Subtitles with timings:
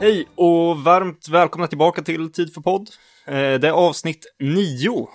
[0.00, 2.90] Hej och varmt välkomna tillbaka till Tid för podd.
[3.26, 5.08] Eh, Det är avsnitt 9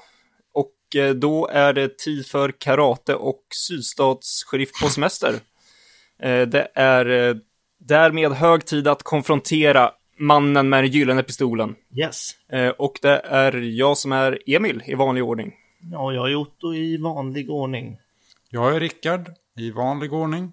[0.54, 5.34] och eh, då är det tid för karate och sydstats sheriff på semester.
[6.20, 7.39] Eh, Det är
[7.80, 11.75] därmed hög tid att konfrontera mannen med den gyllene pistolen.
[11.95, 12.32] Yes.
[12.77, 15.54] Och det är jag som är Emil i vanlig ordning.
[15.91, 17.98] Ja, jag är Otto i vanlig ordning.
[18.49, 20.52] Jag är Rickard, i vanlig ordning.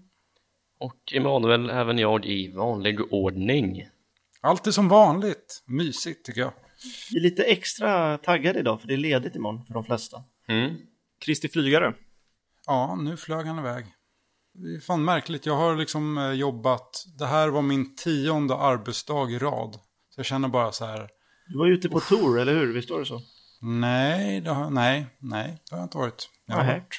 [0.80, 3.84] Och Emanuel, även jag i vanlig ordning.
[4.40, 5.62] Allt är som vanligt.
[5.66, 6.52] Mysigt tycker jag.
[7.10, 10.22] Vi är lite extra taggade idag för det är ledigt imorgon för de flesta.
[10.48, 10.76] Mm.
[11.20, 11.94] Kristi flygare.
[12.66, 13.86] Ja, nu flög han iväg.
[14.54, 15.46] Det är fan märkligt.
[15.46, 17.04] Jag har liksom eh, jobbat.
[17.18, 19.72] Det här var min tionde arbetsdag i rad.
[20.10, 21.08] Så jag känner bara så här.
[21.46, 22.74] Du var ute på tour, eller hur?
[22.74, 23.20] Visst var det så?
[23.60, 26.28] Nej, det har, nej, nej, det har jag inte varit.
[26.46, 26.94] Jag har varit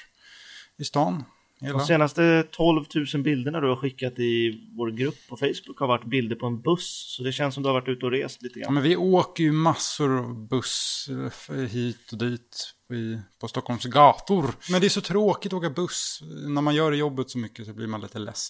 [0.77, 1.23] i stan.
[1.61, 1.77] Hela.
[1.77, 6.05] De senaste 12 000 bilderna du har skickat i vår grupp på Facebook har varit
[6.05, 7.15] bilder på en buss.
[7.17, 8.73] Så det känns som du har varit ute och rest lite Ja, grann.
[8.73, 11.09] men vi åker ju massor av buss
[11.49, 14.45] eh, hit och dit i, på Stockholms gator.
[14.71, 16.19] Men det är så tråkigt att åka buss.
[16.47, 18.49] När man gör jobbet så mycket så blir man lite less.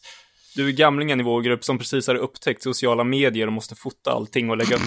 [0.59, 4.11] Du är gamlingen i vår grupp som precis har upptäckt sociala medier och måste fota
[4.11, 4.81] allting och lägga upp.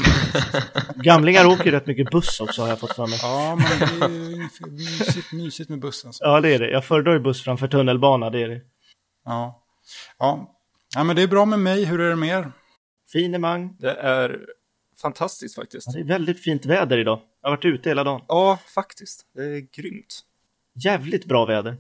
[0.96, 3.18] Gamlingar åker ju rätt mycket buss också har jag fått för mig.
[3.22, 6.12] Ja, men det är ju mysigt, mysigt med bussen.
[6.12, 6.24] Så.
[6.24, 6.70] Ja, det är det.
[6.70, 8.60] Jag föredrar ju buss framför tunnelbana, det är det.
[9.24, 9.62] Ja.
[10.18, 10.56] Ja.
[10.94, 11.84] ja, men det är bra med mig.
[11.84, 12.52] Hur är det med er?
[13.12, 13.76] Finemang.
[13.78, 14.40] Det är
[15.02, 15.86] fantastiskt faktiskt.
[15.86, 17.20] Ja, det är väldigt fint väder idag.
[17.42, 18.20] Jag har varit ute hela dagen.
[18.28, 19.26] Ja, faktiskt.
[19.34, 20.20] Det är grymt.
[20.84, 21.76] Jävligt bra väder.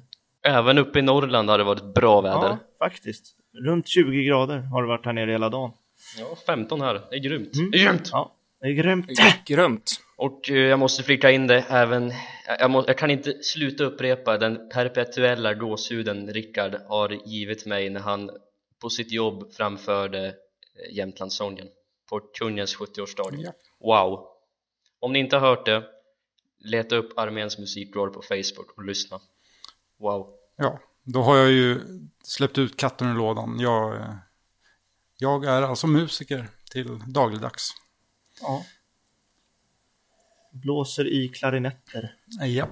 [0.46, 2.48] Även uppe i Norrland har det varit bra väder.
[2.48, 3.36] Ja, faktiskt.
[3.52, 5.72] Runt 20 grader har det varit här nere hela dagen.
[6.18, 7.00] Ja, 15 här.
[7.10, 7.54] Det är grymt.
[7.54, 7.70] Mm.
[7.70, 8.08] Det är grymt!
[8.12, 9.10] Ja, det är grymt.
[9.46, 9.90] Grymt.
[10.16, 12.12] Och eh, jag måste flika in det även
[12.58, 18.00] jag, må, jag kan inte sluta upprepa den perpetuella gåshuden Rickard har givit mig när
[18.00, 18.30] han
[18.80, 21.68] på sitt jobb framförde eh, Jämtlandssången
[22.10, 23.34] på kungens 70-årsdag.
[23.38, 23.52] Ja.
[23.80, 24.26] Wow!
[25.00, 25.84] Om ni inte har hört det,
[26.58, 29.20] leta upp Arméns musikår på Facebook och lyssna.
[29.98, 30.34] Wow!
[30.56, 31.80] Ja, då har jag ju
[32.24, 33.60] släppt ut katten ur lådan.
[33.60, 34.04] Jag,
[35.18, 37.70] jag är alltså musiker till dagligdags.
[38.40, 38.64] Ja.
[40.52, 42.14] Blåser i klarinetter.
[42.46, 42.70] Japp.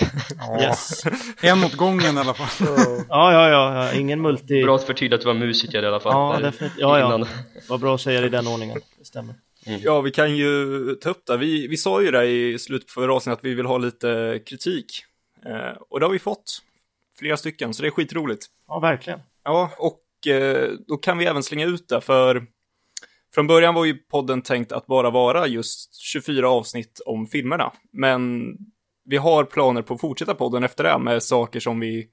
[0.38, 1.02] Ja, Yes.
[1.42, 2.68] en åt gången i alla fall.
[3.08, 3.92] Ja, ja, ja, ja.
[3.92, 4.62] ingen multi.
[4.62, 6.12] Bra att förtydliga att du var musiker i alla fall.
[6.12, 6.80] Ja, definitivt.
[6.80, 7.26] Ja, ja.
[7.68, 8.80] Vad bra att säga det i den ordningen.
[8.98, 9.34] Det stämmer.
[9.64, 11.36] Ja, vi kan ju ta upp det.
[11.36, 14.40] Vi, vi sa ju det i slutet på förra avsnittet att vi vill ha lite
[14.46, 15.04] kritik.
[15.46, 16.62] Eh, och det har vi fått.
[17.20, 18.46] Flera stycken, så det är skitroligt.
[18.68, 19.20] Ja, verkligen.
[19.44, 22.46] Ja, och eh, då kan vi även slänga ut det, för
[23.34, 27.72] från början var ju podden tänkt att bara vara just 24 avsnitt om filmerna.
[27.92, 28.52] Men
[29.04, 32.08] vi har planer på att fortsätta podden efter det med saker som vi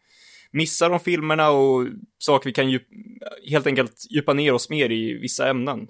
[0.51, 2.88] missar om filmerna och saker vi kan djup,
[3.50, 5.88] helt enkelt djupa ner oss mer i vissa ämnen.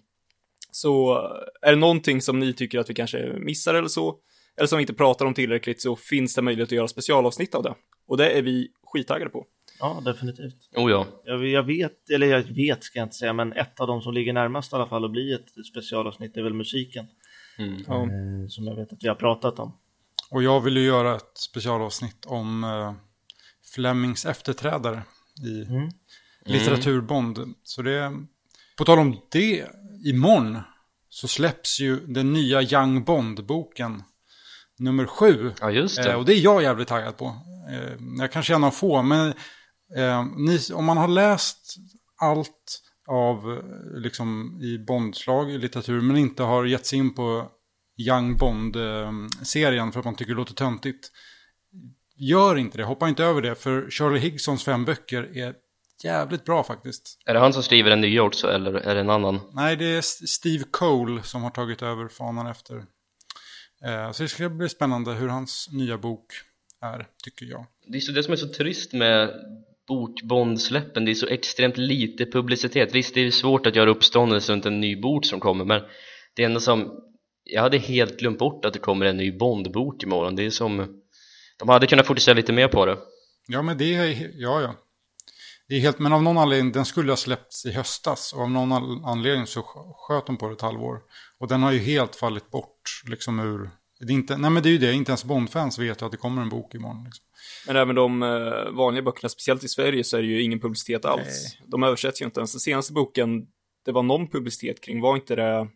[0.72, 1.18] Så
[1.62, 4.16] är det någonting som ni tycker att vi kanske missar eller så,
[4.58, 7.64] eller som vi inte pratar om tillräckligt, så finns det möjlighet att göra specialavsnitt av
[7.64, 7.76] det.
[8.08, 9.46] Och det är vi skittaggade på.
[9.80, 10.70] Ja, definitivt.
[10.76, 11.08] Oh ja.
[11.26, 14.14] Jag, jag vet, eller jag vet ska jag inte säga, men ett av de som
[14.14, 17.06] ligger närmast i alla fall att bli ett specialavsnitt är väl musiken.
[17.58, 17.84] Mm.
[17.88, 18.02] Ja.
[18.04, 19.78] Eh, som jag vet att vi har pratat om.
[20.32, 22.94] Och jag vill ju göra ett specialavsnitt om uh,
[23.76, 25.02] Flemings efterträdare
[25.46, 25.90] i Mm.
[26.46, 27.40] litteraturbond.
[27.64, 28.12] Så det,
[28.78, 29.66] på tal om det,
[30.06, 30.58] imorgon
[31.10, 34.04] så släpps ju den nya Young Bond-boken
[34.80, 35.52] nummer sju.
[35.62, 36.12] Ja, just det.
[36.12, 37.26] Eh, och det är jag jävligt taggad på.
[37.72, 39.28] Eh, jag kanske är en av få, men
[39.98, 41.76] eh, ni, om man har läst
[42.22, 43.62] allt av
[43.96, 47.52] liksom i Bondslag i litteratur, men inte har gett sig in på
[47.98, 51.12] Young Bond-serien för att man tycker det låter töntigt.
[52.16, 55.54] Gör inte det, hoppa inte över det, för Charlie Higsons fem böcker är
[56.04, 57.20] jävligt bra faktiskt.
[57.26, 59.40] Är det han som skriver den nya också eller är det en annan?
[59.52, 62.84] Nej, det är Steve Cole som har tagit över fanan efter.
[63.86, 66.34] Eh, så det ska bli spännande hur hans nya bok
[66.82, 67.66] är, tycker jag.
[67.88, 69.30] Det är så det som är så trist med
[69.88, 72.96] bokbondsläppen, det är så extremt lite publicitet.
[72.96, 75.82] Visst, det är svårt att göra uppståndelse runt en ny bok som kommer, men
[76.34, 77.04] det är ändå som...
[77.50, 80.36] Jag hade helt glömt bort att det kommer en ny Bondbok imorgon.
[80.36, 81.02] Det är som...
[81.60, 82.98] De hade kunnat fokusera lite mer på det.
[83.48, 84.76] Ja, men det är, ja, ja.
[85.70, 88.34] Det är helt, men av någon anledning, den skulle ha släppts i höstas.
[88.34, 88.72] Och av någon
[89.06, 91.00] anledning så sk- sköt de på det ett halvår.
[91.40, 93.70] Och den har ju helt fallit bort, liksom ur...
[94.00, 96.12] Det är inte, nej men det är ju det, inte ens Bondfans vet ju att
[96.12, 97.04] det kommer en bok imorgon.
[97.04, 97.26] Liksom.
[97.68, 101.06] Men även de eh, vanliga böckerna, speciellt i Sverige, så är det ju ingen publicitet
[101.06, 101.58] alls.
[101.72, 102.54] De översätts ju inte ens.
[102.54, 103.30] Den senaste boken,
[103.86, 105.68] det var någon publicitet kring, var inte det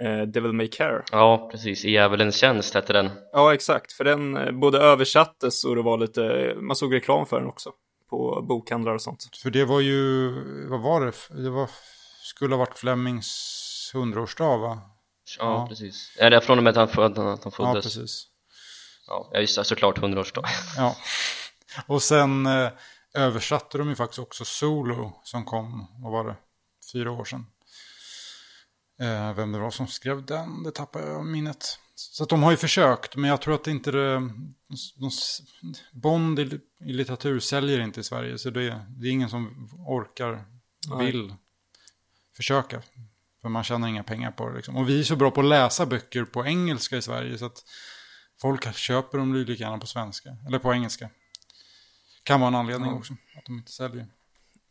[0.00, 1.02] eh, Devil May Care?
[1.12, 1.84] Ja, precis.
[1.84, 3.10] I Djävulens tjänst hette den.
[3.32, 3.92] Ja, exakt.
[3.92, 7.70] För den eh, både översattes och det var lite, man såg reklam för den också.
[8.10, 9.36] På bokhandlar och sånt.
[9.36, 10.30] För det var ju,
[10.68, 11.42] vad var det?
[11.42, 11.70] Det var,
[12.22, 14.80] skulle ha varit Flemings hundraårsdag va?
[15.38, 15.66] Ja, Ja.
[15.68, 16.16] precis.
[16.18, 17.84] Är det från och med att han, föd, att han Ja, föddes?
[17.84, 18.26] precis.
[19.06, 20.44] Ja, ja just det, såklart 100-årsdag.
[20.76, 20.96] Ja.
[21.86, 22.68] Och sen eh,
[23.14, 26.36] översatte de ju faktiskt också Solo som kom, vad var det,
[26.92, 27.46] fyra år sedan.
[29.00, 31.78] Eh, vem det var som skrev den, det tappar jag minnet.
[32.00, 35.10] Så de har ju försökt, men jag tror att inte det, de,
[35.92, 40.44] Bond i, i litteratur säljer inte i Sverige, så det, det är ingen som orkar,
[40.88, 41.06] Nej.
[41.06, 41.34] vill
[42.36, 42.82] försöka.
[43.42, 44.56] För man tjänar inga pengar på det.
[44.56, 44.76] Liksom.
[44.76, 47.64] Och vi är så bra på att läsa böcker på engelska i Sverige, så att
[48.40, 51.10] folk köper dem lika gärna på svenska, eller på engelska.
[52.22, 52.96] Kan vara en anledning Ja.
[52.96, 54.06] också, att de inte säljer.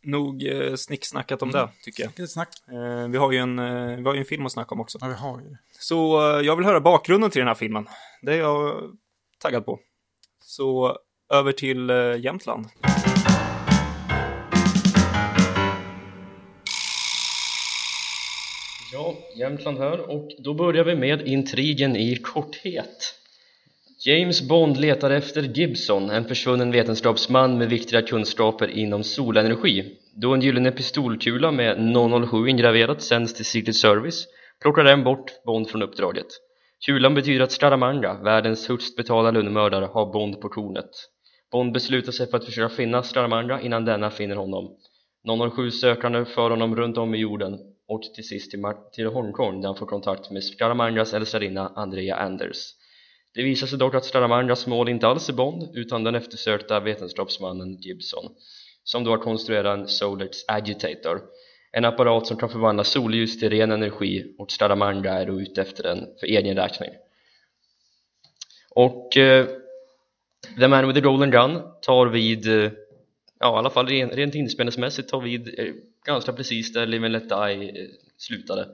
[0.01, 2.09] Nog eh, snicksnackat om det, tycker jag.
[2.09, 2.49] Vilket snack.
[2.67, 4.97] Eh, vi, har ju en, eh, vi har ju en film att snacka om också.
[5.01, 5.57] Ja, vi har ju det.
[5.79, 7.87] Så eh, jag vill höra bakgrunden till den här filmen.
[8.21, 8.91] Det är jag
[9.39, 9.79] taggad på.
[10.43, 10.97] Så
[11.33, 12.65] över till eh, Jämtland.
[18.91, 23.18] Ja, Jämtland här och då börjar vi med intrigen i korthet.
[24.05, 29.97] James Bond letar efter Gibson, en försvunnen vetenskapsman med viktiga kunskaper inom solenergi.
[30.15, 31.77] Då en gyllene pistolkula med
[32.29, 34.27] 007 ingraverat sänds till Secret Service
[34.61, 36.25] plockar den bort Bond från uppdraget.
[36.85, 40.89] Kulan betyder att Scaramanga, världens högst betalda lönnmördare, har Bond på kornet.
[41.51, 44.77] Bond beslutar sig för att försöka finna Scaramanga innan denna finner honom.
[45.55, 48.61] 007 sökande för honom runt om i jorden och till sist till,
[48.93, 52.78] till Hongkong där han får kontakt med Scaramangas älskarinna Andrea Anders.
[53.33, 57.77] Det visar sig dock att Scaramangas mål inte alls är Bond utan den eftersökta vetenskapsmannen
[57.77, 58.35] Gibson
[58.83, 61.21] som då har konstruerat en Solex Agitator
[61.71, 65.83] en apparat som kan förvandla solljus till ren energi och Scaramanga är då ute efter
[65.83, 66.89] den för egen räkning.
[68.69, 69.47] Och eh,
[70.59, 72.71] The Man with the Golden Gun tar vid eh,
[73.39, 75.73] ja, i alla fall rent, rent inspelningsmässigt tar vid eh,
[76.05, 77.87] ganska precis där Live and Let Die eh,
[78.17, 78.67] slutade.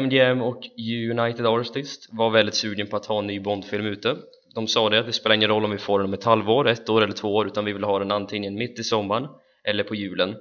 [0.00, 0.62] MGM och
[1.10, 4.16] United Artists var väldigt sugen på att ha en ny Bondfilm ute.
[4.54, 6.88] De sa det, det spelar ingen roll om vi får den om ett halvår, ett
[6.88, 9.28] år eller två år utan vi vill ha den antingen mitt i sommaren
[9.64, 10.36] eller på julen.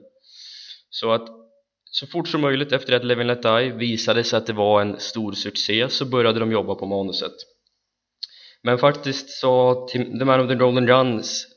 [0.89, 1.27] Så att
[1.85, 4.99] så fort som möjligt efter att Levin Let Die visade sig att det var en
[4.99, 7.33] stor succé så började de jobba på manuset.
[8.63, 11.47] Men faktiskt så The Man of the Golden Guns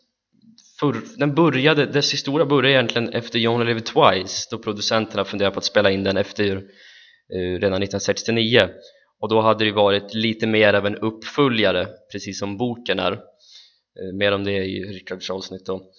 [0.81, 5.54] för, den började, dess historia började egentligen efter You Only Live Twice då producenterna funderade
[5.54, 6.64] på att spela in den efter
[7.32, 8.69] Eh, redan 1969
[9.20, 13.12] och då hade det varit lite mer av en uppföljare precis som boken är.
[13.12, 15.90] Eh, mer om det i Richards avsnitt då.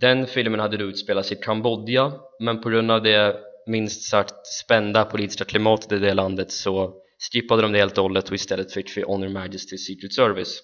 [0.00, 3.36] Den filmen hade då utspelats i Kambodja men på grund av det
[3.66, 6.94] minst sagt spända politiska klimatet i det landet så
[7.32, 10.62] skippade de det helt och hållet och istället fick vi Honor Majesty's Secret Service.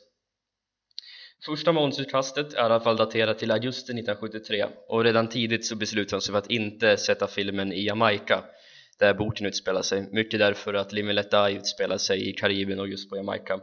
[1.46, 6.17] Första månadsutkastet är i alla fall daterat till augusti 1973 och redan tidigt så beslutade
[6.17, 8.44] de sig för att inte sätta filmen i Jamaica
[8.99, 12.88] där boken utspelar sig, mycket därför att Live Let Die utspelar sig i Karibien och
[12.88, 13.61] just på Jamaica.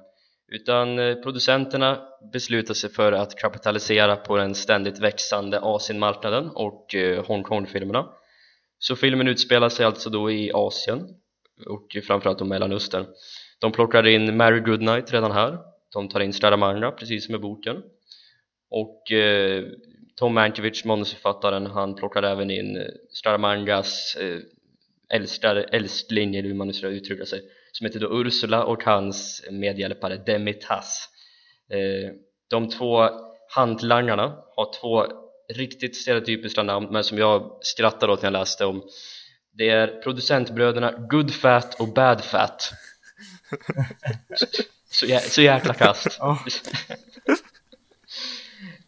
[0.52, 2.00] Utan eh, producenterna
[2.34, 8.10] beslutar sig för att kapitalisera på den ständigt växande Asienmarknaden och eh, Hongkong-filmerna.
[8.80, 11.08] Så filmen utspelar sig alltså då i Asien
[11.66, 13.06] och framförallt då Mellanöstern.
[13.60, 15.58] De plockar in Mary Goodnight redan här.
[15.94, 17.84] De tar in Stradamanga precis som i boken.
[18.70, 19.64] Och eh,
[20.16, 22.78] Tom Mankiewicz, manusförfattaren, han plockar även in
[23.10, 24.40] Stradamangas eh,
[25.14, 27.42] älskar, älskling, eller hur man nu ska uttrycka sig
[27.72, 31.10] som heter då Ursula och hans medhjälpare Demitas.
[31.70, 32.12] Eh,
[32.50, 33.10] de två
[33.50, 35.06] hantlangarna har två
[35.54, 38.84] riktigt stereotypiska namn men som jag skrattade åt när jag läste om.
[39.54, 42.72] Det är producentbröderna Good Fat och Bad Fat.
[44.92, 46.08] Så, jä så jäkla kast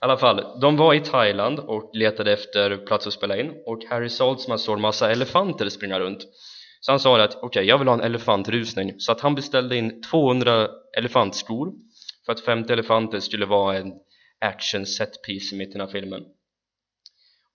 [0.04, 3.54] alla fall, de var i Thailand och letade efter plats att spela in.
[3.66, 6.28] Och Harry Saltzman såg en massa elefanter springa runt.
[6.80, 8.94] Så han sa det att okej, jag vill ha en elefantrusning.
[8.98, 11.74] Så att han beställde in 200 elefantskor
[12.26, 13.94] för att 50 elefanter skulle vara en
[14.42, 16.24] action set piece i mitten av filmen.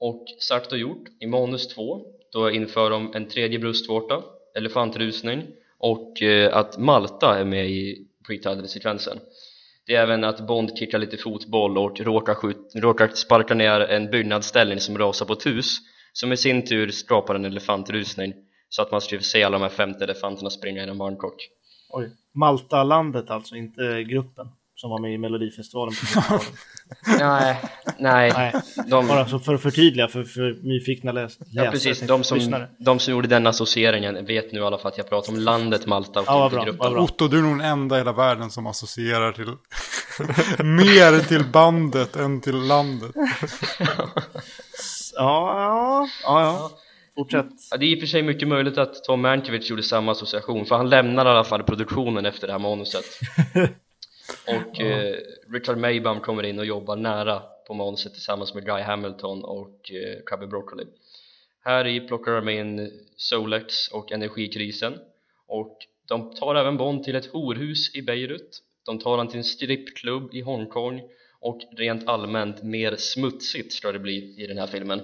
[0.00, 2.02] Och sagt och gjort, i manus 2
[2.32, 4.22] då inför de en tredje bröstvårta,
[4.54, 5.46] elefantrusning
[5.78, 9.18] och eh, att Malta är med i pre-title-sekvensen
[9.88, 14.10] det är även att Bond kickar lite fotboll och råkar, skjut, råkar sparka ner en
[14.10, 15.78] byggnadsställning som rasar på ett hus
[16.12, 18.34] som i sin tur skapar en elefantrusning
[18.68, 21.48] så att man skulle se alla de här 50 elefanterna springa genom Bangkok
[21.90, 22.10] Oj.
[22.34, 24.48] Malta-landet alltså, inte gruppen
[24.80, 25.94] som var med i Melodifestivalen.
[25.94, 26.42] på 70-talet.
[27.20, 27.56] Nej,
[27.98, 28.52] nej, Nej,
[28.90, 31.64] de, bara så för att förtydliga för, för nyfikna läs läsare.
[31.64, 32.68] ja, precis, de som, lyssnare.
[32.78, 35.86] de som gjorde den associeringen vet nu i alla fall att jag pratar om landet
[35.86, 37.02] Malta och Ja, inte bra, gruppen bra.
[37.02, 39.46] Otto, du är nog den enda i hela världen som associerar till
[40.64, 43.10] mer till bandet än till landet.
[43.14, 43.24] Ja,
[45.16, 46.70] ja, ja, ja.
[47.14, 47.46] Fortsätt.
[47.70, 50.66] Ja, det är i och för sig mycket möjligt att Tom Mankiewicz gjorde samma association
[50.66, 53.04] för han lämnar i alla fall produktionen efter det här manuset
[54.46, 55.16] och eh,
[55.52, 60.22] Richard Maybaum kommer in och jobbar nära på manuset tillsammans med Guy Hamilton och eh,
[60.26, 60.84] Cubby Broccoli.
[61.64, 64.98] Här i plockar de in Solex och energikrisen.
[65.46, 68.62] Och de tar även Bond till ett horhus i Beirut.
[68.86, 71.02] De tar han till en strippklubb i Hongkong.
[71.40, 75.00] Och rent allmänt mer smutsigt ska det bli i den här filmen.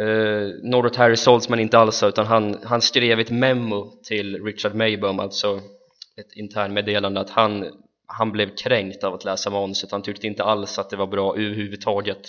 [0.00, 5.20] Eh, något Harry Saltzman inte alls utan han, han skrev ett memo till Richard Maybaum
[5.20, 5.60] alltså
[6.16, 10.78] ett internmeddelande att han, han blev kränkt av att läsa manuset han tyckte inte alls
[10.78, 12.22] att det var bra överhuvudtaget.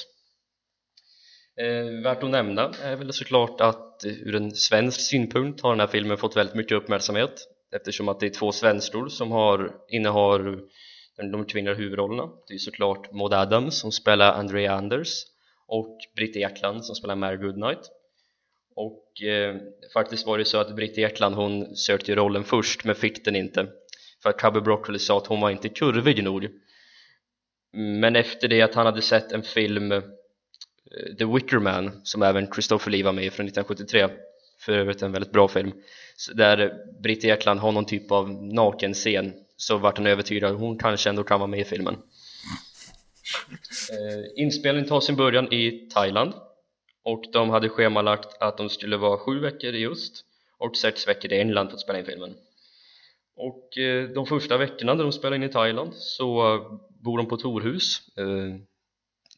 [1.60, 5.80] Eh, värt att nämna är väl såklart att eh, ur en svensk synpunkt har den
[5.80, 10.60] här filmen fått väldigt mycket uppmärksamhet eftersom att det är två svenskor som har, innehar
[11.32, 12.30] de kvinnliga huvudrollerna.
[12.48, 15.24] Det är såklart Maud Adams som spelar Andrea Anders
[15.68, 17.90] och Britt Ekland som spelar Mary Goodnight
[18.76, 19.56] och eh,
[19.94, 23.36] faktiskt var det så att Britt Ekland hon sökte ju rollen först men fick den
[23.36, 23.68] inte.
[24.24, 26.48] För att Cubby Broccoli sa att hon var inte kurvig nog.
[27.74, 30.02] Men efter det att han hade sett en film eh,
[31.18, 34.10] The Wicker Man som även Christopher Lee var med i från 1973
[34.60, 35.72] för övrigt en väldigt bra film
[36.34, 41.10] där Britt Ekland har någon typ av nakenscen så vart han övertygad att hon kanske
[41.10, 41.94] ändå kan vara med i filmen.
[43.92, 46.34] Eh, inspelningen tar sin början i Thailand
[47.04, 50.26] och de hade schemalagt att de skulle vara sju veckor i öst
[50.58, 52.36] och sex veckor i England för att spela in filmen.
[53.36, 56.60] Och eh, de första veckorna när de spelar in i Thailand så
[57.04, 58.02] bor de på ett horhus.
[58.18, 58.60] Eh,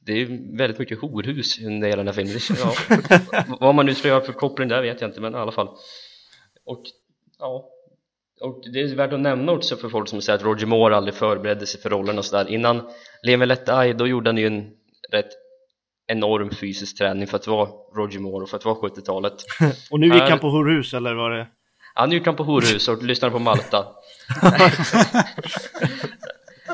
[0.02, 2.40] det är väldigt mycket horhus under hela den här filmen.
[2.60, 5.52] Ja, vad man nu ska göra för koppling där vet jag inte men i alla
[5.52, 5.70] fall.
[6.66, 6.84] Och
[7.40, 7.72] ja.
[8.42, 11.16] Och det är värt att nämna också för folk som säger att Roger Moore aldrig
[11.16, 12.50] förberedde sig för rollen och sådär.
[12.50, 12.90] Innan
[13.24, 14.72] Leave Let Die då gjorde han ju en
[15.12, 15.45] rätt
[16.08, 19.34] enorm fysisk träning för att vara Roger Moore och för att vara 70-talet
[19.92, 21.48] och nu gick han på horhus eller var det?
[21.96, 23.88] Ja, nu gick han på horhus och lyssnade på Malta.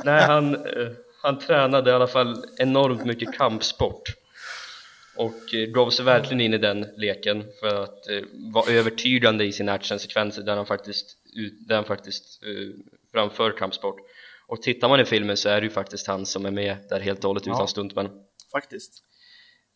[0.03, 0.87] Nej, han, eh,
[1.21, 4.03] han tränade i alla fall enormt mycket kampsport
[5.15, 8.21] och eh, gav sig verkligen in i den leken för att eh,
[8.53, 11.17] vara övertygande i sina actionsekvenser där han faktiskt,
[11.67, 12.43] där han faktiskt
[13.11, 13.95] framför kampsport.
[14.47, 16.99] Och tittar man i filmen så är det ju faktiskt han som är med där
[16.99, 18.09] helt och hållet ja, utan stuntmän.
[18.51, 19.03] Faktiskt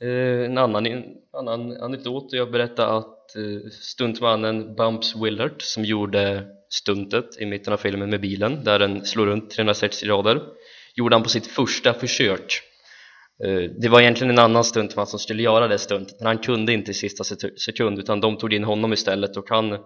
[0.02, 6.48] Eh, en annan, en annan anekdot jag berättade att eh, stuntmannen Bumps Willard som gjorde
[6.70, 10.42] stuntet i mitten av filmen med bilen där den slår runt 360 grader
[10.96, 12.62] gjorde han på sitt första försök.
[13.44, 16.74] Eh, det var egentligen en annan stuntman som skulle göra det stuntet men han kunde
[16.74, 17.24] inte i sista
[17.58, 19.78] sekund utan de tog in honom istället och han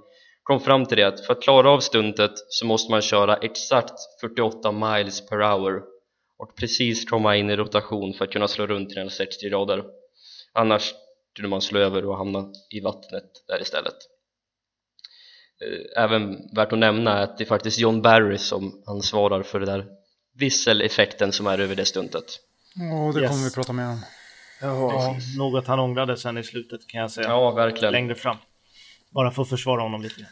[0.43, 3.99] kom fram till det att för att klara av stuntet så måste man köra exakt
[4.21, 5.81] 48 miles per hour
[6.37, 9.83] och precis komma in i rotation för att kunna slå runt 360 grader
[10.53, 10.93] annars
[11.33, 13.95] skulle man slå över och hamna i vattnet där istället
[15.61, 19.59] eh, även värt att nämna är att det är faktiskt John Barry som ansvarar för
[19.59, 19.85] den där
[20.35, 22.39] visseleffekten som är över det stuntet
[22.75, 23.31] Ja, det yes.
[23.31, 24.01] kommer vi prata mer om.
[24.61, 27.27] Ja, något han ångrade sen i slutet kan jag säga.
[27.27, 27.91] Ja, verkligen.
[27.91, 28.37] Längre fram.
[29.09, 30.27] Bara för att försvara honom lite.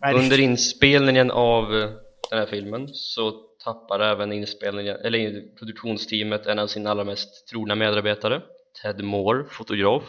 [0.00, 0.12] Ja.
[0.14, 1.90] Under inspelningen av eh,
[2.30, 3.32] den här filmen så
[3.64, 8.42] tappar även inspelningen, eller produktionsteamet en av sina allra mest trogna medarbetare
[8.82, 10.02] Ted Moore, fotograf.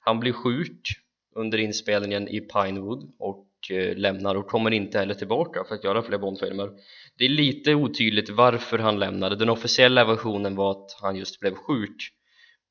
[0.00, 0.88] Han blir sjuk
[1.34, 6.02] under inspelningen i Pinewood och eh, lämnar och kommer inte heller tillbaka för att göra
[6.02, 6.70] fler Bondfilmer.
[7.18, 9.36] Det är lite otydligt varför han lämnade.
[9.36, 12.12] Den officiella versionen var att han just blev sjuk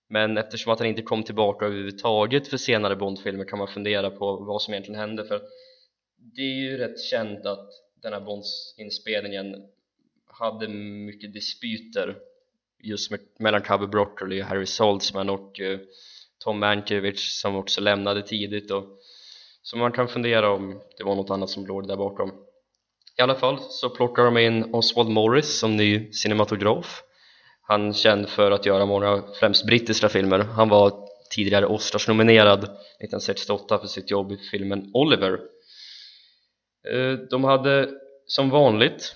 [0.09, 4.35] men eftersom att han inte kom tillbaka överhuvudtaget för senare Bondfilmer kan man fundera på
[4.35, 5.41] vad som egentligen hände för
[6.17, 7.69] det är ju rätt känt att
[8.01, 9.55] den här Bonds-inspelningen
[10.39, 12.17] hade mycket dispyter
[12.83, 15.79] just med, mellan Cubby Broccoli och Harry Saltzman och uh,
[16.39, 18.85] Tom Mankiewicz som också lämnade tidigt och
[19.61, 22.31] så man kan fundera om det var något annat som låg där bakom.
[23.17, 27.03] I alla fall så plockar de in Oswald Morris som ny cinematograf.
[27.61, 30.39] Han känd för att göra många främst brittiska filmer.
[30.39, 35.39] Han var tidigare Oscars-nominerad 1968 för sitt jobb i filmen Oliver.
[36.91, 37.89] Eh, de hade
[38.25, 39.15] som vanligt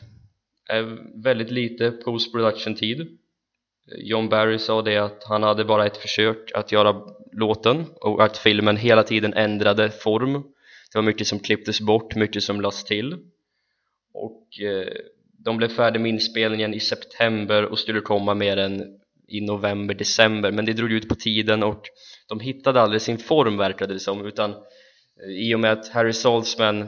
[0.72, 0.86] Eh,
[1.16, 3.18] väldigt lite post-production-tid.
[3.98, 7.02] John Barry sa det att han hade bara ett försök att göra
[7.32, 10.34] låten och att filmen hela tiden ändrade form.
[10.92, 13.18] Det var mycket som klipptes bort, mycket som lades till.
[14.14, 14.88] Och eh,
[15.46, 20.52] de blev färdiga med inspelningen i september och skulle komma med den i november, december.
[20.52, 21.84] Men det drog ut på tiden och
[22.28, 24.26] de hittade aldrig sin form verkade det som.
[24.26, 26.88] Utan eh, i och med att Harry Saltzman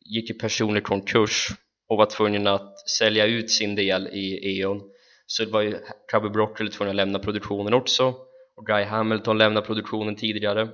[0.00, 1.48] gick i personlig konkurs
[1.90, 4.82] och var tvungen att sälja ut sin del i E.ON
[5.26, 5.78] så var ju
[6.12, 8.14] Cubby Broccoli tvungen att lämna produktionen också.
[8.56, 10.68] Och Guy Hamilton lämnade produktionen tidigare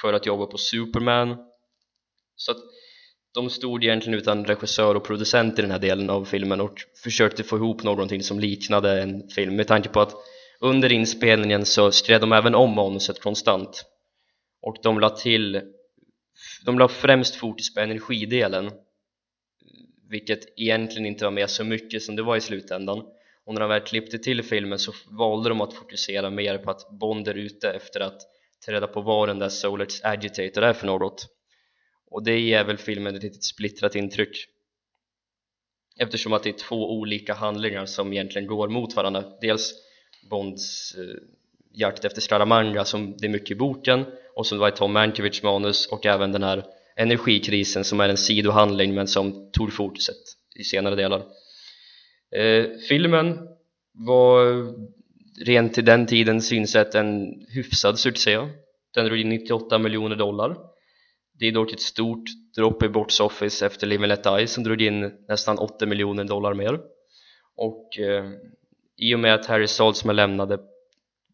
[0.00, 1.36] för att jobba på Superman.
[2.36, 2.58] Så att
[3.34, 7.42] de stod egentligen utan regissör och producent i den här delen av filmen och försökte
[7.42, 9.56] få ihop någonting som liknade en film.
[9.56, 10.14] Med tanke på att
[10.60, 13.84] under inspelningen så skrev de även om manuset konstant.
[14.62, 15.62] Och de la till
[16.66, 18.70] de la främst fokus på energidelen
[20.10, 22.98] vilket egentligen inte var med så mycket som det var i slutändan.
[23.44, 26.90] Och när de väl klippte till filmen så valde de att fokusera mer på att
[26.90, 28.20] Bond är ute efter att
[28.66, 31.26] ta reda på vad den där Solars Agitator är för något.
[32.10, 34.46] Och det ger väl filmen ett litet splittrat intryck.
[35.98, 39.24] Eftersom att det är två olika handlingar som egentligen går mot varandra.
[39.40, 39.74] Dels
[40.30, 41.04] Bonds eh,
[41.72, 45.42] jakt efter Scaramanga som det är mycket i boken och som var i Tom Mankiewicz
[45.42, 46.64] manus och även den här
[47.00, 50.16] energikrisen som är en sidohandling men som tog fokuset
[50.56, 51.22] i senare delar.
[52.36, 53.38] Eh, filmen
[53.92, 54.66] var
[55.46, 58.38] rent till den tidens synsätt en hyfsad succé.
[58.94, 60.56] Den drog in 98 miljoner dollar.
[61.38, 62.24] Det är dock ett stort
[62.56, 66.54] dropp i box office efter Live Let Die som drog in nästan 8 miljoner dollar
[66.54, 66.80] mer.
[67.56, 68.24] Och eh,
[68.96, 70.54] i och med att Harry Saltzman lämnade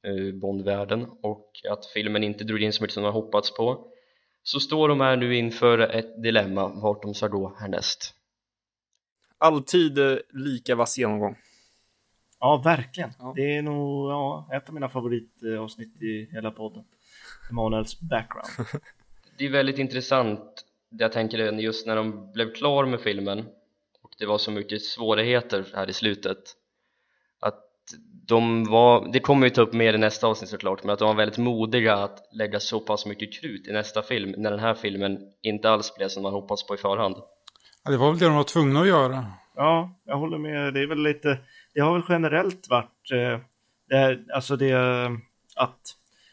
[0.06, 3.92] eh, Bondvärlden och att filmen inte drog in så mycket som man hoppats på
[4.47, 8.15] så står de här nu inför ett dilemma vart de ska gå härnäst.
[9.38, 11.38] Alltid eh, lika vass genomgång.
[12.41, 13.12] Ja, verkligen.
[13.19, 13.33] Ja.
[13.37, 16.85] Det är nog ja, ett av mina favoritavsnitt i hela podden.
[17.50, 18.49] Emanuels background.
[19.38, 23.38] Det är väldigt intressant det jag tänker just när de blev klar med filmen
[24.03, 26.38] och det var så mycket svårigheter här i slutet
[28.28, 31.09] de var, det kommer vi ta upp mer i nästa avsnitt såklart men att de
[31.09, 34.75] var väldigt modiga att lägga så pass mycket krut i nästa film när den här
[34.75, 37.16] filmen inte alls blev som man hoppats på i förhand
[37.85, 39.26] Ja, det var väl det de var tvungna att göra.
[39.56, 40.75] Ja, jag håller med.
[40.75, 41.38] Det är väl lite,
[41.75, 43.40] det har väl generellt varit, eh,
[43.88, 44.72] det här, alltså det
[45.57, 45.81] att,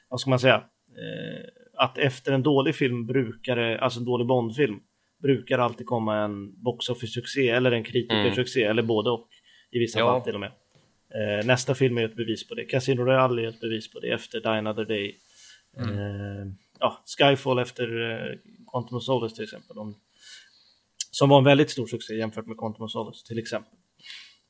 [0.10, 1.46] vad ska man säga, eh,
[1.78, 4.80] att efter en dålig film brukar det, alltså en dålig Bondfilm,
[5.22, 9.28] brukar alltid komma en box office-succé eller en kritikersuccé eller både och
[9.72, 10.06] i vissa Ja.
[10.06, 10.52] fall till och med.
[11.16, 12.66] Eh, nästa film är ett bevis på det.
[12.66, 15.20] Casino Royale är ett bevis på det efter Die Another Day.
[15.78, 16.48] Eh,
[16.80, 18.38] ja, Skyfall efter eh,
[18.72, 19.76] Quantum of Solace till exempel.
[19.76, 19.96] De,
[21.12, 23.74] som var en väldigt stor succé jämfört med Quantum of Solace till exempel.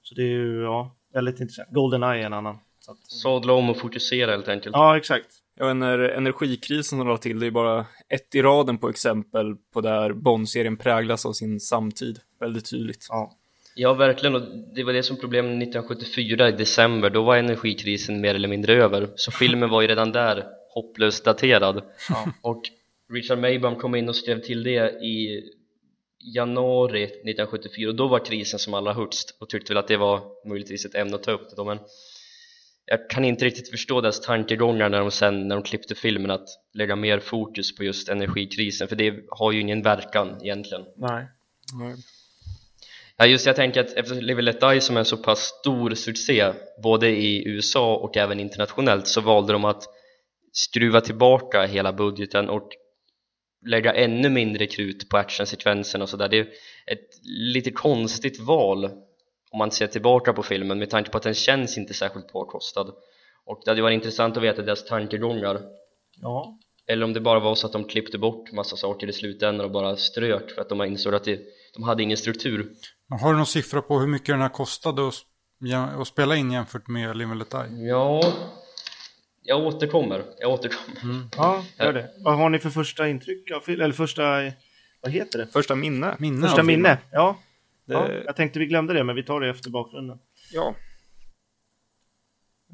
[0.02, 1.70] Så det är ju ja, väldigt intressant.
[1.72, 2.60] Goldeneye är en annan.
[2.80, 5.28] Så att, sadla om och fokusera helt enkelt ja, exakt.
[5.56, 10.14] Ja, energikrisen som la till, det är bara ett i raden på exempel på där
[10.14, 12.20] Bond-serien präglas av sin samtid.
[12.40, 13.08] Väldigt tydligt.
[13.10, 13.38] Ja.
[13.76, 14.36] Ja, verkligen.
[14.36, 14.42] Och
[14.76, 17.10] det var det som problemet 1974 i december.
[17.10, 19.10] Då var energikrisen mer eller mindre över.
[19.16, 21.84] Så filmen var ju redan där hopplöst daterad.
[22.42, 22.62] Och
[23.14, 25.44] Richard Maybaum kom in och skrev till det i
[26.36, 30.22] januari 1974 och då var krisen som allra högst och tyckte väl att det var
[30.48, 31.80] möjligtvis ett ämne att ta upp då, men
[32.86, 36.48] jag kan inte riktigt förstå deras tankegångar när de sen när de klippte filmen att
[36.74, 41.26] lägga mer fokus på just energikrisen för det har ju ingen verkan egentligen Nej.
[43.18, 45.94] Ja just jag tänker att efter Live Let Die som är en så pass stor
[45.96, 49.84] succé både i USA och även internationellt så valde de att
[50.52, 52.70] skruva tillbaka hela budgeten och
[53.66, 56.30] lägga ännu mindre krut på actionsekvensen och sådär.
[56.30, 56.48] Det är
[56.88, 58.86] ett lite konstigt val
[59.52, 62.94] om man ser tillbaka på filmen med tanke på att den känns inte särskilt påkostad.
[63.46, 65.62] Och det hade varit intressant att veta deras tankegångar.
[66.22, 66.60] Ja.
[66.88, 69.72] eller om det bara var så att de klippte bort massa saker i slutändan och
[69.72, 71.40] bara strök för att de insåg att det,
[71.74, 72.74] de hade ingen struktur
[73.22, 77.18] Har du någon siffra på hur mycket den här kostade att, spela in jämfört med
[77.18, 77.88] Live and Let Die?
[77.88, 78.34] Ja,
[79.44, 80.24] jag återkommer.
[80.40, 81.28] Jag återkommer.
[81.38, 82.10] Ja, gör det.
[82.18, 83.84] Vad har ni för första intryck av filmen?
[83.84, 84.24] Eller första,
[85.02, 85.48] vad heter det?
[85.48, 86.16] Första minne.
[86.20, 86.82] Minne Första filmen.
[86.82, 86.98] minne?
[87.12, 87.38] Ja.
[87.86, 88.12] Det, ja.
[88.26, 90.20] Jag tänkte vi glömde det, men vi tar det efter bakgrunden.
[90.54, 90.76] ja.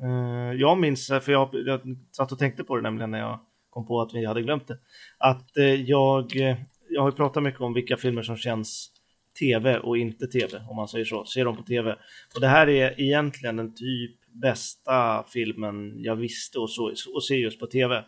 [0.03, 3.87] Eh, jag minns, för jag, jag satt och tänkte på det nämligen när jag kom
[3.87, 4.77] på att vi hade glömt det.
[5.17, 6.57] Att eh, jag, eh,
[6.89, 8.91] jag har ju pratat mycket om vilka filmer som känns
[9.39, 11.25] tv och inte tv, om man säger så.
[11.25, 11.95] Ser dem på tv.
[12.35, 17.35] Och det här är egentligen den typ bästa filmen jag visste och, så, och se
[17.35, 18.05] just på tv.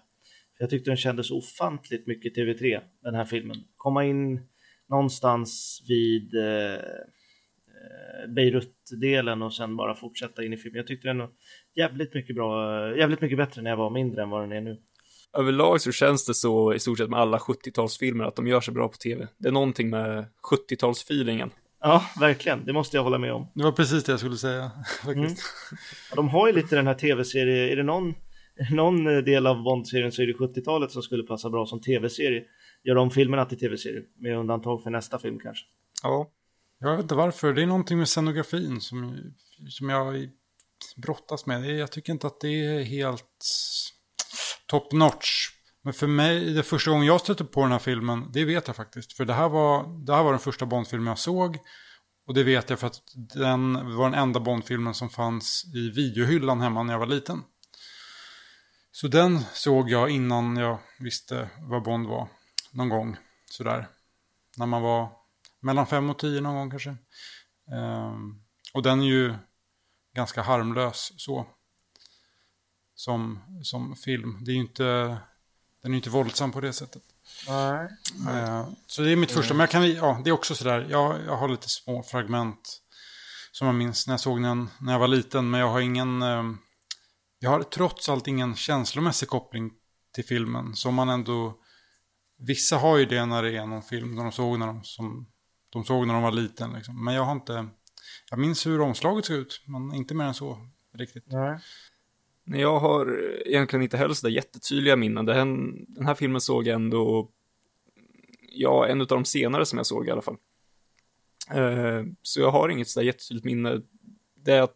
[0.60, 3.56] Jag tyckte den kändes ofantligt mycket TV3, den här filmen.
[3.78, 4.42] Komma in
[4.90, 6.80] någonstans vid eh, eh
[8.28, 10.78] Beirut-delen och sen bara fortsätta in i filmen.
[10.78, 11.32] Jag tyckte den var
[11.76, 14.82] jävligt mycket bra, jävligt mycket bättre när jag var mindre än vad den är nu.
[15.38, 18.74] Överlag så känns det så i stort sett med alla 70-talsfilmer att de gör sig
[18.74, 19.28] bra på tv.
[19.38, 21.50] Det är någonting med 70-talsfeelingen.
[21.82, 22.66] Ja, verkligen.
[22.66, 23.48] Det måste jag hålla med om.
[23.54, 24.72] Det var precis det jag skulle säga.
[25.06, 25.44] Faktiskt.
[26.10, 28.14] Ja, de har ju lite den här tv-serien, är det någon,
[28.72, 32.44] någon del av Bond-serien så är det 70-talet som skulle passa bra som tv-serie.
[32.84, 35.66] Gör de filmerna till tv-serie, med undantag för nästa film kanske.
[36.04, 36.32] Ja.
[36.80, 37.54] Jag vet inte varför.
[37.54, 39.34] Det är någonting med scenografin som,
[39.70, 40.30] som jag
[40.98, 41.80] brottas med.
[41.80, 43.46] Jag tycker inte att det är helt
[44.72, 45.50] top notch.
[45.82, 48.76] Men för mig, det första gången jag stötte på den här filmen, det vet jag
[48.76, 49.14] faktiskt.
[49.14, 51.58] För det här var, det här var den första Bondfilmen jag såg.
[52.28, 56.62] Och det vet jag för att den var den enda Bondfilmen som fanns i videohyllan
[56.62, 57.44] hemma när jag var liten.
[58.92, 62.28] Så den såg jag innan jag visste vad Bond var.
[62.72, 63.88] Någon gång sådär.
[64.58, 65.10] När man var
[65.60, 66.90] mellan fem och tio någon gång kanske.
[67.72, 68.42] Ehm,
[68.74, 69.34] och den är ju
[70.16, 71.48] ganska harmlös så.
[73.02, 74.38] Som, som film.
[74.46, 74.84] Det är inte,
[75.82, 77.02] den är ju inte våldsam på det sättet.
[77.48, 77.88] Nej.
[78.28, 79.54] Uh, så det är mitt första.
[79.54, 80.88] Men jag kan, ja, det är också sådär.
[80.90, 82.82] Jag, jag har lite små fragment.
[83.52, 85.50] Som jag minns när jag såg den när jag var liten.
[85.50, 86.22] Men jag har ingen...
[86.22, 86.58] Um,
[87.40, 89.72] jag har trots allt ingen känslomässig koppling
[90.14, 90.76] till filmen.
[90.76, 91.58] Som man ändå...
[92.38, 95.28] Vissa har ju det när det är någon film de såg när de, som,
[95.70, 96.74] de såg när de var liten.
[96.74, 97.06] Liksom.
[97.06, 97.68] Men jag har inte...
[98.30, 100.58] Jag minns hur omslaget såg ut, men inte mer än så
[100.98, 101.26] riktigt.
[101.28, 101.60] Nej.
[102.44, 105.26] Jag har egentligen inte heller sådär jättetydliga minnen.
[105.26, 107.30] Den, den här filmen såg jag ändå,
[108.50, 110.38] ja, en av de senare som jag såg i alla fall.
[111.50, 113.82] Eh, så jag har inget sådär jättetydligt minne.
[114.36, 114.70] Det jag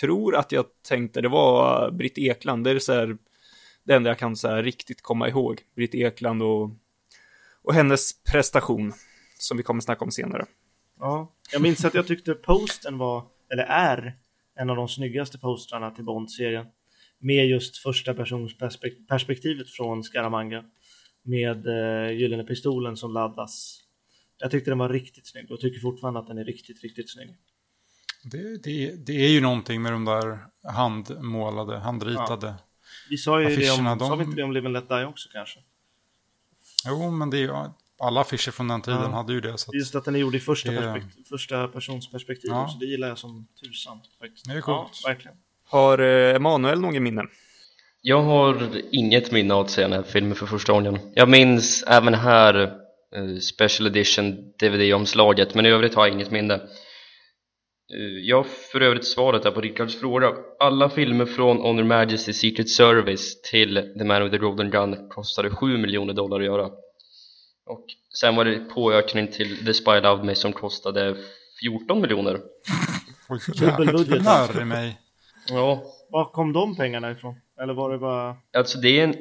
[0.00, 2.64] tror att jag tänkte, det var Britt Ekland.
[2.64, 3.18] Det är så här,
[3.84, 5.62] det enda jag kan så här riktigt komma ihåg.
[5.76, 6.70] Britt Ekland och,
[7.62, 8.92] och hennes prestation,
[9.38, 10.46] som vi kommer snacka om senare.
[10.98, 14.16] Ja, jag minns att jag tyckte posten var, eller är,
[14.54, 16.66] en av de snyggaste postrarna till Bond-serien.
[17.18, 18.52] Med just första persons
[19.08, 20.64] perspektivet från Scaramanga.
[21.22, 23.82] Med eh, Gyllene Pistolen som laddas.
[24.38, 27.36] Jag tyckte den var riktigt snygg och tycker fortfarande att den är riktigt, riktigt snygg.
[28.24, 30.38] Det, det, det är ju någonting med de där
[30.72, 32.54] handmålade, handritade ja.
[33.10, 33.98] Vi sa ju det om, de...
[33.98, 35.60] sa vi inte det om Live and Let Die också kanske?
[36.86, 37.52] Jo, men det är ju,
[38.02, 39.08] alla affischer från den tiden ja.
[39.08, 39.58] hade ju det.
[39.58, 40.78] Så att Just att den är gjord i första, det...
[40.78, 42.68] perspekt första persons perspektiv, ja.
[42.68, 44.00] så det gillar jag som tusan.
[44.20, 44.48] Faktiskt.
[44.48, 45.00] Det är coolt.
[45.04, 45.36] Ja, verkligen.
[45.64, 47.22] Har eh, Emanuel någon minne?
[48.00, 50.98] Jag har inget minne av att se den här filmen för första gången.
[51.14, 52.62] Jag minns även här
[53.16, 56.54] eh, Special Edition DVD-omslaget, men i övrigt har jag inget minne.
[56.54, 56.60] Eh,
[58.22, 60.32] jag har för övrigt svaret här på Rickards fråga.
[60.58, 65.50] Alla filmer från Honor Majesty Secret Service till The Man with the Golden Gun kostade
[65.50, 66.70] 7 miljoner dollar att göra.
[67.66, 67.84] Och
[68.20, 71.16] sen var det påökning till The Spy Loved Me som kostade
[71.60, 72.40] 14 miljoner.
[73.54, 74.98] Jäklar i mig.
[75.48, 75.82] Ja.
[76.08, 77.34] Var kom de pengarna ifrån?
[77.62, 78.36] Eller var det bara...
[78.52, 79.16] Alltså det är en,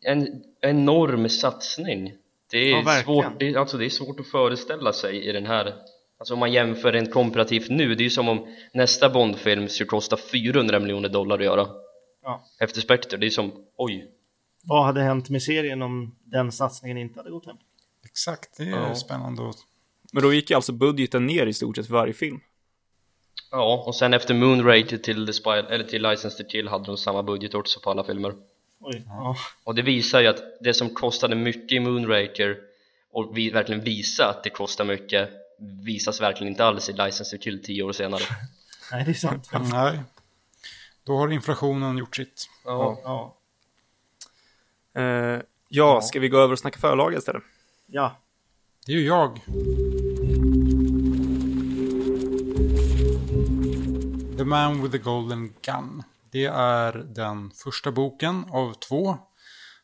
[0.00, 2.12] en enorm satsning.
[2.50, 5.74] Det är, ja, svårt, det, alltså det är svårt att föreställa sig i den här
[6.18, 9.86] Alltså om man jämför rent komparativt nu, det är ju som om nästa Bondfilm skulle
[9.86, 11.66] kosta 400 miljoner dollar att göra.
[12.22, 12.44] Ja.
[12.60, 14.10] Efter Spectre, det är som, oj.
[14.62, 17.56] Vad hade hänt med serien om den satsningen inte hade gått hem?
[18.04, 18.94] Exakt, det är ja.
[18.94, 19.52] spännande.
[20.12, 22.40] Men då gick alltså budgeten ner i stort sett för varje film?
[23.50, 26.96] Ja, och sen efter Moonraker till, The Spy, eller till License to Kill hade de
[26.96, 28.34] samma budget också på alla filmer.
[28.80, 29.36] Oj, ja.
[29.64, 32.58] Och det visar ju att det som kostade mycket i Moonraker
[33.12, 35.30] och vi verkligen visa att det kostar mycket
[35.84, 38.22] visas verkligen inte alls i License to Kill tio år senare.
[38.92, 39.50] Nej, det är sant.
[39.72, 40.00] Nej,
[41.04, 42.48] då har inflationen gjort sitt.
[42.64, 43.00] Ja.
[43.04, 43.36] Ja,
[45.02, 47.42] uh, ja, ska vi gå över och snacka förlag istället?
[47.86, 48.20] Ja.
[48.86, 49.40] Det är ju jag.
[54.38, 56.02] The Man with the Golden Gun.
[56.30, 59.18] Det är den första boken av två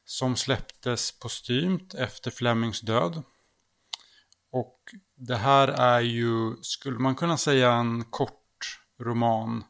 [0.05, 3.23] som släpptes postumt efter Flemings död.
[4.53, 4.79] Och
[5.17, 9.65] det här är ju, skulle man kunna säga, en kort roman.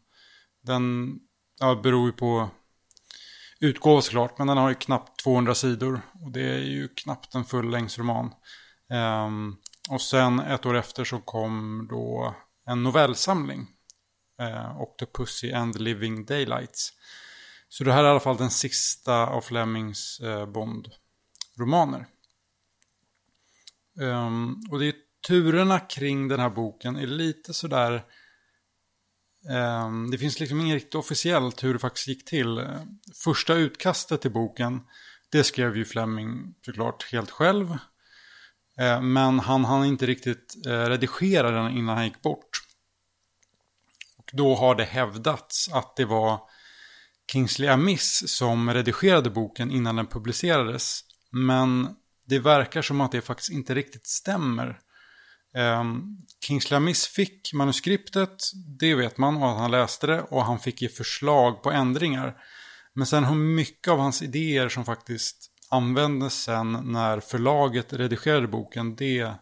[0.60, 1.18] Den
[1.60, 2.50] ja, beror ju på
[3.60, 6.00] utgåva såklart, men den har ju knappt 200 sidor.
[6.24, 8.26] Och det är ju knappt en fullängdsroman.
[8.26, 9.56] Um, ehm,
[9.90, 12.34] och sen ett år efter så kom då
[12.66, 13.66] en novellsamling.
[14.40, 16.92] Eh, uh, Octopussy and Living Daylights.
[17.68, 22.06] Så det här är i alla fall den sista av Flemings uh, Bond-romaner.
[24.00, 24.94] Um, och det är
[25.26, 28.04] turerna kring den här boken är lite sådär...
[29.48, 32.66] Ehm, det finns liksom inget riktigt officiellt hur det faktiskt gick till.
[33.24, 34.80] Första utkastet till boken,
[35.30, 37.78] det skrev ju Fleming såklart helt själv.
[38.78, 42.50] Ehm, men han hann inte riktigt eh, redigera den innan han gick bort.
[44.18, 46.40] Och då har det hävdats att det var
[47.32, 51.00] Kingsley Amis som redigerade boken innan den publicerades.
[51.30, 54.80] Men det verkar som att det faktiskt inte riktigt stämmer.
[55.54, 60.58] Ehm, um, Kingsley fick manuskriptet, det vet man, och att han läste det och han
[60.58, 62.36] fick ge förslag på ändringar.
[62.94, 68.96] Men sen hur mycket av hans idéer som faktiskt användes sen när förlaget redigerade boken,
[68.96, 69.32] det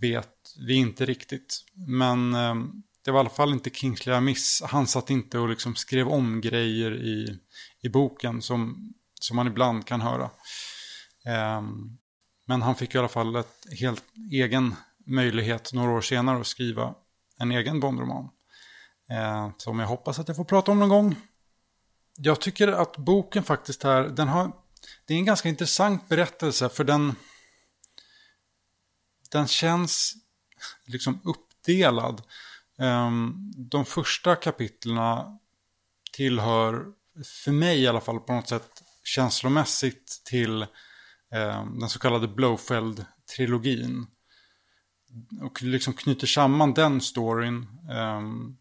[0.00, 0.34] vet
[0.66, 1.64] vi inte riktigt.
[1.86, 5.74] Men um, det var i alla fall inte Kingsley Amis, han satt inte och liksom
[5.74, 7.38] skrev om grejer i,
[7.82, 8.92] i boken som
[9.24, 10.30] som man ibland kan höra.
[11.58, 11.98] Um,
[12.46, 14.74] men han fick i alla fall ett helt egen
[15.06, 16.94] möjlighet några år senare att skriva
[17.38, 18.28] en egen Bondroman.
[19.10, 21.16] Eh, som jag hoppas att jag får prata om någon gång.
[22.16, 24.52] Jag tycker att boken faktiskt här, den har,
[25.06, 27.14] det är en ganska intressant berättelse för den,
[29.30, 30.14] den känns
[30.84, 32.22] liksom uppdelad.
[32.78, 33.10] Eh,
[33.56, 35.38] de första kapitlerna
[36.12, 36.84] tillhör,
[37.44, 40.62] för mig i alla fall på något sätt känslomässigt till
[41.32, 44.06] eh, den så kallade Blowfeld-trilogin
[45.42, 47.66] och liksom knyter samman den storyn.
[47.90, 48.58] Um,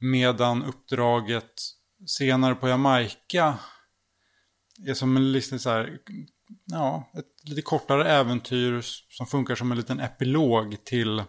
[0.00, 1.52] medan uppdraget
[2.06, 3.58] senare på Jamaica
[4.86, 5.98] är som en liten så här,
[6.64, 11.22] ja, ett lite kortare äventyr som funkar som en liten epilog till,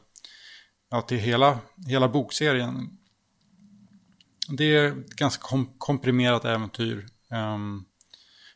[0.89, 2.97] ja, till hela, hela bokserien.
[4.57, 7.07] Det är ett ganska kom komprimerat äventyr.
[7.31, 7.85] Um,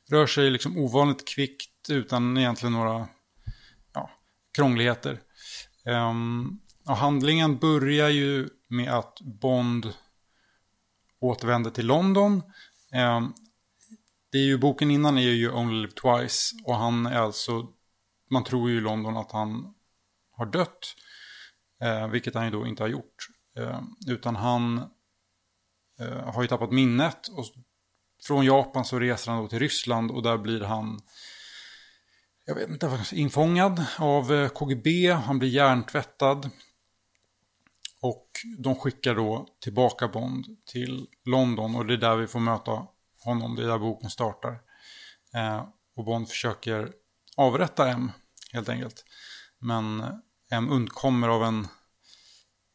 [0.09, 3.07] rör sig liksom ovanligt kvickt utan egentligen några
[3.93, 4.09] ja,
[4.55, 5.19] krångligheter.
[5.85, 9.93] Um, och handlingen börjar ju med att Bond
[11.19, 12.41] återvänder till London.
[12.93, 13.33] Um,
[14.31, 17.67] det är ju boken innan är ju Only Live Twice och han är alltså,
[18.29, 19.73] man tror ju i London att han
[20.31, 20.95] har dött.
[21.83, 23.27] Uh, vilket han ju då inte har gjort.
[23.59, 24.77] Uh, utan han
[26.01, 27.45] uh, har ju tappat minnet och
[28.23, 30.99] från Japan så reser han då till Ryssland och där blir han
[32.45, 36.49] jag vet inte, infångad av eh, KGB, han blir hjärntvättad.
[38.01, 38.27] Och
[38.57, 42.87] de skickar då tillbaka Bond till London och det är där vi får möta
[43.23, 44.61] honom, det är där boken startar.
[45.33, 46.93] Eh, och Bond försöker
[47.37, 48.11] avrätta M,
[48.53, 49.05] helt enkelt.
[49.59, 50.09] Men eh,
[50.51, 51.67] M undkommer av en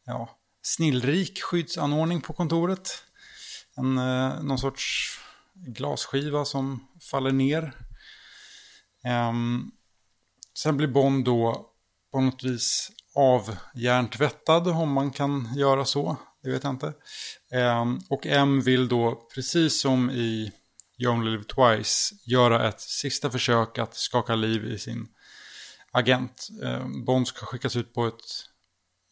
[0.05, 0.29] ja,
[0.61, 2.89] snillrik skyddsanordning på kontoret.
[3.75, 5.19] En, eh, någon sorts
[5.53, 7.88] glasskiva som faller ner
[9.29, 9.71] Um,
[10.57, 11.69] sen blir Bond då
[12.11, 16.17] på något vis avhjärntvättad om man kan göra så.
[16.43, 16.93] Det vet jag inte.
[17.53, 20.51] Um, och M vill då, precis som i
[20.97, 25.07] You Only Live Twice, göra ett sista försök att skaka liv i sin
[25.91, 26.47] agent.
[26.61, 28.21] Um, Bond ska skickas ut på ett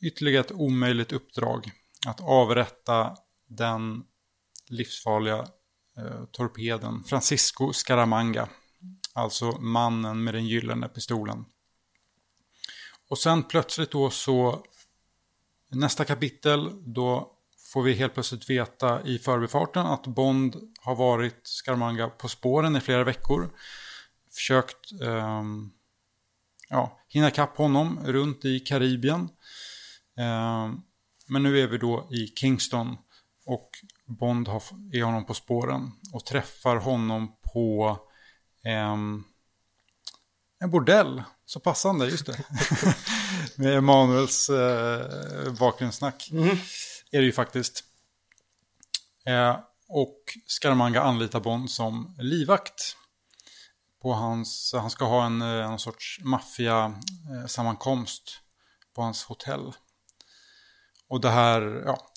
[0.01, 1.71] ytterligare ett omöjligt uppdrag.
[2.07, 3.15] Att avrätta
[3.49, 4.03] den
[4.69, 5.39] livsfarliga
[5.99, 8.49] uh, torpeden Francisco Scaramanga
[9.17, 11.45] Alltså mannen med den gyllene pistolen.
[13.09, 14.65] Och sen plötsligt då så
[15.69, 17.31] nästa kapitel då
[17.73, 22.79] får vi helt plötsligt veta i förbifarten att Bond har varit Scaramanga på spåren i
[22.79, 23.49] flera veckor.
[24.35, 25.43] Försökt eh,
[26.69, 29.29] ja, hinna kapp honom runt i Karibien.
[30.17, 30.71] Eh,
[31.27, 32.97] men nu är vi då i Kingston
[33.45, 33.69] och
[34.05, 37.99] Bond har, är honom på spåren och träffar honom på
[38.65, 39.23] Um,
[40.59, 42.45] en bordell, så passande, just det.
[43.55, 46.29] Med Emanuels uh, bakgrundssnack.
[46.31, 46.57] Mm.
[47.11, 47.83] Är det ju faktiskt.
[49.29, 52.95] Uh, och Scaramanga anlitar Bond som livvakt.
[54.01, 58.39] På hans, han ska ha en, en eh, sorts maffia-sammankomst
[58.95, 59.73] på hans hotell.
[61.09, 62.07] Och det här ja,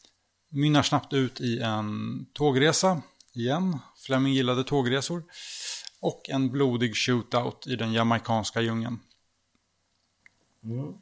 [0.49, 3.03] mynnar snabbt ut i en tågresa
[3.35, 3.79] igen.
[3.97, 5.25] Fleming gillade tågresor
[6.01, 8.99] och en blodig shootout i den jamaikanska djungeln.
[10.65, 10.95] Mm.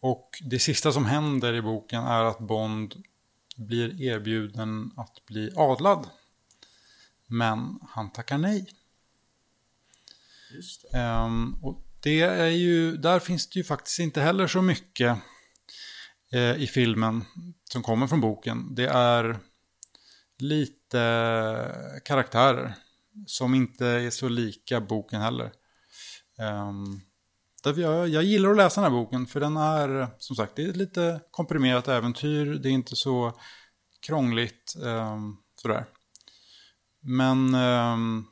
[0.00, 3.02] Och det sista som händer i boken är att Bond
[3.56, 6.06] blir erbjuden att bli adlad.
[7.26, 8.66] Men han tackar nej.
[10.92, 10.98] Det.
[10.98, 15.18] Um, och det är ju, där finns det ju faktiskt inte heller så mycket
[16.32, 17.24] eh, i filmen
[17.64, 18.74] som kommer från boken.
[18.74, 19.38] Det är
[20.38, 22.74] lite karaktärer
[23.26, 25.52] som inte är så lika boken heller.
[26.38, 27.00] Um,
[27.64, 30.68] jag, jag gillar att läsa den här boken för den är, som sagt, det är
[30.68, 32.46] ett lite komprimerat äventyr.
[32.46, 33.38] Det är inte så
[34.06, 35.86] krångligt um, sådär.
[37.00, 38.26] Men um,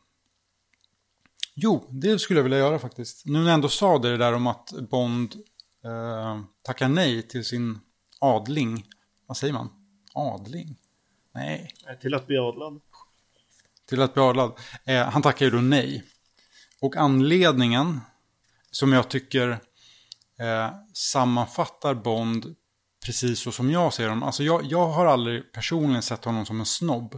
[1.55, 3.27] jo, det skulle jag vilja göra faktiskt.
[3.27, 5.35] Nu när jag ändå sa det där om att Bond
[5.87, 7.81] uh, tackar nej till sin
[8.19, 8.85] adling.
[9.27, 9.69] Vad säger man?
[10.15, 10.77] Adling?
[11.35, 11.71] Nej.
[12.01, 12.81] Till att bli adlad
[13.91, 14.53] till att bli adlad.
[14.85, 16.05] Eh, han tackar ju då nej.
[16.81, 18.01] Och anledningen
[18.71, 19.51] som jag tycker
[20.41, 22.55] eh, sammanfattar Bond
[23.07, 24.23] precis så som jag ser honom.
[24.23, 27.15] Alltså jag, jag har aldrig personligen sett honom som en snobb.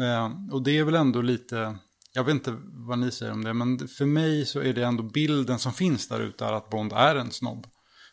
[0.00, 1.78] Eh, och det är väl ändå lite,
[2.12, 5.02] jag vet inte vad ni säger om det, men för mig så är det ändå
[5.02, 7.66] bilden som finns där ute att Bond är en snobb.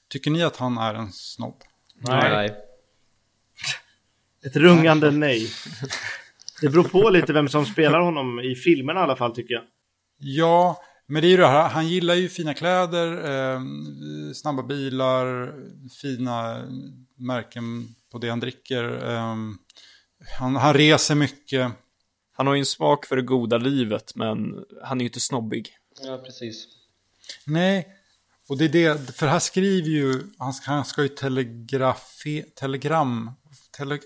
[0.08, 1.64] Tycker ni att han är en snobb?
[1.96, 2.30] Nej.
[2.30, 2.56] nej.
[4.46, 5.52] Ett rungande nej.
[6.62, 9.64] Det beror på lite vem som spelar honom i filmerna i alla fall tycker jag.
[10.18, 13.62] Ja, men det är ju det här, han gillar ju fina kläder, eh,
[14.34, 15.54] snabba bilar,
[16.02, 16.66] fina
[17.18, 19.10] märken på det han dricker.
[19.10, 19.36] Eh,
[20.40, 21.72] han, han reser mycket.
[22.32, 25.70] Han har ju en smak för det goda livet, men han är ju inte snobbig.
[26.04, 26.68] Ja, precis.
[27.46, 27.88] Nej,
[28.50, 33.32] och det är det, för här skriver ju, han ska, han ska ju telegrafi, telegram,
[33.80, 34.00] tele,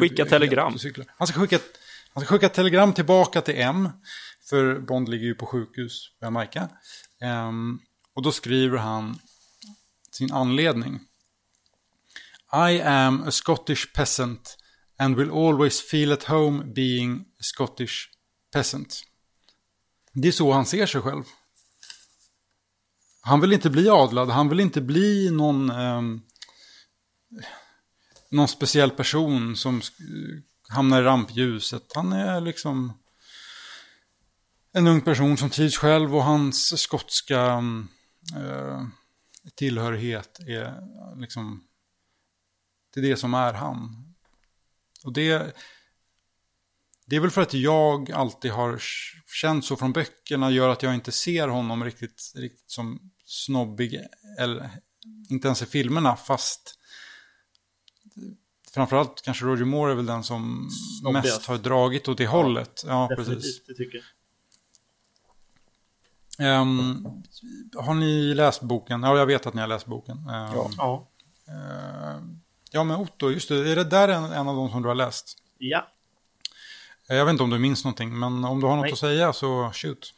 [0.00, 0.76] Skicka telegram.
[1.16, 1.58] Han ska skicka,
[2.14, 3.88] han ska skicka telegram tillbaka till M,
[4.48, 6.68] för Bond ligger ju på sjukhus på Jamaica.
[7.20, 7.78] Ehm,
[8.14, 9.18] och då skriver han
[10.10, 11.00] sin anledning.
[12.52, 14.56] I am a Scottish peasant
[14.98, 17.94] and will always feel at home being a Scottish
[18.52, 19.02] peasant.
[20.12, 21.24] Det är så han ser sig själv.
[23.20, 26.20] Han vill inte bli adlad, han vill inte bli någon, ehm,
[28.30, 29.82] någon speciell person som
[30.68, 31.92] hamnar i rampljuset.
[31.94, 32.92] Han är liksom
[34.72, 37.88] en ung person som trivs själv och hans skotska mm,
[38.36, 38.82] eh,
[39.56, 40.74] tillhörighet är
[41.20, 41.64] liksom
[42.94, 44.04] det är det som är han.
[45.04, 45.56] Och det,
[47.06, 48.82] det är väl för att jag alltid har
[49.26, 54.00] känt så från böckerna gör att jag inte ser honom riktigt, riktigt som snobbig,
[54.38, 54.70] eller
[55.30, 56.77] inte ens i filmerna, fast
[58.78, 61.26] framförallt kanske Roger Moore är väl den som Snobbigast.
[61.26, 62.84] mest har dragit åt det hållet.
[62.86, 63.26] Ja, precis.
[63.34, 64.06] Definitivt, det tycker jag.
[66.60, 67.06] Ehm,
[67.76, 69.02] har ni läst boken?
[69.02, 70.16] Ja, jag vet att ni har läst boken.
[70.18, 70.70] Ehm, Ja.
[70.76, 71.08] Ja.
[71.48, 73.72] ehm, ja, men Otto, just det.
[73.72, 75.38] Är det där en, en av de som du har läst?
[75.58, 75.88] ja.
[77.10, 78.92] Jag vet inte om du minns någonting, men om du har något Nej.
[78.92, 80.14] att säga så shoot.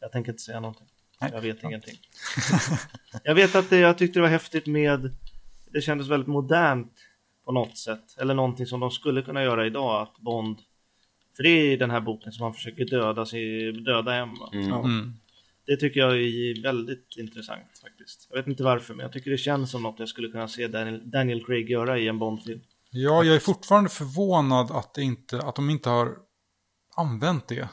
[0.00, 0.86] Jag tänker inte säga någonting.
[1.20, 1.30] Nej.
[1.34, 1.98] Jag vet ingenting.
[3.24, 5.14] jag vet att det, jag tyckte det var häftigt med,
[5.72, 6.92] det kändes väldigt modernt
[7.44, 8.16] på något sätt.
[8.20, 10.58] Eller någonting som de skulle kunna göra idag, att Bond,
[11.36, 14.50] för det är i den här boken som han försöker döda, sig, döda Emma.
[14.52, 14.68] Mm.
[14.68, 14.78] Ja.
[14.78, 15.12] Mm.
[15.66, 18.26] Det tycker jag är väldigt intressant faktiskt.
[18.30, 20.68] Jag vet inte varför, men jag tycker det känns som något jag skulle kunna se
[20.68, 22.60] Daniel, Daniel Craig göra i en Bond-film.
[22.90, 26.16] Ja, jag är fortfarande förvånad att, det inte, att de inte har
[26.96, 27.68] använt det.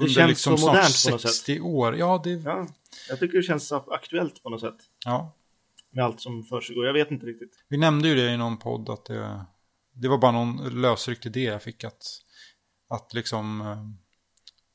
[0.00, 1.34] Det känns liksom så modernt på något sätt.
[1.34, 1.96] 60 år.
[1.96, 2.30] Ja, det...
[2.30, 2.68] Ja,
[3.08, 4.78] jag tycker det känns aktuellt på något sätt.
[5.04, 5.36] Ja.
[5.90, 6.86] Med allt som försiggår.
[6.86, 7.64] Jag vet inte riktigt.
[7.68, 9.44] Vi nämnde ju det i någon podd att det,
[9.94, 12.02] det var bara någon lösryckt idé jag fick att,
[12.90, 13.60] att liksom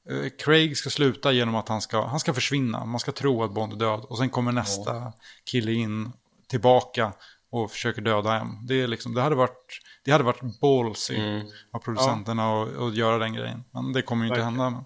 [0.10, 2.86] eh, Craig ska sluta genom att han ska, han ska försvinna.
[2.86, 5.14] Man ska tro att Bond är död och sen kommer nästa
[5.52, 6.12] kille in
[6.48, 7.14] tillbaka
[7.50, 8.48] och försöker döda M.
[8.68, 11.48] Det, är liksom, det, hade varit, det hade varit ballsy Mm.
[11.72, 13.64] av producenterna att att göra den grejen.
[13.72, 14.70] Men det kommer ju inte hända.
[14.70, 14.84] Men.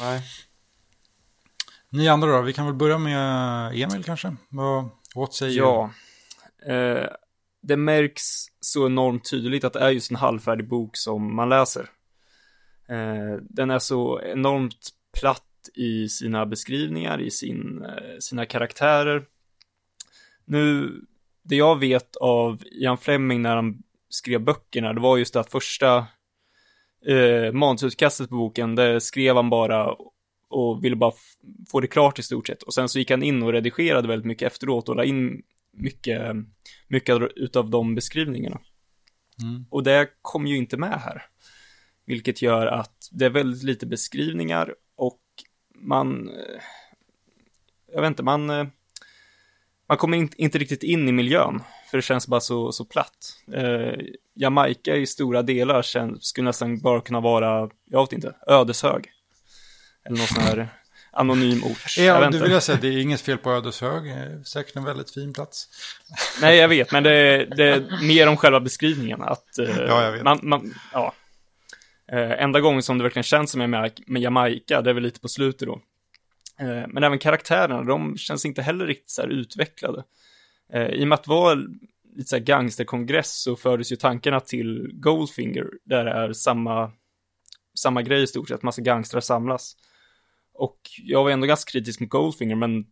[0.00, 0.22] Nej.
[1.88, 2.42] Ni andra då?
[2.42, 4.36] Vi kan väl börja med Emil kanske?
[4.48, 5.66] Vad, what say you?
[5.66, 5.90] Ja.
[6.74, 7.06] Eh,
[7.62, 8.22] det märks
[8.60, 11.90] så enormt tydligt att det är just en halvfärdig bok som man läser.
[12.88, 15.44] Eh, den är så enormt platt
[15.74, 19.24] i sina beskrivningar, i sin, eh, sina karaktärer.
[20.44, 20.92] Nu,
[21.42, 25.50] det jag vet av Ian Fleming när han skrev böckerna, det var just det att
[25.50, 26.06] första
[27.06, 29.96] eh, manusutkastet på boken, det skrev han bara
[30.50, 31.12] och ville bara
[31.70, 32.62] få det klart i stort sett.
[32.62, 36.36] Och sen så gick han in och redigerade väldigt mycket efteråt och la in mycket,
[36.88, 38.60] mycket utav de beskrivningarna.
[39.42, 39.66] Mm.
[39.70, 41.22] Och det kom ju inte med här.
[42.06, 45.20] Vilket gör att det är väldigt lite beskrivningar och
[45.74, 46.60] man, eh,
[47.92, 48.66] jag vet inte, man, eh,
[49.88, 51.62] man kommer inte, inte riktigt in i miljön.
[51.90, 53.42] För det känns bara så, så platt.
[53.52, 53.98] Eh,
[54.34, 59.10] Jamaica i stora delar känns, skulle nästan bara kunna vara, jag vet inte, Ödeshög.
[60.04, 60.68] Eller någon sån här
[61.12, 61.96] anonym ort.
[61.98, 64.02] Ja, det vill jag säga, det är inget fel på Ödeshög.
[64.46, 65.68] Säkert en väldigt fin plats.
[66.40, 69.22] Nej, jag vet, men det är, det är mer om själva beskrivningen.
[69.22, 70.22] Att, eh, Ja, jag vet.
[70.22, 71.12] Man, man, ja.
[72.12, 75.20] Eh, enda gången som det verkligen känns som med, med Jamaica, det är väl lite
[75.20, 75.80] på slutet då.
[76.60, 80.04] Eh, men även karaktärerna, de känns inte heller riktigt så här utvecklade.
[80.92, 81.66] I och med att det var
[82.16, 86.92] lite så här gangsterkongress så fördes ju tankarna till Goldfinger, där det är samma,
[87.78, 89.76] samma grej i stort sett, massa gangstrar samlas.
[90.60, 92.86] Och jag var ändå ganska kritisk mot Goldfinger, men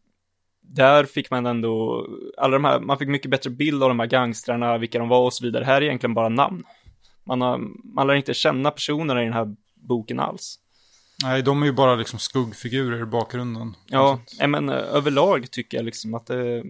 [0.61, 2.07] där fick man ändå,
[2.37, 5.25] alla de här, man fick mycket bättre bild av de här gangstrarna, vilka de var
[5.25, 5.65] och så vidare.
[5.65, 6.65] Här är egentligen bara namn.
[7.25, 7.59] Man, har,
[7.95, 10.59] man lär inte känna personerna i den här boken alls.
[11.23, 13.75] Nej, de är ju bara liksom skuggfigurer i bakgrunden.
[13.87, 16.65] Ja, Alltså, men eh, överlag tycker jag liksom att det,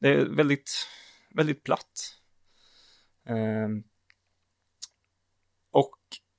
[0.00, 0.88] det är väldigt,
[1.34, 2.14] väldigt platt.
[3.28, 3.82] Och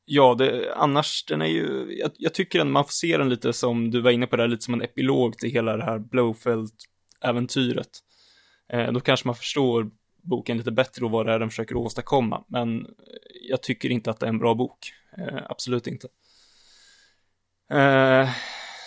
[0.09, 3.53] ja, det, annars, den är ju, jag, jag tycker att man får se den lite
[3.53, 7.89] som du var inne på där, lite som en epilog till hela det här Blowfelt-äventyret.
[8.73, 9.89] Eh, då kanske man förstår
[10.23, 12.45] boken lite bättre och vad det är den försöker åstadkomma.
[12.47, 12.87] Men
[13.49, 14.91] jag tycker inte att det är en bra bok.
[15.17, 16.07] Eh, absolut inte.
[17.71, 18.29] Eh,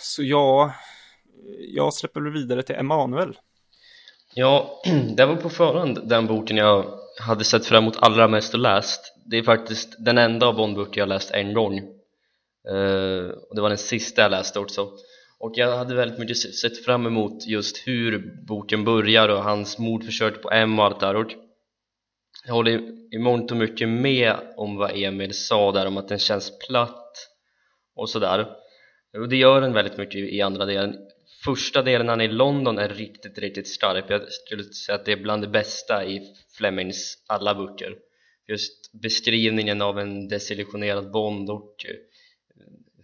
[0.03, 0.75] så ja,
[1.75, 3.39] jag släpper väl vidare till Emanuel.
[4.35, 4.83] Ja,
[5.17, 6.85] det var på förhand den boken jag
[7.21, 9.15] hade sett fram emot allra mest och läst.
[9.27, 11.79] Det är faktiskt den enda av Bondböcker jag läst en gång.
[12.71, 14.91] uh, och det var den sista jag läste också.
[15.39, 20.43] Och jag hade väldigt mycket sett fram emot just hur boken börjar och hans mordförsök
[20.43, 21.17] på M och allt där.
[21.17, 21.33] Och
[22.47, 22.81] jag håller
[23.15, 27.29] i mångt och mycket med om vad Emil sa där om att den känns platt
[27.97, 28.47] och sådär.
[29.19, 30.97] Och det gör den väldigt mycket i andra delen.
[31.45, 34.05] Första delen när han är i London är riktigt, riktigt stark.
[34.09, 37.97] Jag skulle säga att det är bland det bästa i Flemings alla böcker.
[38.49, 41.97] Just beskrivningen av en desillusionerad Bond och eh,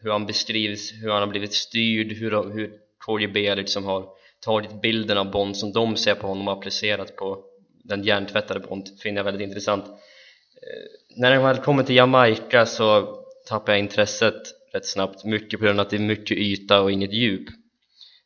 [0.02, 2.72] hur han beskrivs, hur han har blivit styrd, hur, hur
[3.07, 4.09] KGB liksom har
[4.40, 7.44] tagit bilden av Bond som de ser på honom och applicerat på
[7.84, 13.16] den hjärntvättade Bond finner jag väldigt intressant eh, när jag väl kommer till Jamaica så
[13.48, 14.42] tappar jag intresset
[14.72, 17.48] rätt snabbt mycket på grund av att det är mycket yta och inget djup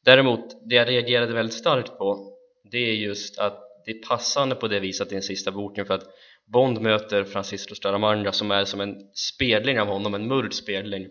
[0.04, 2.36] däremot det jag reagerade väldigt starkt på
[2.70, 5.94] det är just att det är passande på det viset i den sista boken för
[5.94, 6.04] att
[6.46, 11.08] Bond möter Francisco Staramanga som är som en spegling av honom, en mörd spegling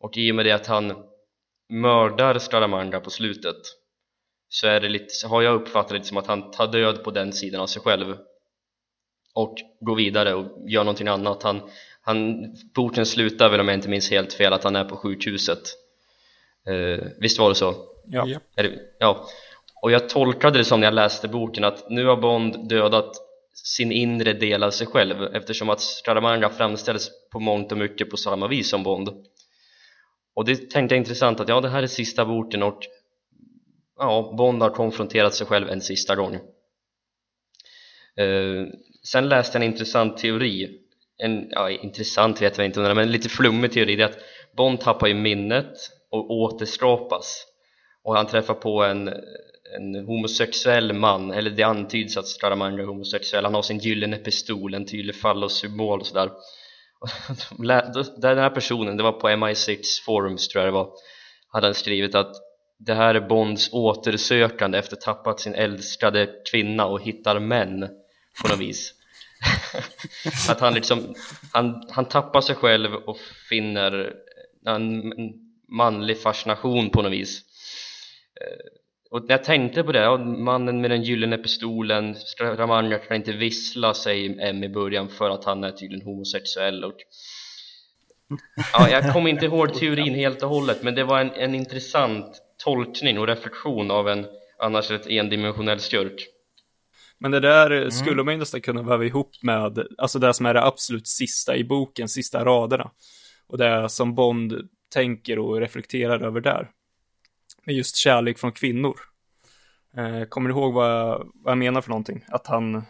[0.00, 0.94] och i och med det att han
[1.68, 3.56] mördar Staramanga på slutet
[4.48, 7.10] så är det lite, så har jag uppfattat det som att han tar död på
[7.10, 8.16] den sidan av sig själv
[9.34, 11.70] och går vidare och gör någonting annat han,
[12.02, 15.62] han, boken slutar väl om jag inte minns helt fel att han är på sjukhuset
[16.66, 17.74] eh, visst var det så?
[18.06, 18.28] Ja.
[18.98, 19.28] Ja
[19.82, 23.16] och jag tolkade det som när jag läste boken att nu har Bond dödat
[23.54, 28.16] sin inre del av sig själv eftersom att Scaramanga framställs på mångt och mycket på
[28.16, 29.08] samma vis som Bond.
[30.34, 32.80] Och det tänkte jag intressant att ja det här är sista boken och
[33.98, 36.34] ja, Bond har konfronterat sig själv en sista gång.
[38.16, 38.66] Eh,
[39.02, 40.80] sen läste jag en intressant teori.
[41.18, 43.96] En, ja, intressant vet jag inte men en lite flummig teori.
[43.96, 44.18] Det är att
[44.56, 45.72] Bond tappar ju minnet
[46.10, 47.46] och återskapas.
[48.02, 49.10] Och han träffar på en,
[49.76, 53.44] en homosexuell man eller det antyds att Scaramanga är homosexuell.
[53.44, 56.30] Han har sin gyllene pistol, en tydlig fallossymbol och sådär.
[58.20, 60.92] Den här personen, det var på MI6 forums tror jag det var
[61.52, 62.36] hade han skrivit att
[62.78, 67.88] det här är Bonds återsökande efter tappat sin älskade kvinna och hittar män
[68.42, 68.94] på något vis.
[70.48, 71.14] Att han liksom
[71.52, 73.18] han, han tappar sig själv och
[73.48, 74.14] finner
[74.66, 75.12] en
[75.68, 77.40] manlig fascination på något vis.
[78.40, 78.79] Eh,
[79.10, 83.32] och när jag tänkte på det, ja, mannen med den gyllene pistolen Ramanja kan inte
[83.32, 86.96] vissla säger M i början för att han är tydligen homosexuell och
[88.72, 92.42] ja, jag kommer inte ihåg teorin helt och hållet men det var en, en intressant
[92.64, 94.26] tolkning och reflektion av en
[94.58, 96.26] annars rätt endimensionell skurk
[97.20, 97.90] men det där mm.
[97.90, 101.56] skulle man ju nästan kunna väva ihop med, alltså det som är det absolut sista
[101.56, 102.90] i boken, sista raderna.
[103.48, 106.70] Och det som Bond tänker och reflekterar över där.
[107.70, 109.00] Med just kärlek från kvinnor.
[109.96, 112.24] Eh, kommer du ihåg vad jag, vad jag menar för någonting?
[112.28, 112.82] Att han,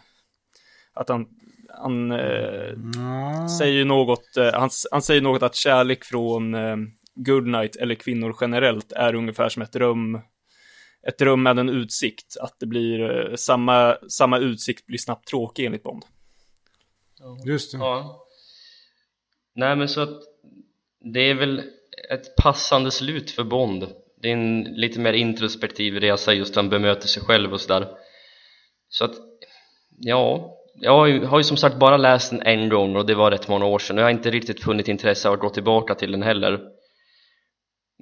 [0.93, 1.29] att han,
[1.69, 3.49] han eh, mm.
[3.49, 6.77] säger något, eh, han, han, säger något att kärlek från eh,
[7.15, 10.21] Goodnight eller kvinnor generellt är ungefär som ett rum
[11.03, 15.65] ett rum med en utsikt, att det blir eh, samma, samma utsikt blir snabbt tråkig
[15.65, 16.05] enligt Bond.
[17.45, 17.79] Just det.
[17.79, 18.27] Ja.
[19.55, 20.21] Nej men så att
[21.15, 21.63] det är väl
[22.11, 23.95] ett passande slut för Bond.
[24.23, 27.89] Det är en lite mer introspektiv resa just han bemöter sig själv och sådär.
[28.89, 29.15] Så att,
[29.99, 33.15] ja, jag har, ju, har ju som sagt bara läst den en gång och det
[33.15, 35.51] var rätt många år sedan och jag har inte riktigt funnit intresse av att gå
[35.51, 36.61] tillbaka till den heller.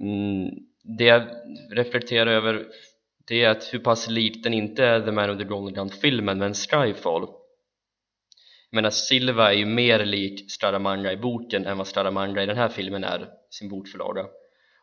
[0.00, 0.50] Mm,
[0.98, 1.22] det jag
[1.70, 2.66] reflekterar över
[3.28, 6.38] det är att hur pass lik den inte är The Man of the Golden Gun-filmen
[6.38, 7.22] men Skyfall
[8.70, 12.56] jag menar Silva är ju mer lik Stradamanga i boken än vad Stradamanga i den
[12.56, 14.26] här filmen är sin bokförlaga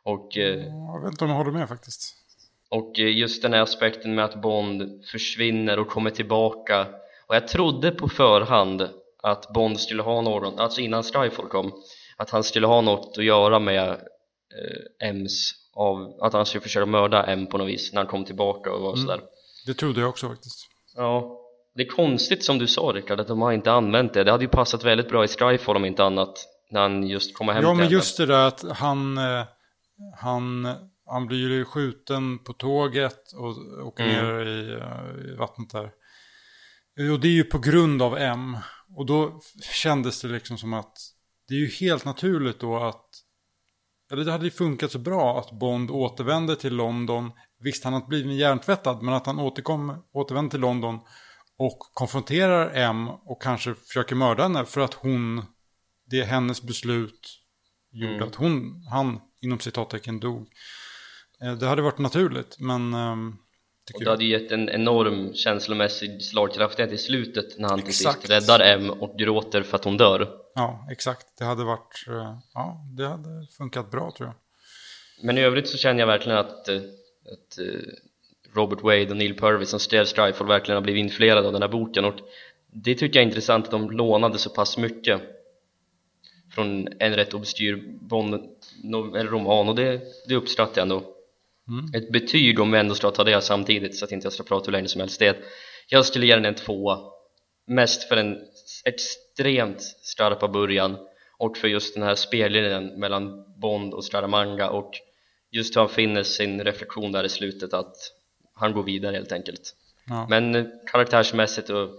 [0.06, 2.16] och eh, jag vet inte om jag håller med faktiskt.
[2.70, 6.88] och eh, just den här aspekten med att Bond försvinner och kommer tillbaka.
[7.28, 8.90] Och jag trodde på förhand
[9.24, 11.74] att Bond skulle ha någon, alltså innan Skyfall kom
[12.18, 16.86] att han skulle ha något att göra med eh, M's av att han skulle försöka
[16.86, 19.06] mörda M på något vis när han kom tillbaka och var mm.
[19.06, 19.22] sådär.
[19.66, 20.68] Det trodde jag också faktiskt.
[20.96, 21.42] Ja,
[21.76, 24.24] det är konstigt som du sa Rickard att de har inte använt det.
[24.24, 27.54] Det hade ju passat väldigt bra i Skyfall om inte annat när han just kommer
[27.54, 29.44] hem Ja men just det där att han eh,
[30.18, 30.68] han,
[31.06, 34.26] han blir ju skjuten på tåget och åker mm.
[34.26, 35.92] ner i, i vattnet där
[37.12, 38.58] och det är ju på grund av M
[38.96, 40.98] och då kändes det liksom som att
[41.48, 43.06] det är ju helt naturligt då att
[44.12, 47.32] eller det hade ju funkat så bra att Bond återvände till London.
[47.60, 51.00] Visst, han hade blivit hjärntvättad, men att han återkom, återvände till London
[51.58, 55.46] och konfronterar M och kanske försöker mörda henne för att hon,
[56.06, 57.42] det är hennes beslut
[57.92, 58.28] gjorde Mm.
[58.28, 60.48] att hon, han inom citattecken dog.
[61.42, 63.36] Eh, Det hade varit naturligt, men ehm,
[63.94, 68.20] Och det hade ju gett en enorm känslomässig slagkraftighet i slutet när han till Exakt.
[68.22, 70.30] sist räddar M och gråter för att hon dör.
[70.56, 71.26] Ja, exakt.
[71.38, 74.36] Det hade varit, eh, ja, det hade funkat bra tror jag.
[75.26, 76.76] Men i övrigt så känner jag verkligen att, eh,
[77.34, 77.60] att
[78.56, 81.70] Robert Wade och Neil Purvis som skrev Strifle verkligen har blivit influerade av den här
[81.70, 82.16] boken och
[82.74, 85.22] det tycker jag är intressant att de lånade så pass mycket
[86.56, 87.84] från en rätt obskyr
[89.30, 91.16] roman och det, det uppskattar jag ändå.
[91.94, 94.66] Ett betyg om vi ändå ska ta det samtidigt så att inte jag ska prata
[94.66, 95.20] hur länge som helst.
[95.20, 95.44] Det är att
[95.88, 97.00] jag skulle ge den en tvåa
[97.68, 98.38] mest för den
[98.86, 100.98] extremt skarpa början
[101.38, 104.92] och för just den här spellinjen mellan Bond och Scaramanga och
[105.52, 107.96] just hur han finner sin reflektion där i slutet att
[108.54, 109.76] han går vidare helt enkelt.
[110.08, 110.28] Ja.
[110.30, 111.90] men eh, karaktärsmässigt och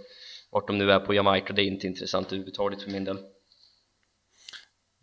[0.51, 3.19] vart de nu är på Jamaica det är inte intressant överhuvudtaget för min del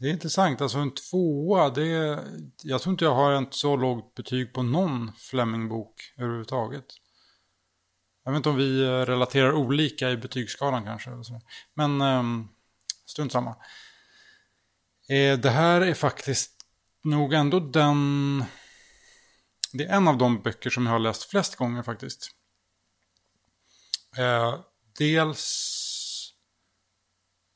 [0.04, 2.20] det är intressant, alltså en tvåa, det är,
[2.64, 6.86] jag tror inte jag har ett så lågt betyg på någon Fleming-bok överhuvudtaget.
[8.24, 11.10] Jag vet inte om vi eh, relaterar olika i betygsskalan kanske.
[11.74, 12.50] Men um,
[13.06, 13.50] strunt samma.
[15.10, 16.52] Eh, det här är faktiskt
[17.04, 18.44] nog ändå den...
[19.74, 22.32] Det är en av de böcker som jag har läst flest gånger faktiskt.
[24.18, 24.60] Eh,
[24.98, 25.70] dels...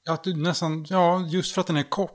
[0.04, 2.14] Ja, att nästan, ja, just för att den är kort.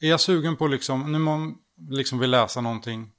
[0.00, 1.56] Är jag sugen på liksom, när man
[1.90, 3.12] liksom vill läsa någonting,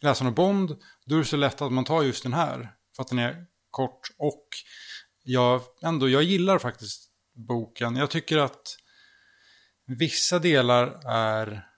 [0.00, 0.76] läsa någon Bond,
[1.06, 2.74] då är det så lätt att man tar just den här.
[2.96, 4.46] För att den är kort och
[5.22, 7.10] jag, ändå, jag gillar faktiskt
[7.48, 7.96] boken.
[7.96, 8.76] Jag tycker att
[9.86, 11.68] vissa delar är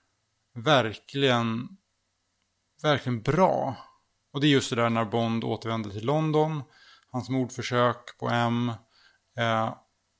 [0.55, 1.67] verkligen,
[2.83, 3.77] verkligen bra.
[4.33, 6.63] Och det är just det där när Bond återvänder till London,
[7.11, 8.71] hans mordförsök på M.
[9.37, 9.73] Eh,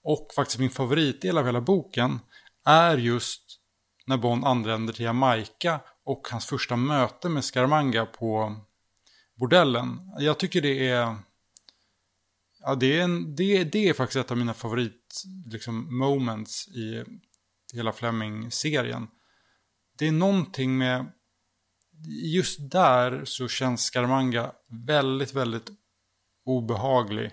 [0.03, 2.19] och faktiskt min favoritdel av hela boken
[2.65, 3.44] är just
[4.05, 8.55] när Bond anländer till Jamaica och hans första möte med Scaramanga på
[9.35, 10.11] bordellen.
[10.19, 11.15] Jag tycker det är...
[12.59, 17.03] Ja, det är, en, det, det är faktiskt ett av mina favorit liksom, moments i
[17.73, 19.07] hela Fleming-serien.
[19.97, 21.11] Det är någonting med...
[22.33, 24.51] Just där så känns Scaramanga
[24.87, 25.69] väldigt, väldigt
[26.45, 27.31] obehaglig.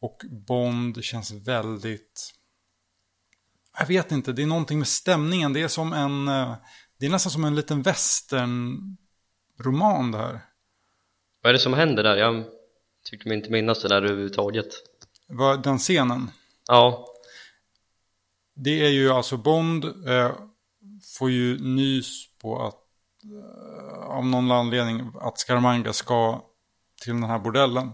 [0.00, 2.34] Och Bond känns väldigt...
[3.78, 5.52] Jag vet inte, det är någonting med stämningen.
[5.52, 6.28] Det är som en...
[6.28, 6.54] eh,
[6.98, 10.40] Det är nästan som en liten western-roman det här.
[11.42, 12.16] vad är det som händer där?
[12.16, 12.44] jag
[13.04, 14.66] tycker mig inte minnas det där överhuvudtaget
[15.28, 16.30] Vad- Den scenen.
[16.68, 17.06] ja,
[18.54, 20.30] Det är ju alltså Bond eh,
[21.18, 22.06] får ju nys
[22.42, 22.74] på att
[23.24, 26.44] eh, av någon anledning att Scaramanga ska
[27.02, 27.92] till den här bordellen.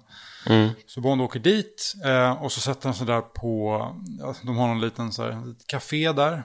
[0.49, 0.69] mm.
[0.87, 3.81] Så Bond åker dit eh, och så sätter han sig där på,
[4.21, 6.43] ja, de har någon liten så här, litet café där.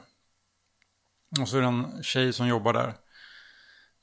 [1.42, 2.94] Och så är det en tjej som jobbar där.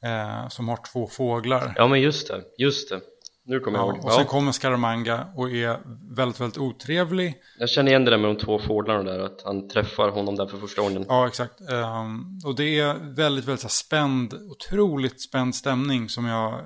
[0.05, 1.75] Eh, som har två fåglar.
[1.77, 3.01] ja men just det, just det
[3.45, 5.81] nu kommer jag Ja, ihåg och sen kommer Scaramanga och är
[6.17, 7.35] väldigt, väldigt otrevlig.
[7.59, 10.47] jag känner igen det där med de två fåglarna där att han träffar honom där
[10.47, 11.61] för första gången Ja, exakt.
[11.61, 16.61] Ehm, och det är väldigt, väldigt så här spänd, otroligt spänd stämning som jag,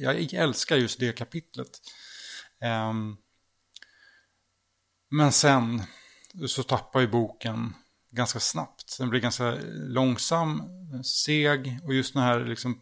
[0.00, 1.80] jag älskar just det kapitlet.
[2.90, 3.16] Um,
[5.10, 5.82] men sen
[6.48, 7.74] så tappar ju boken
[8.10, 8.98] ganska snabbt.
[8.98, 10.62] Den blir ganska långsam,
[11.04, 12.80] seg och just den här liksom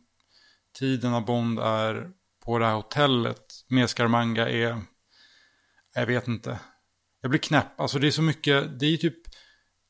[0.79, 2.11] tiden när Bond är
[2.45, 4.83] på det här hotellet med Scaramanga är,
[5.95, 6.59] jag vet inte.
[7.21, 9.23] Jag blir knäpp, alltså det är så mycket, det är ju typ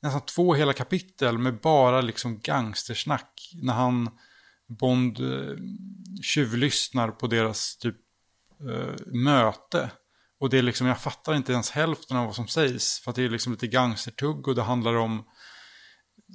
[0.02, 3.50] nästan två hela kapitel med bara liksom gangstersnack.
[3.62, 4.10] När han,
[4.78, 5.56] Bond, eh,
[6.22, 7.96] tjuvlyssnar på deras typ
[8.60, 9.90] eh, möte.
[10.40, 13.00] Och det är liksom, jag fattar inte ens hälften av vad som sägs.
[13.00, 15.24] För att det är liksom lite gangstertugg och det handlar om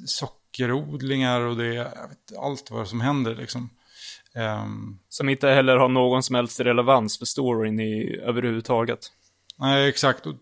[0.06, 1.94] sockerodlingar och det är
[2.40, 3.70] allt vad som händer liksom.
[4.36, 9.00] Ehm, Som inte heller har någon som helst relevans för storyn i, överhuvudtaget.
[9.58, 10.26] Nej, exakt.
[10.26, 10.36] Och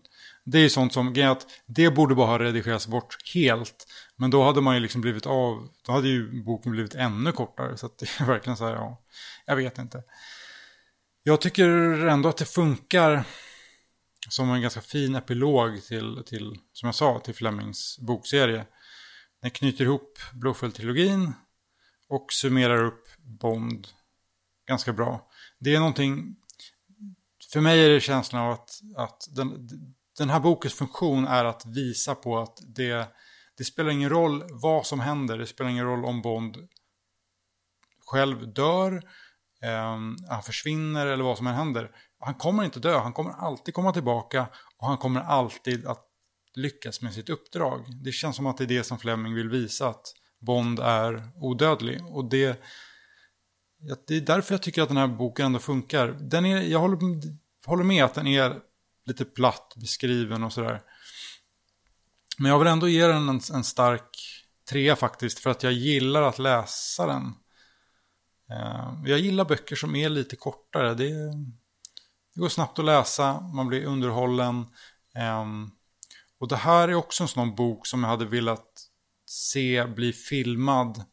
[0.44, 3.86] det är ju sånt som, att det borde bara ha redigerats bort helt.
[4.16, 7.76] Men då hade man ju liksom blivit av, då hade ju boken blivit ännu kortare.
[7.76, 9.02] Så att det är verkligen så här, ja,
[9.46, 10.02] jag vet inte.
[11.22, 11.68] Jag tycker
[12.06, 13.24] ändå att det funkar
[14.28, 18.66] som en ganska fin epilog till, till som jag sa, till Flemings bokserie.
[19.42, 21.32] Den knyter ihop Blowfield-trilogin
[22.08, 23.88] och summerar upp Bond
[24.68, 25.30] ganska bra.
[25.58, 26.36] Det är någonting,
[27.52, 29.68] för mig är det känslan av att, att den,
[30.18, 33.08] den här bokens funktion är att visa på att det,
[33.58, 35.38] det spelar ingen roll vad som händer.
[35.38, 36.56] Det spelar ingen roll om Bond
[38.06, 39.02] själv dör
[39.62, 39.98] eh,
[40.28, 41.90] han försvinner eller vad som än händer.
[42.18, 44.46] Han kommer inte dö, han kommer alltid komma tillbaka
[44.78, 46.04] och han kommer alltid att
[46.54, 47.84] lyckas med sitt uppdrag.
[48.04, 50.06] Det känns som att det är det som Fleming vill visa, att
[50.40, 52.06] Bond är odödlig.
[52.06, 52.62] Och det,
[54.06, 56.08] det är därför jag tycker att den här boken ändå funkar.
[56.08, 56.98] Den är, jag håller,
[57.66, 58.60] håller med att den är
[59.06, 60.80] lite platt beskriven och sådär.
[62.38, 64.18] Men jag vill ändå ge den en, en stark
[64.70, 67.34] trea faktiskt, för att jag gillar att läsa den.
[68.50, 70.94] Eh, jag gillar böcker som är lite kortare.
[70.94, 71.08] Det,
[72.34, 74.66] det går snabbt att läsa, man blir underhållen.
[75.14, 75.70] Ehm,
[76.38, 78.90] och det här är också en sån bok som jag hade velat
[79.26, 81.04] se bli filmad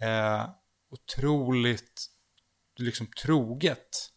[0.00, 0.48] eh,
[0.90, 2.06] otroligt
[2.76, 4.12] liksom troget.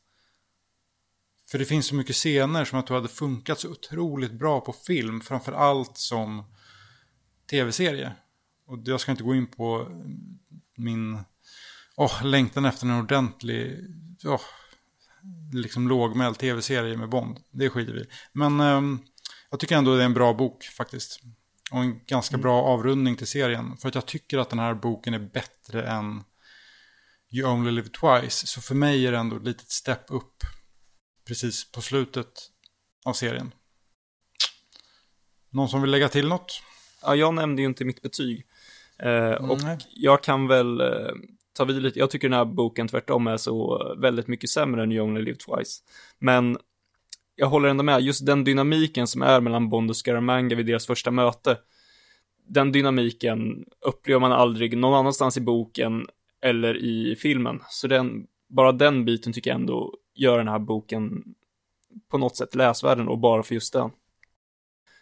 [1.51, 4.73] För det finns så mycket scener som jag tror hade funkat så otroligt bra på
[4.73, 6.43] film, framför allt som
[7.49, 8.11] tv-serie.
[8.67, 9.87] Och jag ska inte gå in på
[10.77, 11.23] min
[11.95, 13.77] oh, längtan efter en ordentlig,
[14.25, 14.41] oh,
[15.53, 17.39] liksom lågmäld tv-serie med Bond.
[17.51, 18.99] Det skiter vi Men um,
[19.49, 21.19] jag tycker ändå det är en bra bok faktiskt.
[21.71, 22.41] Och en ganska mm.
[22.41, 23.77] bra avrundning till serien.
[23.77, 26.23] För att jag tycker att den här boken är bättre än
[27.31, 28.47] You Only Live Twice.
[28.47, 30.43] Så för mig är det ändå ett litet step upp
[31.27, 32.49] precis på slutet
[33.05, 33.51] av serien.
[35.49, 36.61] Någon som vill lägga till något?
[37.01, 38.45] Ja, jag nämnde ju inte mitt betyg.
[38.99, 39.59] Eh, och
[39.89, 41.13] jag kan väl eh,
[41.53, 41.99] ta vid lite.
[41.99, 45.37] Jag tycker den här boken tvärtom är så väldigt mycket sämre än You Only Live
[45.37, 45.81] Twice.
[46.19, 46.57] Men
[47.35, 50.87] jag håller ändå med, just den dynamiken som är mellan Bond och Scaramanga vid deras
[50.87, 51.57] första möte,
[52.47, 56.07] den dynamiken upplever man aldrig någon annanstans i boken
[56.41, 57.59] eller i filmen.
[57.69, 61.23] Så den, bara den biten tycker jag ändå gör den här boken
[62.11, 63.91] på något sätt läsvärden och bara för just den.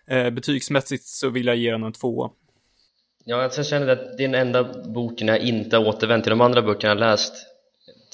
[0.07, 2.29] Eh, betygsmässigt så vill jag ge den en tvåa.
[3.25, 6.29] Ja, jag känner att det är den enda boken jag inte har återvänt till.
[6.29, 7.33] De andra böckerna jag läst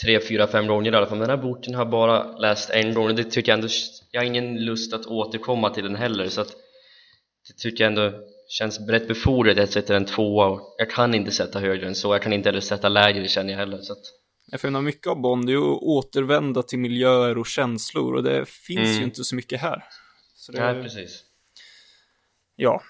[0.02, 1.18] tre, fyra, fem gånger i alla fall.
[1.18, 3.68] Men den här boken har jag bara läst en gång och det tycker jag ändå
[4.12, 6.56] jag har ingen lust att återkomma till den heller så att
[7.48, 11.60] det tycker jag ändå känns rätt befordrat att sätta en tvåa jag kan inte sätta
[11.60, 14.06] högre än så, jag kan inte heller sätta lägre känner jag heller så att
[14.46, 18.88] jag finner mycket av Bond är att återvända till miljöer och känslor och det finns
[18.88, 18.98] mm.
[18.98, 19.84] ju inte så mycket här.
[20.36, 20.74] Så det...
[20.74, 21.24] Nej, precis.
[22.56, 22.82] Ja.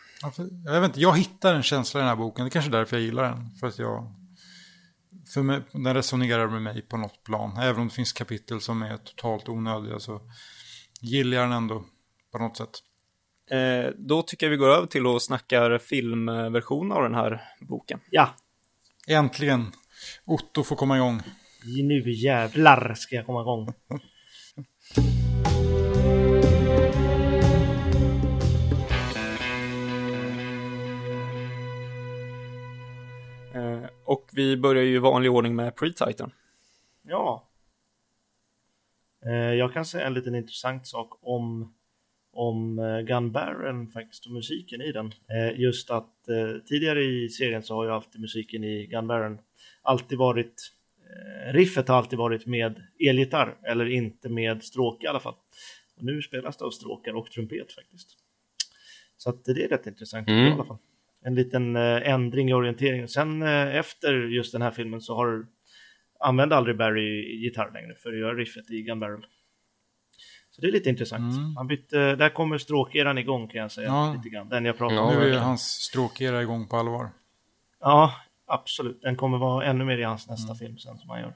[0.65, 2.77] Jag, vet inte, jag hittar en känsla i den här boken, det är kanske är
[2.77, 3.55] därför jag gillar den.
[3.59, 4.13] För att jag...
[5.33, 7.57] För mig, den resonerar med mig på något plan.
[7.57, 10.21] Även om det finns kapitel som är totalt onödiga så
[11.01, 11.85] gillar jag den ändå
[12.31, 12.69] på något sätt.
[13.51, 17.99] Eh, då tycker jag vi går över till att snacka filmversion av den här boken.
[18.09, 18.35] Ja.
[19.07, 19.71] Äntligen.
[20.25, 21.21] Otto får komma igång.
[21.65, 23.67] Nu jävlar ska jag komma igång.
[33.53, 36.31] eh, och vi börjar ju i vanlig ordning med pre-titan.
[37.01, 37.49] Ja.
[39.25, 41.73] Eh, jag kan säga en liten intressant sak om,
[42.31, 45.05] om eh, Gun Baron faktiskt och musiken i den.
[45.05, 46.09] Eh, just att
[46.67, 49.39] tidigare i serien så har ju alltid musiken i Gun Baron
[49.81, 50.73] alltid varit
[51.51, 55.35] riffet har alltid varit med elgitarr eller inte med stråke i alla fall.
[55.97, 58.09] Och nu spelas det av stråkar och trumpet faktiskt.
[59.17, 60.47] Så att det är rätt intressant mm.
[60.47, 60.77] i alla fall.
[61.25, 63.07] En liten ändring i orienteringen.
[63.07, 65.45] Sen efter just den här filmen så har
[66.19, 69.25] använde aldrig Barry gitarr längre för att göra riffet i Gun Barrel.
[70.51, 71.37] Så det är lite intressant.
[71.37, 71.55] Mm.
[71.55, 73.87] Han bytte, där kommer stråkeran igång kan jag säga.
[73.87, 74.13] Ja.
[74.17, 74.49] Lite grann.
[74.49, 75.13] Den jag pratade om.
[75.13, 77.09] Nu är hans stråkera igång på allvar.
[77.79, 78.13] Ja,
[78.45, 79.01] absolut.
[79.01, 80.57] Den kommer vara ännu mer i hans nästa mm.
[80.57, 81.33] film sen som han gör.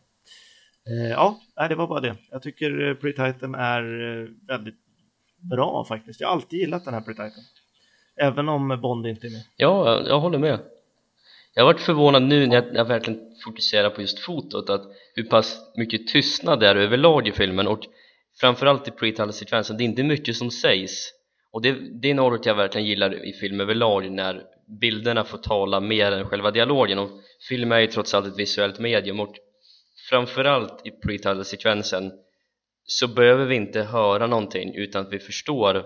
[0.88, 1.40] Eh, ja,
[1.70, 2.16] det var bara det.
[2.32, 4.76] Jag tycker eh, Pretty Titan är eh, väldigt
[5.50, 6.22] bra faktiskt.
[6.22, 7.44] Jag har alltid gillat den här Pretty Titan.
[8.22, 9.44] Även om Bond inte är med.
[9.58, 10.60] Ja, jag håller med.
[11.54, 14.82] Jag har varit förvånad nu när jag, jag verkligen fokuserar på just fotot att
[15.16, 17.80] hur pass mycket tystnad det är överlag i filmen och
[18.40, 21.14] framförallt i pre-title-sekvensen, det är inte mycket som sägs
[21.52, 25.80] och det, det är något jag verkligen gillar i film överlag när bilderna får tala
[25.80, 27.00] mer än själva dialogen.
[27.00, 27.10] Och
[27.50, 29.20] film är ju trots allt ett visuellt medium.
[29.20, 29.36] Och
[30.10, 32.12] framförallt i pre-title-sekvensen
[32.86, 35.86] så behöver vi inte höra någonting utan att vi förstår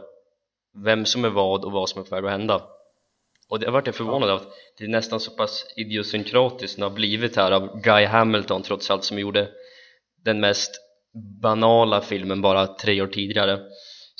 [0.86, 2.62] vem som är vad och vad som är på väg att hända.
[3.50, 6.90] Och det har varit förvånad av att det är nästan så pass idiosynkratiskt det har
[6.90, 9.50] blivit här av Guy Hamilton trots allt som gjorde
[10.24, 10.72] den mest
[11.42, 13.60] banala filmen bara tre år tidigare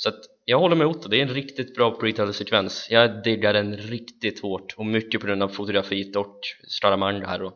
[0.02, 3.76] så att jag håller med Otto, det är en riktigt bra pre-sekvens jag diggar den
[3.76, 7.52] riktigt hårt och mycket på grund av fotografiet och Staramanga här och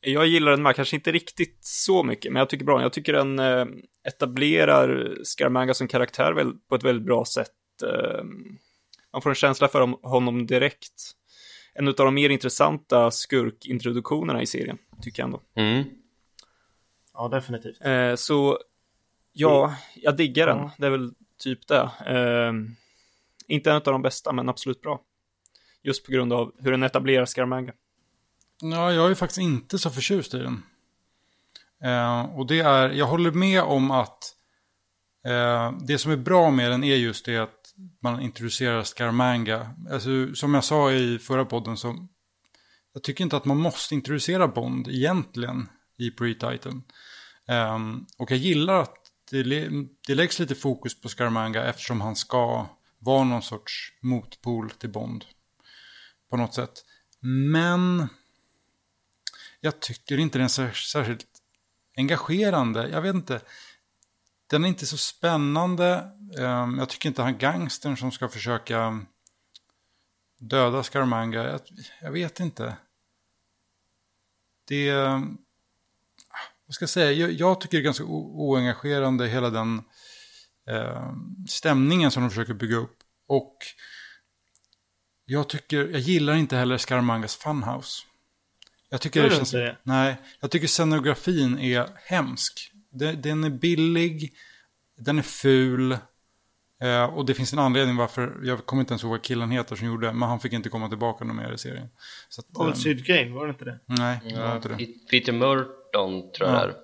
[0.00, 2.82] jag gillar den med, kanske inte riktigt så mycket, men jag tycker bra.
[2.82, 3.66] Jag tycker den eh,
[4.08, 7.82] etablerar Scaramanga som karaktär väl, på ett väldigt bra sätt.
[7.82, 8.24] Eh,
[9.12, 11.12] man får en känsla för honom direkt.
[11.74, 15.40] En av de mer intressanta skurkintroduktionerna i serien, tycker jag ändå.
[15.54, 15.84] Mm.
[17.14, 17.84] ja definitivt.
[17.84, 18.58] Eh, så
[19.32, 20.70] ja, jag diggar den.
[20.78, 21.90] Det är väl typ det.
[22.06, 22.52] Eh,
[23.48, 25.00] inte en av de bästa, men absolut bra.
[25.82, 27.72] Just på grund av hur den etablerar Scaramanga.
[28.62, 30.62] Ja, jag är faktiskt inte så förtjust i den.
[31.84, 34.34] Eh, och det är, jag håller med om att
[35.26, 39.74] eh, det som är bra med den är just det att man introducerar Scaramanga.
[39.90, 42.08] Alltså, som jag sa i förra podden så
[42.92, 45.68] jag tycker inte att man måste introducera Bond egentligen
[45.98, 46.82] i pre-titeln.
[47.48, 47.78] Eh,
[48.18, 48.97] och jag gillar att
[49.30, 49.70] det,
[50.06, 52.66] det läggs lite fokus på Scaramanga eftersom han ska
[52.98, 55.24] vara någon sorts motpol till Bond.
[56.30, 56.84] På något sätt.
[57.20, 58.08] Men
[59.60, 61.26] jag tycker inte den är sär- särskilt
[61.96, 62.88] engagerande.
[62.88, 63.40] Jag vet inte.
[64.46, 66.10] Den är inte så spännande.
[66.38, 69.06] Ehm, jag tycker inte han gangstern som ska försöka ehm,
[70.38, 71.44] döda Scaramanga.
[71.44, 71.60] Jag,
[72.00, 72.76] jag vet inte.
[74.64, 74.88] Det...
[74.88, 75.38] Ehm,
[76.68, 79.82] vad ska jag säga, jag, jag tycker det är ganska oengagerande hela den
[80.70, 81.12] eh,
[81.48, 82.96] stämningen som de försöker bygga upp.
[83.28, 83.56] Och
[85.24, 88.02] jag tycker, jag gillar inte heller Scaramangas Funhouse.
[88.90, 89.76] Jag tycker det, det känns, det?
[89.82, 92.72] Nej, jag tycker scenografin är hemsk.
[92.90, 94.32] Den, den är billig,
[94.98, 95.92] den är ful.
[96.82, 99.76] Eh, och det finns en anledning varför, jag kommer inte ens ihåg vad killen heter
[99.76, 101.88] som gjorde, men han fick inte komma tillbaka någon mer i serien.
[102.28, 103.78] Så att, Old um, Syd Game, var det inte det?
[103.86, 104.86] Nej, det var inte det.
[105.10, 106.66] Peter Mur 14 tror jag ja.
[106.66, 106.76] det är.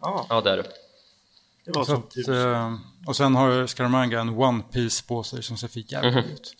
[0.00, 0.64] Ja, ja det det.
[1.66, 2.28] Var så att, typ.
[2.28, 2.74] Eh,
[3.06, 6.56] och sen har Scaramanga en One Piece på sig som ser för jävligt mm ut.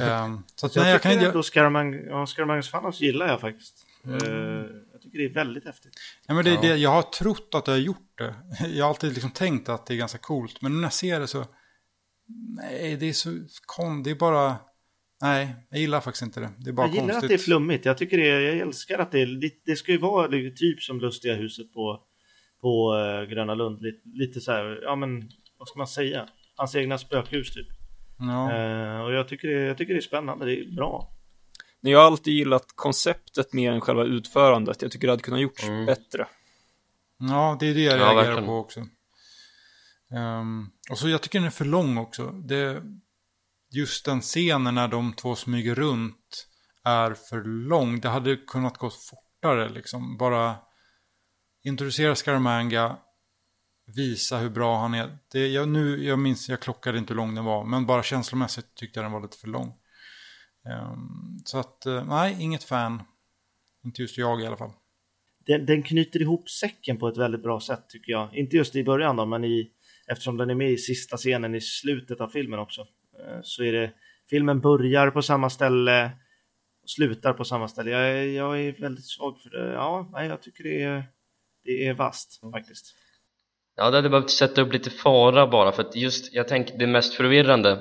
[0.00, 1.26] Ehm, så att, jag nej, jag kan inte...
[1.26, 3.86] ändå Scaramanga, ja, Scaramangas fanos gillar jag faktiskt.
[4.04, 4.16] Mm.
[4.16, 5.92] Eh, jag tycker det är väldigt häftigt.
[6.26, 6.60] Ja, men det, ja.
[6.60, 8.34] Det, jag har trott att jag har gjort det.
[8.68, 10.62] Jag har alltid liksom tänkt att det är ganska coolt.
[10.62, 11.44] Men när jag ser det så...
[12.56, 13.38] Nej, det är så...
[13.66, 14.56] Kom, det är bara...
[15.22, 16.50] Nej, jag gillar faktiskt inte det.
[16.58, 17.24] Det är bara Jag gillar konstigt.
[17.24, 17.84] att det är flummigt.
[17.84, 21.34] Jag tycker det, jag älskar att det det, det ska ju vara typ som Lustiga
[21.34, 22.00] huset på,
[22.60, 23.82] på uh, Gröna Lund.
[23.82, 26.28] Lite, lite så här, ja men vad ska man säga?
[26.56, 27.66] Hans egna spökhus typ.
[28.18, 28.52] Ja.
[28.52, 31.08] Eh, och jag tycker, det, jag tycker det är spännande, det är bra.
[31.80, 34.82] Jag har alltid gillat konceptet mer än själva utförandet.
[34.82, 35.86] Jag tycker det hade kunnat gjorts Mm.
[35.86, 36.26] bättre.
[37.18, 38.46] ja, det är det jag Ja, reagerar verkligen.
[38.46, 38.80] på också.
[40.14, 42.30] Ehm, och så jag tycker den är för lång också.
[42.30, 42.82] Det,
[43.72, 46.48] just den scenen när de två smyger runt
[46.84, 48.00] är för lång.
[48.00, 50.16] Det hade kunnat gå fortare liksom.
[50.16, 50.56] Bara
[51.64, 52.96] introducera Scaramanga,
[53.96, 55.18] visa hur bra han är.
[55.32, 58.74] Det, jag, nu, jag minns, jag klockade inte hur lång den var, men bara känslomässigt
[58.74, 59.74] tyckte jag den var lite för lång.
[60.64, 63.02] Um, så att, eh, nej, inget fan.
[63.84, 64.72] Inte just jag i alla fall.
[65.46, 68.34] Den, den knyter ihop säcken på ett väldigt bra sätt tycker jag.
[68.34, 69.70] Inte just i början då, men i,
[70.06, 72.86] eftersom den är med i sista scenen i slutet av filmen också
[73.18, 73.90] eh, Så är det,
[74.30, 76.10] filmen börjar på samma ställe
[76.82, 77.90] och slutar på samma ställe.
[77.90, 79.72] Jag, är- jag är väldigt svag för det.
[79.72, 81.04] Ja, nej, jag tycker det är,
[81.64, 82.94] det är vasst faktiskt.
[83.76, 86.86] Ja, det hade behövt sätta upp lite fara bara för att just, jag tänker det
[86.86, 87.78] mest förvirrande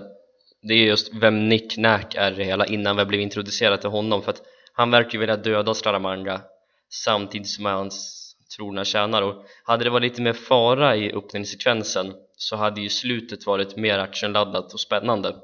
[0.61, 4.21] det är just vem Nick Nack är det hela innan vi blev introducerade till honom
[4.21, 4.41] för att
[4.73, 6.41] han verkar ju vilja döda Scaramanga
[6.89, 8.27] samtidigt som hans
[8.57, 13.45] trogna tjänar och hade det varit lite mer fara i öppningssekvensen så hade ju slutet
[13.45, 15.35] varit mer actionladdat och spännande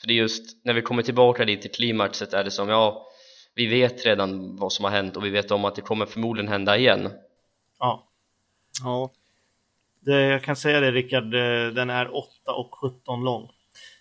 [0.00, 3.06] för det är just när vi kommer tillbaka dit till klimaxet är det som ja
[3.54, 6.48] vi vet redan vad som har hänt och vi vet om att det kommer förmodligen
[6.48, 7.10] hända igen
[7.78, 8.08] Ja,
[8.82, 9.12] Ja.
[10.00, 13.50] det, jag kan säga det Rickard, eh, den är 8 och 17 lång.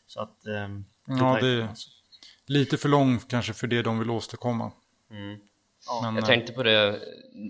[0.08, 0.46] Så att...
[0.46, 1.90] ehm, Ja, det är alltså.
[2.48, 4.72] lite för lång kanske för det de vill åstadkomma.
[5.12, 5.40] mm.
[6.04, 7.00] Men, Jag eh, tänkte på det,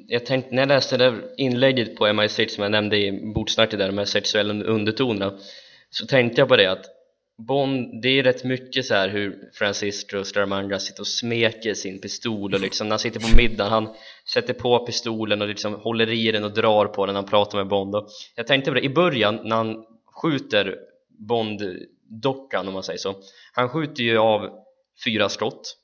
[0.08, 3.80] jag tänkte, när jag läste det där inlägget på MI6 som jag nämnde i bordsnacket
[3.80, 5.38] där med sexuella undertonerna
[5.90, 6.86] så tänkte jag på det att
[7.48, 12.02] Bond, det är rätt mycket så här hur Francis och Scaramanga sitter och smeker sin
[12.02, 13.90] pistol och liksom när han sitter på middagen han
[14.34, 17.58] sätter på pistolen och liksom håller i den och drar på den när han pratar
[17.58, 19.86] med Bond och jag tänkte på det i början när han
[20.22, 20.78] skjuter
[21.20, 23.16] Bond-dockan om man säger så
[23.54, 24.50] han skjuter ju av
[25.06, 25.78] fyra skott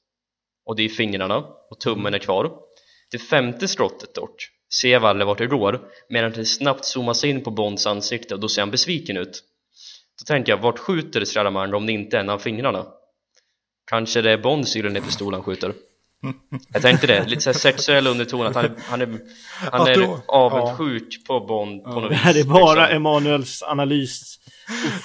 [0.67, 1.37] och det är fingrarna
[1.69, 2.51] och tummen är kvar
[3.11, 4.49] det femte skottet dock
[4.81, 8.49] ser aldrig vart det går medan det snabbt zoomas in på Bonds ansikte och då
[8.49, 9.43] ser han besviken ut
[10.19, 12.85] då tänker jag, vart skjuter Scaramanga om det inte är en av fingrarna?
[13.89, 15.73] Kanske det är Bonds gyllene pistol han skjuter?
[16.73, 19.19] Jag tänkte det, lite så sexuell underton att han är, han är,
[19.71, 22.95] han är avundsjuk på Bond på något Det vis här är bara liksom.
[22.95, 24.39] Emanuels analys.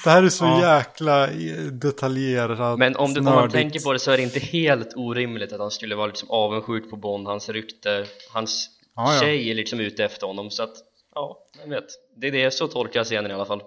[0.04, 0.76] Det här är så Ja.
[0.78, 2.78] jäkla eh, detaljerat.
[2.78, 3.52] Men om, du, om man nördigt.
[3.52, 6.90] tänker på det så är det inte helt orimligt att han skulle vara liksom avundsjuk
[6.90, 9.20] på Bond, hans rykte, hans Ja, ja.
[9.20, 10.74] tjej är liksom ute efter honom så att,
[11.14, 11.84] ja, jag vet.
[12.16, 13.62] Det är det, så tolkar jag scenen i alla fall.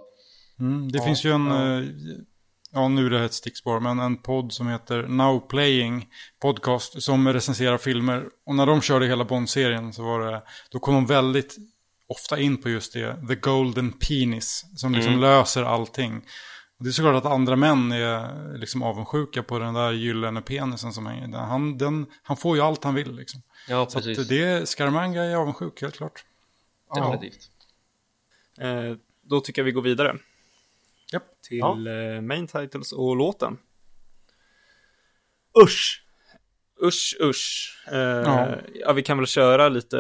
[0.60, 1.78] Mm, det Ja, finns ju en, ja.
[1.80, 1.84] eh,
[2.72, 6.08] ja nu är det ett stickspår, men en podd som heter Now Playing
[6.41, 8.24] Podcast som recenserar filmer.
[8.46, 10.41] Och när de körde hela Bond-serien så var det,
[10.72, 11.56] då kom de väldigt
[12.08, 15.22] ofta in på just det, The Golden Penis, som liksom Mm.
[15.22, 16.16] löser allting.
[16.78, 20.93] Och det är såklart att andra män är liksom avundsjuka på den där gyllene penisen
[20.93, 21.22] som hänger.
[21.28, 23.41] Den- Han, den, han får ju allt han vill liksom.
[23.68, 24.20] Ja, Så precis.
[24.20, 26.26] att det, Scaramanga är avundsjuk, helt klart.
[26.95, 27.49] Definitivt.
[28.60, 30.18] Eh, då tycker jag vi går vidare.
[31.12, 31.24] Japp.
[31.47, 31.89] Till Ja.
[31.89, 33.58] eh, main titles och låten.
[35.64, 36.05] Usch!
[36.84, 37.78] Usch, usch.
[37.92, 38.48] Eh, Ja.
[38.74, 38.94] ja.
[38.94, 39.98] vi kan väl köra lite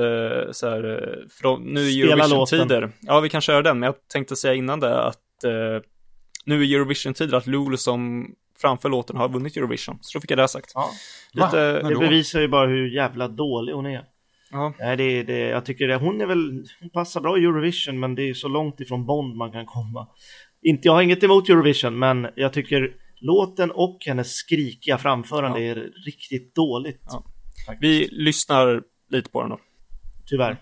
[0.51, 2.91] så här, eh, från, nu är Eurovision-tider.
[3.01, 5.51] Ja, vi kan köra den, men jag tänkte säga innan det att eh,
[6.45, 9.97] nu är Eurovision-tider, att Lulu som framför låten har vunnit Eurovision.
[10.01, 10.71] Så då fick jag det sagt.
[10.75, 10.89] Ja.
[11.31, 14.03] Lite, Det bevisar ju bara hur jävla dålig hon är.
[14.51, 17.99] ja, Nej, det, det, jag tycker det, hon är väl, hon passar bra i Eurovision
[17.99, 20.07] men det är så långt ifrån Bond man kan komma.
[20.61, 25.75] Inte, jag har inget emot Eurovision men jag tycker låten och hennes skrikiga framförande är
[26.05, 27.01] riktigt dåligt.
[27.05, 27.23] Ja.
[27.79, 29.59] Vi lyssnar lite på den då.
[30.25, 30.57] Tyvärr.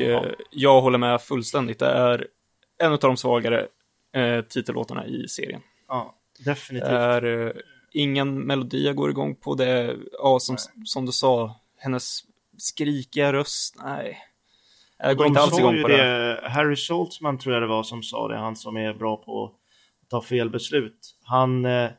[0.00, 1.78] Eh, jag håller med fullständigt.
[1.78, 2.26] Det är
[2.82, 3.66] en av de svagare
[4.14, 5.60] eh, titellåtarna i serien.
[5.88, 6.88] Ja, Det definitivt.
[6.90, 7.52] är eh,
[7.92, 9.54] ingen melodi jag går igång på.
[9.54, 12.20] Det är, ja, som, som du sa, hennes
[12.58, 13.76] skrikiga röst.
[13.84, 14.18] Nej.
[14.98, 16.40] Jag går De inte alls igång på det.
[16.44, 19.52] Harry Saltzman tror jag det var som sa det, han som är bra på att
[20.10, 21.16] ta fel beslut.
[21.24, 21.90] Han eh,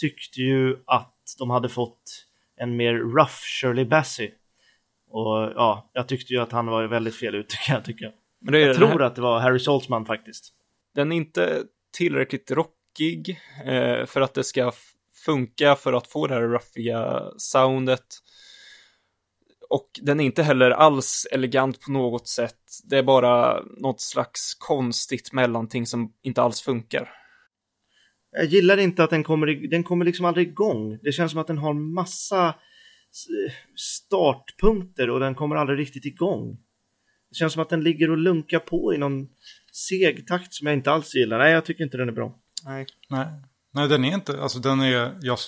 [0.00, 2.26] tyckte ju att de hade fått
[2.56, 4.30] en mer rough Shirley Bassey.
[5.10, 8.12] Och ja, jag tyckte ju att han var väldigt fel ute kan jag tycka.
[8.40, 10.52] Men det är Jag den, här, tror att det var Harry Saltzman faktiskt.
[10.94, 11.62] den är inte
[11.96, 14.72] tillräckligt rockig eh, för att det ska
[15.26, 18.04] funka för att få det här ruffiga soundet.
[19.70, 22.56] Och den är inte heller alls elegant på något sätt.
[22.84, 27.10] Det är bara något slags konstigt mellanting som inte alls funkar.
[28.32, 30.98] Jag gillar inte att den kommer, i- den kommer liksom aldrig igång.
[31.02, 32.54] Det känns som att den har massa
[33.76, 36.58] startpunkter och den kommer aldrig riktigt igång.
[37.30, 39.28] Det känns som att den ligger och lunkar på i någon
[39.72, 41.38] seg takt som jag inte alls gillar.
[41.38, 42.38] Nej, jag tycker inte den är bra.
[42.64, 42.86] Nej.
[43.08, 43.26] Nej,
[43.72, 45.38] nej den är inte, alltså den är, jag,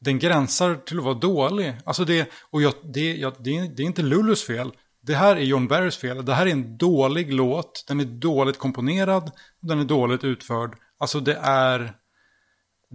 [0.00, 1.74] den gränsar till att vara dålig.
[1.84, 4.72] Alltså det, och jag, det, jag, det, är, det är inte Lulus fel.
[5.00, 6.24] Det här är John Barrys fel.
[6.24, 7.84] Det här är en dålig låt.
[7.88, 9.30] Den är dåligt komponerad.
[9.60, 10.76] Den är dåligt utförd.
[10.98, 11.94] Alltså det är...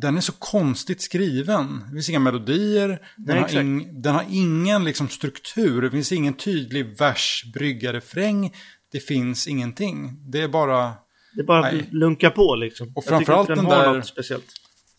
[0.02, 1.84] Den är så konstigt skriven.
[1.88, 2.88] Det finns inga melodier.
[2.88, 5.82] Den, Nej, har, ing, den har ingen liksom struktur.
[5.82, 8.54] Det finns ingen tydlig vers, brygga, refräng.
[8.92, 10.18] Det finns ingenting.
[10.32, 10.94] Det är bara...
[11.36, 11.80] Det är bara Nej.
[11.88, 12.92] att lunka på liksom.
[12.96, 14.46] Och framförallt den den där- något speciellt.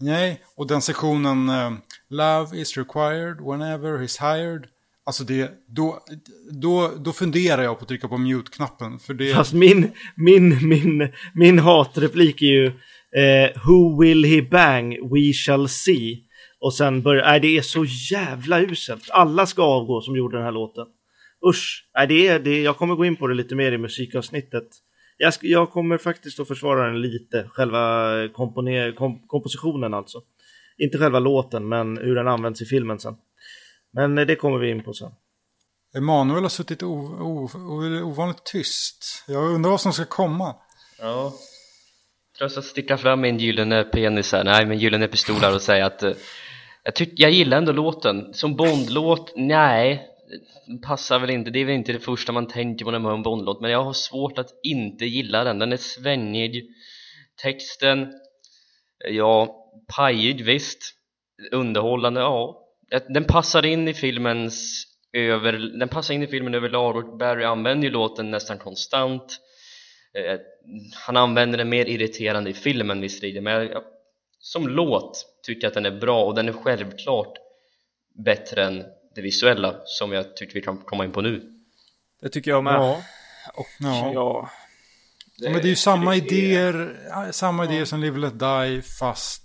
[0.01, 1.73] Nej, och den sektionen eh,
[2.11, 4.65] Love is required whenever he's hired.
[5.07, 5.99] Alltså det, då,
[6.53, 8.99] då, då funderar jag på att trycka på mute-knappen.
[8.99, 12.73] För det, Fast min, min, min, min hatreplik är ju
[13.17, 15.11] eh, Who will he bang?
[15.13, 16.25] We shall see.
[16.61, 19.11] Och sen börjar, nej det är så jävla uselt.
[19.11, 20.87] Alla ska avgå som gjorde den här låten.
[21.49, 23.79] Usch, nej det är, det är, jag kommer gå in på det lite mer i
[23.79, 24.69] musikavsnittet.
[25.17, 30.23] Jag, jag kommer faktiskt att försvara den lite, själva kompone, kom, kompositionen alltså.
[30.79, 33.17] Inte själva låten, men hur den används i filmen sen.
[33.93, 35.11] Men eh, det kommer vi in på sen.
[35.97, 39.25] Emanuel har suttit o, o, o, ovanligt tyst.
[39.29, 40.55] Jag undrar vad som ska komma.
[41.01, 41.33] Ja.
[42.39, 45.87] Trots att sticka fram min gyllene penis här, nej men gyllene pistol här och säga
[45.87, 46.13] att eh,
[46.85, 48.35] jag, tyck, jag gillar ändå låten.
[48.35, 50.07] Som Bondlåt, nej,
[50.67, 51.51] den passar väl inte.
[51.51, 53.71] Det är väl inte det första man tänker på när man hör en Bondlåt, men
[53.71, 55.59] jag har svårt att inte gilla den.
[55.59, 56.71] Den är svängig.
[57.43, 58.03] Texten,
[59.05, 59.65] eh, ja,
[59.97, 60.95] pajig visst.
[61.53, 62.63] Underhållande, ja.
[62.91, 67.45] Eh, den passar in i filmens över, den passar in i filmen överlag och Barry
[67.45, 69.41] använder ju låten nästan konstant.
[70.15, 70.39] Eh,
[70.95, 73.83] han använder den mer irriterande i filmen visserligen men jag,
[74.41, 77.35] som låt tycker jag att den är bra och den är självklart
[78.25, 78.85] bättre än
[79.15, 81.53] det visuella som jag tycker vi kan komma in på nu
[82.23, 82.75] Det tycker jag med.
[82.75, 83.03] Ja.
[83.55, 84.11] Och Ja.
[84.15, 84.51] ja.
[85.41, 86.97] Ja, men det är ju samma det- idéer,
[87.33, 89.43] samma idéer som Live Let Die fast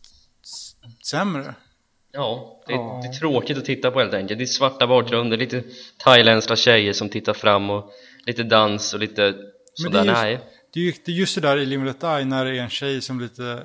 [1.05, 1.55] sämre.
[2.11, 2.99] Ja, det är, Ja.
[3.03, 4.37] det är tråkigt att titta på helt enkelt.
[4.37, 5.63] Det är svarta bakgrunder, lite
[5.97, 7.91] thailändska tjejer som tittar fram och
[8.25, 9.35] lite dans och lite
[9.73, 9.91] sådär.
[9.91, 10.39] det är just- Nej,
[10.73, 12.51] Det är ju det är just det där i Live and Let Die när det
[12.57, 13.63] är en tjej som lite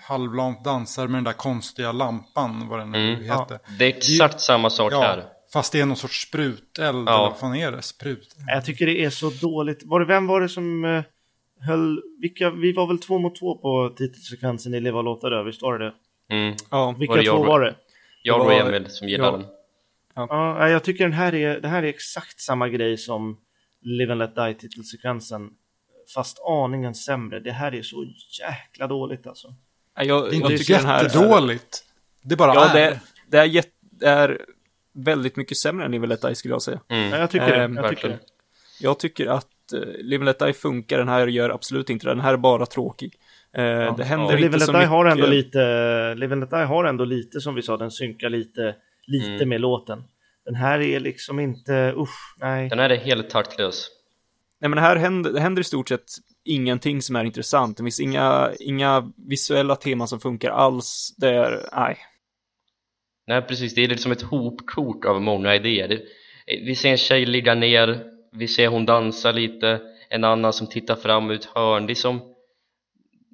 [0.00, 3.24] halvlamt dansar med den där konstiga lampan, vad den nu Mm.
[3.24, 3.58] heter.
[3.78, 5.24] det är exakt samma sak Ja, här.
[5.52, 6.68] fast det är någon sorts spruteld,
[7.08, 7.14] Ja.
[7.14, 7.82] eller vad fan är det?
[7.82, 8.36] Sprut?
[8.46, 9.82] Jag tycker det är så dåligt.
[9.84, 11.02] Var det, vem var det som eh,
[11.60, 12.02] höll...
[12.20, 15.62] Vilka, vi var väl två mot två på titelsekvensen i Leva och låta dö, visst
[15.62, 15.92] var det det?
[16.36, 16.54] Mm.
[16.70, 17.74] Ja, Vilka Var det två jag- var det?
[18.22, 19.30] Jag och Emil som gillar ja.
[19.32, 19.46] den.
[20.14, 23.36] Ja, nej, jag tycker den här är, det här är exakt samma grej som
[23.86, 25.50] Live and Let Die titelsekvensen.
[26.14, 27.40] Fast aningen sämre.
[27.40, 28.06] Det här är så
[28.40, 29.54] jäkla dåligt alltså.
[29.96, 31.84] Jag, Det är inte den här är- jättedåligt.
[32.22, 32.74] Det bara Ja, är.
[32.74, 34.40] det, det, är jätte, det är
[34.94, 36.80] väldigt mycket sämre än Live and Let Die skulle jag säga.
[36.88, 37.10] Mm.
[37.10, 37.56] Ja, jag tycker det.
[37.64, 38.18] Ehm, Jag tycker det.
[38.80, 42.10] Jag tycker att uh, Live and Let Die funkar, den här gör absolut inte det.
[42.10, 43.14] Den här är bara tråkig.
[43.52, 44.88] Eh, det händer Live inte så mycket.
[44.88, 48.30] har ändå lite, Live and Let Die har ändå lite som vi sa, den synkar
[48.30, 48.74] lite,
[49.06, 49.48] lite Mm.
[49.48, 50.04] med låten.
[50.46, 52.68] Den här är liksom inte, usch, nej.
[52.68, 53.88] Den här är helt taktlös.
[54.60, 56.10] Nej men här händer, det händer i stort sett
[56.44, 57.76] ingenting som är intressant.
[57.76, 61.14] Det finns inga, inga visuella teman som funkar alls.
[61.16, 61.98] Det är, nej.
[63.26, 63.74] Nej, precis.
[63.74, 66.02] Det är liksom ett hopkort av många idéer.
[66.46, 69.80] Vi ser en tjej ligga ner, vi ser hon dansa lite,
[70.10, 71.86] en annan som tittar fram ett hörn.
[71.86, 72.20] Det är som...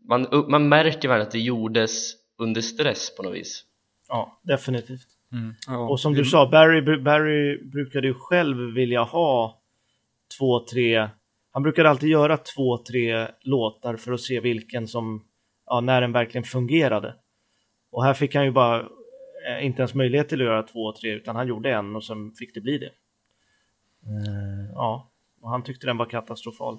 [0.09, 3.65] Man, man märker väl att det gjordes under stress på något vis.
[4.09, 5.07] Ja, definitivt.
[5.67, 5.79] Ja.
[5.89, 9.61] Och som du sa, Barry, Barry brukade ju själv vilja ha
[10.39, 11.09] två, tre...
[11.53, 15.25] Han brukade alltid göra två, tre låtar för att se vilken som,
[15.67, 17.15] ja, när den verkligen fungerade.
[17.91, 21.11] Och här fick han ju bara eh, inte ens möjlighet till att göra två, tre,
[21.11, 22.91] utan han gjorde en och sen fick det bli det.
[24.07, 25.11] Eh, ja,
[25.43, 26.79] och han tyckte den var katastrofal.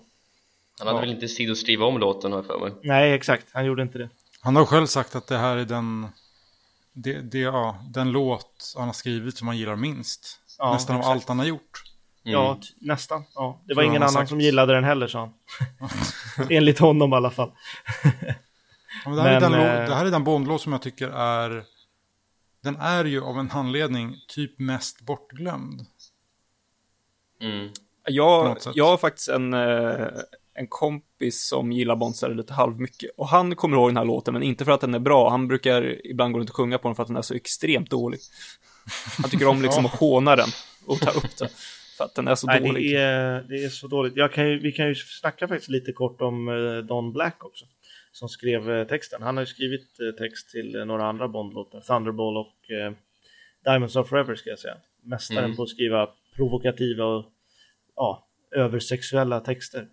[0.79, 1.01] Han hade Ja.
[1.01, 2.71] väl inte tid att skriva om låten har jag för mig.
[2.83, 4.09] Nej, exakt, han gjorde inte det.
[4.41, 6.07] Han har själv sagt att det här är den,
[6.93, 10.39] det, det, ja, den låt han har skrivit som han gillar minst.
[10.57, 11.15] Ja, Nästan av exakt.
[11.15, 11.83] allt han har gjort.
[12.25, 12.33] Mm.
[12.33, 13.23] Ja, nästan.
[13.35, 13.61] Ja.
[13.65, 14.29] Det var Tror ingen annan sagt.
[14.29, 15.33] som gillade den heller, sa han.
[16.49, 17.51] Enligt honom i alla fall.
[18.03, 20.81] Ja, men det, här är Men, den, eh, det här är den Bondlåt som jag
[20.81, 21.63] tycker är...
[22.63, 25.85] Den är ju av en anledning typ mest bortglömd.
[27.41, 27.69] Mm.
[28.05, 30.07] Jag, jag har faktiskt en, eh,
[30.55, 33.11] en kompis som gillar Bonsare lite halvmycket.
[33.17, 35.29] Och han kommer ihåg den här låten, men inte för att den är bra.
[35.29, 37.89] Han brukar ibland gå runt och sjunga på den för att den är så extremt
[37.89, 38.19] dålig.
[39.21, 40.47] Han tycker om liksom att håna den
[40.85, 41.49] och ta upp den.
[41.97, 42.91] För att den är så Nej, dålig.
[42.91, 44.31] det, är, det är så dåligt.
[44.33, 47.65] Kan ju, vi kan ju snacka faktiskt lite kort om eh, Don Black också.
[48.11, 49.21] Som skrev eh, texten.
[49.21, 51.81] Han har ju skrivit eh, text till några andra Bondlåtar.
[51.81, 52.53] Thunderball och
[53.65, 54.77] Diamonds of Forever ska jag säga.
[55.03, 55.55] Mästaren Mm.
[55.57, 57.25] på att skriva provokativa och
[57.95, 59.87] ja, översexuella texter.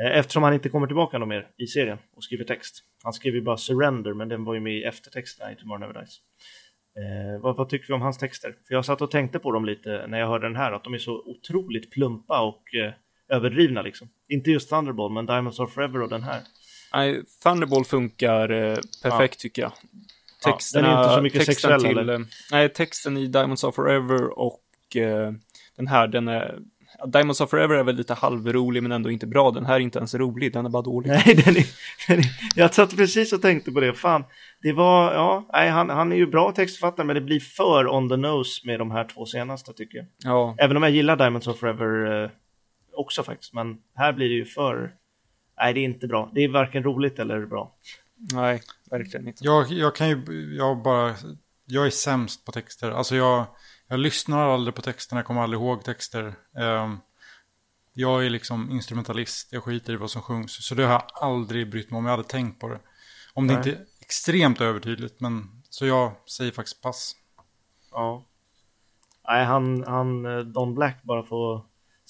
[0.00, 2.84] Eh, Eftersom han inte kommer tillbaka någon mer i serien och skriver text.
[3.02, 6.00] Han skrev ju bara Surrender, men den var ju med i eftertexterna i Tomorrow Never
[6.00, 6.18] Dies.
[6.98, 8.56] Eh, vad, vad tycker vi om hans texter?
[8.68, 10.94] För jag satt och tänkte på dem lite när jag hörde den här, att de
[10.94, 12.92] är så otroligt plumpa och eh,
[13.28, 14.08] överdrivna liksom.
[14.28, 16.40] Inte just Thunderball, men Diamonds Are Forever och den här.
[16.94, 19.72] Nej, Thunderball funkar eh, perfekt tycker jag.
[20.44, 22.24] Ja, Texterna, den är inte så mycket texten sexuell, till, eller?
[22.52, 25.32] Nej, texten i Diamonds of Forever och eh,
[25.76, 26.58] den här, den är...
[27.06, 29.50] Diamonds of Forever är väl lite halvrolig men ändå inte bra.
[29.50, 31.08] Den här är inte ens rolig, den är bara dålig.
[31.10, 31.66] Nej, den är,
[32.08, 32.24] den är,
[32.54, 33.94] jag satt precis och tänkte på det.
[33.94, 34.24] Fan,
[34.62, 38.08] det var, ja, nej, han, han är ju bra textförfattare, men det blir för on
[38.08, 40.06] the nose med de här två senaste tycker jag.
[40.18, 42.30] Ja, Även om jag gillar Diamonds of Forever eh,
[42.92, 44.92] också faktiskt, men här blir det ju för...
[45.58, 46.30] Nej, det är inte bra.
[46.34, 47.74] Det är varken roligt eller bra.
[48.32, 49.44] nej, verkligen inte.
[49.44, 51.14] Jag, jag kan ju, jag bara,
[51.66, 52.90] jag är sämst på texter.
[52.90, 53.46] Alltså jag,
[53.88, 56.34] jag lyssnar aldrig på texterna, jag kommer aldrig ihåg texter.
[56.58, 56.98] Ehm,
[57.92, 60.66] jag är liksom instrumentalist, jag skiter i vad som sjungs.
[60.66, 62.80] Så det har jag aldrig brytt mig om, jag hade tänkt på det.
[63.34, 63.68] Om det Nej.
[63.68, 67.16] inte är extremt övertydligt, men så jag säger faktiskt pass.
[67.90, 68.24] Ja.
[69.28, 71.64] Nej, han, han, eh, Don Black, bara får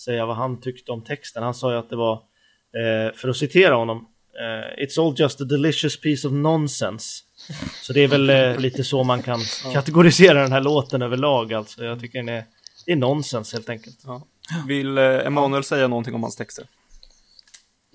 [0.05, 1.43] säga vad han tyckte om texten.
[1.43, 5.41] Han sa ju att det var, eh, för att citera honom, eh, It's all just
[5.41, 7.25] a delicious piece of nonsense.
[7.83, 9.41] Så det är väl eh, lite så man kan
[9.73, 11.53] kategorisera den här låten överlag.
[11.53, 11.85] Alltså.
[11.85, 12.45] Jag tycker den är,
[12.87, 13.99] det är nonsens helt enkelt.
[14.05, 14.27] Ja.
[14.69, 16.67] Vill eh, Emanuel säga någonting om hans texter?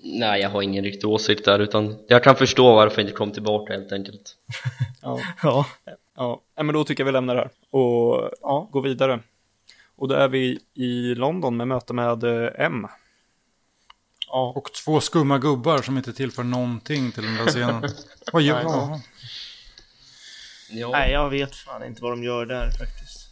[0.02, 3.32] Nej, jag har ingen riktig åsikt där utan jag kan förstå varför jag inte kom
[3.32, 4.36] tillbaka helt enkelt.
[5.02, 5.66] Ja, Ja,
[6.16, 6.42] ja.
[6.56, 8.68] Men då tycker jag vi lämnar det här och ja.
[8.72, 9.20] går vidare.
[9.96, 12.24] Och då är vi i London med möte med
[12.58, 12.86] M.
[14.32, 14.52] ja.
[14.56, 17.84] Och två skumma gubbar som inte tillför någonting till den där scenen.
[18.32, 19.00] Vad gör Nej, jag?
[20.72, 20.90] Ja.
[20.92, 23.28] Nej, jag vet fan inte vad de gör där faktiskt.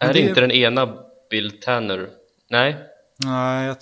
[0.00, 0.96] är det det- inte den ena
[1.30, 2.10] Bill Tanner?
[2.50, 2.76] Nej,
[3.24, 3.76] Nej, jag,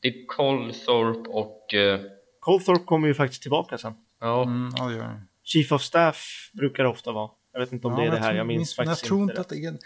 [0.00, 1.74] det är Colthorpe och...
[1.74, 2.00] eh,
[2.40, 3.94] Colthorpe kommer ju faktiskt tillbaka sen.
[4.20, 5.20] ja, mm, ja, det gör jag.
[5.44, 7.30] Chief of Staff brukar det ofta vara.
[7.52, 9.20] Jag vet inte om Ja, det är det här, jag minns men faktiskt Jag tror
[9.22, 9.32] inte.
[9.32, 9.78] inte att det är...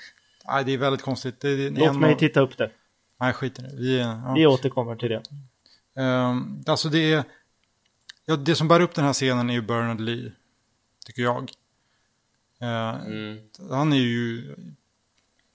[0.47, 1.41] Nej, det är väldigt konstigt.
[1.41, 2.71] Det är Låt mig av- titta upp det.
[3.21, 3.71] Nej, skit i det.
[3.77, 4.33] Vi, är- ja.
[4.37, 5.23] Vi återkommer till det.
[6.03, 7.25] Ehm, alltså det är...
[8.27, 10.33] Ja, det som bär upp den här scenen är ju Bernard Lee.
[11.07, 11.51] Tycker jag.
[12.61, 13.39] Eh, Mm.
[13.71, 14.55] Han är ju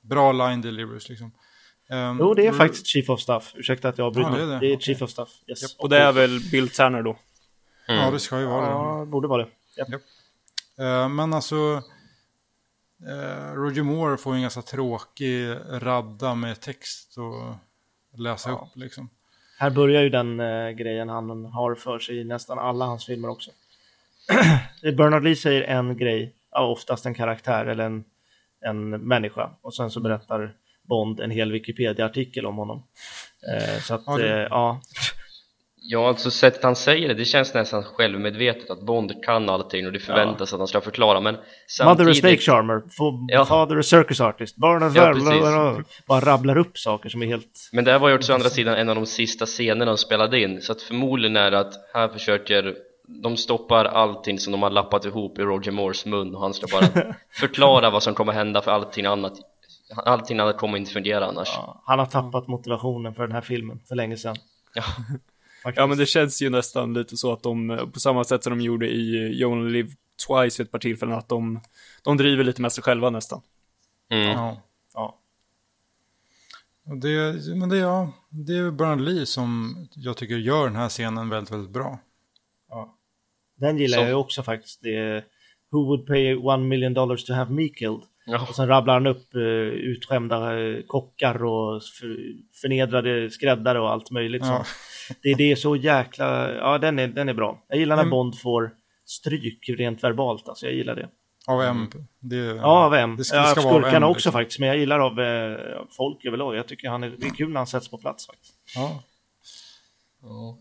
[0.01, 1.31] bra line deliveries liksom.
[1.89, 3.51] Ehm, Jo, det är faktiskt Chief of Staff.
[3.55, 4.29] Ursäkta att jag avbryter.
[4.31, 4.67] Ja, det det är är, det.
[4.75, 4.79] Okej.
[4.81, 5.29] Chief of Staff.
[5.47, 5.75] Yes.
[5.75, 7.17] Och det är väl Bill Tanner då?
[7.87, 8.71] Ja, det ska ju vara det.
[8.71, 9.49] Ja, borde vara det.
[9.77, 9.89] Japp.
[10.79, 11.83] Eh, men alltså...
[13.07, 17.55] eh, Roger Moore får en ganska tråkig radda med text och
[18.19, 18.67] läsa Ja.
[18.71, 19.09] upp liksom.
[19.59, 23.29] Här börjar ju den eh, grejen han har för sig i nästan alla hans filmer
[23.29, 23.51] också.
[24.97, 28.03] Bernard Lee säger en grej, oftast en karaktär eller en,
[28.61, 29.49] en människa.
[29.61, 32.83] Och sen så berättar Bond en hel Wikipedia-artikel om honom.
[33.53, 34.81] Eh, så att, Ja, det- eh, ja.
[35.83, 39.91] Ja, alltså sättet han säger det, det känns nästan självmedvetet att Bond kan allting och
[39.91, 42.41] det förväntas att han ska förklara, men Mother a snake samtidigt...
[42.43, 42.81] charmer,
[43.27, 43.45] Ja.
[43.45, 46.05] father a circus artist, Bernard Ja, ja, precis.
[46.07, 47.69] bara rabblar upp saker som är helt...
[47.71, 50.39] Men det här var ju också andra sidan en av de sista scenerna de spelade
[50.41, 52.75] in, så att förmodligen är det att här försöker
[53.07, 56.67] de stoppar allting som de har lappat ihop i Roger Moores mun och han ska
[56.71, 59.33] bara förklara vad som kommer hända för allting annat
[59.95, 63.79] Allting annat kommer inte fungera annars Ja, han har tappat motivationen för den här filmen
[63.87, 64.35] för länge sedan.
[64.73, 64.83] Ja.
[65.63, 65.79] Faktiskt.
[65.79, 68.57] Ja, men det känns ju nästan lite så att de, eh, på samma sätt som
[68.57, 69.89] de gjorde i You Only Live
[70.27, 71.61] Twice vid ett par tillfällen, att de,
[72.03, 73.41] de driver lite med sig själva nästan.
[74.09, 74.27] Mm.
[74.27, 74.61] Ja.
[74.93, 75.17] Ja.
[76.85, 80.89] Och det, men det, ja, det är Bernard Lee som jag tycker gör den här
[80.89, 81.99] scenen väldigt, väldigt bra.
[82.69, 82.97] Ja.
[83.55, 84.81] Den gillar Så- jag också faktiskt.
[84.81, 85.25] Det är
[85.71, 88.01] Who would pay one million dollars to have me killed?
[88.31, 88.45] Ja.
[88.49, 92.17] Och sen rabblar han upp uh, utskämda eh, kockar och för,
[92.61, 94.45] förnedrade skräddare och allt möjligt.
[94.45, 94.65] Ja.
[95.23, 96.53] Det, det är så jäkla...
[96.53, 97.63] Ja, den är, den är bra.
[97.67, 98.11] Jag gillar när Mm.
[98.11, 98.71] Bond får
[99.05, 100.49] stryk rent verbalt.
[100.49, 101.09] Alltså, jag gillar det.
[101.47, 101.89] Av M.
[102.19, 103.17] Det, Ja, av vem?
[103.17, 104.31] Det ska, ja, det ska av skurkarna M, också liksom.
[104.31, 104.59] faktiskt.
[104.59, 106.55] Men jag gillar av eh, folk överlag.
[106.55, 108.53] Jag tycker han är, det är kul när han sätts på plats faktiskt.
[108.75, 109.03] Ja.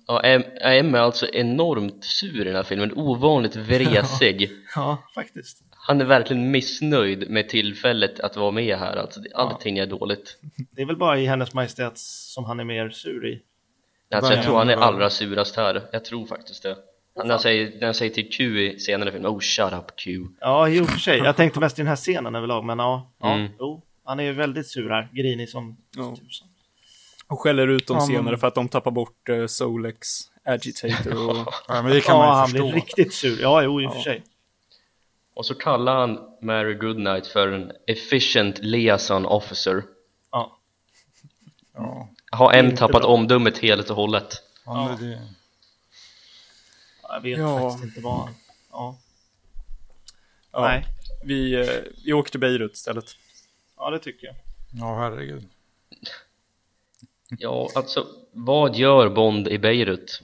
[0.07, 5.63] Ja, M M är alltså enormt sur i den här filmen, ovanligt vresig Ja, faktiskt.
[5.83, 10.39] Han är verkligen missnöjd med tillfället att vara med här, alltså allting är dåligt
[10.71, 13.43] Det är väl bara i Hennes Majestät som han är mer sur i.
[14.15, 16.77] Alltså jag tror han är allra surast här, jag tror faktiskt det
[17.17, 19.73] han, när, han säger, när han säger till Q i senare i filmen, oh shut
[19.73, 21.19] up Q Ja, i och för sig.
[21.19, 23.13] Jag tänkte mest i den här scenen överlag, men ja.
[23.21, 23.53] ja Mm.
[23.59, 25.09] jo, han är ju väldigt sur här.
[25.13, 26.17] Grinig som Ja.
[26.17, 26.49] tusan.
[27.27, 30.09] Och skäller ut dem Ja, men- senare för att de tappar bort uh, Solex
[30.45, 31.37] Agitator och...
[31.69, 32.65] ja, men det kan Ja, man ju han förstå.
[32.65, 33.41] blir riktigt sur.
[33.41, 34.05] Ja, jo, i och för Ja.
[34.05, 34.23] sig.
[35.35, 39.83] Och så kallar han Mary Goodnight för en efficient liaison officer
[40.33, 40.59] Ja.
[41.75, 43.11] Ja, Har M tappat bra.
[43.11, 44.43] omdömet helt och hållet?
[44.65, 44.97] ja.
[45.01, 45.29] Det, det,
[47.03, 47.61] Jag vet Ja.
[47.71, 48.35] faktiskt inte vad han...
[48.73, 48.99] Ja.
[50.53, 50.85] Ja, Nej.
[51.25, 53.05] Vi, eh, vi åker till Beirut istället.
[53.77, 54.37] ja, det tycker jag.
[54.73, 55.49] ja, herregud.
[57.39, 60.23] Ja, alltså vad gör Bond i Beirut?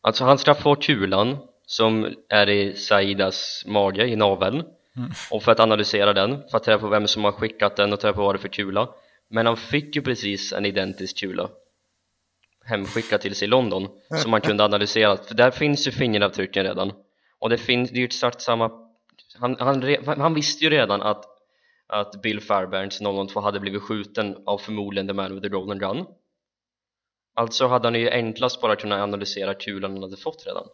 [0.00, 4.62] Alltså han ska få kulan som är i Saidas mage, i naveln.
[5.30, 7.92] Och för att analysera den, för att ta reda på vem som har skickat den
[7.92, 8.88] och ta reda på vad det är för kula.
[9.28, 11.48] Men han fick ju precis en identisk kula
[12.64, 13.88] hemskickad till sig i London
[14.22, 16.92] som man kunde analysera, för där finns ju fingeravtrycken redan.
[17.38, 18.70] Och det finns, det är ju exakt samma
[19.38, 21.24] han, han, han visste ju redan att
[21.86, 22.98] att Bill Fairbairns
[23.32, 26.06] 002 hade blivit skjuten av förmodligen The Man with the Golden Gun.
[27.34, 30.66] Alltså hade han ju enklast bara kunnat analysera kulan han hade fått redan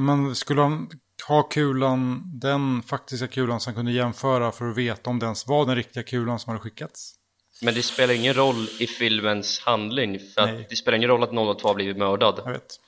[0.00, 0.90] Men skulle han
[1.28, 5.66] ha kulan, den faktiska kulan som kunde jämföra för att veta om det ens var
[5.66, 7.14] den riktiga kulan som hade skickats?
[7.62, 11.58] Men det spelar ingen roll i filmens handling för att det spelar ingen roll att
[11.58, 12.80] 002 har blivit mördad Jag vet.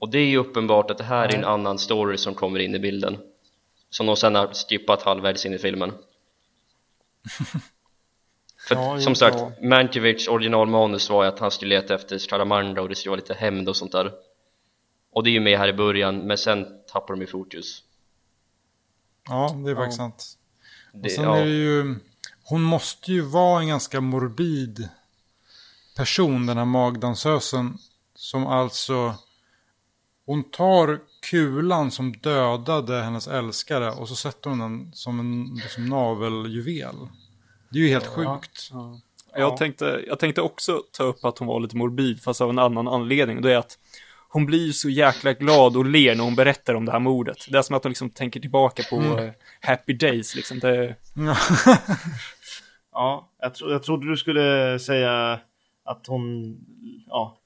[0.00, 2.74] Och det är ju uppenbart att det här är en annan story som kommer in
[2.74, 3.18] i bilden
[3.90, 5.92] Som de sen har skippat halvvägs in i filmen
[8.68, 9.52] För Ja, som sagt, ja.
[9.62, 13.34] Mankiewicz originalmanus var ju att han skulle leta efter Scaramanga och det skulle vara lite
[13.34, 14.12] hämnd och sånt där
[15.16, 17.82] Och det är ju med här i början, men sen tappar de ju fokus
[19.28, 20.38] Ja, det är faktiskt sant.
[20.92, 21.36] det, Och sen ja.
[21.36, 21.94] är det ju,
[22.44, 24.88] hon måste ju vara en ganska morbid
[25.96, 27.78] person, den här magdansösen.
[28.14, 29.14] Som alltså,
[30.26, 35.86] hon tar kulan som dödade hennes älskare och så sätter hon den som en liksom
[35.86, 36.96] naveljuvel.
[37.70, 38.70] Det är ju helt sjukt.
[39.34, 42.58] Jag, tänkte, jag tänkte också ta upp att hon var lite morbid, fast av en
[42.58, 43.36] annan anledning.
[43.36, 43.78] Och det är att
[44.28, 47.46] hon blir så jäkla glad och ler när hon berättar om det här mordet.
[47.48, 49.30] Det är som att hon liksom tänker tillbaka på eh,
[49.60, 50.58] happy days, liksom.
[50.58, 50.94] Det,
[52.92, 55.40] Ja, jag, tro, jag trodde du skulle säga
[55.84, 56.56] att hon
[57.06, 57.38] ja,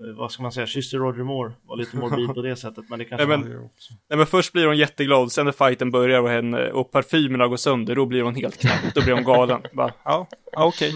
[0.00, 2.98] eh, vad ska man säga, kysste Roger Moore, var lite morbid på det sättet, men
[2.98, 3.94] det kanske Nej, men- också.
[4.10, 7.56] Nej men först blir hon jätteglad, sen när fighten börjar och, henne, och parfymerna går
[7.56, 8.94] sönder, då blir hon helt knäpp.
[8.94, 9.62] Då blir hon galen.
[9.72, 10.94] Bara, ja, ja okej.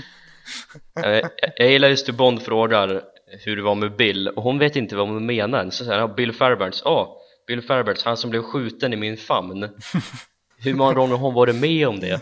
[0.95, 3.03] Jag, jag, jag gillar just hur Bond frågar
[3.41, 6.09] hur det var med Bill och hon vet inte vad hon menar så säger han,
[6.09, 9.69] ja, Bill Fairbanks, ja Bill Fairbanks, han som blev skjuten i min famn
[10.59, 12.21] hur många gånger har hon varit med om det?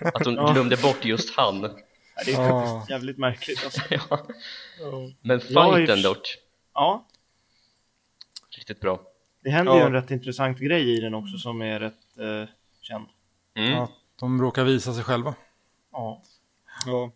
[0.00, 0.52] Att hon Ja.
[0.52, 1.70] glömde bort just han Nej,
[2.26, 2.66] det är Ja.
[2.66, 3.80] faktiskt jävligt märkligt alltså.
[3.90, 4.26] ja.
[5.22, 6.36] Men fighten förs- dock,
[6.74, 7.06] Ja,
[8.56, 9.00] riktigt bra
[9.44, 9.86] det händer ju Ja.
[9.86, 12.48] en rätt intressant grej i den också som är rätt eh,
[12.80, 13.06] känd.
[13.56, 13.78] mm.
[13.78, 13.90] Att
[14.20, 15.34] de råkar visa sig själva.
[15.92, 16.22] Ja,
[16.86, 17.12] Ja.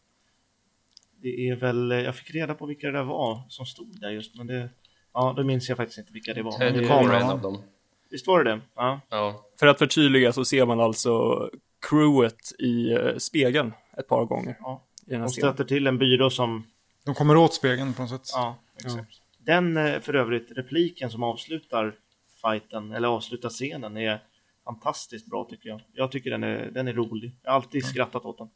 [1.27, 4.47] Det är väl, jag fick reda på vilka det var som stod där just, men
[4.47, 4.69] det,
[5.15, 6.53] ja, då minns jag faktiskt inte vilka det var.
[6.53, 7.23] Ted det- kameran.
[7.23, 7.63] en av dem
[8.11, 8.61] Visst var det det?
[8.75, 9.01] Ja.
[9.09, 9.45] ja.
[9.59, 11.49] För att förtydliga så ser man alltså
[11.91, 14.57] crewet i eh, spegeln ett par gånger.
[14.61, 14.83] Ja.
[15.07, 16.67] I den här De stöter till en byrå som,
[17.05, 18.21] De kommer åt spegeln på något sätt.
[18.33, 19.21] ja, exakt.
[19.39, 21.95] Den eh, för övrigt repliken som avslutar
[22.43, 24.23] fighten, eller avslutar scenen, är
[24.65, 25.81] fantastiskt bra tycker jag.
[25.93, 27.33] Jag tycker den är, den är rolig.
[27.43, 28.49] Jag har alltid skrattat åt den.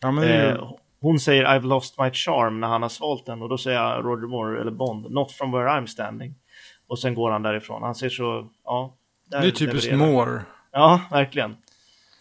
[0.00, 0.24] Ja, men.
[0.24, 4.02] Eh, hon säger I've lost my charm när han har svalt den och då säger
[4.02, 6.34] Roger Moore, eller Bond, not from where I'm standing.
[6.86, 7.82] Och sen går han därifrån.
[7.82, 8.96] Han ser så, ja.
[9.30, 10.42] där det är typiskt Moore.
[10.72, 11.56] Ja, verkligen.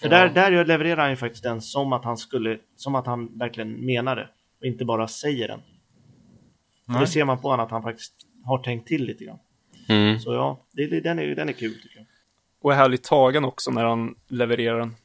[0.02, 0.18] För Ja.
[0.18, 3.86] där, där levererar han ju faktiskt den som att han skulle, som att han verkligen
[3.86, 4.30] menar det.
[4.60, 5.62] Och inte bara säger den.
[7.00, 9.40] Det ser man på honom att han faktiskt har tänkt till lite grann.
[9.90, 10.20] Mm.
[10.20, 12.06] Så ja, det, det, den, är, den är kul tycker jag.
[12.62, 14.96] Och är härligt tagen också när han levererar den.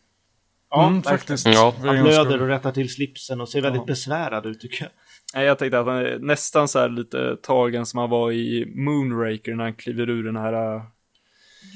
[0.76, 1.46] Ja, mm, faktiskt.
[1.46, 1.74] Ja.
[1.78, 3.86] Han blöder och rättar till slipsen och ser väldigt Ja.
[3.86, 4.90] besvärad ut tycker jag.
[5.34, 8.72] Nej, jag tänkte att han är nästan så här lite tagen som han var i
[8.76, 10.82] Moonraker när han kliver ur den här eh,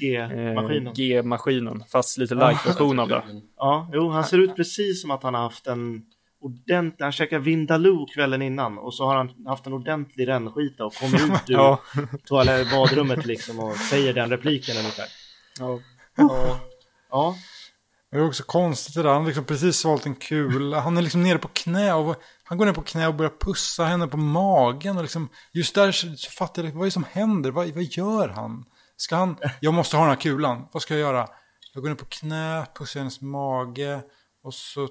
[0.01, 0.93] G-maskinen.
[0.93, 1.83] G-maskinen.
[1.91, 3.23] Fast lite light-version av det.
[3.57, 6.01] Ja, jo, han ser ut precis som att han har haft en
[6.41, 10.93] ordentlig, han käkade Vindaloo kvällen innan och så har han haft en ordentlig rännskita och
[10.93, 11.81] kommer ut ur Ja.
[12.25, 15.05] toalett, badrummet liksom och säger den repliken ungefär.
[15.59, 15.79] ja.
[17.11, 17.35] Ja,
[18.11, 19.09] Det är också konstigt det där.
[19.09, 20.79] Han har liksom precis svalt en kula.
[20.79, 21.93] Han är liksom nere på knä.
[21.93, 24.97] Och han går ner på knä och börjar pussa henne på magen.
[24.97, 27.51] Och liksom, just där så, så fattar jag, vad är det som händer?
[27.51, 28.65] Vad, vad gör han?
[28.97, 30.67] Ska han, jag måste ha den här kulan.
[30.71, 31.27] Vad ska jag göra?
[31.73, 34.01] Jag går ner på knä, pussar hennes mage.
[34.43, 34.87] Och så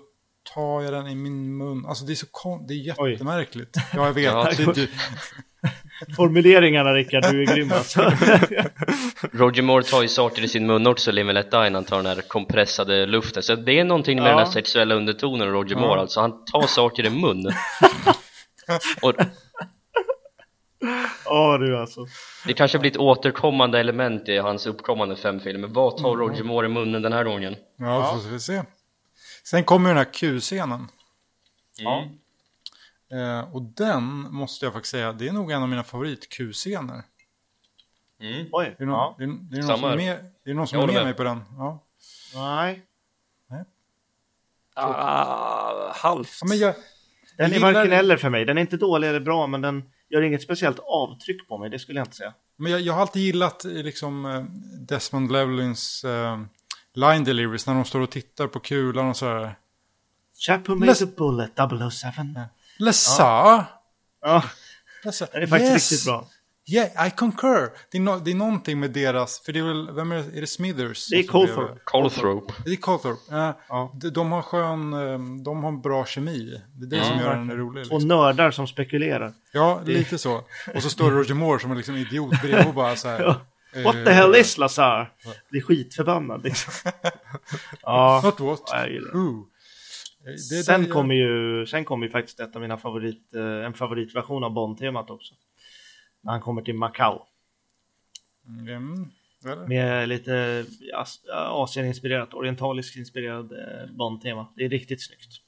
[0.54, 1.86] tar jag den i min mun.
[1.86, 3.12] Alltså det är så kon- det är Oj.
[3.12, 3.76] jättemärkligt.
[3.94, 4.24] Ja, jag vet.
[4.24, 4.50] Ja.
[4.56, 4.88] Det, det,
[6.16, 8.00] formuleringarna Rickard, du är grym alltså.
[9.32, 11.84] Roger Moore tar ju saker i sin mun också, Live and Let Die, när han
[11.84, 14.28] tar den här kompressade luften Så det är någonting med Ja.
[14.36, 17.46] den här sexuella undertonen Roger Moore alltså, han tar saker i mun
[19.02, 19.14] Och
[21.24, 22.06] Ja du alltså.
[22.46, 26.66] det kanske blir ett återkommande element i hans uppkommande fem filmer Vad tar Roger Moore
[26.66, 27.56] i munnen den här gången?
[27.78, 28.62] ja, får vi se.
[29.44, 30.88] Sen kommer ju den här Q-scenen.
[31.78, 32.04] Ja.
[33.12, 34.04] Eh, och den
[34.34, 37.02] måste jag faktiskt säga, det är nog en av mina favorit-Q-scener.
[38.20, 38.46] Mm.
[38.52, 38.66] Oj.
[38.66, 39.16] Är det någon, Ja.
[39.18, 40.86] är, det- är det någon Samma som är med, är det någon som Jag är
[40.86, 41.04] med, med.
[41.04, 41.42] mig på den?
[41.56, 41.84] Ja.
[42.34, 42.82] Nej.
[44.74, 46.38] Ah, halvt.
[46.40, 46.74] ja men jag,
[47.36, 48.44] Den är varken eller för mig.
[48.44, 51.70] Den är inte dålig eller bra, men den gör inget speciellt avtryck på mig.
[51.70, 52.34] Det skulle jag inte säga.
[52.56, 54.42] men jag, jag har alltid gillat eh, liksom, eh,
[54.88, 56.40] Desmond Llewellyns eh,
[56.94, 59.54] line deliveries när de står och tittar på kulan och sådär.
[60.46, 61.52] Chap who made a bullet,
[61.92, 62.22] 007.
[62.78, 63.64] Lessa!
[64.20, 64.42] Ja,
[65.04, 65.26] Lessa.
[65.32, 65.90] den är faktiskt yes.
[65.92, 66.26] riktigt bra.
[66.70, 67.70] Yeah, I concur.
[67.90, 70.36] Det är, no, det är någonting med deras, för det är väl, vem är det,
[70.36, 71.08] är det Smithers?
[71.08, 71.80] Det är som Colthorpe.
[71.84, 73.36] Colthrope Det är Colthorpe.
[73.36, 73.92] Eh, Ja.
[74.00, 76.60] de, de har skön, eh, de har en bra kemi.
[76.74, 77.84] Det är det som Ja, gör den rolig.
[77.88, 78.08] Två Liksom.
[78.08, 79.32] nördar som spekulerar.
[79.52, 80.44] Ja, lite så.
[80.74, 83.20] Och så står Roger Moore som en liksom idiot bredvid och bara så här.
[83.72, 83.78] Ja.
[83.80, 85.12] eh, What the hell is Lazar?
[85.50, 86.72] Blir skitförbannad liksom.
[87.82, 88.60] Ja, Not what?
[88.66, 88.86] ja,
[90.28, 90.32] det.
[90.32, 93.42] Eh, det- Sen det- kommer ju, sen kommer ju faktiskt ett av mina favorit, eh,
[93.64, 95.34] en favoritversion av Bond-temat också.
[96.20, 97.18] När han kommer till Macau.
[98.46, 99.10] Mm?
[99.68, 100.64] Med lite
[100.94, 104.46] as- Asien-inspirerat, orientaliskt inspirerad eh, Bond-tema.
[104.56, 105.40] Det är riktigt snyggt.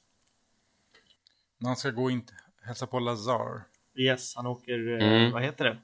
[1.57, 2.23] När han ska gå in
[2.61, 3.61] hälsa på Lazar.
[3.95, 5.31] Yes, han åker, Mm.
[5.31, 5.77] vad heter det?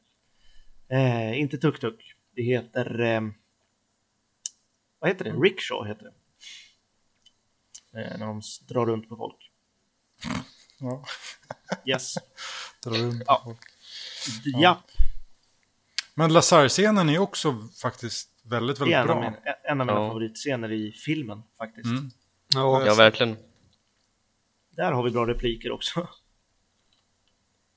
[0.96, 2.14] Eh, inte tuk-tuk.
[2.36, 3.22] Det heter, eh,
[5.00, 5.32] vad heter det?
[5.32, 6.14] Rickshaw heter det.
[7.96, 9.52] Eh, när de drar runt på folk.
[10.80, 11.06] Ja,
[11.86, 12.16] Yes.
[12.84, 13.42] drar runt Ja.
[13.46, 13.58] folk.
[14.46, 14.82] Ja,
[16.14, 19.20] Men Lazar-scenen är också faktiskt väldigt, väldigt en av, bra.
[19.22, 19.34] min,
[19.64, 20.08] en av mina Ja.
[20.10, 21.86] favoritscener i filmen faktiskt.
[21.86, 22.12] Mm.
[22.54, 22.86] Ja.
[22.86, 23.38] Ja, verkligen
[24.70, 26.08] Där har vi bra repliker också.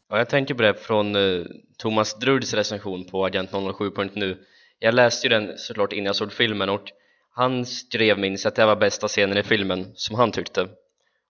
[0.09, 1.45] Ja, jag tänker på det från eh,
[1.77, 4.45] Thomas Druds recension på Agent 007.nu
[4.78, 6.85] Jag läste ju den såklart innan jag såg filmen och
[7.31, 10.69] han skrev minst att det var bästa scenen i filmen som han tyckte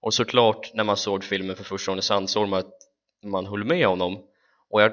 [0.01, 2.75] och såklart när man såg filmen för första gången så ansåg man att
[3.25, 4.23] man höll med honom
[4.71, 4.93] och jag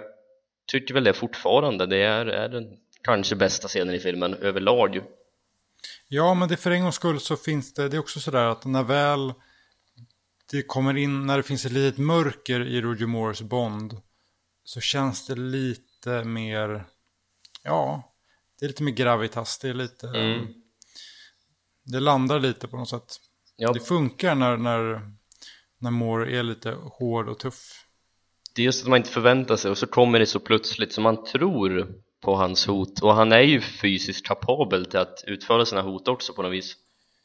[0.68, 5.02] tycker väl det fortfarande det är, är den kanske bästa scenen i filmen överlag ju.
[6.08, 8.66] Ja, men det för en gångs skull så finns det, det är också sådär att
[8.66, 9.34] när väl
[10.52, 14.02] det kommer in, när det finns ett litet mörker i Roger Moores Bond
[14.64, 16.86] så känns det lite mer,
[17.64, 18.14] ja,
[18.60, 20.48] det är lite mer gravitas, det är lite, Mm.
[21.88, 23.18] Det landar lite på något sätt.
[23.56, 25.12] Ja, Det funkar när, när,
[25.78, 27.86] när Moore är lite hård och tuff.
[28.56, 31.02] det är just att man inte förväntar sig och så kommer det så plötsligt så
[31.02, 31.88] man tror
[32.22, 36.34] på hans hot och han är ju fysiskt kapabel till att utföra sina hot också
[36.34, 36.76] på något vis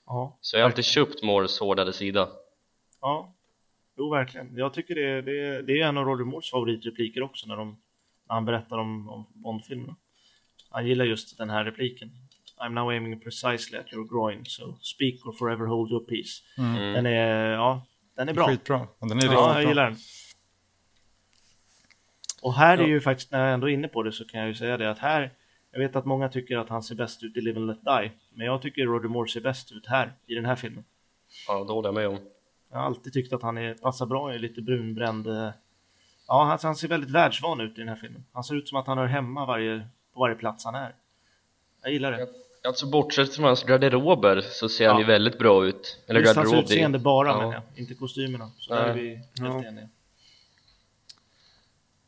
[0.07, 2.29] Ja, så jag har alltid köpt Moores hårdare sida
[3.01, 3.35] ja.
[3.97, 4.57] Jo, verkligen.
[4.57, 7.69] Jag tycker det, det, det är en av Roger Moores favoritrepliker också när, de,
[8.29, 9.97] när han berättar om, om Bond-filmerna.
[10.71, 12.11] Han gillar just den här repliken.
[12.63, 16.43] I'm now aiming precisely at your groin, so speak or forever hold your peace.
[16.59, 16.93] mm.
[16.95, 17.87] Den är, ja,
[18.17, 18.47] den är bra.
[18.49, 18.89] Skitbra.
[19.01, 19.69] Den är riktigt Ja, jag bra.
[19.69, 19.97] gillar den.
[22.43, 24.49] Och här är ju faktiskt, när jag ändå är inne på det så kan jag
[24.49, 25.31] ju säga det att här,
[25.71, 28.13] jag vet att många tycker att han ser bäst ut i Live and Let Die,
[28.35, 30.85] men jag tycker Roger Moore ser bäst ut här, i den här filmen.
[31.49, 32.19] Ja, det håller jag med om
[32.71, 35.51] Jag har alltid tyckt att han är, passar bra i lite brunbränd, eh,
[36.29, 38.25] ja han, han ser väldigt världsvan ut i den här filmen.
[38.33, 40.95] Han ser ut som att han hör hemma varje, på varje plats han är.
[41.83, 42.29] Jag gillar det.
[42.67, 44.91] Alltså bortsett från hans garderober så ser Ja.
[44.93, 47.41] han ju väldigt bra ut Eller Just hans garderob, det- utseende bara, ja.
[47.41, 48.51] men jag, inte kostymerna.
[48.59, 49.65] Så där är vi helt Ja.
[49.65, 49.89] eniga.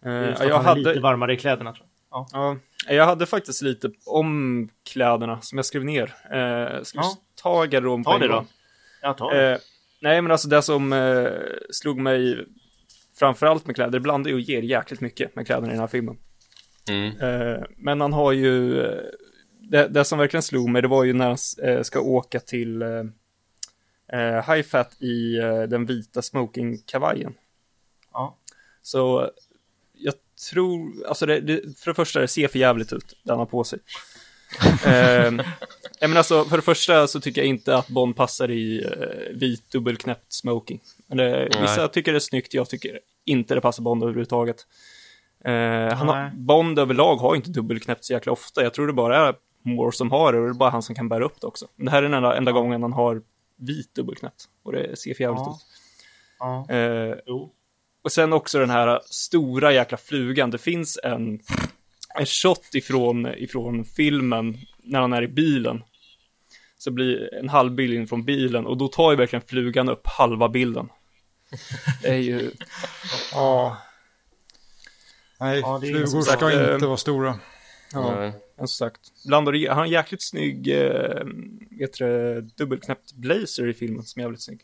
[0.05, 2.27] Eh, just att jag, han är lite hade, varmare i kläderna tror jag.
[2.33, 2.57] Ja.
[2.89, 6.03] ja, jag hade faktiskt lite om kläderna som jag skrev ner.
[6.25, 7.17] Eh, ska vi Ja.
[7.43, 8.35] ta garderoben på en det då.
[8.35, 8.47] gång?
[9.03, 9.53] Jag tar det.
[9.53, 9.59] Eh,
[10.01, 11.27] nej, men alltså det som eh,
[11.71, 12.47] slog mig
[13.19, 13.99] framförallt med kläder,
[14.31, 16.17] ju och ger jäkligt mycket med kläderna i den här filmen.
[16.91, 17.21] mm.
[17.21, 18.99] Eh, men han har ju, eh,
[19.71, 22.83] det, det som verkligen slog mig, det var ju när han eh, ska åka till
[22.83, 22.89] eh,
[24.13, 27.35] eh, High Fat i eh, den vita smokingkavajen.
[28.13, 28.39] Ja.
[28.83, 29.31] Så
[29.93, 30.15] jag
[30.51, 33.47] tror, alltså det, det, för det första det ser för jävligt ut, det han har
[33.47, 33.79] på sig.
[34.87, 35.33] eh,
[36.01, 39.71] men alltså, för det första så tycker jag inte att Bond passar i eh, vit
[39.71, 40.81] dubbelknäppt smoking.
[41.07, 44.67] Det, vissa tycker det är snyggt, jag tycker inte det passar Bond överhuvudtaget.
[45.45, 46.31] Eh, han har.
[46.35, 48.63] Bond överlag har inte dubbelknäppt så jäkla ofta.
[48.63, 49.35] Jag tror det bara är
[49.65, 51.67] Moore som har det och det är bara han som kan bära upp det också.
[51.77, 53.23] Men det här är den enda, enda gången han har
[53.57, 55.57] vit dubbelknäppt och det ser för jävligt Ja.
[55.57, 55.67] ut.
[56.39, 56.75] Ja.
[56.75, 57.17] Eh,
[58.05, 60.51] och sen också den här stora jäkla flugan.
[60.51, 61.41] Det finns en,
[62.19, 65.83] en shot ifrån, ifrån filmen när han är i bilen.
[66.79, 70.07] Så blir en halv bild in från bilen och då tar ju verkligen flugan upp
[70.07, 70.89] halva bilden.
[72.03, 72.51] Det är ju,
[73.33, 73.77] Ja.
[75.41, 77.39] Nej, Ja, det är flugor ska eh, inte vara stora.
[77.93, 78.33] Ja, Nej.
[78.57, 79.01] som sagt.
[79.27, 81.27] Bland och, han har en jäkligt snygg, eh,
[81.71, 84.61] du, det, dubbelknäppt blazer i filmen som är jävligt snygg.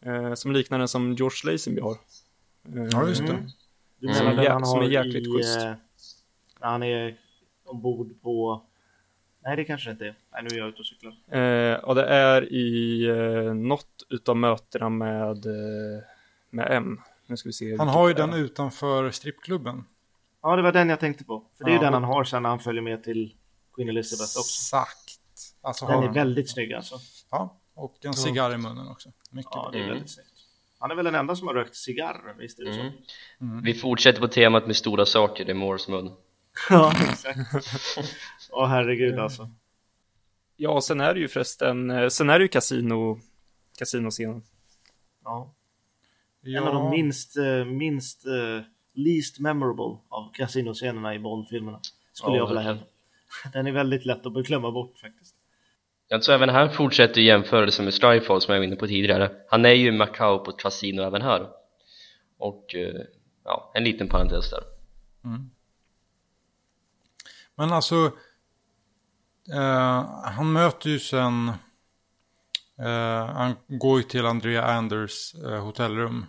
[0.00, 1.92] Eh, som liknar den som George Lazenby har.
[1.92, 3.32] Eh, Ja, just det.
[3.32, 3.46] Mm.
[3.98, 4.44] Du Mm.
[4.44, 5.60] Ja, han som är jäkligt i, schysst.
[5.60, 5.72] eh,
[6.60, 7.16] han är
[7.64, 8.62] ombord på...
[9.44, 10.14] Nej, det kanske inte är.
[10.32, 11.38] Nej, nu är jag ute och cyklar.
[11.40, 16.02] Eh, och det är i eh, något utav mötena med, eh,
[16.50, 17.00] med M.
[17.26, 17.76] Nu ska vi se.
[17.76, 18.18] Han har ju är.
[18.18, 19.84] den utanför strippklubben.
[20.42, 21.44] Ja, det var den jag tänkte på.
[21.58, 23.34] För det är Ja, ju den han har sen när han följer med till
[23.74, 24.40] Queen Elizabeth också.
[24.40, 25.18] Exakt.
[25.60, 26.14] Alltså Den är han.
[26.14, 26.96] väldigt snygg alltså.
[27.30, 29.08] Ja, och en cigarr i munnen också.
[29.30, 29.70] Mycket Ja, bra.
[29.70, 29.92] det är Mm.
[29.94, 30.28] väldigt snyggt.
[30.78, 32.92] Han är väl den enda som har rökt cigarr, visst är det Mm.
[32.92, 33.60] så?
[33.64, 36.12] Vi fortsätter på temat med stora saker i Moores mun
[36.70, 37.38] Ja, exakt.
[38.50, 39.50] Åh herregud alltså.
[40.56, 43.20] Ja, sen är det ju förresten, eh, sen är det ju kasino,
[43.78, 44.42] kasinoscenen.
[45.24, 45.54] Ja.
[46.40, 48.64] Ja, En av de minst, eh, minst eh,
[48.94, 51.80] least memorable av kasinoscenerna i Bond-filmerna.
[52.12, 52.84] Skulle Ja, jag vilja hävda.
[53.52, 55.34] Den är väldigt lätt att glömma bort faktiskt.
[56.12, 59.64] Alltså även här fortsätter ju jämförelsen med Strifefall som jag var inne på tidigare Han
[59.64, 61.48] är ju i Macau på ett kasino även här
[62.38, 63.00] Och eh,
[63.44, 64.62] ja, en liten parentes där
[67.54, 68.12] Men alltså,
[69.52, 71.48] eh, han möter ju sen,
[72.78, 76.26] eh, han går ju till Andrea Anders eh, hotellrum.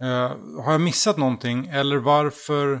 [0.00, 2.72] Eh, har jag missat någonting eller varför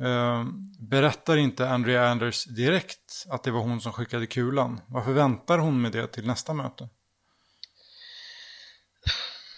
[0.00, 0.44] eh,
[0.80, 4.80] berättar inte Andrea Anders direkt att det var hon som skickade kulan?
[4.86, 6.88] Varför väntar hon med det till nästa möte?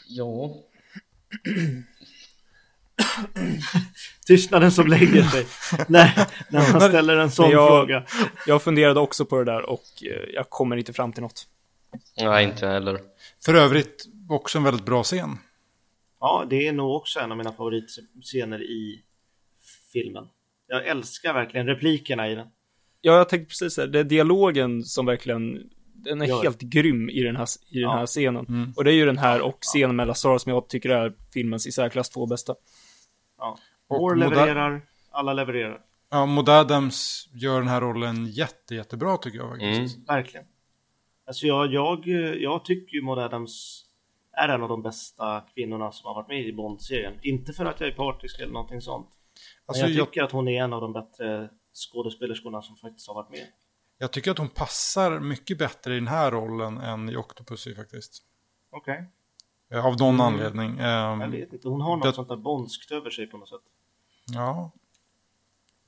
[0.09, 0.55] Ja,
[4.27, 5.47] Tystnaden som lägger sig.
[5.89, 8.05] när, när man ställer en sån jag- fråga.
[8.47, 11.47] Jag funderade också på det där och eh, jag kommer inte fram till något.
[12.17, 13.01] nej inte heller
[13.45, 15.39] För övrigt också en väldigt bra scen.
[16.27, 19.03] Ja, det är nog också en av mina favoritscener i
[19.93, 20.25] filmen.
[20.67, 22.47] Jag älskar verkligen replikerna i den.
[23.01, 26.41] Ja, jag tänkte precis det, det är dialogen som verkligen, den är Ja.
[26.43, 27.97] helt grym i den här, i den Ja.
[27.97, 28.47] här scenen.
[28.49, 28.73] Mm.
[28.77, 31.67] Och det är ju den här och scenen med Lazar som jag tycker är filmens
[31.67, 32.55] i särklass två bästa.
[33.89, 35.81] Och Moore levererar, alla levererar.
[36.11, 39.97] Ja, Maud Adams gör den här rollen jätte, jättebra tycker jag faktiskt.
[39.97, 40.07] Mm.
[40.07, 40.47] Verkligen.
[41.27, 42.07] Alltså jag, jag,
[42.41, 43.84] jag tycker ju Maud Adams
[44.37, 47.19] är en av de bästa kvinnorna som har varit med i Bond-serien.
[47.23, 49.09] Inte för att jag är partisk eller någonting sånt.
[49.67, 51.51] Alltså, Men jag jag, tycker att hon är en av de bättre
[51.93, 53.47] skådespelerskorna som faktiskt har varit med.
[53.99, 58.23] jag tycker att hon passar mycket bättre i den här rollen än i Octopussy faktiskt.
[58.71, 59.05] Okej.
[59.73, 60.21] Eh, Av någon Mm.
[60.21, 60.71] anledning.
[60.79, 63.49] Ehm, Jag vet inte, hon har något Det- sånt där bondskt över sig på något
[63.49, 63.61] sätt.
[64.33, 64.71] ja,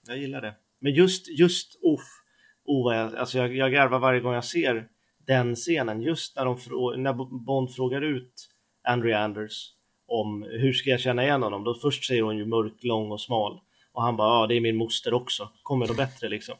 [0.08, 0.54] Jag gillar det.
[0.78, 2.22] Men just, just, uff,
[2.64, 4.88] oh, jag, alltså jag, jag garvar varje gång jag ser
[5.26, 6.02] den scenen.
[6.02, 7.12] Just när, de, frå- när
[7.44, 8.48] Bond frågar ut
[8.88, 9.70] Andrea Anders
[10.08, 11.64] om hur ska jag känna igen honom?
[11.64, 13.60] Då först säger hon ju mörk, lång och smal.
[13.92, 15.48] Och han bara, ja det är min moster också.
[15.62, 16.54] Kommer då bättre liksom.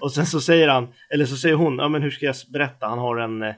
[0.00, 2.86] Och sen så säger han, eller så säger hon, ja men hur ska jag berätta?
[2.86, 3.54] Han har en, eh,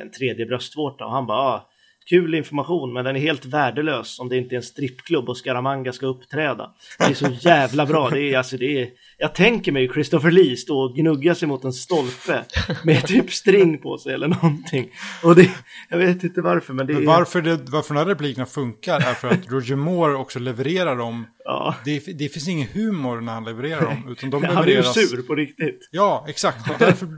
[0.00, 1.04] en tredje bröstvårta.
[1.04, 1.68] Och han bara, ja
[2.08, 5.92] kul information men den är helt värdelös om det inte är en strippklubb och Scaramanga
[5.92, 6.70] ska uppträda.
[6.98, 8.10] Det är så jävla bra.
[8.10, 8.88] Det är, alltså, det är,
[9.18, 12.44] jag tänker mig Christopher Lee stå och gnugga sig mot en stolpe
[12.84, 14.90] med typ string på sig eller någonting.
[15.22, 15.50] Och det,
[15.88, 17.06] jag vet inte varför men det är...
[17.06, 21.26] Varför, det, varför de här replikerna funkar är för att Roger Moore också levererar dem.
[21.44, 24.08] Ja, Det, det finns ingen humor när han levererar dem.
[24.08, 25.88] Utan de han är ju sur på riktigt.
[25.90, 26.70] Ja, exakt.
[26.70, 27.08] Och därför,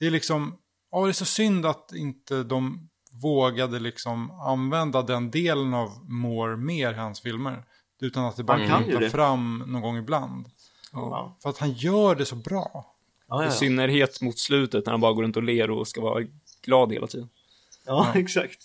[0.00, 0.54] det är liksom,
[0.90, 2.88] ja det är så synd att inte de
[3.22, 7.64] vågade liksom använda den delen av Moore mer i hans filmer.
[8.00, 9.10] Utan att det bara kan ju kom det.
[9.10, 10.46] fram någon gång ibland.
[10.92, 11.36] Ja.
[11.42, 12.96] För att han gör det så bra.
[13.28, 13.50] Ja, I ja.
[13.50, 16.24] synnerhet mot slutet när han bara går runt och ler och ska vara
[16.62, 17.28] glad hela tiden.
[17.86, 18.58] ja exakt.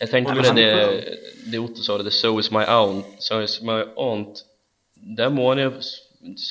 [0.00, 1.18] Jag tänkte på Och det, det,
[1.50, 4.44] det Otto sa, det So is my aunt, So is my aunt
[4.94, 5.80] Där må han ju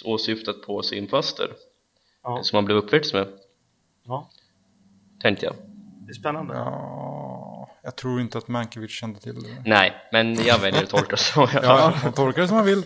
[0.05, 1.51] åsyftat på sin faster
[2.23, 3.27] Ja, Som han blev uppväxt med,
[4.05, 4.29] ja.
[5.21, 5.55] tänkte jag
[6.07, 6.53] det är spännande.
[6.53, 9.63] Ja, jag tror inte att Mankiewicz kände till det.
[9.65, 12.83] Nej, men jag väljer att tolka det så Ja, han tolkar det som han vill.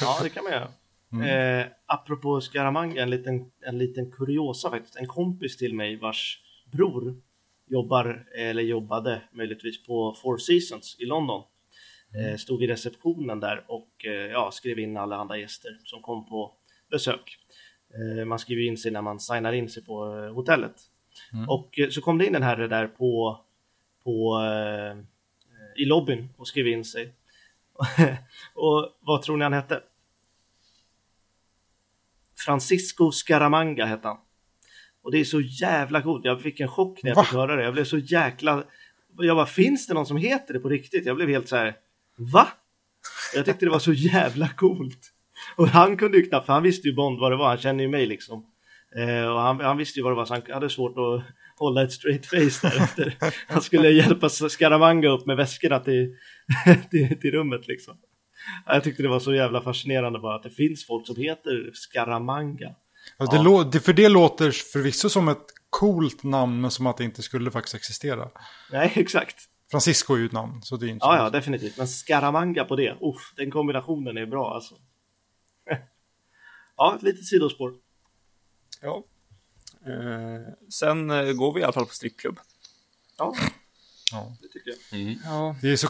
[0.00, 0.68] Ja, det kan man göra.
[1.60, 4.96] Eh, apropå Scaramanga, en liten, en liten kuriosa faktiskt.
[4.96, 6.40] En kompis till mig vars
[6.72, 7.16] bror
[7.66, 11.42] jobbar, eller jobbade möjligtvis på Four Seasons i London.
[12.14, 16.28] Eh, stod i receptionen där och eh, ja, skrev in alla andra gäster som kom
[16.28, 16.52] på
[16.90, 17.38] besök.
[17.94, 20.38] Eh, man skriver in sig när man signar in sig på eh,
[21.32, 21.48] hotellet.
[21.48, 23.40] Och eh, så kom det in en herre där på,
[24.04, 24.98] på eh,
[25.82, 27.14] i lobbyn och skrev in sig.
[28.54, 29.82] och vad tror ni han hette?
[32.46, 34.18] Francisco Scaramanga hette han.
[35.02, 36.24] Och det är så jävla coolt.
[36.24, 37.24] Jag fick en chock när jag Va?
[37.24, 37.62] fick höra det.
[37.62, 38.64] Jag blev så jäkla...
[39.16, 41.06] Jag bara, finns det någon som heter det på riktigt?
[41.06, 41.76] Jag blev helt så här,
[42.16, 42.48] va?
[43.34, 45.12] Jag tyckte det var så jävla coolt.
[45.56, 47.48] Och han kunde ju knappt, för han visste ju Bond vad det var.
[47.48, 48.46] Han känner ju mig liksom.
[48.96, 51.24] Eh, och han, han visste ju vad det var, så han hade svårt att
[51.58, 53.16] hålla ett straight face därefter.
[53.48, 56.16] Han skulle hjälpa Scaramanga upp med väskorna till,
[56.90, 57.98] till, till rummet liksom.
[58.66, 61.70] Ja, Jag tyckte det var så jävla fascinerande bara att det finns folk som heter
[61.74, 62.74] Scaramanga.
[63.16, 66.96] Alltså, det lå- det, för det låter förvisso som ett coolt namn, men som att
[66.96, 68.28] det inte skulle faktiskt existera.
[68.72, 69.36] Nej, exakt.
[69.70, 71.78] Francisco är ju ett namn, så det är inte Ja, ja, definitivt.
[71.78, 74.74] Men Scaramanga på det, uff, den kombinationen är bra alltså.
[76.76, 77.72] Ja, ett litet sidospår.
[78.80, 79.04] Ja.
[79.86, 82.40] Eh, sen eh, går vi i alla fall på strippklubb.
[83.18, 83.34] Ja,
[84.12, 84.36] Ja.
[84.40, 85.16] det tycker jag.
[85.24, 85.56] Ja.
[85.62, 85.88] Det är så,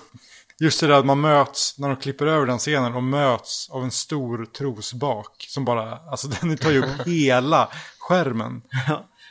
[0.59, 3.85] just det där att man möts, när de klipper över den scenen, och möts av
[3.85, 8.63] en stor trosbak som bara, alltså den tar ju upp hela skärmen.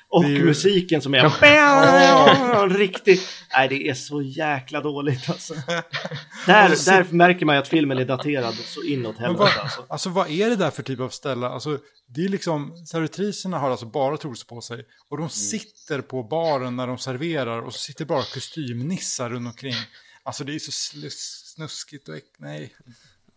[0.09, 3.29] Och ju- musiken som är riktigt...
[3.53, 5.53] Nej, det är så jäkla dåligt alltså.
[6.45, 9.85] Där, där märker man ju att filmen är daterad så inåt helvete vad, alltså.
[9.89, 11.47] alltså vad är det där för typ av ställe?
[11.47, 14.85] Alltså, det är liksom, servitriserna har alltså bara trosor på sig.
[15.09, 19.75] Och de sitter på baren när de serverar och så sitter bara kostymnissar runt omkring.
[20.23, 20.71] Alltså det är så
[21.11, 22.73] snuskigt och äck, nej.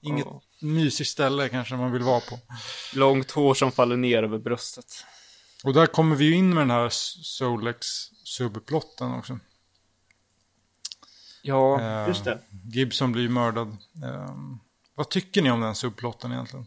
[0.02, 0.42] Inget Ja.
[0.60, 2.38] mysigt ställe kanske man vill vara på.
[2.94, 5.04] Långt hår som faller ner över bröstet.
[5.64, 6.88] Och där kommer vi ju in med den här
[7.22, 7.86] Solex
[8.24, 9.38] subplotten också.
[11.42, 12.38] Ja, Eh, Just det.
[12.64, 13.68] Gibson blir ju mördad.
[14.04, 14.36] Eh,
[14.94, 16.66] vad tycker ni om den subplotten egentligen?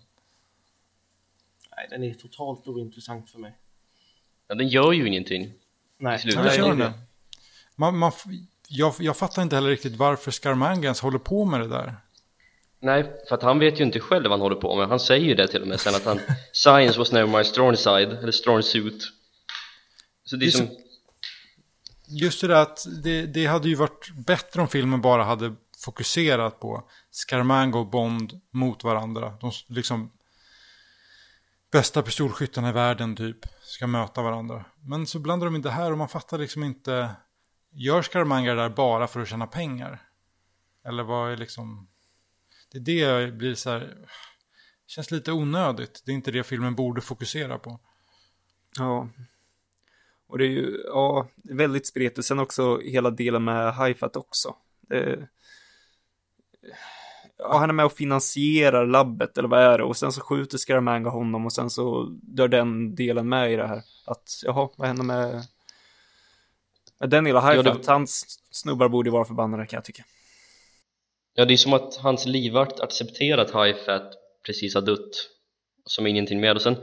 [1.76, 3.57] Nej, den är totalt ointressant för mig.
[4.48, 5.53] Ja, den gör ju ingenting
[5.98, 6.84] Nej, det är det.
[6.84, 6.94] det.
[7.76, 8.11] Man, man,
[8.68, 11.95] jag, jag fattar inte heller riktigt varför Scaramanga ens håller på med det där.
[12.84, 15.26] Nej, för att han vet ju inte själv vad han håller på med Han säger
[15.26, 16.20] ju det till och med sen att han
[16.54, 19.04] Science was never my strong side, eller strong suit
[20.26, 20.68] Så det är Det som,
[22.08, 26.60] Just det där att det, det hade ju varit bättre om filmen bara hade fokuserat
[26.60, 29.34] på Scaramanga och Bond mot varandra.
[29.42, 30.12] De liksom
[31.72, 34.66] bästa pistolskyttarna i världen typ ska möta varandra.
[34.82, 37.16] Men så blandar de inte här och man fattar liksom inte.
[37.72, 40.02] Gör Scaramanga det där bara för att tjäna pengar?
[40.86, 41.88] Eller vad är liksom...
[42.74, 43.98] Det är det jag blir så här...
[44.88, 46.02] känns lite onödigt.
[46.06, 47.80] Det är inte det filmen borde fokusera på.
[48.78, 49.10] Ja.
[50.28, 52.28] Och det är ju, ja, väldigt spretigt.
[52.28, 54.56] Sen också hela delen med Haifat också.
[54.82, 55.28] Det,
[57.38, 59.84] ja, han är med och finansierar labbet, eller vad är det?
[59.84, 63.68] Och sen så skjuter Scaramanga honom och sen så dör den delen med i det
[63.68, 63.82] här.
[64.06, 65.45] Att, jaha, vad händer med,
[67.00, 67.66] med den hela Haifat?
[67.66, 70.04] Ja, det- Hans snubbar borde ju vara förbannade kan jag tycka.
[71.34, 74.14] Ja, det är som att hans livvakt accepterat Hi-Fat
[74.46, 75.30] precis har dött
[75.86, 76.76] som ingenting mer och sen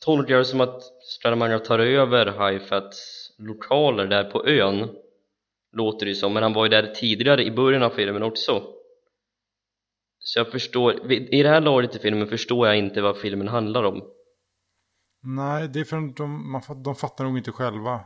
[0.00, 4.90] tolkar jag det som att Stradamangra tar över Hi-Fats lokaler där på ön
[5.72, 8.62] låter det som, men han var ju där tidigare i början av filmen också.
[10.18, 13.84] Så jag förstår, i det här laget i filmen förstår jag inte vad filmen handlar
[13.84, 14.02] om.
[15.22, 18.00] Nej, det är för att de, man, de fattar nog inte själva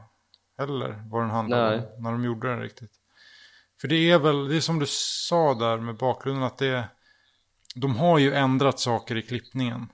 [0.59, 2.91] heller vad den handlar om när de gjorde den riktigt.
[3.87, 6.85] För det är väl, det är som du sa där med bakgrunden att det
[7.75, 9.87] de har ju ändrat saker i klippningen.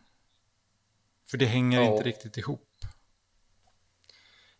[1.30, 1.92] För det hänger Ja.
[1.92, 2.68] inte riktigt ihop.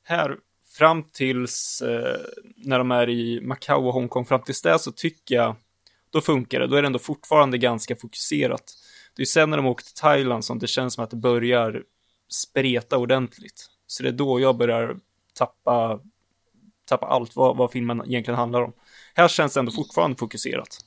[0.02, 0.36] här
[0.78, 2.20] fram tills eh,
[2.56, 5.56] när de är i Macau och Hongkong, fram tills det så tycker jag
[6.10, 6.66] då funkar det.
[6.66, 8.72] Då är det ändå fortfarande ganska fokuserat.
[9.16, 11.82] Det är sen när de åker till Thailand som det känns som att det börjar
[12.28, 13.66] spreta ordentligt.
[13.86, 14.96] Så det är då jag börjar
[15.34, 16.00] tappa,
[16.84, 18.72] tappa allt vad, vad filmen egentligen handlar om.
[19.14, 20.78] Här känns det ändå fortfarande fokuserat.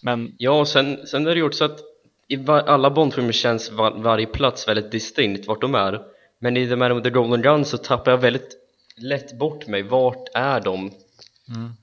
[0.00, 1.80] Men Ja, och sen, sen är det ju också att
[2.28, 6.02] i var, alla Bondfilmer känns var, varje plats väldigt distinkt vart de är.
[6.38, 8.56] Men i The Man with the Golden Gun så tappar jag väldigt
[8.96, 9.82] lätt bort mig.
[9.82, 10.92] Vart är de?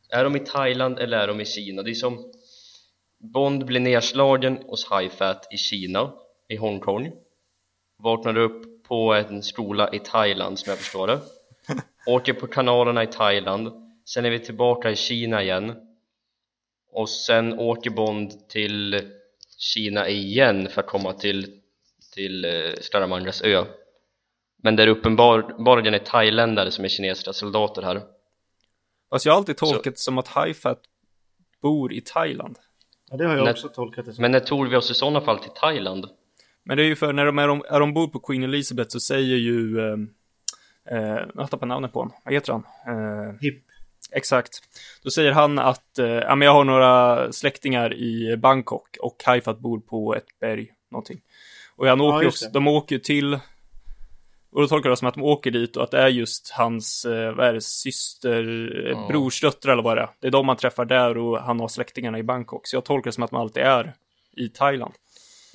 [0.09, 1.83] Är de i Thailand eller är de i Kina?
[1.83, 2.31] Det är som
[3.19, 6.13] Bond blir nedslagen hos Hi-Fat i Kina,
[6.49, 7.11] i Hongkong.
[7.99, 11.19] Vaknar upp på en skola i Thailand som jag förstår det.
[12.07, 13.71] Åker på kanalerna i Thailand.
[14.05, 15.75] Sen är vi tillbaka i Kina igen
[16.91, 19.01] och sen åker Bond till
[19.57, 21.61] Kina igen för att komma till,
[22.13, 23.65] till eh, Scaramandras ö
[24.63, 28.01] men det är uppenbarligen är thailändare som är kinesiska soldater här
[29.09, 30.81] alltså jag har alltid tolkat det som att Haifat
[31.61, 32.59] bor i Thailand.
[33.09, 33.51] Ja, det har jag Nej.
[33.51, 34.21] också tolkat det som.
[34.21, 36.05] men när tog vi oss i sådana fall till Thailand?
[36.63, 39.37] Men det är ju för när de är, är ombord på Queen Elizabeth så säger
[39.37, 39.97] ju, eh,
[40.97, 42.63] eh, jag tappar namnet på honom, vad heter han?
[42.87, 43.63] Eh, Hipp.
[44.11, 44.59] Exakt.
[45.03, 49.59] Då säger han att, eh, ja men jag har några släktingar i Bangkok och Haifat
[49.59, 51.21] bor på ett berg, någonting.
[51.75, 52.51] Och han åker just också, det.
[52.53, 53.33] de åker ju till,
[54.51, 56.51] och då tolkar jag det som att de åker dit och att det är just
[56.51, 58.43] hans, eh, vad är det, syster,
[58.85, 59.07] eh, Ja.
[59.07, 60.09] brorsdöttrar eller vad det är.
[60.19, 62.67] Det är de man träffar där och han har släktingarna i Bangkok.
[62.67, 63.93] Så jag tolkar det som att man alltid är
[64.37, 64.93] i Thailand.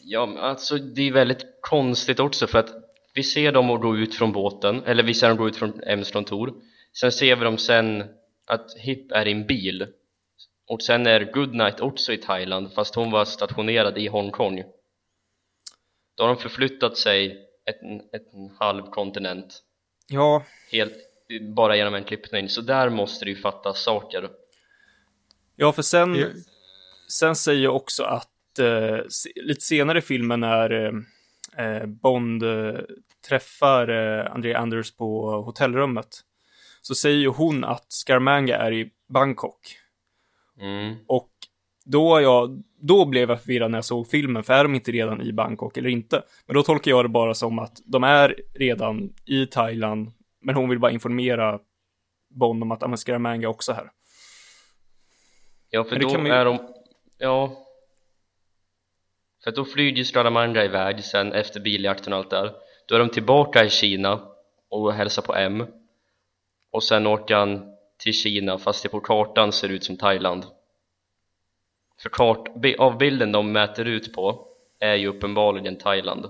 [0.03, 2.69] Ja, men alltså det är väldigt konstigt också för att
[3.15, 6.13] vi ser dem gå ut från båten, eller vi ser dem gå ut från M's
[6.13, 6.53] kontor
[6.93, 8.05] Sen ser vi dem sen
[8.47, 9.87] att Hip är i en bil.
[10.69, 14.63] Och sen är Goodnight också i Thailand fast hon var stationerad i Hongkong.
[16.15, 17.81] Då har de förflyttat sig ett,
[18.15, 19.63] ett, en halv kontinent.
[20.09, 20.43] Ja,
[20.73, 20.95] helt
[21.55, 22.49] bara genom en klippning.
[22.49, 24.29] Så där måste det ju fattas saker.
[25.57, 26.31] Ja, för sen, Jag-
[27.13, 28.99] sen säger jag också att eh,
[29.35, 32.75] lite senare i filmen när eh, eh, Bond eh,
[33.29, 36.21] träffar eh, Andrea Anders på hotellrummet
[36.87, 39.77] så säger ju hon att Scaramanga är i Bangkok.
[40.61, 40.97] mm.
[41.07, 41.31] Och
[41.85, 45.23] då, jag, då blev jag förvirrad när jag såg filmen, för är de inte redan
[45.23, 46.23] i Bangkok eller inte?
[46.47, 50.69] Men då tolkar jag det bara som att de är redan i Thailand, men hon
[50.69, 51.61] vill bara informera
[52.31, 53.91] Bond om att Scaramanga också här.
[55.71, 56.59] Ja, för då man är de...
[57.19, 57.57] Ja.
[59.45, 62.53] För då flyger ju Stradamandra iväg sen efter biljakten och allt där.
[62.89, 64.23] Då är de tillbaka i Kina
[64.71, 65.67] och hälsar på M.
[66.71, 70.45] Och sen åker han till Kina fast det på kartan ser ut som Thailand.
[72.03, 72.49] För kart...
[72.79, 74.49] av bilden de mäter ut på
[74.79, 76.27] är ju uppenbarligen Thailand.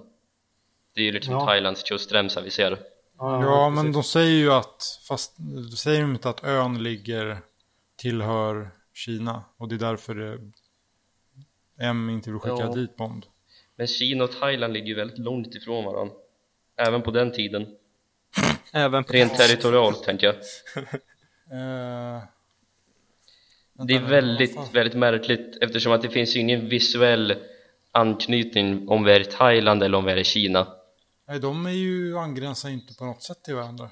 [0.94, 1.46] Det är ju liksom Ja.
[1.46, 2.78] Thailands kustremsa vi ser.
[3.18, 7.38] Ja, men de säger ju att, fast de säger de inte att ön ligger,
[7.96, 9.42] tillhör Kina.
[9.56, 10.38] Och det är därför det,
[11.80, 12.72] M inte vill skicka Ja.
[12.72, 13.26] dit Bond.
[13.76, 16.14] Men Kina och Thailand ligger ju väldigt långt ifrån varandra.
[16.76, 17.76] Även på den tiden.
[18.72, 20.36] Även på Rent territorialt tänker jag.
[21.52, 22.22] Eh,
[23.86, 27.34] Det är väldigt, väldigt märkligt eftersom att det finns ju ingen visuell
[27.92, 30.66] anknytning om vi är i Thailand eller om vi är i Kina.
[31.28, 33.90] Nej, de är ju angränsar inte på något sätt till varandra.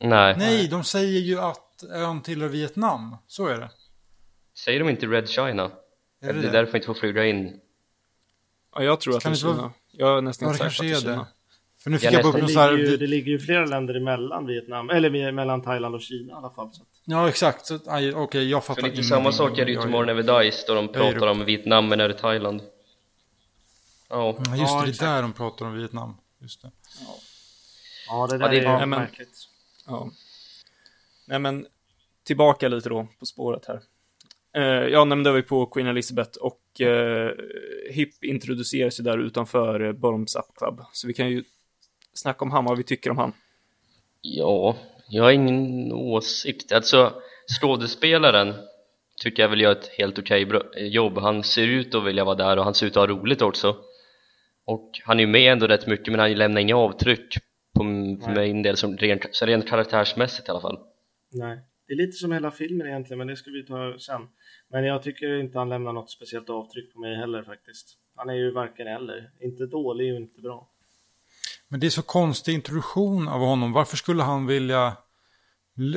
[0.00, 0.34] Nej.
[0.38, 3.16] Nej, de säger ju att ön tillhör Vietnam.
[3.26, 3.70] Så är det.
[4.64, 5.70] Säger de inte Red China?
[6.22, 7.60] Är det det är därför vi inte får flyga in.
[8.74, 9.52] Ja, jag tror att det är Kina.
[9.52, 11.26] vara- Jag är nästan Ja, säker på att det är är Kina.
[11.82, 11.84] Det.
[11.84, 12.72] För nu fick Jag jag Det här...
[12.72, 16.34] ligger, ju, det ligger ju flera länder emellan Vietnam, eller mellan Thailand och Kina i
[16.34, 16.70] alla fall.
[16.72, 16.82] Så.
[17.04, 17.70] Ja, exakt.
[18.14, 19.04] Okej, jag fattar ingenting.
[19.04, 22.08] samma sak är det ju Tomorrow Never Dies då de pratar om Vietnam men är
[22.10, 22.62] i Thailand.
[24.08, 26.14] Ja, Ja, just Ja, det, det är där de pratar om Vietnam.
[26.40, 26.70] Just det.
[28.08, 29.48] Ja, det där Ja, det- är Ja, men- märkligt.
[29.86, 30.10] Ja.
[31.26, 31.66] Nej men,
[32.24, 33.80] tillbaka lite då på spåret här.
[34.56, 37.30] Eh, jag nämnde vi på Queen Elizabeth och eh,
[37.90, 40.80] Hip introduceras ju där utanför eh, Bottoms Up Club.
[40.92, 41.44] Så vi kan ju
[42.14, 43.32] snacka om han, vad vi tycker om han.
[44.20, 44.76] ja,
[45.08, 46.72] jag har ingen åsikt.
[46.72, 47.12] Alltså,
[47.60, 48.54] skådespelaren
[49.22, 51.18] tycker jag väl gör ett helt okej bra- jobb.
[51.18, 53.76] Han ser ut att vilja vara där och han ser ut att ha roligt också.
[54.64, 57.34] Och han är ju med ändå rätt mycket men han lämnar inga avtryck
[57.74, 57.80] på
[58.24, 60.78] för min del som rent, så rent karaktärsmässigt i alla fall.
[61.32, 64.28] Nej, det är lite som hela filmen egentligen, men det ska vi ta sen.
[64.68, 67.98] Men jag tycker inte han lämnar något speciellt avtryck på mig heller faktiskt.
[68.16, 69.30] Han är ju varken eller.
[69.40, 70.68] Inte dålig och inte bra.
[71.72, 73.72] Men det är så konstig introduktion av honom.
[73.72, 74.96] Varför skulle han vilja...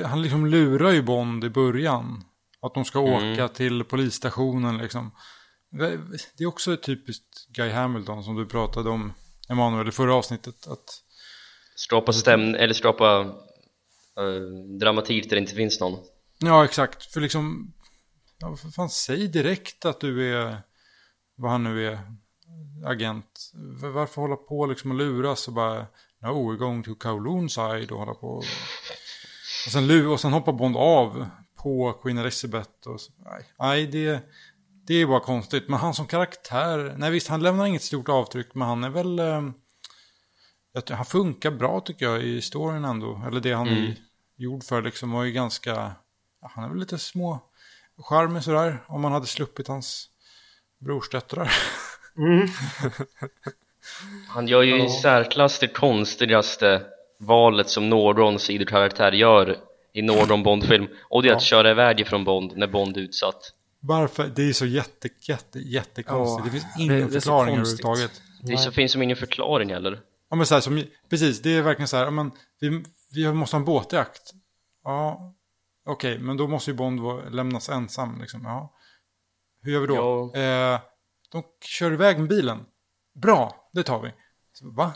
[0.05, 2.23] Han liksom lurar ju Bond i början.
[2.61, 3.33] Att de ska Mm.
[3.33, 5.11] åka till polisstationen liksom.
[6.37, 9.13] Det är också typiskt Guy Hamilton som du pratade om,
[9.49, 10.67] Emanuel, i förra avsnittet.
[10.67, 11.01] Att
[11.75, 13.19] Skapa stämning, eller skapa
[14.17, 15.99] eh, dramatik där det inte finns någon.
[16.39, 17.05] Ja, exakt.
[17.05, 17.73] För liksom,
[18.39, 20.57] ja, för fan, säg direkt att du är,
[21.35, 21.99] vad han nu är,
[22.85, 23.51] agent.
[23.93, 25.85] Varför hålla på liksom och luras och bara,
[26.21, 28.27] no, we're going to Kowloon side och hålla på.
[29.65, 32.87] Och sen, och sen hoppar Bond av på Queen Elizabeth.
[32.87, 34.29] Och så, nej, nej det,
[34.87, 35.69] det är bara konstigt.
[35.69, 39.19] Men han som karaktär, nej visst, han lämnar inget stort avtryck, men han är väl,
[39.19, 39.41] eh,
[40.89, 43.21] han funkar bra tycker jag i storyn ändå.
[43.27, 43.83] Eller det han Mm.
[43.83, 43.95] är
[44.37, 45.15] gjord för liksom.
[45.15, 45.91] Och är ganska,
[46.41, 47.39] han är väl lite små
[47.97, 48.83] charmig sådär.
[48.87, 50.09] Om man hade sluppit hans
[50.79, 51.51] brorsdöttrar.
[52.17, 52.47] Mm.
[54.27, 56.81] Han gör ju i särklass det konstigaste
[57.19, 59.57] valet som någon sidokaraktär gör
[59.93, 63.53] i någon Bond-film och det är att köra iväg ifrån Bond när Bond är utsatt.
[63.79, 64.31] Varför?
[64.35, 66.39] Det är så jätte, jätte, jättekonstigt.
[66.39, 68.21] Ja, det finns ingen det förklaring överhuvudtaget.
[68.41, 69.99] Det så finns som ingen förklaring heller.
[70.29, 73.33] Ja men så här, som, precis, det är verkligen så här, ja, men, vi, vi
[73.33, 74.31] måste ha en båtjakt.
[74.83, 75.33] Ja,
[75.85, 78.41] okej, men då måste ju Bond vara, lämnas ensam liksom.
[78.43, 78.73] Ja.
[79.61, 80.31] Hur gör vi då?
[80.33, 80.39] Ja.
[80.39, 80.79] Eh,
[81.35, 82.65] de kör iväg med bilen.
[83.13, 84.13] Bra, det tar vi.
[84.53, 84.93] Så, va?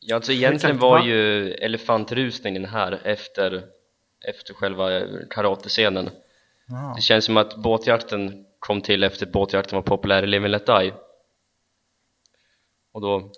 [0.00, 1.06] Ja, alltså egentligen var va?
[1.06, 3.64] ju elefantrusningen här efter,
[4.28, 5.00] efter själva
[5.30, 6.10] karatescenen.
[6.66, 6.92] Ja.
[6.96, 10.52] Det känns som att båtjakten kom till efter att båtjakten var populär i Live and
[10.52, 10.94] Let Die.
[12.92, 13.32] Och då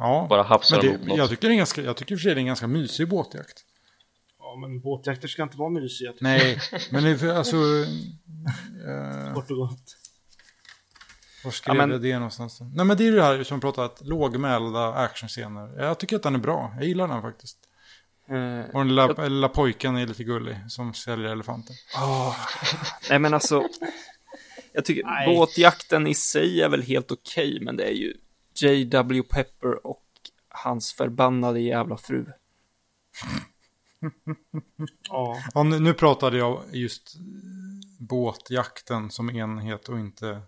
[0.00, 0.26] ja.
[0.30, 1.18] bara hafsar Men de ihop något.
[1.18, 2.66] jag, tycker det är ganska, jag tycker i och för sig det är en ganska
[2.66, 3.64] mysig båtjakt.
[4.38, 6.12] Ja, men båtjakter ska inte vara mysiga.
[6.20, 6.58] Nej,
[6.90, 7.56] men det alltså...
[9.34, 9.99] Kort och gott.
[11.44, 12.60] Var skrev Ja, men- jag det någonstans?
[12.60, 15.82] Nej men det är ju det här som vi pratat, lågmälda actionscener.
[15.82, 17.58] Jag tycker att den är bra, jag gillar den faktiskt.
[18.28, 21.76] Eh, Och den lilla, lilla pojken är lite gullig som säljer elefanter.
[23.10, 23.68] nej men alltså,
[24.72, 25.36] jag tycker Nej.
[25.36, 28.14] båtjakten i sig är väl helt okej, men det är ju
[28.54, 29.22] J.W.
[29.22, 30.04] Pepper och
[30.48, 32.26] hans förbannade jävla fru.
[35.08, 37.14] Ja, Ja, nu, nu pratade jag just
[37.98, 40.40] båtjakten som enhet och inte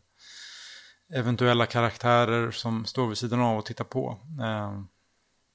[1.15, 4.19] eventuella karaktärer som står vid sidan av och tittar på.
[4.41, 4.81] Eh,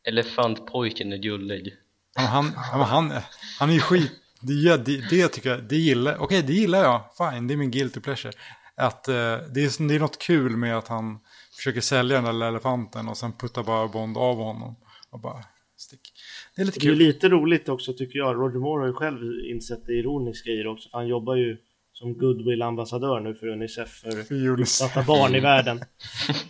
[0.07, 1.73] Elefantpojken är gullig.
[2.15, 3.13] ja, han, men han,
[3.59, 4.11] han är ju skit.
[4.41, 7.71] Det, det, det tycker jag, det gillar, okej det gillar jag, fine, det är min
[7.71, 8.33] guilty pleasure.
[8.75, 9.19] Att eh, det,
[9.63, 11.19] är, det är något kul med att han
[11.55, 14.75] försöker sälja den där lilla elefanten och sen puttar bara Bond av honom.
[15.09, 15.43] Och bara
[15.77, 16.13] stick.
[16.55, 16.97] Det är lite det är kul.
[16.97, 18.35] lite roligt också tycker jag.
[18.35, 20.89] Roger Moore har ju själv insett det ironiska i det också.
[20.91, 21.57] Han jobbar ju
[21.99, 25.77] som goodwill-ambassadör nu för Unicef för utsatta barn i världen.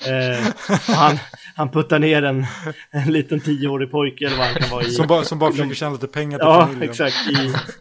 [0.07, 0.53] Eh,
[0.95, 1.17] han,
[1.55, 2.45] han puttar ner en,
[2.91, 4.91] en liten tioårig pojke eller vad han kan vara i.
[4.91, 6.89] Som bara, som bara försöker tjäna lite pengar till Ja, familjen.
[6.89, 7.15] exakt.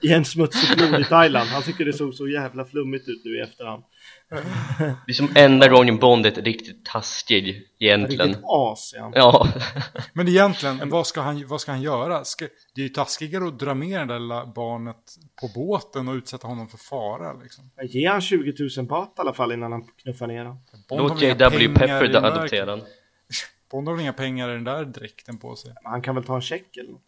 [0.03, 1.49] I, I en smutsig flod i Thailand.
[1.49, 3.83] Han tycker det såg så jävla flummigt ut nu i efterhand.
[5.07, 8.27] Det är som enda gången Bond är riktigt taskig egentligen.
[8.27, 9.13] Riktigt as han.
[9.15, 9.49] Ja,
[10.13, 12.25] Men egentligen, vad ska han, vad ska han göra?
[12.25, 14.97] Ska, det är ju taskigare att dra med det där lilla barnet
[15.41, 17.33] på båten och utsätta honom för fara.
[17.33, 17.71] Liksom.
[17.83, 20.63] Ge han 20 000 baht i alla fall innan han knuffar ner honom.
[20.91, 21.75] Låt J.W.
[21.75, 22.83] Pepper adoptera den.
[23.71, 25.75] Bond har väl inga pengar i den där dräkten på sig.
[25.85, 27.03] Han kan väl ta en check eller något.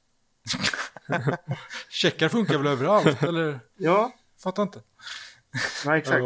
[1.91, 3.61] Checkar funkar väl överallt, eller?
[3.77, 4.13] Ja,
[4.43, 4.81] Fattar inte.
[5.87, 6.23] nej, exakt.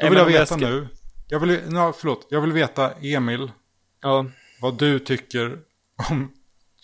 [0.00, 0.88] Då vill men jag veta ska- nu.
[1.28, 3.50] Jag vill, no, förlåt, jag vill veta, Emil,
[4.00, 4.26] Ja,
[4.60, 5.58] vad du tycker
[6.10, 6.32] om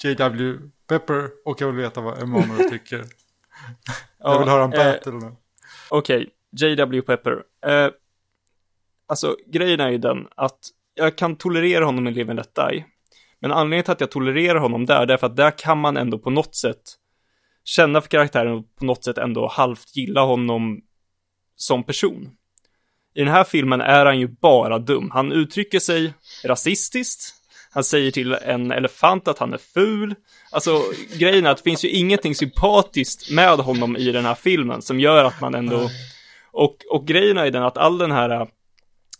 [0.04, 0.58] J.W.
[0.88, 3.04] Pepper och jag vill veta vad Emanuel tycker.
[4.18, 5.36] jag vill höra en eh, battle nu.
[5.90, 7.02] Okej, J.W.
[7.02, 7.42] Pepper.
[7.66, 7.88] Eh,
[9.06, 10.58] alltså, grejen är ju den att
[10.94, 12.84] jag kan tolerera honom i Live and Let Die.
[13.40, 15.96] Men anledningen till att jag tolererar honom där, det är för att där kan man
[15.96, 16.82] ändå på något sätt
[17.64, 20.80] känna för karaktären och på något sätt ändå halvt gilla honom
[21.56, 22.36] som person.
[23.20, 25.10] I den här filmen är han ju bara dum.
[25.12, 26.12] Han uttrycker sig
[26.44, 27.34] rasistiskt.
[27.70, 30.14] Han säger till en elefant att han är ful.
[30.50, 30.82] Alltså,
[31.18, 35.00] grejen är att det finns ju ingenting sympatiskt med honom i den här filmen som
[35.00, 35.90] gör att man ändå...
[36.52, 38.30] Och, och grejen är ju den att all den här...
[38.30, 38.46] Äh,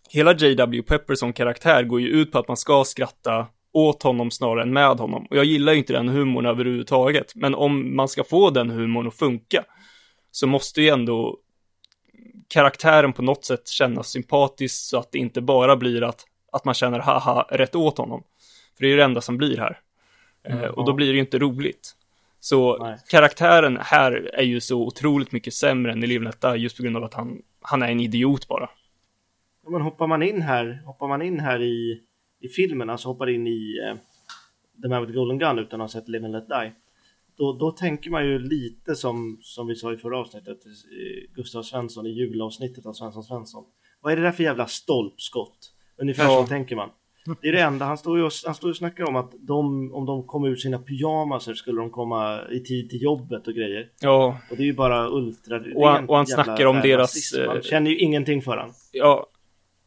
[0.09, 0.83] hela J.W.
[0.83, 4.73] Pepper som karaktär går ju ut på att man ska skratta åt honom snarare än
[4.73, 5.27] med honom.
[5.31, 7.33] Och jag gillar ju inte den humorn överhuvudtaget.
[7.35, 9.65] Men om man ska få den humorn att funka
[10.31, 11.39] så måste ju ändå
[12.51, 16.75] karaktären på något sätt kännas sympatisk så att det inte bara blir att, att man
[16.75, 18.23] känner haha rätt åt honom.
[18.77, 19.81] För det är ju det enda som blir här.
[20.45, 21.97] eh, och då blir det ju inte roligt.
[22.41, 22.99] Så Nej.
[23.11, 27.05] karaktären här är ju så otroligt mycket sämre än i Die just på grund av
[27.05, 28.71] att han, han är en idiot bara.
[29.65, 32.01] Ja, Men hoppar man in här, hoppar man in här i,
[32.41, 33.97] i filmen, alltså hoppar in i eh,
[34.83, 36.73] The Man with Golden Gun utan att ha sett Live and Let Die.
[37.41, 41.63] Då, då tänker man ju lite som, som vi sa i förra avsnittet, eh, Gustav
[41.63, 43.65] Svensson i julavsnittet av Svensson Svensson.
[44.01, 45.59] Vad är det där för jävla stolpskott?
[46.03, 46.43] Ungefär Ja.
[46.43, 46.89] så tänker man.
[47.43, 49.93] Det är det enda, han står ju och, han står och snackar om att de,
[49.95, 53.89] om de kom ur sina pyjamaser skulle de komma i tid till jobbet och grejer.
[54.01, 55.61] Ja, Och det är ju bara ultra...
[55.77, 57.47] Och han- och han snackar om deras, rasism.
[57.47, 58.73] Man eh, känner ju ingenting för han.
[58.93, 59.27] ja.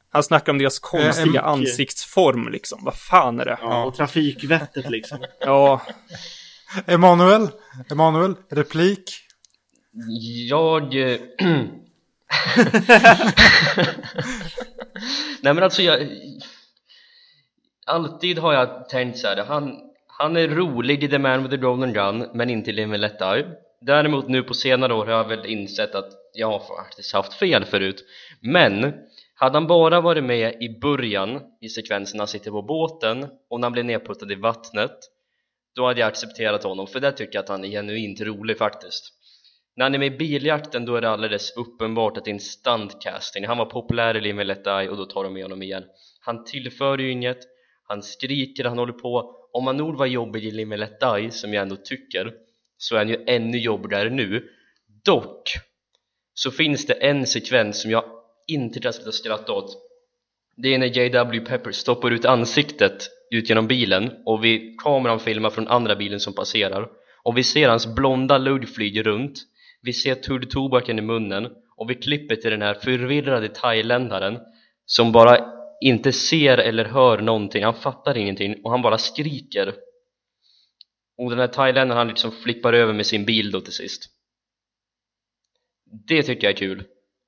[0.10, 1.44] Han snackar om deras konstiga mycket.
[1.44, 2.80] ansiktsform liksom.
[2.84, 3.58] Vad fan är det?
[3.62, 5.18] Ja, och trafikvettet liksom.
[5.40, 5.82] Ja,
[6.88, 7.50] Emanuel,
[7.92, 9.04] Emanuel, replik.
[10.50, 11.12] Jag...
[11.12, 11.20] Eh,
[15.42, 16.08] Nej men alltså jag...
[17.86, 21.58] Alltid har jag tänkt så här, han, han är rolig i The Man with the
[21.58, 23.46] Golden Gun men inte i Live Let Die
[23.82, 27.66] Däremot nu på senare år har jag väl insett att jag har faktiskt haft fel
[27.66, 28.04] förut
[28.40, 28.94] Men
[29.36, 33.60] hade han bara varit med i början i sekvensen när han sitter på båten och
[33.60, 34.98] när han blir nedputtad i vattnet
[35.76, 39.14] då hade jag accepterat honom för där tycker jag att han är genuint rolig faktiskt.
[39.76, 42.40] När han är med i biljakten då är det alldeles uppenbart att det är en
[42.40, 45.64] stuntcasting Han var populär i Live and Let Die och då tar de med honom
[45.64, 45.84] igen.
[46.20, 47.40] Han tillför ju inget
[47.88, 49.40] Han skriker, han håller på.
[49.54, 52.34] Om han nog var jobbig i Live and Let Die som jag ändå tycker
[52.78, 54.50] så är han ju ännu jobbigare nu.
[55.06, 55.54] Dock
[56.34, 58.04] så finns det en sekvens som jag
[58.48, 59.78] inte kan sluta skratta åt.
[60.56, 61.46] Det är när J.W.
[61.46, 66.34] Pepper stoppar ut ansiktet ut genom bilen och vi kameran filmar från andra bilen som
[66.34, 66.90] passerar.
[67.24, 69.40] Och vi ser hans blonda lugg flyga runt.
[69.82, 71.48] Vi ser tudd tobaken i munnen
[71.78, 74.40] och vi klipper till den här förvirrade thailändaren
[74.86, 79.74] som bara inte ser eller hör någonting, han fattar ingenting och han bara skriker.
[81.18, 84.10] Och den här thailändaren han liksom flippar över med sin bil då till sist.
[86.08, 86.84] Det tycker jag är kul.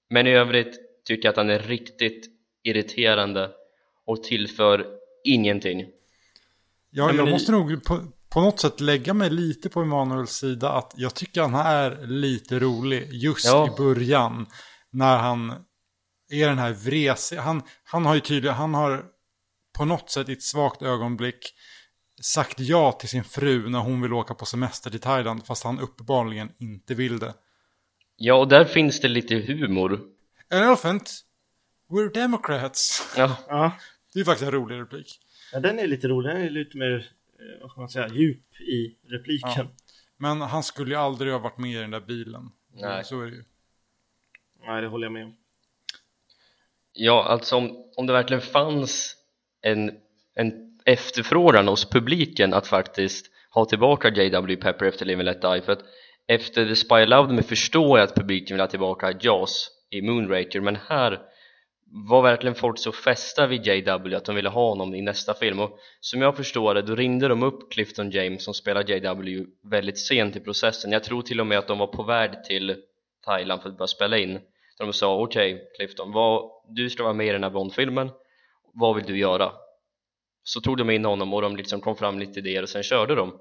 [0.09, 2.25] Men i övrigt tycker jag att han är riktigt
[2.63, 3.51] irriterande
[4.05, 4.85] och tillför
[5.25, 5.85] ingenting
[6.89, 10.71] Ja, men jag måste nog på, på något sätt lägga mig lite på Emanuels sida.
[10.71, 13.67] Att jag tycker han är lite rolig just Ja.
[13.67, 14.45] i början.
[14.91, 15.49] När han
[16.31, 17.41] är den här vresiga.
[17.41, 19.05] Han, han har ju tydligen, han har
[19.77, 21.53] på något sätt i ett svagt ögonblick
[22.21, 25.45] sagt ja till sin fru när hon vill åka på semester till Thailand.
[25.45, 27.33] Fast han uppenbarligen inte vill det.
[28.15, 30.01] ja och där finns det lite humor
[30.51, 31.19] An elephant,
[31.89, 33.07] we're democrats.
[33.17, 33.71] ja, Ja,
[34.15, 35.19] Det är faktiskt en rolig replik.
[35.53, 36.31] ja den är lite rolig.
[36.31, 39.51] Den är lite mer, eh, vad ska man säga, djup i repliken.
[39.55, 39.67] Ja.
[40.17, 42.51] Men han skulle ju aldrig ha varit med i den där bilen.
[42.73, 43.03] Nej.
[43.03, 43.43] Så är det ju.
[44.67, 45.35] Nej, det håller jag med om.
[46.93, 49.15] ja alltså om, om det verkligen fanns
[49.61, 49.91] en,
[50.35, 54.55] en efterfrågan hos publiken att faktiskt ha tillbaka J.W.
[54.55, 55.83] Pepper efter Live and Let Die för att
[56.27, 60.61] efter The Spy Loved Me förstår jag att publiken vill ha tillbaka Jaws i Moonraker
[60.61, 61.21] men här
[61.85, 65.59] var verkligen folk så fästa vid JW att de ville ha honom i nästa film.
[65.59, 69.99] Och som jag förstår det då ringde de upp Clifton James som spelar JW väldigt
[69.99, 70.91] sent i processen.
[70.91, 72.75] Jag tror till och med att de var på väg till
[73.25, 74.39] Thailand för att börja spela in.
[74.77, 78.09] Så de sa okej Clifton, vad, du ska vara med i den här Bond-filmen.
[78.73, 79.51] Vad vill du göra?
[80.47, 83.15] så tog de in honom och de liksom kom fram lite idéer och sen körde
[83.15, 83.39] de.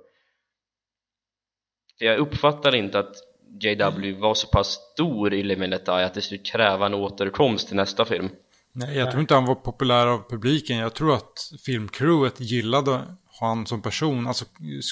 [1.99, 3.17] För jag uppfattar inte att
[3.61, 7.77] JW var så pass stor i Let Die att det skulle kräva en återkomst till
[7.77, 8.29] nästa film
[8.77, 10.77] Nej, jag tror inte han var populär av publiken.
[10.77, 13.03] Jag tror att filmcrewet gillade
[13.41, 14.45] han som person, alltså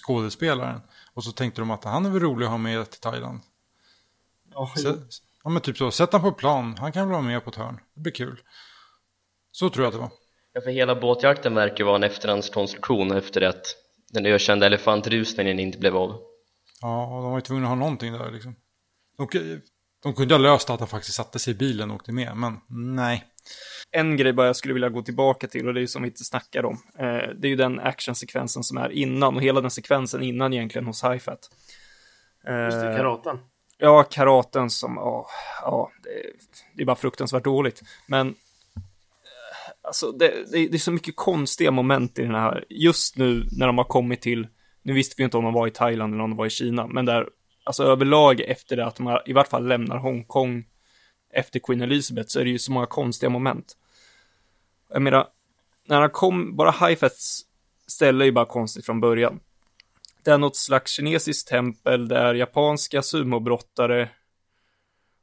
[0.02, 0.80] skådespelaren.
[1.14, 3.40] Och så tänkte de att han är väl rolig att ha med till Thailand.
[4.54, 4.94] Ja, Så,
[5.44, 5.90] ja, men typ så.
[5.90, 6.76] Sätt han på plan.
[6.78, 7.80] Han kan väl vara med på ett hörn.
[7.94, 8.40] Det blir kul.
[9.52, 10.10] Så tror jag att det var.
[10.52, 13.66] Ja, för hela båtjakten verkar vara en efterhandskonstruktion efter att
[14.12, 16.20] den ökända elefantrusningen inte blev av.
[16.82, 18.56] Ja, och de var ju tvungna att ha någonting där liksom.
[19.16, 19.60] De,
[20.02, 22.60] de kunde ha löst att han faktiskt satte sig i bilen och åkte med, men
[22.96, 23.24] nej.
[23.90, 26.08] en grej bara jag skulle vilja gå tillbaka till och det är ju som vi
[26.08, 26.78] inte snackar om.
[26.98, 30.86] Eh, det är ju den actionsekvensen som är innan och hela den sekvensen innan egentligen
[30.86, 31.50] hos Hi-Fat.
[32.44, 33.38] just det, Eh, karaten.
[33.78, 35.26] Ja, karaten som, ja,
[35.62, 36.10] ja det,
[36.76, 37.82] det är bara fruktansvärt dåligt.
[38.06, 38.34] Men
[39.82, 42.64] alltså det, det, det är så mycket konstiga moment i den här.
[42.68, 44.48] Just nu när de har kommit till,
[44.82, 46.86] nu visste vi inte om de var i Thailand eller om de var i Kina,
[46.86, 47.28] men där,
[47.64, 50.64] alltså överlag efter det att de i vart fall lämnar Hongkong
[51.32, 53.76] efter Queen Elizabeth så är det ju så många konstiga moment.
[54.88, 55.28] Jag menar,
[55.86, 57.40] när han kom, bara Haifets
[57.86, 59.40] ställe är ju bara konstigt från början.
[60.22, 64.08] Det är något slags kinesiskt tempel, det är japanska sumobrottare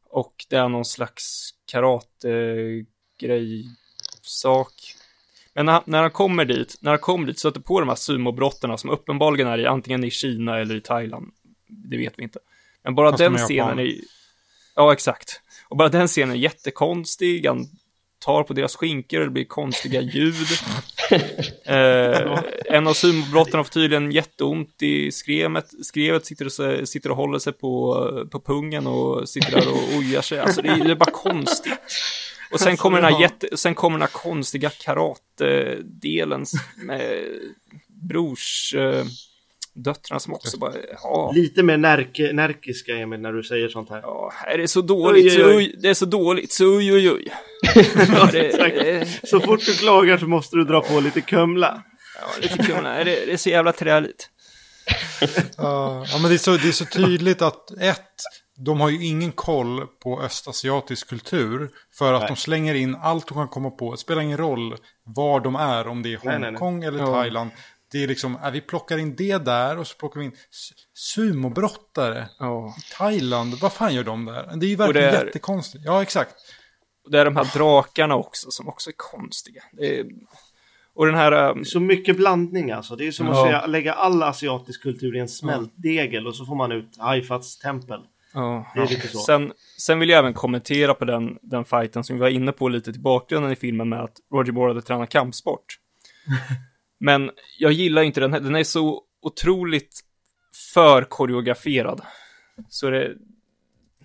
[0.10, 2.86] och det är någon slags karate-grej,
[4.22, 4.74] sak.
[5.56, 8.78] Men när, när han kommer dit, när han kommer dit stöter på de här sumobrottarna
[8.78, 11.32] som uppenbarligen är i antingen i Kina eller i Thailand.
[11.68, 12.40] Det vet vi inte.
[12.84, 13.96] Men bara Fast de den är scenen är
[14.76, 15.42] Ja, exakt.
[15.70, 17.46] Och bara den scenen är jättekonstig.
[17.46, 17.68] Han
[18.20, 20.48] tar på deras skinkor och det blir konstiga ljud.
[21.66, 25.86] eh, en av sumobrottarna får tydligen jätteont i skrevet.
[25.86, 30.22] Skrevet sitter och, sitter och håller sig på, på pungen och sitter där och ojar
[30.22, 30.40] sig.
[30.40, 31.80] Alltså det är, det är bara konstigt.
[32.52, 36.46] Och sen kommer den här, jätte, sen kommer den här konstiga karate-delen
[36.78, 37.26] med
[38.10, 39.06] brors eh,
[39.74, 40.74] döttrarna som också bara,
[41.04, 44.02] ja, Lite mer närke, närkiska Emil när du säger sånt här.
[44.02, 45.56] ja, är det så dåligt, Oj, så oj, oj.
[45.56, 47.34] oj, det är så dåligt, så oj, oj, oj.
[48.16, 51.84] Ja, det, Så fort du klagar så måste du dra på lite Kumla.
[52.22, 54.30] ja, lite är det, det är så jävla träligt.
[55.58, 58.14] Ja, ja, men det är, så, det är så tydligt att ett,
[58.66, 61.70] de har ju ingen koll på östasiatisk kultur.
[61.94, 62.28] För att Nej.
[62.30, 63.92] de slänger in allt de kan komma på.
[63.92, 66.18] Det spelar ingen roll var de är, om det är.
[66.46, 67.06] Hongkong eller Ja.
[67.06, 67.50] Thailand.
[67.92, 70.32] Det är liksom, äh, vi plockar in det där och så plockar vi in
[70.94, 72.76] sumobrottare Ja.
[72.78, 73.54] i Thailand.
[73.62, 74.52] Vad fan gör de där?
[74.56, 75.84] Det är ju Och det verkligen är- jättekonstigt.
[75.86, 76.36] Ja, exakt.
[77.06, 79.62] Och det är de här drakarna också som också är konstiga.
[79.74, 80.06] Det är,
[80.94, 82.96] och den här, eh, Så mycket blandning alltså.
[82.96, 83.32] Det är som Ja.
[83.42, 87.58] att säga, lägga all asiatisk kultur i en smältdegel och så får man ut Haifats
[87.58, 88.00] tempel.
[88.34, 88.72] Ja.
[88.76, 89.20] Det är lite så.
[89.20, 92.70] Sen, sen vill jag även kommentera på den, den fighten som vi var inne på
[92.70, 95.66] lite till bakgrunden i filmen med att Roger Moore hade tränat kampsport.
[97.00, 100.00] Men jag gillar inte den här, den är så otroligt
[100.74, 102.02] för koreograferad.
[102.70, 103.16] Så det,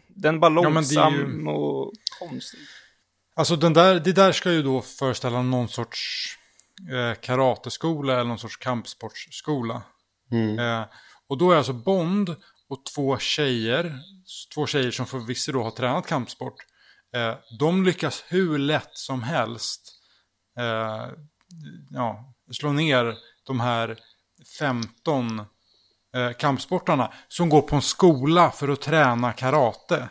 [0.08, 2.60] den är bara Ja, men det är ju- långsam och konstig.
[3.36, 6.26] Alltså den där, det där ska ju då föreställa någon sorts
[6.92, 9.82] eh, karateskola eller någon sorts kampsportsskola.
[10.32, 10.58] Mm.
[10.58, 10.86] Eh,
[11.28, 12.36] och då är alltså Bond
[12.68, 13.98] och två tjejer,
[14.54, 16.54] två tjejer som förvisso då har tränat kampsport.
[17.16, 19.92] Eh, de lyckas hur lätt som helst
[20.58, 21.08] eh,
[21.90, 23.14] ja, slå ner
[23.46, 23.98] de här
[24.58, 30.08] 15 eh, kampsportarna som går på en skola för att träna karate.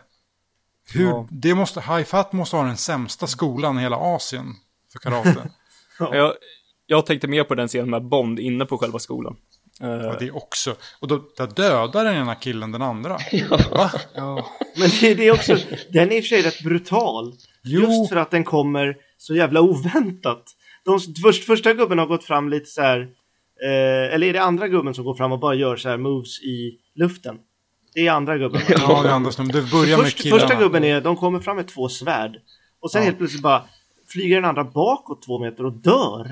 [0.94, 1.28] Hur, Ja.
[1.32, 4.56] det måste, Haifat måste ha den sämsta skolan i hela Asien
[4.92, 5.52] för karate.
[6.00, 6.34] Jag,
[6.86, 9.38] jag tänkte mer på den scenen med Bond inne på själva skolan.
[9.82, 10.76] Eh, ja, det också.
[11.00, 13.10] Och då, där dödar den ena killen den andra.
[13.72, 13.92] Va?
[14.16, 14.46] ja.
[14.78, 15.58] Men det, det är också,
[15.90, 17.34] den är i och för sig rätt brutal.
[17.64, 17.82] Jo.
[17.82, 20.44] Just för att den kommer så jävla oväntat.
[20.86, 23.00] De, först, första gubben har gått fram lite så här,
[23.64, 26.42] eh, eller är det andra gubben som går fram och bara gör så här moves
[26.42, 27.38] i luften?
[27.94, 28.62] Det är andra gubben.
[28.70, 29.56] Ja, det är andra snubben.
[29.66, 30.42] Det börjar med Först, killarna.
[30.42, 32.36] första gubben är, de kommer fram med två svärd.
[32.82, 33.06] Och sen Ja.
[33.06, 33.64] helt plötsligt bara
[34.08, 36.32] flyger den andra bakåt två meter och dör.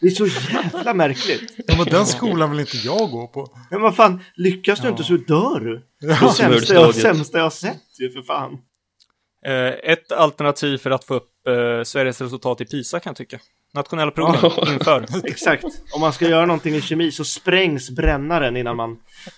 [0.00, 1.54] Det är så jävla märkligt.
[1.66, 3.56] Ja, men den skolan vill inte jag gå på.
[3.70, 5.86] Men vad fan, lyckas du inte så dör du.
[6.00, 6.32] Det Ja.
[6.32, 8.58] sämsta jag, sämsta jag har sett ju för fan.
[9.46, 13.38] Eh, ett alternativ för att få upp eh, Sveriges resultat i PISA kan jag tycka.
[13.74, 15.06] Nationella proven inför.
[15.26, 15.64] Exakt.
[15.94, 18.90] Om man ska göra någonting i kemi så sprängs brännaren innan man...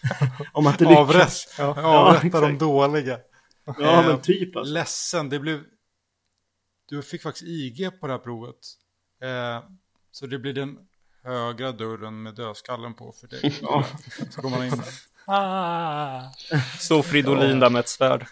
[0.52, 0.98] Om man inte lyckas.
[0.98, 1.54] Avrätt.
[1.58, 2.60] Ja, Avrätta de exakt.
[2.60, 3.18] dåliga.
[3.78, 4.72] Ja, men typ alltså.
[4.74, 5.60] Ledsen, det blev...
[6.88, 8.56] Du fick faktiskt IG på det här provet.
[10.12, 10.78] Så det blir den
[11.24, 13.58] högra dörren med dödskallen på för dig.
[13.62, 13.86] Ja.
[14.30, 14.88] Så går man in där.
[16.78, 18.26] Står Fridolin där med ett svärd.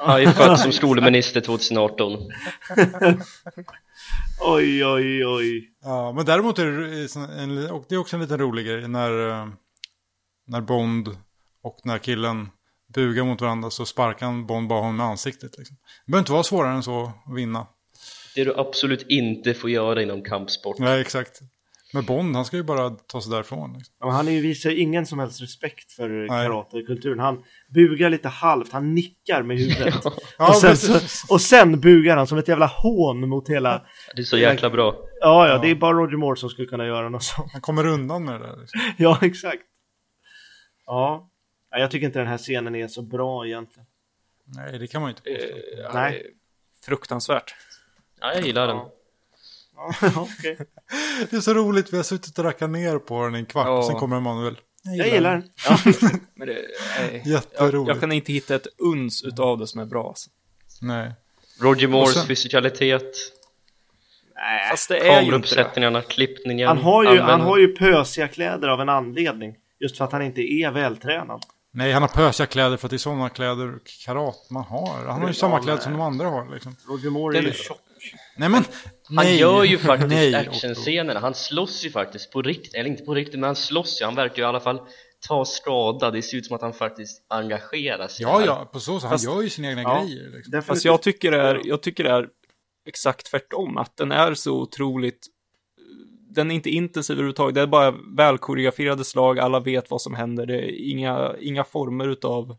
[0.00, 2.12] Haifat som skolminister 2018.
[4.40, 5.70] Oj, oj, oj.
[5.82, 9.30] Ja, men däremot är det, en, och det är också en liten rolig grej när,
[9.30, 9.48] eh,
[10.46, 11.08] när Bond
[11.62, 12.48] och när killen
[12.94, 15.58] bugar mot varandra så sparkar han Bond bara honom med ansiktet.
[15.58, 15.76] Liksom.
[16.06, 17.66] Det behöver inte vara svårare än så att vinna.
[18.34, 20.78] Det du absolut inte får göra inom kampsport.
[20.78, 21.40] Nej, exakt.
[21.94, 23.72] Men Bond, han ska ju bara ta sig därifrån.
[23.72, 23.94] Liksom.
[24.00, 27.18] Ja, men han är ju visar ingen som helst respekt för karatekulturen.
[27.18, 29.94] Han bugar lite halvt, han nickar med huvudet.
[30.38, 31.00] Ja, och, sen, så,
[31.34, 33.86] och sen bugar han som ett jävla hån mot hela...
[34.16, 34.96] Det är så jäkla bra.
[35.20, 37.52] Ja, ja, det är bara Roger Moore som skulle kunna göra något sånt.
[37.52, 38.56] Han kommer undan med det där.
[38.60, 38.80] Liksom.
[38.98, 39.62] Ja, exakt.
[40.86, 41.30] Ja.
[41.70, 43.86] ja, jag tycker inte den här scenen är så bra egentligen.
[44.44, 45.56] Nej, det kan man ju inte påstå.
[45.82, 46.26] Eh, Nej.
[46.84, 47.54] Fruktansvärt.
[48.24, 48.76] Ja, jag gillar den.
[50.16, 50.58] Okej.
[51.30, 53.66] Det är så roligt, vi har suttit och rackat ner på den i en kvart
[53.66, 53.78] Ja.
[53.78, 54.56] och sen kommer Emanuel.
[54.82, 55.48] Jag gillar den.
[55.68, 55.78] Ja.
[56.34, 56.58] Men det,
[57.00, 57.22] nej.
[57.24, 57.88] jag, Jätteroligt.
[57.88, 60.08] jag kan inte hitta ett uns utav det som är bra.
[60.08, 60.30] Alltså.
[60.80, 61.12] Nej.
[61.60, 63.02] Roger Moores sen- fysikalitet.
[64.34, 64.70] Nej.
[64.70, 68.80] Fast det är ju inte klippningen, Han har, ju, han har ju pösiga kläder av
[68.80, 69.54] en anledning.
[69.80, 71.42] Just för att han inte är vältränad.
[71.70, 75.06] Nej, han har pösiga kläder för att det är sådana kläder karat man har.
[75.06, 76.76] Han har ju samma kläder som de andra har liksom.
[76.88, 77.78] Roger Moore är ju tjock.
[78.36, 78.64] Nej men,
[79.04, 79.40] Han nej.
[79.40, 83.34] gör ju faktiskt nej, actionscenerna, han slåss ju faktiskt på riktigt, eller inte på riktigt
[83.40, 84.80] men han slåss ju, han verkar ju i alla fall
[85.28, 88.46] ta skada, det ser ut som att han faktiskt engagerar sig Ja, här.
[88.46, 89.02] ja, på så sätt.
[89.02, 90.02] Han Fast- gör ju sina egna Ja.
[90.04, 90.30] grejer.
[90.36, 90.62] Liksom.
[90.62, 92.28] Fast jag tycker, det är, jag tycker det är
[92.88, 95.26] exakt tvärtom, att den är så otroligt
[96.34, 100.46] den är inte intensiv överhuvudtaget, det är bara välkoreograferade slag, alla vet vad som händer,
[100.46, 102.56] det är inga, inga former utav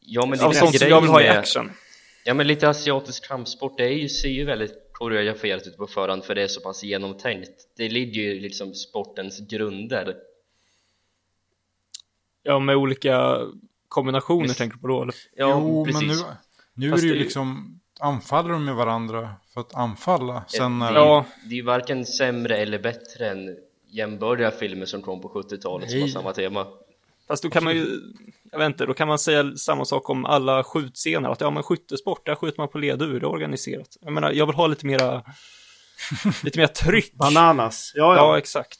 [0.00, 1.70] Ja men det av är sånt som jag vill ha i med- action.
[2.26, 6.24] Ja men lite asiatisk kampsport, det är ju, ser ju väldigt koreograferat ut på förhand
[6.24, 10.16] för det är så pass genomtänkt Det ligger ju liksom sportens grunder
[12.42, 13.38] Ja, med olika
[13.88, 14.58] kombinationer Visst.
[14.58, 15.14] tänker du på då, eller?
[15.36, 16.22] Ja jo, precis men nu,
[16.74, 19.74] nu är Fast det ju det är ju- liksom, anfaller de med varandra för att
[19.74, 20.44] anfalla.
[20.48, 20.92] Sen när...
[20.92, 21.24] det, Ja.
[21.44, 23.56] det är ju varken sämre eller bättre än
[23.86, 26.66] jämbördiga filmer som kom på 70-talet som har samma tema
[27.28, 28.00] Fast då kan man ju,
[28.52, 31.62] jag vet inte, då kan man säga samma sak om alla skjutscener, att ja men
[31.62, 33.96] skyttesport, där skjuter man på ledur, det är organiserat.
[34.00, 35.22] Jag menar, jag vill ha lite mera,
[36.44, 37.12] lite mer tryck.
[37.14, 37.92] Bananas.
[37.94, 38.38] Ja, Ja, ja.
[38.38, 38.78] exakt.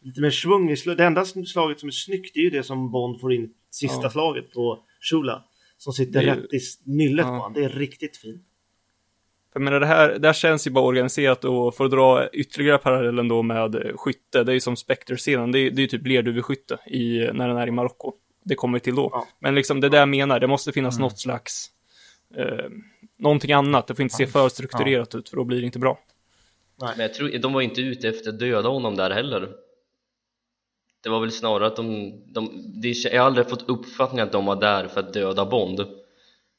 [0.00, 0.96] Lite mer svung i slag.
[0.96, 4.10] Det enda slaget som är snyggt är ju det som Bond får in sista Ja.
[4.10, 4.78] slaget på
[5.10, 5.44] Shula.
[5.78, 7.30] Som sitter är- rätt i nyllet Ja.
[7.30, 7.52] på honom.
[7.52, 8.42] Det är riktigt fint.
[9.56, 12.28] För jag menar, det här, det här känns ju bara organiserat och för att dra
[12.28, 15.86] ytterligare parallellen då med skytte, det är ju som Spectre-scenen, det är, det är ju
[15.86, 18.12] typ lerduveskytte i, när den är i Marocko.
[18.44, 19.10] Det kommer till då.
[19.12, 19.26] Ja.
[19.38, 21.70] Men liksom det där jag menar, det måste finnas något slags,
[22.36, 22.68] eh,
[23.18, 25.98] någonting annat, det får inte se för strukturerat ut för då blir det inte bra.
[26.80, 29.48] Men jag tror, de var inte ute efter att döda honom där heller
[31.02, 32.50] Det var väl snarare att de, de
[32.82, 35.80] det, jag har aldrig fått uppfattningen att de var där för att döda Bond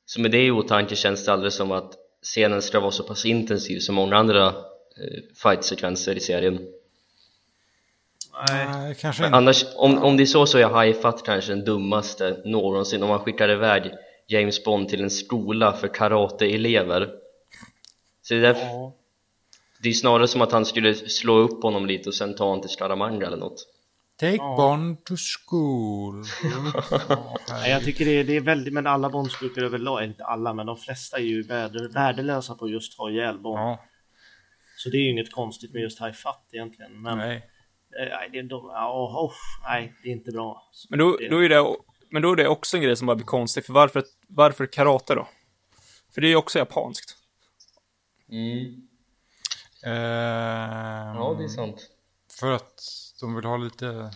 [0.05, 3.25] Så med det i åtanke känns det aldrig som att scenen ska vara så pass
[3.25, 4.53] intensiv som många andra eh,
[5.43, 6.59] fight-sekvenser i serien
[8.49, 8.95] Nej.
[8.95, 9.37] Kanske Men inte.
[9.37, 13.09] annars, om, om det är så så är High Fat kanske den dummaste någonsin om
[13.09, 13.91] man skickar iväg
[14.27, 17.09] James Bond till en skola för karateelever
[18.21, 18.93] Så det är därför, Ja.
[19.83, 22.61] det är snarare som att han skulle slå upp honom lite och sen ta honom
[22.61, 23.65] till Scaramanga eller något
[24.19, 24.55] Take Ja.
[24.57, 26.23] Bond to school.
[27.49, 30.65] Ja, jag tycker det är, det är väldigt, men alla Bondskurkar överlag, inte alla, men
[30.65, 33.59] de flesta är ju värde, värdelösa på just att ha ihjäl Bond.
[33.59, 33.83] ja,
[34.77, 37.01] Så det är ju inget konstigt med just High Fat egentligen.
[37.01, 37.27] Men nej,
[37.89, 38.09] nej.
[38.19, 39.33] nej det, är de, ja, oh,
[39.69, 40.69] nej, det är inte bra.
[40.89, 41.75] Men då, Det- då är det,
[42.11, 45.15] men då är det också en grej som bara blir konstig, för varför, varför karate
[45.15, 45.27] då?
[46.13, 47.15] För det är ju också japanskt.
[48.31, 48.87] mm.
[49.83, 51.89] Ehm, Ja, det är sant
[52.39, 52.81] För att
[53.19, 54.11] de vill ha lite...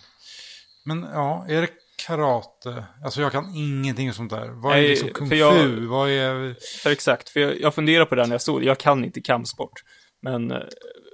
[0.85, 1.69] Men ja, är det
[2.07, 2.85] karate?
[3.03, 4.47] Alltså jag kan ingenting om sånt där.
[4.49, 5.85] Vad är liksom kung jag- fu?
[5.85, 6.55] Vad är...
[6.83, 9.83] För exakt, för jag, jag funderar på det när jag såg jag kan inte kampsport.
[10.21, 10.57] Men eh,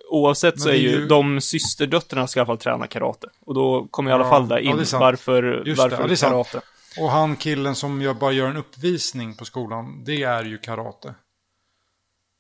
[0.09, 3.27] oavsett Men så är ju, ju- de systerdöttrarna ska i alla fall träna karate.
[3.45, 5.01] Och då kommer i alla Ja, fall där ja, in sant.
[5.01, 6.61] varför, Just varför ja, det karate.
[6.99, 11.07] Och han killen som jag bara gör en uppvisning på skolan, det är ju karate.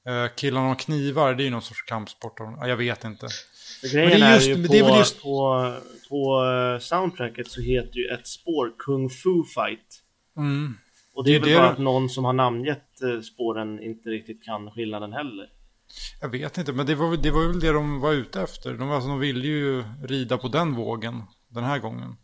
[0.09, 2.39] Uh, killarna och knivar, det är ju någon sorts kampsport.
[2.39, 3.27] Ja, Jag vet inte.
[3.83, 5.75] Grejen Men det är är, just- ju men på, det är väl just- på,
[6.09, 10.03] på eh, soundtracket så heter ju ett spår Kung Fu Fight.
[10.37, 10.77] Mm.
[11.13, 13.79] Och det är Det är väl det bara att någon som har namngett eh, spåren
[13.83, 15.49] inte riktigt kan skillnaden heller.
[16.21, 18.73] Jag vet inte, men det var, det var väl det de var ute efter.
[18.73, 22.15] De, alltså, de ville ju rida på den vågen den här gången.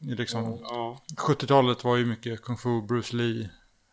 [0.00, 1.02] I Liksom, Ja.
[1.16, 3.48] 70-talet var ju mycket kung fu, Bruce Lee,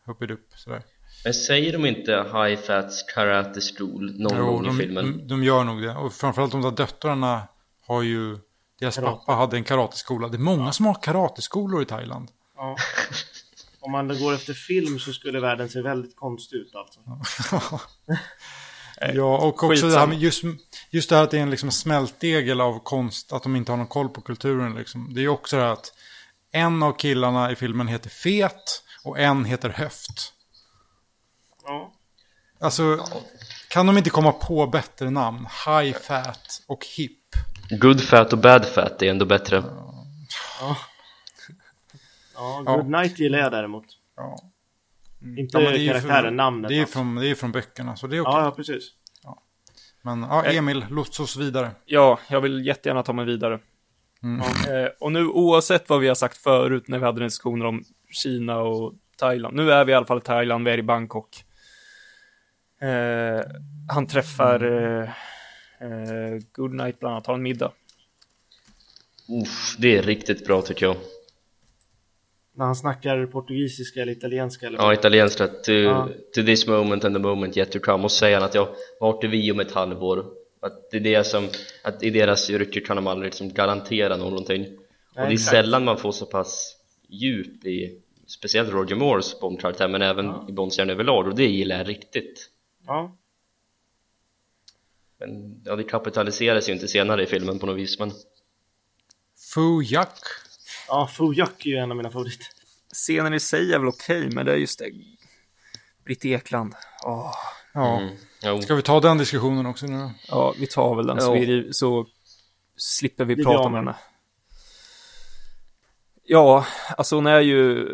[0.07, 0.83] upp upp sådär.
[1.25, 5.17] Men säger de inte High Fats Karate School någon Jo, gång i de, filmen?
[5.17, 5.95] de, de gör nog det.
[5.95, 7.47] Och framförallt de där döttrarna
[7.87, 8.37] har ju...
[8.79, 9.11] Deras Karate.
[9.17, 10.27] pappa hade en karateskola.
[10.27, 12.29] Det är många som har karateskolor i Thailand.
[12.57, 12.75] ja.
[13.79, 16.99] Om man går efter film så skulle världen se väldigt konstig ut alltså.
[19.13, 19.93] ja, och också skitsamma.
[19.93, 20.43] det här med just,
[20.89, 23.77] just det här att det är en liksom smältdegel av konst, att de inte har
[23.77, 24.75] någon koll på kulturen.
[24.75, 25.13] Liksom.
[25.13, 25.93] Det är ju också det här att
[26.51, 30.33] en av killarna i filmen heter Fet och en heter Höft.
[31.65, 31.91] Ja.
[32.59, 33.05] Alltså,
[33.69, 35.47] kan de inte komma på bättre namn?
[35.65, 37.19] High Fat och Hip.
[37.81, 39.63] Good Fat och Bad Fat är ändå bättre
[40.61, 40.77] Ja,
[42.35, 42.63] Ja.
[42.75, 43.85] Good Night gillar jag däremot.
[44.15, 44.37] Ja.
[45.37, 46.69] Inte Ja, men det är ju karaktären, från- namnet.
[46.69, 46.93] Det är, alltså.
[46.93, 48.33] från, det är från böckerna, så det är okej.
[48.33, 48.83] Ja, ja, precis.
[50.01, 51.71] Men ja, Emil, lotsa oss vidare.
[51.85, 53.59] Ja, jag vill jättegärna ta mig vidare.
[54.23, 54.39] Mm.
[54.41, 58.57] Eh, och nu oavsett vad vi har sagt förut när vi hade diskussioner om Kina
[58.57, 59.55] och Thailand.
[59.55, 61.43] Nu är vi i alla fall i Thailand, vi är i Bangkok.
[62.81, 63.41] Eh,
[63.93, 65.09] han träffar eh,
[65.79, 67.71] eh, Goodnight bland annat, har en middag.
[69.41, 70.95] Uff, det är riktigt bra tycker jag
[72.55, 75.47] när han snackar portugisiska eller italienska eller Ja, italienska.
[75.47, 76.09] To, Ja.
[76.35, 78.03] to this moment and the moment yet to come.
[78.03, 80.25] Och säger han att ja, vart är vi om ett halvår?
[80.59, 81.47] Att det är det som,
[81.83, 84.65] att i deras yrke kan de aldrig liksom garantera någonting.
[84.65, 84.77] och
[85.15, 85.51] det är exakt.
[85.51, 86.75] sällan man får så pass
[87.09, 91.27] djup i, speciellt Roger Moores Bond-karaktär, men även i Bondstjärnor överlag.
[91.27, 92.49] Och det gillar jag riktigt.
[92.87, 93.17] Ja,
[95.19, 98.11] Men ja, det kapitaliseras ju inte senare i filmen på något vis, men
[99.53, 100.19] Fu Yak.
[100.87, 102.47] ja Fujak är ju en av mina favoriter.
[102.93, 104.91] Scenen i sig är väl okej, men det är just det.
[106.05, 106.73] Britt Ekland.
[107.03, 107.33] Åh.
[107.73, 108.01] Ja.
[108.43, 108.61] mm.
[108.61, 110.09] Ska vi ta den diskussionen också nu?
[110.27, 112.07] Ja, vi tar väl den så, vi, så
[112.75, 113.75] slipper vi Det prata vi.
[113.75, 113.95] henne.
[116.23, 116.65] Ja,
[116.97, 117.87] alltså hon är ju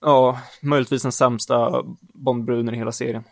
[0.00, 3.24] ja, möjligtvis den sämsta Bondbruden i hela serien.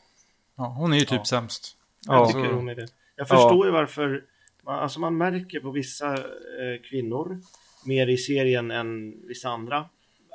[0.61, 1.25] Ja, hon är ju typ Ja.
[1.25, 1.77] sämst.
[2.07, 2.81] Jag Ja, tycker hon är det.
[2.81, 3.25] Jag Ja.
[3.25, 4.25] förstår ju varför,
[4.65, 7.41] man, alltså man märker på vissa eh, kvinnor,
[7.87, 9.79] mer i serien än vissa andra,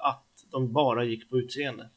[0.03, 1.89] att de bara gick på utseende.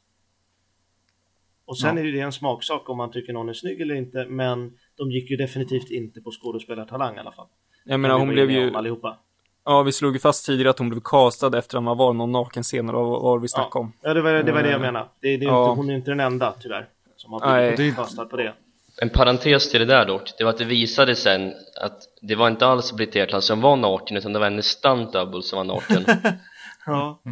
[1.65, 2.03] Och sen Ja.
[2.03, 5.11] är ju det en smaksak om man tycker någon är snygg eller inte, men de
[5.11, 7.47] gick ju definitivt inte på skådespelartalang i alla fall.
[7.85, 9.19] jag menar hon blev ju, Allihopa.
[9.65, 12.33] ja vi slog ju fast tidigare att hon blev castad efter att man var någon
[12.33, 13.93] nakenscener och vad vi snackade om.
[14.03, 15.09] Ja, det var det, var det jag Eh, menade.
[15.21, 15.71] Det, det är ja.
[15.71, 16.89] inte, hon är inte den enda tyvärr
[17.29, 17.77] som har Nej.
[17.77, 18.55] blivit kastad på det.
[19.01, 22.49] En parentes till det där dock, det var att det visade sen att det var
[22.49, 25.65] inte alls Britt Ekland som var naken utan det var hennes stunt double som var
[25.65, 26.05] naken.
[26.87, 27.23] Ja.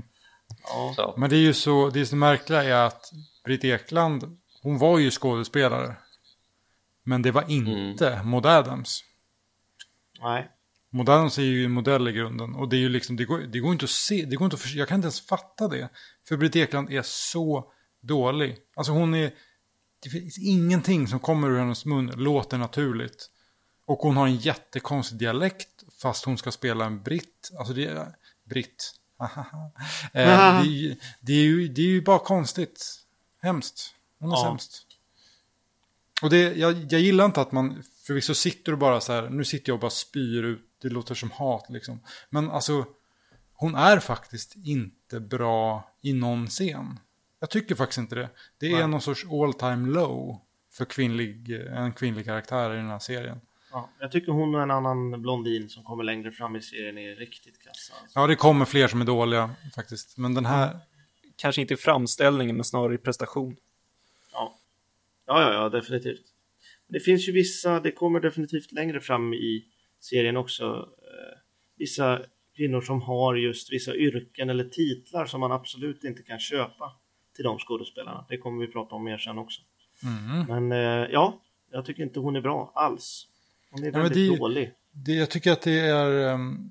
[0.62, 0.92] ja.
[0.96, 1.14] Så.
[1.16, 3.10] Men det är ju så, det är så märkliga är att
[3.44, 5.96] Britt Ekland, hon var ju skådespelare.
[7.04, 9.00] Men det var inte Maud Adams.
[10.20, 10.50] Nej.
[10.92, 12.54] Maud Adams är ju en modell i grunden.
[12.54, 14.56] Och det är ju liksom, det går, det går inte att se, det går inte
[14.56, 15.88] att jag kan inte ens fatta det.
[16.28, 18.56] För Britt Ekland är så dålig.
[18.76, 19.30] Alltså hon är,
[20.00, 23.30] det finns ingenting som kommer ur hennes mun låter naturligt.
[23.86, 25.68] Och hon har en jättekonstig dialekt
[26.02, 27.50] fast hon ska spela en britt.
[27.58, 28.92] Alltså det är, britt.
[29.20, 29.28] eh,
[30.12, 32.86] det, är, ju- det, är ju, det är ju bara konstigt.
[33.42, 33.94] Hemskt.
[34.18, 34.44] Hon är Ja.
[34.44, 34.82] sämst.
[36.22, 39.44] Och det, jag, jag gillar inte att man, förvisso sitter du bara så här, nu
[39.44, 42.00] sitter jag och bara spyr ut, det låter som hat liksom.
[42.30, 42.84] Men alltså,
[43.52, 46.98] hon är faktiskt inte bra i någon scen.
[47.40, 48.28] Jag tycker faktiskt inte det.
[48.58, 48.88] Det är Nej.
[48.88, 50.40] någon sorts all time low
[50.72, 53.40] för kvinnlig, en kvinnlig karaktär i den här serien.
[53.70, 53.90] Ja.
[54.00, 57.62] Jag tycker hon och en annan blondin som kommer längre fram i serien är riktigt
[57.62, 57.94] kassa.
[58.02, 58.20] Alltså.
[58.20, 60.18] Ja, det kommer fler som är dåliga faktiskt.
[60.18, 60.80] Men den här,
[61.36, 63.56] Kanske inte i framställningen, men snarare i prestation.
[64.32, 64.58] Ja.
[65.26, 66.22] ja, ja, ja, definitivt.
[66.88, 69.64] Det finns ju vissa, det kommer definitivt längre fram i
[70.00, 70.64] serien också,
[70.98, 71.38] eh,
[71.76, 72.20] vissa
[72.56, 76.92] kvinnor som har just vissa yrken eller titlar som man absolut inte kan köpa
[77.36, 78.26] till de skådespelarna.
[78.28, 79.62] Det kommer vi prata om mer sen också.
[80.02, 80.46] mm.
[80.66, 81.40] Men eh, ja,
[81.70, 83.26] jag tycker inte hon är bra alls.
[83.70, 84.74] Hon är men väldigt det- dålig.
[84.92, 86.70] det, jag tycker att det är, ehm,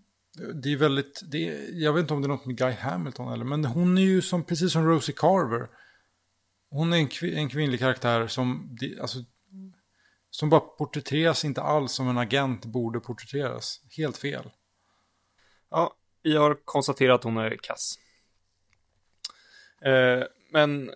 [0.62, 3.34] det är väldigt, det är, jag vet inte om det är något med Guy Hamilton
[3.34, 5.68] eller, men hon är ju som, precis som Rosie Carver.
[6.70, 9.18] Hon är en, kvi, en kvinnlig karaktär som, det- alltså,
[10.30, 13.82] som bara porträtteras inte alls som en agent borde porträtteras.
[13.98, 14.50] Helt fel.
[15.70, 15.94] Ja,
[16.24, 17.96] vi har konstaterat att hon är kass.
[19.82, 20.24] Eh,
[20.56, 20.92] men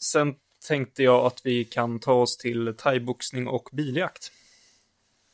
[0.00, 0.34] sen
[0.68, 4.32] tänkte jag att vi kan ta oss till thaiboxning och biljakt.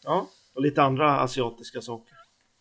[0.05, 2.15] Ja, och lite andra asiatiska saker.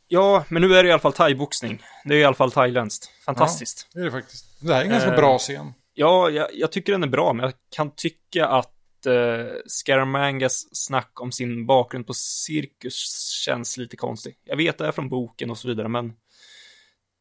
[0.07, 1.83] Ja, men nu är det i alla fall thaiboxning.
[2.05, 3.11] Det är i alla fall thailändskt.
[3.25, 3.87] Fantastiskt.
[3.93, 4.61] Det är det faktiskt.
[4.61, 5.73] Det här är en ganska Eh, bra scen.
[5.93, 11.21] Ja, jag, jag tycker den är bra, men jag kan tycka att eh, Scaramangas snack
[11.21, 14.37] om sin bakgrund på cirkus känns lite konstig.
[14.43, 16.13] Jag vet det är från boken och så vidare, men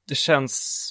[0.09, 0.91] det känns...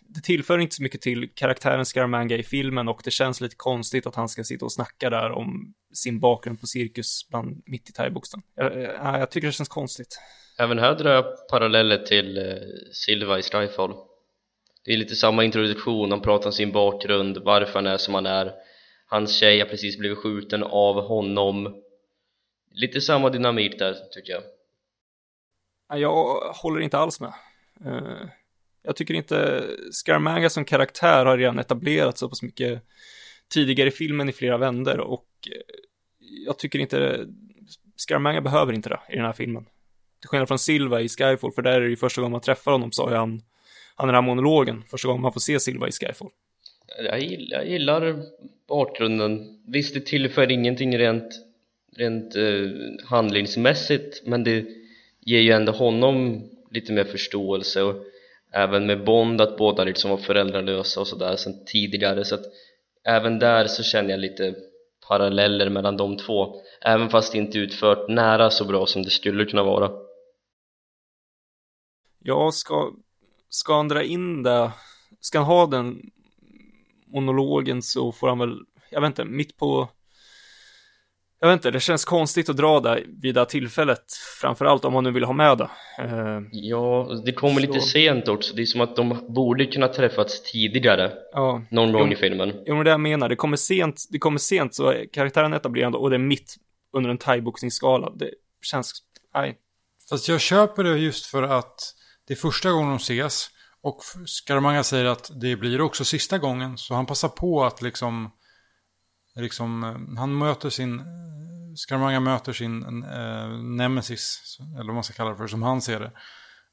[0.00, 4.06] Det tillför inte så mycket till karaktären Scaramanga i filmen och det känns lite konstigt
[4.06, 7.92] att han ska sitta och snacka där om sin bakgrund på cirkus bland, mitt i
[7.92, 8.42] thaiboxen.
[8.54, 10.20] Jag, jag, jag tycker det känns konstigt.
[10.58, 12.54] Även här drar jag paralleller till eh,
[12.92, 13.94] Silva i Skyfall
[14.84, 18.26] Det är lite samma introduktion, han pratar om sin bakgrund, varför han är som han
[18.26, 18.52] är
[19.06, 21.82] Hans tjej har precis blivit skjuten av honom
[22.72, 24.42] Lite samma dynamik där tycker jag
[25.88, 27.32] Ja, Jag håller inte alls med.
[28.82, 32.82] Jag tycker inte Scaramanga som karaktär har redan etablerat så pass mycket
[33.48, 35.74] tidigare i filmen i flera vändor och eh,
[36.46, 37.26] jag tycker inte
[37.96, 39.64] Scaramanga behöver inte det i den här filmen.
[40.20, 42.72] Till skillnad från Silva i Skyfall, för där är det ju första gången man träffar
[42.72, 43.42] honom så är han,
[43.94, 46.28] han är den här monologen, första gången man får se Silva i Skyfall.
[47.04, 48.22] jag gillar, jag gillar
[48.68, 51.34] bakgrunden Visst, det tillför ingenting rent,
[51.96, 52.70] rent eh,
[53.04, 54.66] handlingsmässigt men det
[55.20, 58.04] ger ju ändå honom lite mer förståelse och
[58.52, 62.24] även med Bond att båda liksom var föräldralösa och sådär sen tidigare.
[62.24, 62.44] Så att
[63.04, 64.54] även där så känner jag lite
[65.08, 66.60] paralleller mellan de två.
[66.80, 69.90] Även fast det inte utfört nära så bra som det skulle kunna vara.
[72.18, 72.92] Ja, ska,
[73.48, 74.72] ska han dra in det?
[75.20, 76.10] Ska han ha den
[77.06, 78.58] monologen så får han väl,
[78.90, 79.88] jag vet inte, mitt på
[81.40, 84.04] jag vet inte, det känns konstigt att dra där vid det här tillfället,
[84.40, 85.70] framförallt om man nu vill ha med det.
[85.98, 88.54] Eh, Ja, det kommer lite sent också.
[88.54, 92.12] Det är som att de borde kunna träffats tidigare, ja, någon gång Jo.
[92.12, 92.52] i filmen.
[92.66, 95.94] Jo, men det jag menar, det kommer sent, det kommer sent så är karaktären etablerad
[95.94, 96.56] och det är mitt
[96.92, 98.10] under en thaiboxningsskala.
[98.10, 98.30] Det
[98.62, 98.92] känns,
[99.34, 99.58] nej,
[100.10, 101.94] Fast jag köper det just för att
[102.26, 103.48] det är första gången de ses.
[103.82, 106.78] Och Scaramanga säger att det blir också sista gången.
[106.78, 108.30] Så han passar på att liksom
[109.36, 111.00] liksom eh, han möter sin...
[111.00, 111.04] eh,
[111.74, 114.56] Scaramanga möter sin eh, nemesis.
[114.74, 116.12] Eller vad man ska kalla det för, som han ser det.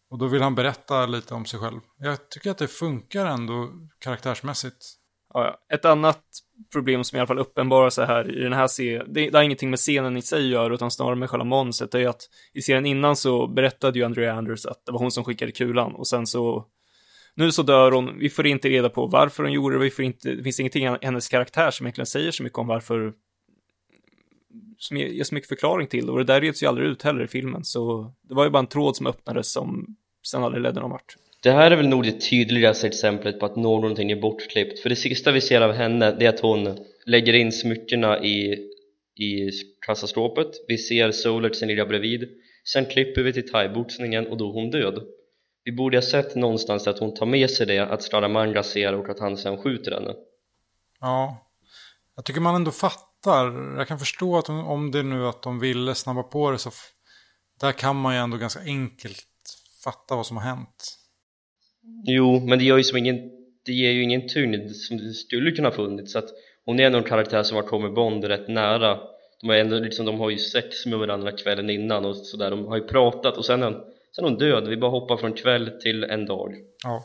[0.10, 1.80] Och då vill han berätta lite om sig själv.
[1.98, 3.70] Jag tycker att det funkar ändå
[4.00, 4.86] karaktärsmässigt.
[5.34, 5.76] Ja, ja.
[5.76, 6.24] Ett annat
[6.72, 9.44] problem som i alla fall uppenbarar sig här i den här serien, det, det har
[9.44, 12.22] ingenting med scenen i sig att göra, utan snarare med själva manuset, det är att
[12.54, 15.96] i serien innan så berättade ju Andrea Anders att det var hon som skickade kulan
[15.96, 16.66] och sen så
[17.38, 20.06] nu så dör hon, vi får inte reda på varför hon gjorde det, vi får
[20.06, 23.14] inte, det finns ingenting i hennes karaktär som egentligen säger så mycket om varför,
[24.78, 27.04] som ger ger så mycket förklaring till det, och det där reds ju aldrig ut
[27.04, 29.96] heller i filmen, så det var ju bara en tråd som öppnades som
[30.28, 31.16] sen aldrig ledde någon vart.
[31.44, 34.96] Det här är väl nog det tydligaste exemplet på att någonting är bortklippt för det
[34.96, 38.54] sista vi ser av henne det är att hon lägger in smyckena i,
[39.16, 39.52] i
[39.86, 40.48] kassaskåpet.
[40.68, 42.30] Vi ser Solert sin ligga bredvid
[42.74, 45.04] sen klipper vi till thaiboxningen och då är hon död
[45.68, 49.10] vi borde ha sett någonstans att hon tar med sig det att Scaramanga ser och
[49.10, 50.14] att han sen skjuter henne
[51.00, 51.38] Ja,
[52.16, 53.78] jag tycker man ändå fattar.
[53.78, 56.72] Jag kan förstå att om det nu att de ville snabba på det så
[57.60, 59.28] där kan man ju ändå ganska enkelt
[59.84, 60.98] fatta vad som har hänt.
[62.06, 63.32] Jo, men det gör ju som ingen
[63.66, 66.30] det ger ju ingen tyngd som det skulle kunna ha funnits så att
[66.66, 69.00] hon är ändå en karaktär som har kommit Bond rätt nära
[69.42, 72.66] de har, ändå, liksom, de har ju sex med varandra kvällen innan och sådär, de
[72.66, 75.80] har ju pratat och sen är sen är hon död, vi bara hoppar från kväll
[75.82, 77.04] till en dag Ja,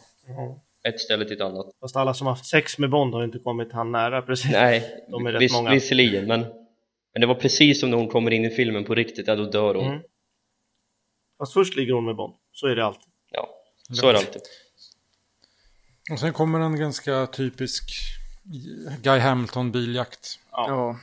[0.88, 3.72] ett ställe till ett annat Fast alla som haft sex med Bond har inte kommit
[3.72, 4.52] han nära precis.
[4.52, 5.70] nej, De är rätt vis, många.
[5.70, 6.40] visserligen men
[7.14, 9.44] men det var precis som när hon kommer in i filmen på riktigt, ja då
[9.44, 10.02] dör hon Mm.
[11.38, 12.34] Fast först ligger hon med Bond.
[12.52, 13.12] Så är det alltid.
[13.30, 13.48] ja,
[13.92, 14.42] så är det alltid
[16.12, 17.90] och sen kommer en ganska typisk
[19.02, 20.38] Guy Hamilton biljakt.
[20.50, 20.66] Ja.
[20.68, 20.98] Ja.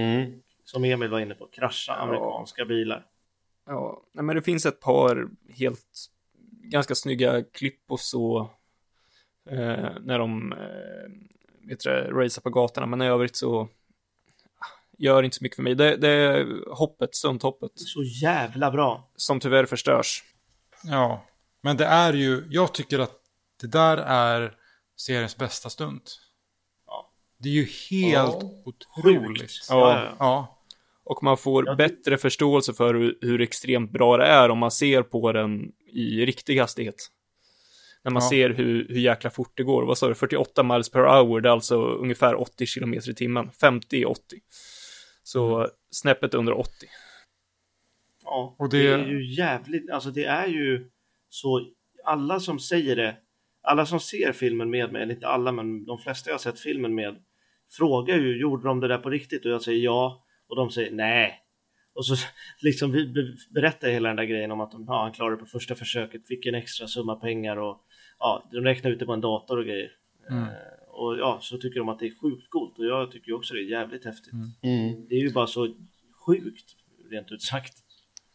[0.00, 0.40] mm.
[0.64, 3.06] Som Emil var inne på, krascha amerikanska bilar.
[3.66, 5.28] Ja, nej, men det finns ett par
[5.58, 6.10] helt
[6.62, 8.50] ganska snygga klipp och så
[9.50, 13.68] eh, när de eh, vet du, det, racear på gatorna, men i övrigt så ah,
[14.98, 15.74] gör inte så mycket för mig.
[15.74, 19.10] Det, det är hoppet, stunthoppet, Så jävla bra.
[19.16, 20.24] som tyvärr förstörs.
[20.84, 21.24] Ja,
[21.60, 23.20] men det är ju, jag tycker att
[23.60, 24.56] det där är
[24.96, 26.20] seriens bästa stunt.
[26.86, 27.10] Ja.
[27.38, 29.66] Det är ju helt otroligt.
[29.68, 30.16] Ja, ja, ja.
[30.18, 30.53] Ja,
[31.04, 34.70] Och man får Ja, bättre förståelse för hur, hur extremt bra det är om man
[34.70, 36.94] ser på den i riktig hastighet.
[38.04, 38.28] När man Ja.
[38.30, 39.82] ser hur, hur jäkla fort det går.
[39.86, 40.14] Vad sa du?
[40.14, 43.50] 48 miles per hour, det är alltså ungefär 80 kilometer i timmen.
[43.60, 44.14] 50-80.
[45.22, 45.70] Så Mm.
[45.90, 46.70] snäppet under 80.
[48.24, 48.78] Ja, Och det...
[48.82, 50.90] det- är ju jävligt, alltså det är ju
[51.28, 51.66] så,
[52.04, 53.16] alla som säger det,
[53.62, 56.60] alla som ser filmen med mig, eller inte alla men de flesta jag har sett
[56.60, 57.16] filmen med,
[57.72, 59.44] frågar ju, gjorde de det där på riktigt?
[59.44, 60.23] Och jag säger ja,
[60.54, 61.40] och de säger nej.
[61.94, 62.14] Och så
[62.60, 65.46] liksom vi be- berättar hela den där grejen om att de, ja, han klarade på
[65.46, 67.80] första försöket, fick en extra summa pengar och
[68.18, 69.90] ja, de räknar ut det på en dator och grejer.
[70.30, 70.42] Mm.
[70.42, 70.48] Eh,
[70.88, 73.60] och ja, så tycker de att det är sjukt coolt och jag tycker också det
[73.60, 74.32] är jävligt häftigt.
[74.62, 75.06] Mm.
[75.08, 75.74] Det är ju bara så
[76.26, 76.64] sjukt,
[77.10, 77.74] rent ut sagt.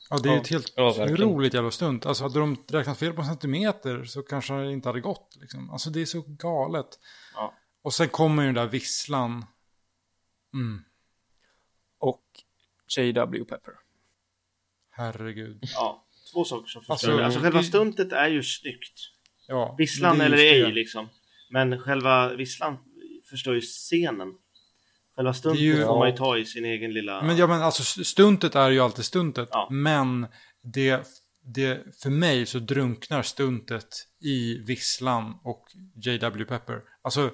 [0.09, 0.41] ja det är ju Ja.
[0.41, 2.05] ett helt Ja, otroligt jävla stunt.
[2.05, 5.37] Alltså hade de räknat fel på en centimeter så kanske det inte hade gått.
[5.41, 5.69] Liksom.
[5.69, 6.87] Alltså det är så galet.
[7.35, 7.53] Ja.
[7.81, 9.45] Och sen kommer ju den där visslan.
[10.53, 10.83] Mm,
[11.99, 12.23] Och
[12.97, 13.45] J.W.
[13.45, 13.73] Pepper.
[14.91, 15.63] herregud.
[15.73, 17.23] Ja, två saker som Alltså, förstör.
[17.23, 18.99] Alltså, själva det- stuntet är ju snyggt.
[19.47, 20.71] Ja, Visslan eller ej det.
[20.71, 21.09] liksom.
[21.49, 22.77] Men själva visslan
[23.29, 24.33] förstör ju scenen.
[25.15, 27.21] Själva stuntet ju- får man ju ta i sin egen lilla...
[27.23, 29.49] Men ja, men alltså stuntet är ju alltid stuntet.
[29.51, 29.67] Ja.
[29.71, 30.27] Men
[30.61, 31.07] det,
[31.41, 33.87] det, för mig så drunknar stuntet
[34.19, 35.65] i visslan och
[35.95, 36.45] J.W.
[36.45, 36.81] Pepper.
[37.01, 37.31] Alltså,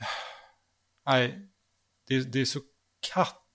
[1.06, 1.48] nej,
[2.08, 2.60] det, det är så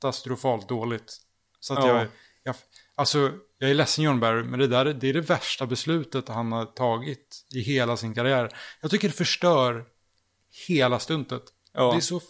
[0.04, 1.18] katastrofalt dåligt.
[1.60, 1.88] Så att Ja.
[1.98, 2.08] jag,
[2.44, 2.56] jag,
[2.96, 6.52] alltså, jag är ledsen John Barry, men det där det är det värsta beslutet han
[6.52, 8.50] har tagit i hela sin karriär.
[8.82, 9.86] Jag tycker det förstör
[10.68, 11.44] hela stuntet.
[11.74, 11.92] Ja.
[11.92, 12.22] Det är så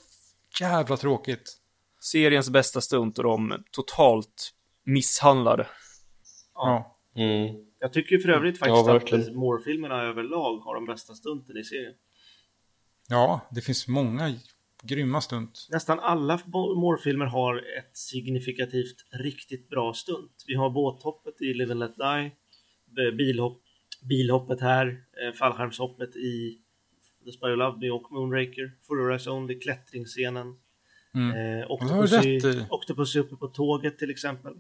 [0.60, 1.58] jävla tråkigt.
[2.00, 4.54] Seriens bästa stunt och de totalt
[4.86, 5.68] misshandlade.
[6.54, 6.98] Ja.
[7.16, 7.56] Mm.
[7.80, 9.24] Jag tycker för övrigt Ja, faktiskt verkligen.
[9.30, 11.94] att Moore-filmerna överlag har de bästa stunten i serien.
[13.08, 14.34] Ja, det finns många
[14.84, 15.68] grymma stunt.
[15.72, 16.40] Nästan alla
[16.76, 20.44] Moore-filmer har ett signifikativt riktigt bra stunt.
[20.48, 22.32] Vi har båthoppet i Live and Let Die,
[23.06, 23.62] eh, bilhopp,
[24.10, 26.60] bilhoppet här, eh, fallskärmshoppet i
[27.26, 28.78] The Spy Who Loved Me och Moonraker.
[28.88, 30.56] For Your Eyes Only, klättringsscenen.
[31.16, 31.62] Mm.
[31.62, 32.66] Eh, Octopussy, i.
[32.70, 34.54] Octopussy uppe på tåget till exempel.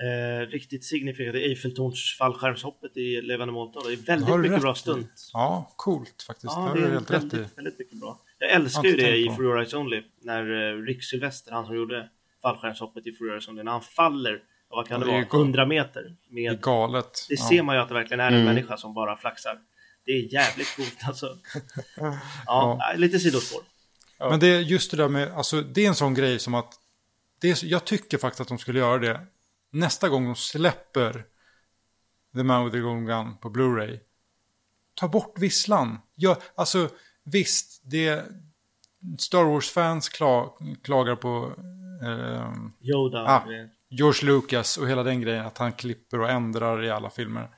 [0.00, 3.88] Eh, riktigt signifikativt Eiffeltorns fallskärmshoppet i Levande måltavla.
[3.88, 5.30] Det är väldigt mycket rätt bra stunt.
[5.32, 6.52] Ja, coolt faktiskt.
[6.56, 7.26] Ja, det det är helt rätt i.
[7.36, 8.18] väldigt, väldigt mycket bra.
[8.38, 9.30] Jag älskar ju det i.
[9.36, 10.02] For Your Eyes Only.
[10.22, 12.08] När eh, Rick Sylvester, han som gjorde
[12.42, 15.22] fallskärmshoppet i For Your Eyes Only, när han faller, vad kan Ja, det det är
[15.22, 16.02] vara, ju- 100 meter.
[16.30, 17.26] Det är Med, galet.
[17.28, 17.48] det Ja.
[17.48, 18.44] ser man ju att det verkligen är en Mm.
[18.44, 19.58] människa som bara flaxar.
[20.04, 21.36] Det är jävligt coolt alltså.
[22.46, 23.60] Ja, lite sidospår.
[24.18, 26.74] Men det är just det där med, alltså det är en sån grej som att,
[27.40, 29.20] det är, jag tycker faktiskt att de skulle göra det
[29.70, 31.24] nästa gång de släpper
[32.36, 34.00] The Man with the Golden Gun på Blu-ray.
[34.94, 35.98] Ta bort visslan.
[36.14, 36.88] Ja, alltså
[37.24, 38.24] visst, det
[39.18, 40.50] Star Wars-fans kla,
[40.82, 41.54] klagar på
[42.02, 43.18] eh, Yoda.
[43.18, 43.42] Ah.
[43.90, 47.48] George Lucas och hela den grejen att han klipper och ändrar i alla filmer.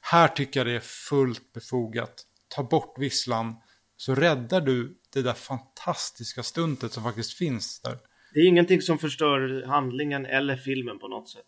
[0.00, 2.26] Här tycker jag det är fullt befogat.
[2.48, 3.56] Ta bort visslan
[3.96, 7.98] så räddar du det där fantastiska stuntet som faktiskt finns där.
[8.34, 11.44] Det är ingenting som förstör handlingen eller filmen på något sätt.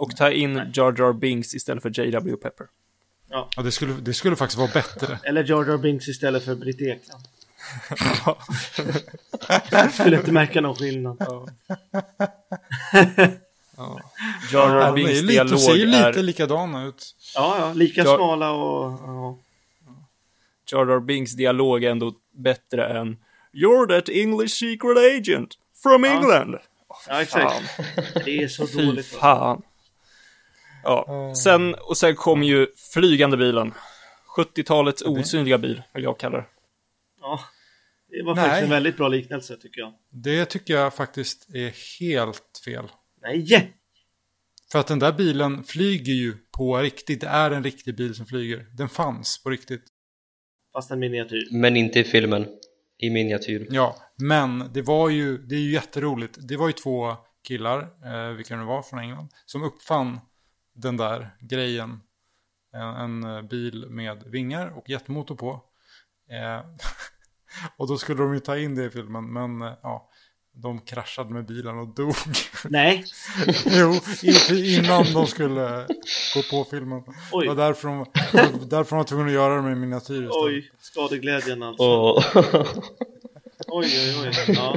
[0.00, 2.36] Och ta in Jar Jar Binks istället för J.W.
[2.36, 2.66] Pepper.
[3.30, 5.18] Ja, det skulle, det skulle faktiskt vara bättre.
[5.24, 7.22] Eller Jar Jar Binks istället för Britt Ekland.
[9.92, 11.16] Skulle inte märka någon skillnad.
[14.52, 16.22] Jar Jar Ja, de är Binks ju lite, dialog de ser ju lite är...
[16.22, 17.14] likadana ut.
[17.34, 18.92] Ja, ja, lika Jar- smala och...
[18.92, 19.38] Ja.
[20.72, 23.16] Jar Jar Binks dialog är ändå bättre än
[23.52, 26.56] You're that English secret agent from England.
[27.08, 27.52] Ja, exakt.
[27.52, 27.62] Fan.
[28.24, 28.98] Det är så Fy dåligt.
[28.98, 29.18] alltså.
[29.18, 29.62] fan.
[30.84, 33.74] Ja, sen, och sen kom ju flygande bilen.
[34.36, 36.46] 70-talets osynliga bil, vill jag kalla det.
[37.20, 37.40] Ja,
[38.08, 38.44] det var Nej.
[38.44, 39.92] faktiskt en väldigt bra liknelse tycker jag.
[40.10, 42.88] Det tycker jag faktiskt är helt fel.
[43.22, 43.76] Nej!
[44.72, 47.20] För att den där bilen flyger ju på riktigt.
[47.20, 48.66] Det är en riktig bil som flyger.
[48.76, 49.84] Den fanns på riktigt.
[50.72, 51.48] Fast en miniatyr.
[51.52, 52.46] Men inte i filmen.
[52.98, 53.66] I miniatyr.
[53.70, 56.38] Ja, men det var ju, det är ju jätteroligt.
[56.48, 57.16] Det var ju två
[57.48, 60.20] killar, eh, vilka det nu var från England, som uppfann
[60.74, 62.00] den där grejen.
[62.72, 65.62] En, en eh, bil med vingar och jetmotor på.
[66.30, 66.60] Eh,
[67.76, 70.10] och då skulle de ju ta in det i filmen, men eh, ja,
[70.52, 72.14] de kraschade med bilen och dog.
[72.64, 73.04] Nej!
[73.66, 73.94] jo,
[74.54, 75.86] innan de skulle
[76.34, 77.02] gå på filmen.
[77.32, 77.46] Oj.
[77.46, 78.06] Det var därför de,
[78.68, 80.30] därför de var tvungna att göra det med miniatyr istället.
[80.32, 81.84] Oj, skadeglädjen alltså.
[81.84, 82.22] Och
[83.70, 84.54] Oj, oj, oj.
[84.56, 84.76] Ja.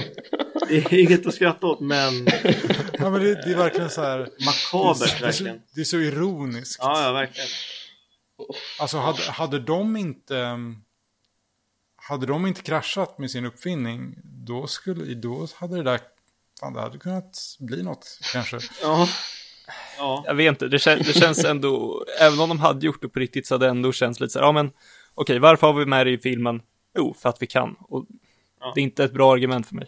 [0.68, 2.28] Det är inget att skratta åt, men
[2.99, 4.20] Ja, men det, det är verkligen så här.
[4.20, 5.61] makabert Det verkligen.
[5.76, 6.80] det är så ironiskt.
[6.82, 7.49] Ja, ja, verkligen.
[8.80, 10.57] Alltså hade, hade de inte...
[11.95, 15.99] Hade de inte kraschat med sin uppfinning, då, skulle, då hade det där...
[16.60, 18.60] Fan, det hade kunnat bli något kanske.
[18.82, 19.07] Ja.
[19.98, 20.24] Ja.
[20.28, 23.20] Jag vet inte, det, kän, det känns ändå, även om de hade gjort det på
[23.20, 24.72] riktigt så hade det ändå känts lite så här, ja men
[25.14, 26.61] okej, varför har vi med det i filmen?
[26.98, 27.76] Jo, för att vi kan.
[27.80, 28.06] Och
[28.64, 28.72] Ja.
[28.76, 29.88] det är inte ett bra argument för mig.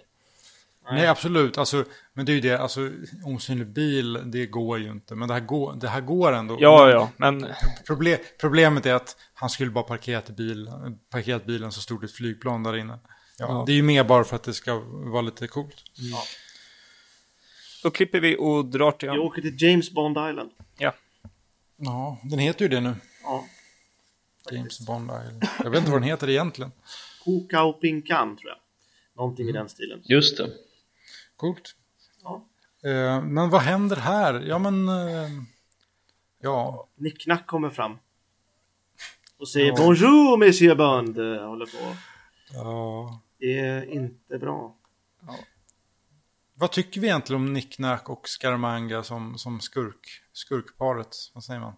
[0.92, 1.58] Nej, absolut.
[1.58, 2.92] Alltså, men det är ju det, alltså
[3.26, 5.16] osynlig bil, det går ju inte.
[5.16, 6.58] Men det här går, det här går ändå.
[6.60, 7.48] Ja, ja, men
[7.88, 10.70] Proble problemet är att han skulle bara parkerat, bil,
[11.10, 13.00] parkerat bilen så stod det ett flygplan där inne.
[13.38, 13.64] Ja, Ja.
[13.66, 15.84] Det är ju mer bara för att det ska vara lite coolt.
[17.84, 19.08] då klipper vi och drar till...
[19.08, 20.52] Jag åker till James Bond Island.
[21.78, 22.96] Ja, den heter ju det nu.
[23.24, 23.46] Ja.
[24.52, 25.44] James Bond Island.
[25.64, 26.72] Jag vet inte vad den heter egentligen.
[27.24, 28.58] Kokao Pinkan, tror jag.
[29.16, 30.02] Någonting i den stilen.
[30.06, 30.50] just det.
[31.36, 31.76] Coolt.
[32.24, 32.46] Ja.
[32.90, 34.40] Eh, men vad händer här?
[34.42, 34.90] Ja, men...
[34.90, 35.30] Eh,
[36.42, 37.98] ja, Nick Knack kommer fram.
[39.38, 39.76] Och säger Ja.
[39.78, 41.18] Bonjour, Monsieur Bond.
[41.20, 41.96] eh, Håller på.
[42.54, 43.22] ja.
[43.40, 44.76] Det är inte bra.
[46.58, 51.16] Vad tycker vi egentligen om Nick Nack och Scaramanga som, som skurk, skurkparet?
[51.34, 51.74] Vad säger man?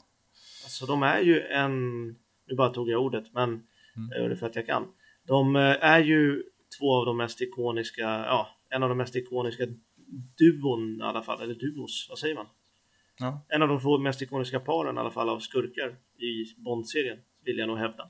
[0.63, 2.05] Alltså de är ju en,
[2.47, 3.63] nu bara tog jag ordet, men
[4.11, 4.87] jag gör det för att jag kan.
[5.27, 6.43] De eh, är ju
[6.79, 9.67] två av de mest ikoniska, ja, en av de mest ikoniska
[10.37, 12.47] duon i alla fall, eller duos, vad säger man?
[13.19, 13.45] Ja.
[13.49, 17.57] En av de två mest ikoniska paren i alla fall av skurkar i Bond-serien, vill
[17.57, 18.09] jag nog hävda.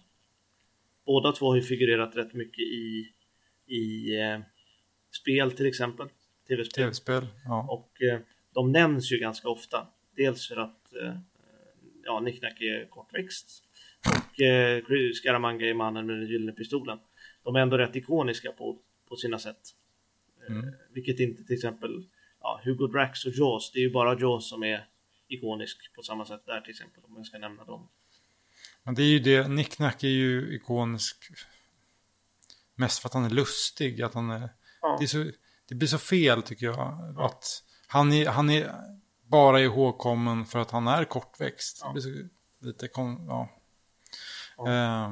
[1.05, 3.13] Båda två har ju figurerat rätt mycket i,
[3.67, 4.39] i eh,
[5.21, 6.07] spel till exempel,
[6.47, 6.83] tv-spel.
[6.83, 7.27] Tv-spel?
[7.45, 7.67] Ja.
[7.69, 8.19] Och eh,
[8.53, 9.87] de nämns ju ganska ofta.
[10.15, 11.17] Dels för att eh,
[12.03, 13.63] ja, Nick Nack är kortväxt
[14.05, 16.99] och eh, Scaramanga är mannen med den gyllene pistolen.
[17.47, 18.77] De är ändå rätt ikoniska på,
[19.09, 19.57] på sina sätt.
[20.49, 20.73] Eh, Mm.
[20.91, 22.07] vilket inte till exempel
[22.41, 24.87] ja, Hugo Drax och Jaws, det är ju bara Jaws som är
[25.27, 27.87] ikonisk på samma sätt där till exempel om jag ska nämna dem.
[28.83, 31.17] Men det är ju det, Nick Nack är ju ikonisk
[32.75, 34.01] mest för att han är lustig.
[34.01, 34.49] Att han är,
[34.81, 34.95] Ja.
[34.99, 35.31] det, är så,
[35.69, 37.15] det blir så fel tycker jag.
[37.17, 38.71] Att han är, han är
[39.25, 41.79] bara ihågkommen för att han är kortväxt.
[41.81, 41.87] Ja.
[41.87, 42.29] Det blir så,
[42.65, 43.49] lite kon, ja.
[44.57, 45.11] Ja.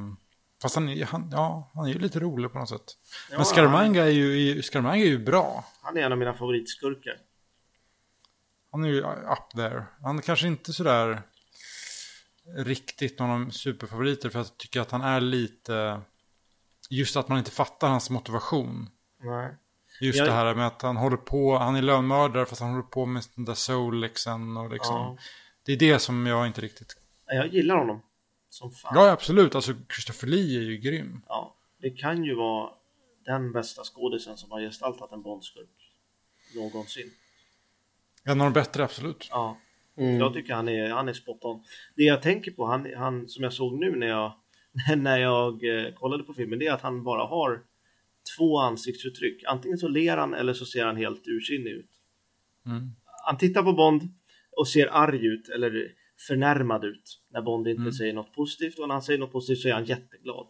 [0.62, 2.98] Fast han, är- han, ja, han är ju lite rolig på något sätt.
[3.32, 5.66] Ja, Men Scaramanga är ju, Scaramanga är ju bra.
[5.82, 7.18] Han är en av mina favoritskurkar.
[8.72, 9.86] Han är ju up there.
[10.04, 11.22] Han är kanske inte sådär
[12.58, 16.02] riktigt någon av superfavoriter för jag tycker att han är lite...
[16.90, 18.90] Just att man inte fattar hans motivation.
[19.24, 19.56] Nej.
[20.02, 22.84] Just Jag- det här med att han håller på, han är lönnmördare fast han håller
[22.84, 24.96] på med den där soul-lexen och liksom.
[24.96, 25.18] Ja.
[25.66, 26.98] Det är det som jag inte riktigt...
[27.26, 28.02] Jag gillar honom.
[28.56, 28.92] Som fan.
[28.96, 29.56] Ja, absolut.
[29.56, 31.22] Alltså Christopher Lee är ju grym.
[31.28, 32.70] Ja, det kan ju vara
[33.26, 35.70] den bästa skådisen som har gestaltat en Bondskurk
[36.56, 37.12] någonsin.
[38.24, 39.28] En av de bättre, absolut.
[39.32, 39.58] Ja,
[39.98, 40.20] Mm.
[40.20, 41.64] jag tycker han är, han är spot on.
[41.96, 44.34] Det jag tänker på, han, han som jag såg nu när jag,
[44.98, 45.54] när jag
[45.86, 47.64] eh, kollade på filmen, det är att han bara har
[48.38, 49.44] två ansiktsuttryck.
[49.48, 51.90] Antingen så ler han eller så ser han helt ursinnig ut.
[52.66, 52.92] Mm.
[53.26, 54.02] Han tittar på Bond
[54.58, 55.92] och ser arg ut eller
[56.28, 57.94] förnärmad ut när Bond inte Mm.
[57.94, 60.48] säger något positivt och när han säger något positivt så är han jätteglad.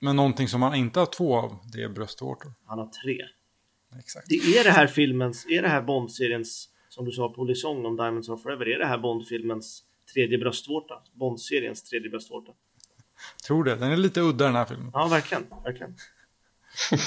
[0.00, 2.52] Men någonting som han inte har två av, det är bröstvårtor.
[2.66, 3.18] Han har tre.
[3.98, 4.28] Exakt.
[4.28, 7.96] Det är det här filmens, är det här Bond-seriens, som du sa på Lisong om
[7.96, 9.82] Diamonds Are Forever, är det här Bond-filmens
[10.14, 10.94] tredje bröstvårta?
[11.12, 12.52] Bond-seriens tredje bröstvårta?
[13.46, 13.74] Tror det.
[13.74, 14.90] Den är lite udda den här filmen.
[14.92, 15.94] Ja, verkligen, verkligen.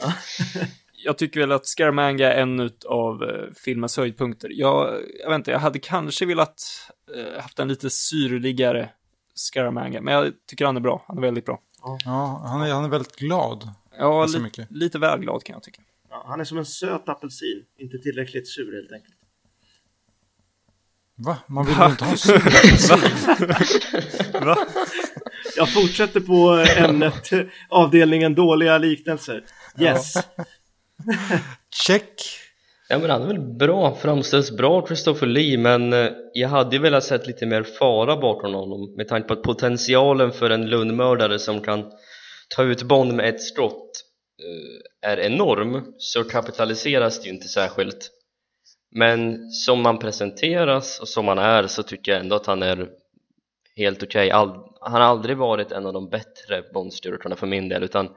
[1.06, 4.48] Jag tycker väl att Scaramanga är en av eh, filmens höjdpunkter.
[4.52, 6.62] Jag, jag vet inte, jag hade kanske velat
[7.16, 8.88] eh, haft en lite syrligare
[9.34, 11.04] Scaramanga, men jag tycker han är bra.
[11.08, 11.60] Han är väldigt bra.
[12.04, 13.70] Ja, han är, han är väldigt glad.
[13.98, 14.66] Ja, li- mycket.
[14.70, 15.82] lite väl glad kan jag tycka.
[16.10, 19.14] Ja, han är som en söt apelsin, inte tillräckligt sur helt enkelt.
[21.18, 21.36] Va?
[21.46, 22.36] Man vill ju inte ha sur
[25.56, 27.30] Jag fortsätter på eh, ämnet,
[27.68, 29.44] avdelningen dåliga liknelser.
[29.80, 30.14] Yes.
[31.86, 32.22] Check.
[32.88, 36.82] Ja men han är väl bra, framställs bra Christopher Lee men eh, jag hade ju
[36.82, 41.38] velat sett lite mer fara bakom honom med tanke på att potentialen för en lönnmördare
[41.38, 41.92] som kan
[42.56, 43.90] ta ut Bond med ett skott
[44.42, 48.10] eh, är enorm så kapitaliseras det ju inte särskilt
[48.94, 52.88] men som man presenteras och som han är så tycker jag ändå att han är
[53.76, 54.60] helt okej okay.
[54.80, 58.08] han har aldrig varit en av de bättre Bondstyrkorna för min del utan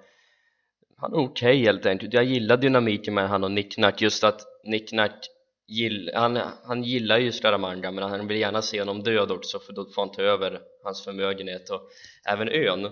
[1.00, 2.14] han är okej helt enkelt.
[2.14, 5.30] Jag gillar dynamiken med han och Nick Nack, just att Nick Nack
[5.68, 9.74] gill, han, han gillar ju Scaramanga men han vill gärna se honom död också för
[9.74, 11.82] då får han ta över hans förmögenhet och
[12.26, 12.86] även ön.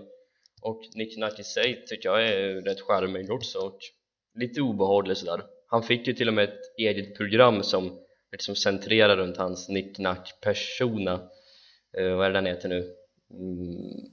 [0.62, 3.80] Och Nick Nack i sig tycker jag är rätt charmig också och
[4.36, 5.44] lite obehaglig sådär.
[5.68, 8.00] Han fick ju till och med ett eget program som
[8.32, 11.14] liksom centrerar runt hans Nick Nack persona.
[11.98, 12.94] Eh, vad är det den heter nu?
[13.34, 14.12] Mm,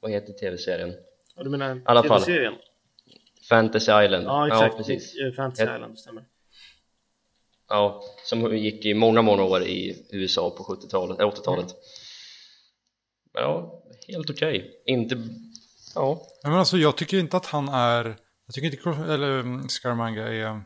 [0.00, 0.94] vad heter tv-serien?
[1.36, 2.02] Ja, du menar.
[2.02, 2.54] TV-serien?
[3.52, 4.24] Fantasy Island.
[4.24, 4.76] Ja, exakt.
[4.76, 5.14] precis.
[5.16, 6.24] Eh, Fantasy Island, stämmer.
[7.68, 11.74] Ja, som gick i många, många år i USA på 70-talet, äh, 80-talet.
[13.34, 14.82] Men ja, helt okej.
[14.86, 15.14] Inte...
[15.94, 16.22] Ja.
[16.42, 18.16] Ja, men alltså, jag tycker inte att han är...
[18.46, 20.62] Jag tycker inte eller, mm, Scaramanga är...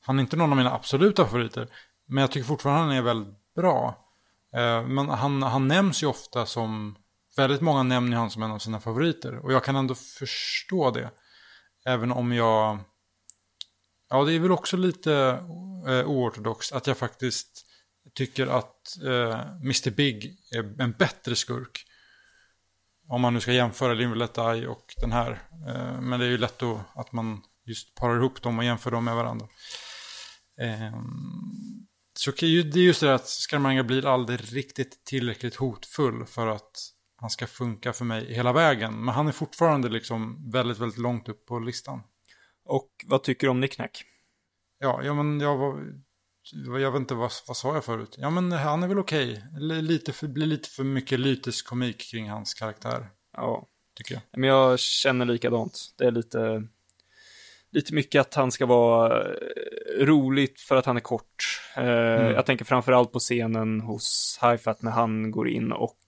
[0.00, 1.68] Han är inte någon av mina absoluta favoriter.
[2.06, 3.94] Men jag tycker fortfarande han är väldigt bra.
[4.56, 6.96] Eh, men han, han nämns ju ofta som...
[7.36, 9.38] Väldigt många nämner han som en av sina favoriter.
[9.38, 11.10] Och jag kan ändå förstå det.
[11.84, 12.78] Även om jag...
[14.08, 15.14] Ja, det är väl också lite
[15.86, 17.66] eh, oortodoxt att jag faktiskt
[18.14, 19.90] tycker att eh, Mr.
[19.90, 21.84] Big är en bättre skurk.
[23.08, 25.30] Om man nu ska jämföra Live Eye och den här.
[25.68, 28.90] Eh, men det är ju lätt då att man just parar ihop dem och jämför
[28.90, 29.48] dem med varandra.
[30.60, 31.00] Eh,
[32.16, 36.93] så det är just det där att Scaramanga blir aldrig riktigt tillräckligt hotfull för att
[37.24, 39.04] han ska funka för mig hela vägen.
[39.04, 42.00] Men han är fortfarande liksom väldigt, väldigt långt upp på listan.
[42.64, 44.04] Och vad tycker du om Nick Nack?
[44.78, 45.84] Ja, ja men jag var...
[46.80, 48.14] Jag vet inte, vad, vad sa jag förut?
[48.18, 49.44] Ja, men han är väl okej.
[49.56, 53.06] L- Lite för, blir lite för mycket lytisk komik kring hans karaktär,
[53.36, 54.22] Ja, tycker jag.
[54.40, 55.78] men jag känner likadant.
[55.98, 56.62] Det är lite,
[57.70, 59.36] lite mycket att han ska vara eh,
[60.06, 61.60] roligt för att han är kort.
[61.76, 61.84] Eh,
[62.30, 65.98] Jag tänker framförallt på scenen hos Hi-Fat när han går in och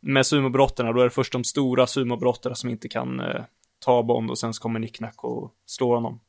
[0.00, 3.42] med sumobrottarna, då är det först de stora sumobrottarna som inte kan eh,
[3.84, 6.20] ta Bond och sen så kommer Nick Nack och slår honom.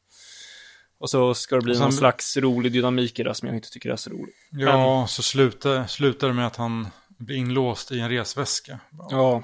[1.00, 3.70] Och så ska det bli sen- någon slags rolig dynamik i det som jag inte
[3.70, 4.34] tycker är så rolig.
[4.52, 8.80] Ja, så slutar, slutar det med att han blir inlåst i en resväska.
[9.10, 9.44] Ja.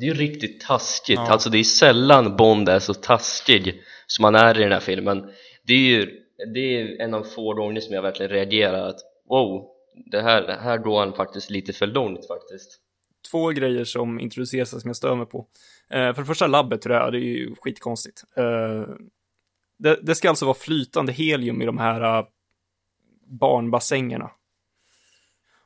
[0.00, 1.30] Det är ju riktigt taskigt, Ja.
[1.32, 5.30] alltså det är sällan Bond är så taskig som han är i den här filmen
[5.62, 6.20] Det är ju
[6.54, 10.56] det är en av få gånger som jag verkligen reagerar att wow, det här, det
[10.56, 12.80] här går han faktiskt lite för långt faktiskt
[13.30, 15.46] två grejer som introduceras som jag stör mig på.
[15.90, 18.24] Eh, för det första labbet tror jag, det är ju skitkonstigt.
[18.36, 18.84] Eh,
[19.78, 22.26] det, det ska alltså vara flytande helium i de här uh,
[23.26, 24.30] barnbassängerna.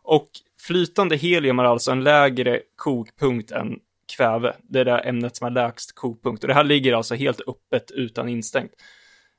[0.03, 0.29] Och
[0.61, 3.79] flytande helium är alltså en lägre kokpunkt än
[4.17, 4.57] kväve.
[4.63, 6.45] Det är det ämnet som har lägst kokpunkt.
[6.45, 8.73] Och det här ligger alltså helt öppet utan instängt.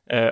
[0.10, 0.30] Eh,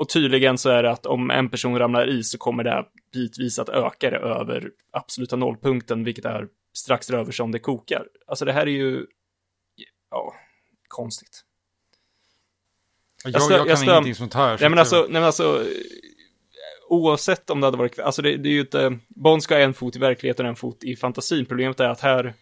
[0.00, 3.58] och tydligen så är det att om en person ramlar i så kommer det bitvis
[3.58, 8.06] att öka det över absoluta nollpunkten, vilket är strax över som det kokar.
[8.26, 9.06] Alltså det här är ju,
[10.10, 10.34] ja,
[10.88, 11.44] konstigt.
[13.24, 14.56] Jag, jag, jag kan stör- ingenting sånt här.
[14.56, 15.64] så Nej men alltså, nej, men alltså
[16.88, 19.74] oavsett om det hade varit, alltså det, det är ju inte, Bond ska ha en
[19.74, 21.46] fot i verkligheten och en fot i fantasin.
[21.46, 22.34] Problemet är att här,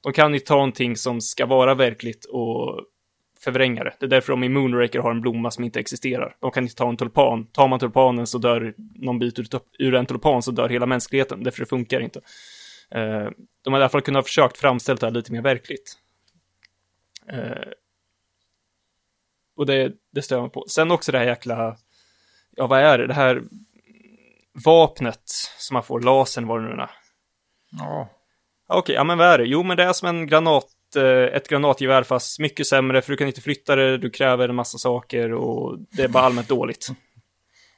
[0.00, 2.80] de kan ju ta någonting som ska vara verkligt och
[3.44, 3.94] förvränga det.
[4.00, 6.36] Det är därför de i Moonraker har en blomma som inte existerar.
[6.40, 7.46] De kan inte ta en tulpan.
[7.46, 9.38] Tar man tulpanen så dör någon bit
[9.78, 11.42] ur, en tulpan så dör hela mänskligheten.
[11.42, 12.20] Därför det funkar inte.
[12.90, 13.28] Eh,
[13.64, 15.98] de har i alla fall kunnat försökt framställa det här lite mer verkligt.
[17.28, 17.68] Eh,
[19.56, 20.64] och det, det stör man på.
[20.68, 21.76] Sen också det här jäkla,
[22.50, 23.42] ja vad är det, det här
[24.64, 25.22] vapnet
[25.58, 26.86] som man får, lasern var det nu.
[27.78, 28.08] Ja,
[28.74, 29.44] Okej, ja men vad är det?
[29.44, 30.64] Jo, men det är som en granat,
[30.96, 34.54] eh, ett granatgevär fast mycket sämre för du kan inte flytta det, du kräver en
[34.54, 36.88] massa saker och det är bara allmänt dåligt.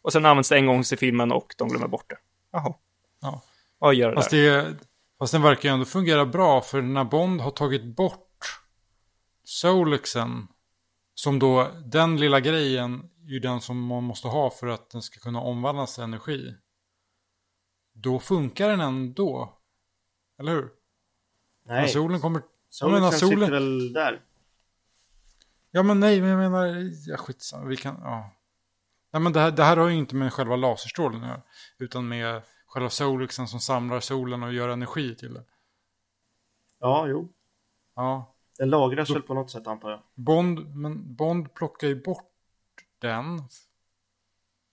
[0.02, 2.16] Och sen används det en gång i filmen och de glömmer bort det.
[2.52, 2.74] Jaha.
[3.20, 3.42] Ja.
[3.78, 4.38] Vad gör det fast, där?
[4.38, 4.76] det,
[5.18, 8.60] fast den verkar ju ändå fungera bra för när Bond har tagit bort
[9.44, 10.48] Solexen,
[11.14, 15.02] som då, den lilla grejen är ju den som man måste ha för att den
[15.02, 16.54] ska kunna omvandlas till energi.
[17.92, 19.58] Då funkar den ändå.
[20.38, 20.70] Eller hur?
[21.64, 22.42] När Nej, solen kommer...
[22.74, 24.20] solen, menar, sitter solen- väl där.
[25.70, 28.30] Ja men nej, men jag menar, ja, skitsamma, vi kan, ja.
[29.12, 31.42] Nej men det här, det här har ju inte med själva laserstrålen att göra,
[31.78, 35.44] utan med själva solexen som samlar solen och gör energi till det.
[36.80, 37.32] Ja, jo.
[37.94, 40.02] Ja, Den lagras väl på något sätt antar jag.
[40.14, 42.30] Bond, men Bond plockar ju bort
[42.98, 43.42] den.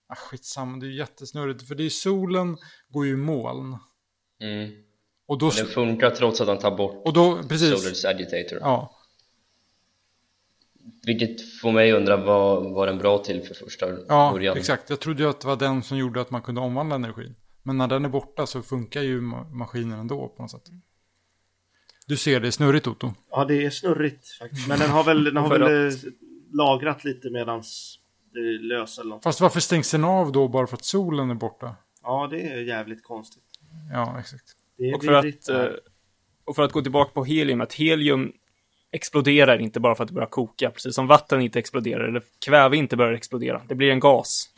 [0.06, 2.56] Ah, skitsamma, det är ju jättesnurrigt, för det är solen
[2.88, 3.76] går ju i moln.
[4.40, 4.84] Mm.
[5.26, 8.98] Och då, Den funkar trots att han tar bort och då, precis, Solar's Agitator ja.
[11.06, 14.90] Vilket får mig undra vad var den bra till för första Ja, början exakt.
[14.90, 17.34] Jag trodde ju att det var den som gjorde att man kunde omvandla energi.
[17.62, 20.62] Men när den är borta så funkar ju ma- maskinen ändå på något sätt.
[22.06, 23.12] Du ser det är snurrigt Otto.
[23.30, 24.68] Ja, det är snurrigt faktiskt.
[24.68, 25.92] Men den har väl, den har väl eh,
[26.52, 27.98] lagrat lite medans
[28.32, 29.24] det löser eller något.
[29.24, 31.76] Fast varför stängs den av då bara för att solen är borta?
[32.02, 33.42] Ja, det är jävligt konstigt.
[33.92, 34.44] Ja, exakt.
[34.78, 35.66] Det Och för, att, eh,
[36.44, 38.32] och för att gå tillbaka på helium, att helium
[38.92, 42.76] exploderar inte bara för att det börjar koka, precis som vatten inte exploderar, eller kväve
[42.76, 43.62] inte börjar explodera.
[43.68, 44.48] Det blir en gas.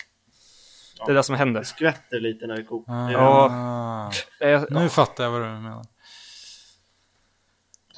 [1.06, 1.62] Det är det som Det händer.
[1.62, 2.92] skvätter lite när det kokar.
[2.92, 4.10] Ah, Det- Ja.
[4.38, 5.84] Det är, Nu fattar jag vad du menar.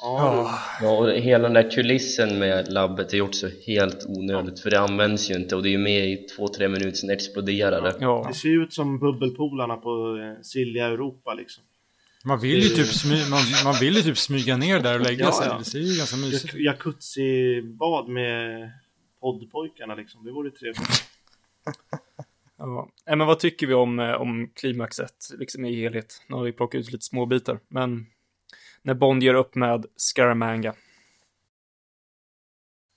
[0.01, 4.69] Ja, Ja, och hela den där kulissen med labbet är ju också helt onödigt för
[4.69, 7.81] det används ju inte och det är ju med i två, tre minuter sen exploderar
[7.81, 8.25] det ja.
[8.27, 11.63] det ser ut som bubbelpolarna på eh, Silja Europa liksom.
[12.27, 15.25] Man vill ju typ, smy, man, man vill ju typ smyga ner där och lägga
[15.25, 15.47] Ja, sig.
[15.47, 15.57] ja.
[15.57, 16.61] Det ser ju ganska mysigt ut.
[16.61, 18.71] Jacuzzi-bad med
[19.19, 20.25] poddpojkarna liksom.
[20.25, 20.89] Det vore trevligt.
[22.59, 22.89] Ja.
[23.07, 26.21] Nej, men vad tycker vi om, eh, om klimaxet liksom i helhet?
[26.29, 28.05] Nu har vi plockat ut lite små bitar, men
[28.81, 30.73] när Bond gör upp med Scaramanga.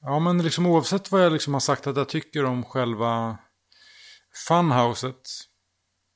[0.03, 3.39] Ja, men liksom oavsett vad jag liksom har sagt att jag tycker om själva
[4.49, 5.21] funhouset.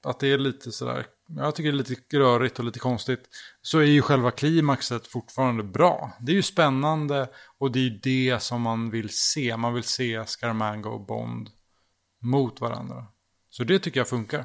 [0.06, 3.28] Att det är lite sådär, jag tycker det är lite rörigt och lite konstigt.
[3.62, 6.12] Så är ju själva klimaxet fortfarande bra.
[6.20, 7.28] Det är ju spännande
[7.58, 9.56] och det är ju det som man vill se.
[9.56, 11.50] Man vill se Scaramanga och Bond
[12.20, 13.06] mot varandra.
[13.50, 14.44] Så det tycker jag funkar.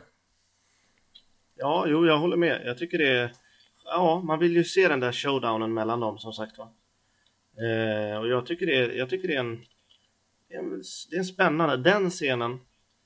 [1.55, 2.61] Ja, jo, jag håller med.
[2.65, 3.33] Jag tycker det är...
[3.85, 6.73] Ja, man vill ju se den där showdownen mellan dem som sagt va.
[7.57, 9.65] Eh, och jag tycker det är, jag tycker det är en,
[10.47, 10.83] det är en...
[11.09, 11.77] Det är en spännande...
[11.77, 12.59] Den scenen...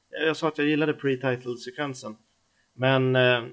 [0.09, 2.17] Jag sa att jag gillade pre-title-sekvensen.
[2.73, 3.43] Men eh,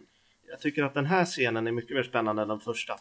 [0.51, 2.93] jag tycker att den här scenen är mycket mer spännande än den första.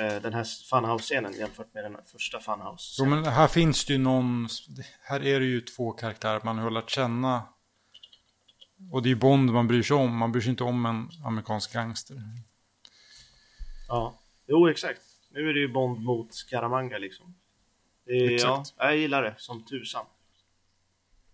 [0.00, 2.96] Eh, den här Funhouse-scenen jämfört med den första Funhouse.
[2.98, 4.48] Jo, men här finns det ju någon,
[5.02, 7.42] här är det ju två karaktärer man har lärt känna.
[8.92, 11.08] Och det är ju Bond man bryr sig om, man bryr sig inte om en
[11.24, 12.16] amerikansk gangster.
[13.88, 15.00] Ja, jo exakt.
[15.30, 17.34] Nu är det ju Bond mot Scaramanga liksom.
[18.06, 18.74] Det är, ja, Exakt.
[18.78, 20.04] jag gillar det som tusan.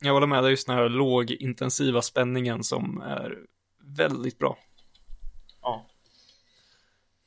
[0.00, 3.38] Jag håller med, det är just den här lågintensiva spänningen som är
[3.80, 4.58] väldigt bra.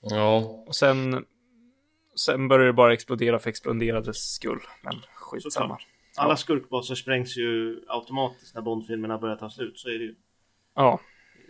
[0.01, 1.25] Ja, Och sen,
[2.25, 4.59] sen börjar det bara explodera för exploderades skull.
[4.83, 5.77] Men skitsamma.
[6.17, 9.79] Alla skurkbaser sprängs ju automatiskt när Bond-filmerna börjar ta slut.
[9.79, 10.15] Så är det ju.
[10.75, 10.99] Ja,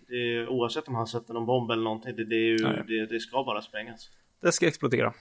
[0.07, 2.57] Det är, oavsett om han sätter någon bomb eller någonting, det, det, är ju,
[2.87, 4.09] det, det ska bara sprängas.
[4.41, 5.13] det ska explodera.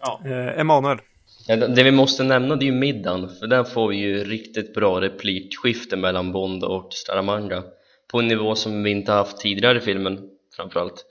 [0.00, 0.98] Ja, Eh, Emanuel.
[1.46, 4.24] Ja, det det vi måste nämna det är ju middagen, för där får vi ju
[4.24, 7.62] riktigt bra replikskifte mellan Bond och Staramanga
[8.10, 11.04] på en nivå som vi inte haft tidigare i filmen framförallt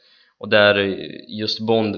[0.43, 0.75] och där
[1.27, 1.95] just Bond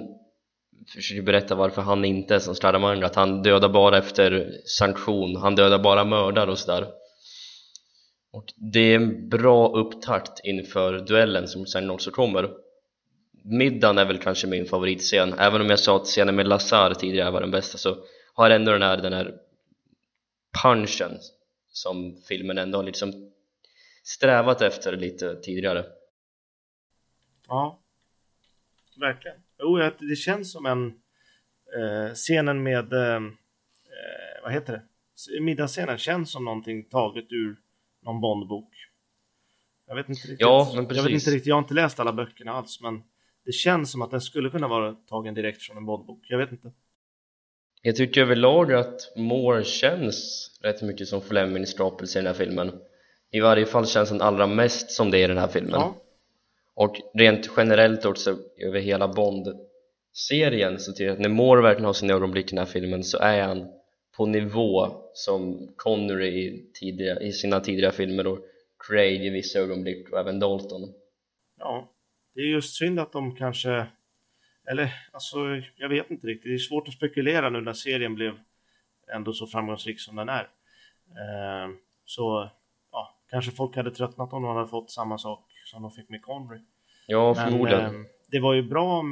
[0.94, 5.56] försöker berätta varför han inte är som Scaramanga att han dödar bara efter sanktion, han
[5.56, 6.88] dödar bara mördare och sådär.
[8.32, 12.50] Och det är en bra upptakt inför duellen som sen också kommer.
[13.44, 15.34] Middagen är väl kanske min favoritscen.
[15.40, 17.98] Även om jag sa att scenen med Lazar tidigare var den bästa så
[18.34, 19.36] har ändå den här, den här
[20.64, 21.18] punchen
[21.72, 23.32] som filmen ändå har liksom
[24.04, 25.86] strävat efter lite tidigare.
[27.48, 27.82] Ja,
[28.98, 29.38] verkligen.
[29.60, 30.88] Jo, det känns som en
[31.78, 33.22] eh, scenen med, eh, eh,
[34.44, 34.82] vad heter det?
[35.42, 37.56] Middagsscenen känns som någonting taget ur
[38.02, 38.70] någon Bondbok.
[39.88, 40.38] Jag vet inte riktigt.
[40.40, 41.12] Ja, men Jag vet precis.
[41.14, 43.04] inte riktigt, jag har inte läst alla böckerna alls, men
[43.46, 46.26] det känns som att den skulle kunna vara tagen direkt från en Bondbok.
[46.30, 46.72] Jag vet inte.
[47.82, 52.72] Jag tycker överlag att Moore känns rätt mycket som Flemings skapelse i den här filmen
[53.32, 55.96] I varje fall känns den allra mest som det i den här filmen Ja,
[56.76, 61.94] och rent generellt också över hela Bond-serien så tycker jag att när Moore verkligen har
[61.94, 63.68] sina ögonblick i den här filmen så är han
[64.18, 68.40] på nivå som Connery i, tidiga, i sina tidigare filmer och
[68.88, 70.94] Craig i vissa ögonblick och även Dalton
[71.66, 71.92] ja.
[72.34, 73.88] Det är just synd att de kanske,
[74.70, 75.38] eller alltså,
[75.76, 76.52] jag vet inte riktigt.
[76.52, 78.40] Det är svårt att spekulera nu när serien blev
[79.14, 80.50] ändå så framgångsrik som den är.
[81.10, 81.70] Eh,
[82.06, 82.50] så,
[82.92, 86.22] ja, kanske folk hade tröttnat om de hade fått samma sak som de fick med
[86.22, 86.60] Connery.
[87.08, 88.02] Ja, Men förmodligen eh,
[88.32, 89.04] det var ju bra,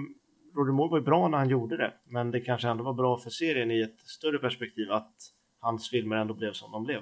[0.56, 3.18] Roger Moore var ju bra när han gjorde det, men det kanske ändå var bra
[3.18, 5.14] för serien i ett större perspektiv att
[5.60, 7.02] hans filmer ändå blev som de blev.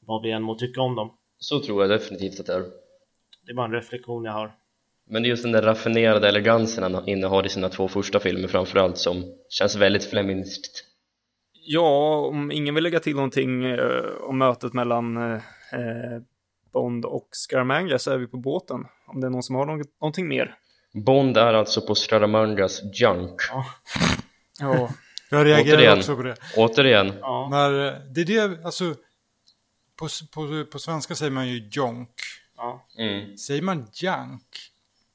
[0.00, 1.16] Vad vi än må tycka om dem.
[1.38, 2.60] Så tror jag definitivt att det är
[3.46, 4.52] Det är bara en reflektion jag har.
[5.08, 8.48] Men det är just den där raffinerade elegansen han innehar i sina två första filmer
[8.48, 10.84] framförallt som känns väldigt Flemingskt
[11.68, 15.34] Ja, om ingen vill lägga till någonting eh, om mötet mellan eh,
[15.72, 16.22] eh,
[16.76, 18.84] Bond och Scaramanga så är vi på båten.
[19.06, 20.54] Om det är någon som har något, någonting mer.
[20.94, 23.40] Bond är alltså på Scaramangas junk
[24.60, 24.90] Ja.
[25.30, 25.98] Jag reagerar Återigen.
[25.98, 26.36] också på det.
[26.56, 27.70] Återigen, Ja, När,
[28.14, 28.94] det är det, alltså,
[29.98, 32.10] på, på, på svenska säger man ju jonk.
[32.56, 32.86] ja.
[32.98, 33.36] mm.
[33.38, 34.56] Säger man junk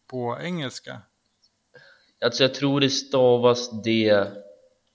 [0.10, 1.02] på engelska?
[2.26, 4.28] alltså jag tror det stavas det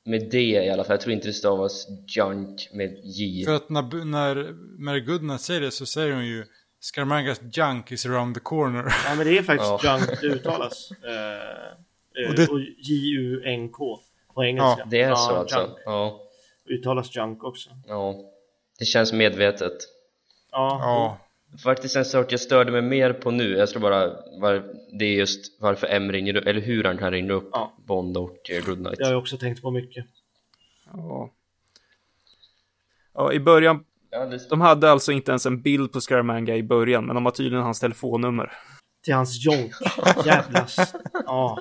[0.07, 3.69] med D i alla fall, jag tror inte det stavas junk med J För att
[3.71, 6.45] när, när Mary Goodnight säger det så säger hon ju
[6.81, 8.85] Scaramangas junk is around the corner.
[9.09, 9.99] ja men det är faktiskt Ja.
[9.99, 10.91] junk det uttalas.
[11.05, 14.01] Eh, eh, Och det- och J-U-N-K
[14.35, 14.85] på engelska.
[14.91, 15.59] Det är så ja, alltså?
[15.59, 15.79] Junk.
[15.85, 16.21] Ja,
[16.71, 17.71] Uttalas junk också.
[17.87, 18.15] ja
[18.79, 19.73] Det känns medvetet
[20.53, 21.19] Ja, Ja,
[21.63, 24.07] Faktiskt en sak jag störde mig mer på nu, jag tror bara
[24.41, 24.65] var,
[24.99, 27.75] det är just varför M ringer eller hur han kan ringa upp Ja.
[27.87, 30.07] Bond och eh, Goodnight det har jag också tänkt på mycket.
[30.93, 31.33] ja.
[33.15, 36.63] Ja, i början, ja, det, de hade alltså inte ens en bild på Scaramanga i
[36.63, 38.53] början, men de har tydligen hans telefonnummer.
[39.05, 39.73] Till hans jonk.
[40.25, 40.95] Jävlas.
[41.13, 41.59] Ja.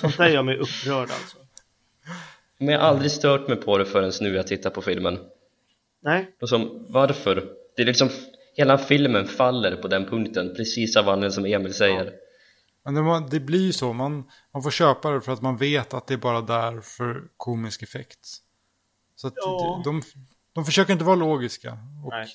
[0.00, 1.36] Sånt där gör mig upprörd alltså.
[2.58, 5.18] Men jag har aldrig stört mig på det förrän nu jag tittar på filmen
[6.02, 7.48] Nej, Och som, varför?
[7.76, 8.08] Det är liksom,
[8.58, 12.12] hela filmen faller på den punkten, precis av anledningen som Emil säger
[12.84, 13.92] men det, var- det blir ju så.
[13.92, 17.22] Man, man får köpa det för att man vet att det är bara där för
[17.36, 18.18] komisk effekt.
[19.16, 19.82] Så att Ja.
[19.84, 20.02] de,
[20.52, 21.72] de, försöker inte vara logiska.
[22.04, 22.26] Och, nej.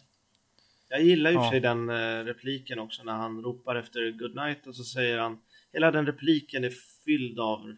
[0.90, 1.44] Jag gillar ju Ja.
[1.44, 5.38] för sig den eh, repliken också när han ropar efter goodnight och så säger han
[5.74, 6.74] Hela den repliken är
[7.06, 7.76] fylld av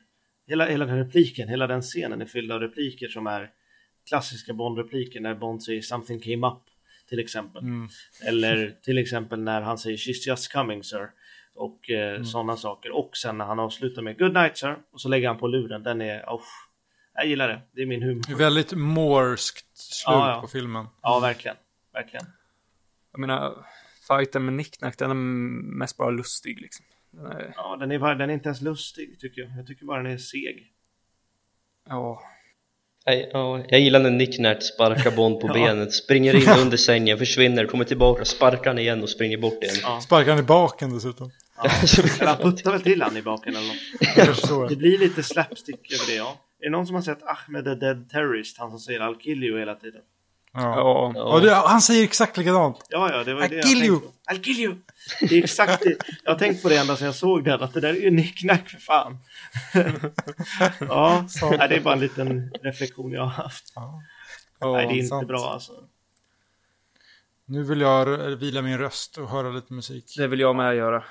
[0.48, 3.52] hela, hela den repliken, hela den scenen är fylld av repliker som är
[4.10, 6.62] klassiska Bond-repliker när Bond säger “something came up”
[7.10, 7.64] till exempel.
[7.64, 7.88] Mm.
[8.28, 11.10] Eller till exempel när han säger “she's just coming sir”
[11.56, 12.26] och eh, Mm.
[12.26, 12.92] sådana saker.
[12.92, 15.84] Och sen när han avslutar med “good night sir” och så lägger han på luren.
[15.84, 16.42] Den är, oh,
[17.14, 17.62] jag gillar det.
[17.72, 18.24] Det är min humor.
[18.28, 20.42] Det är väldigt morskt slut Ja, ja.
[20.42, 20.86] på filmen.
[21.02, 21.58] Ja, verkligen.
[21.94, 22.26] Verkligen.
[23.12, 23.66] Jag menar,
[24.08, 25.16] fighten med Nicknack, den är
[25.78, 26.86] mest bara lustig liksom.
[27.12, 29.52] Den är, Ja, den är, bara, den är inte ens lustig tycker jag.
[29.58, 30.72] Jag tycker bara den är seg.
[31.90, 32.22] ja,
[33.08, 35.54] Nej, ja, jag gillar när Nick Nert sparkar Bond på Ja.
[35.54, 39.76] benet, springer in under sängen, försvinner, kommer tillbaka, sparkar han igen och springer bort igen
[39.84, 40.02] Ja.
[40.02, 41.32] Sparkar han i baken dessutom.
[42.20, 44.40] Eller han puttar väl till han i baken eller något.
[44.50, 44.70] Jag.
[44.70, 46.38] Det blir lite slapstick över det, ja.
[46.60, 48.58] Är det någon som har sett Ahmed the Dead Terrorist?
[48.58, 50.02] Han som säger I'll kill you hela tiden.
[50.56, 50.76] Ja.
[50.76, 52.86] ja, Ja, det, han säger exakt likadant.
[52.90, 54.00] Ja, ja, det var I'll det kill jag you.
[54.00, 54.34] tänkte på.
[54.34, 54.76] I'll kill you!
[55.20, 55.96] Det är exakt det.
[56.24, 58.12] Jag har tänkt på det ända sedan jag såg den, att det där är ju
[58.12, 59.18] nicknack för fan.
[60.80, 63.74] ja, nej, det är bara en liten reflektion jag har haft.
[63.76, 64.02] Ja.
[64.74, 65.28] nej, det är inte sant.
[65.28, 65.72] bra alltså.
[67.46, 70.14] Nu vill jag vila min röst och höra lite musik.
[70.18, 71.04] det vill jag med göra.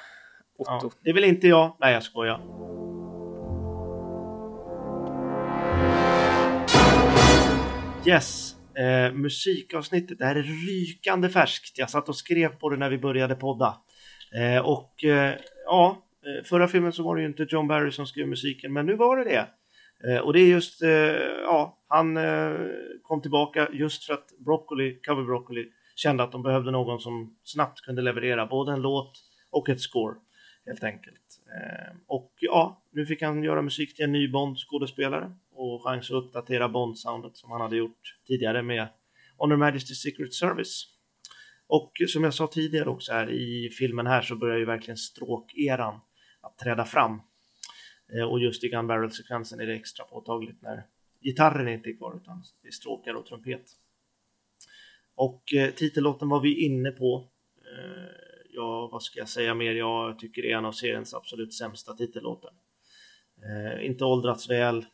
[0.58, 0.70] Otto.
[0.82, 1.76] Ja, det vill inte jag.
[1.80, 2.40] Nej, jag skojar.
[8.06, 10.18] Yes, eh, musikavsnittet.
[10.18, 11.78] Det här är rykande färskt.
[11.78, 13.76] Jag satt och skrev på det när vi började podda.
[14.34, 18.06] Eh, och eh, ja, eh, förra filmen så var det ju inte John Barry som
[18.06, 19.46] skrev musiken, men nu var det det.
[20.08, 20.90] Eh, och det är just, eh,
[21.42, 22.54] ja, han eh,
[23.02, 27.80] kom tillbaka just för att Broccoli, Cover Broccoli kände att de behövde någon som snabbt
[27.80, 29.12] kunde leverera både en låt
[29.50, 30.14] och ett score
[30.66, 31.22] helt enkelt.
[31.56, 36.14] Eh, och ja, nu fick han göra musik till en ny Bond-skådespelare och chans att
[36.14, 38.88] uppdatera Bond-soundet som han hade gjort tidigare med
[39.36, 40.94] Honor Majesty's Secret Service.
[41.66, 46.00] Och som jag sa tidigare också här i filmen här så börjar ju verkligen stråkeran
[46.40, 47.20] att träda fram.
[48.12, 50.86] Eh, och just i Gun Barrel-sekvensen är det extra påtagligt när
[51.20, 53.64] gitarren inte är kvar utan det är stråkar och trumpet.
[55.14, 57.28] Och eh, titellåten var vi inne på.
[57.56, 59.74] Eh, ja, vad ska jag säga mer?
[59.74, 62.52] Jag tycker det är en av seriens absolut sämsta titellåtar.
[63.80, 64.86] Inte åldrats väl,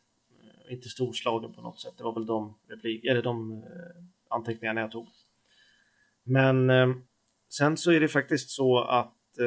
[0.70, 1.94] inte storslagen på något sätt.
[1.96, 5.08] Det var väl de, replik, eller de eh, anteckningarna jag tog.
[6.22, 6.88] Men eh,
[7.48, 9.46] sen så är det faktiskt så att eh,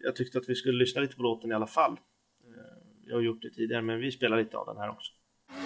[0.00, 1.92] jag tyckte att vi skulle lyssna lite på låten i alla fall.
[1.92, 5.12] Eh, jag har gjort det tidigare, men vi spelar lite av den här också.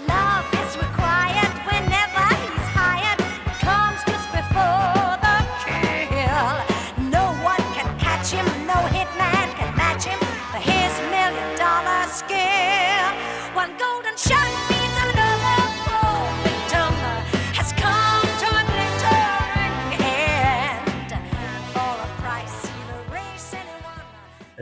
[0.09, 1.62] Love is required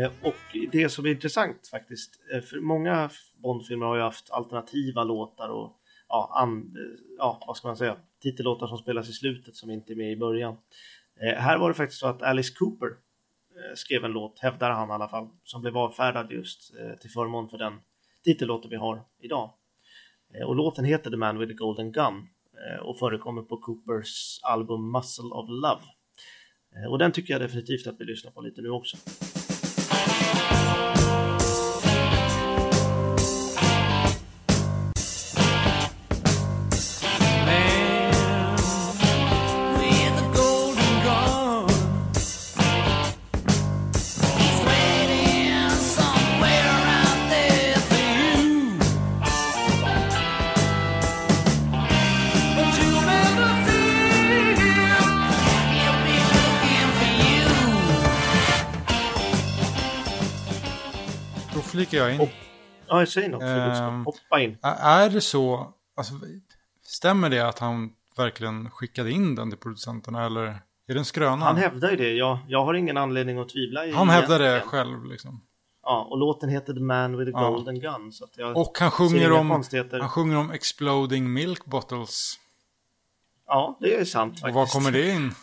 [0.00, 3.10] Eh, och det som är intressant faktiskt, eh, för många
[3.42, 5.76] Bondfilmer har ju haft alternativa låtar och
[6.08, 9.92] ja, an, eh, ja, vad ska man säga, titellåtar som spelas i slutet som inte
[9.92, 10.56] är med i början.
[11.20, 14.88] Eh, här var det faktiskt så att Alice Cooper eh, skrev en låt, hävdar han
[14.90, 17.80] i alla fall, som blev avfärdad just eh, till förmån för den
[18.24, 19.52] titellåten vi har idag.
[20.34, 24.40] Eh, och låten heter The Man with the Golden Gun eh, och förekommer på Coopers
[24.42, 25.82] album Muscle of Love.
[26.76, 28.96] Eh, och den tycker jag definitivt att vi lyssnar på lite nu också.
[61.90, 62.20] Flikar jag in.
[62.20, 62.28] Och-
[62.92, 63.42] Ja, säg något.
[63.42, 64.58] Um, hoppa in.
[64.62, 66.14] Är det så, alltså,
[66.82, 70.54] stämmer det att han verkligen skickade in den till producenterna eller är
[70.86, 71.44] det en skröna?
[71.44, 72.12] Han hävdar ju det.
[72.12, 73.92] Jag, jag har ingen anledning att tvivla.
[73.94, 75.40] Han hävdar det själv liksom.
[75.82, 77.50] Ja, och låten heter The Man with a Ja.
[77.50, 78.12] Golden Gun.
[78.12, 79.50] Så jag Och han sjunger om,
[79.90, 82.34] han sjunger om exploding milk bottles.
[83.46, 84.54] Ja, det är sant Och faktiskt.
[84.54, 85.34] var kommer det in?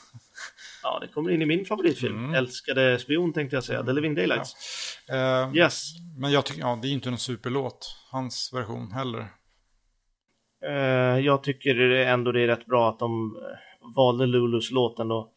[0.87, 2.17] Ja, det kommer in i min favoritfilm.
[2.17, 2.33] Mm.
[2.33, 3.83] Älskade spion tänkte jag säga.
[3.83, 4.53] The Living Daylights.
[5.09, 5.91] Eh, Yes.
[6.17, 9.27] Men jag tycker, ja det är inte någon superlåt, hans version heller.
[10.65, 15.31] Eh, jag tycker ändå det är rätt bra att de eh, valde Lulus låt ändå.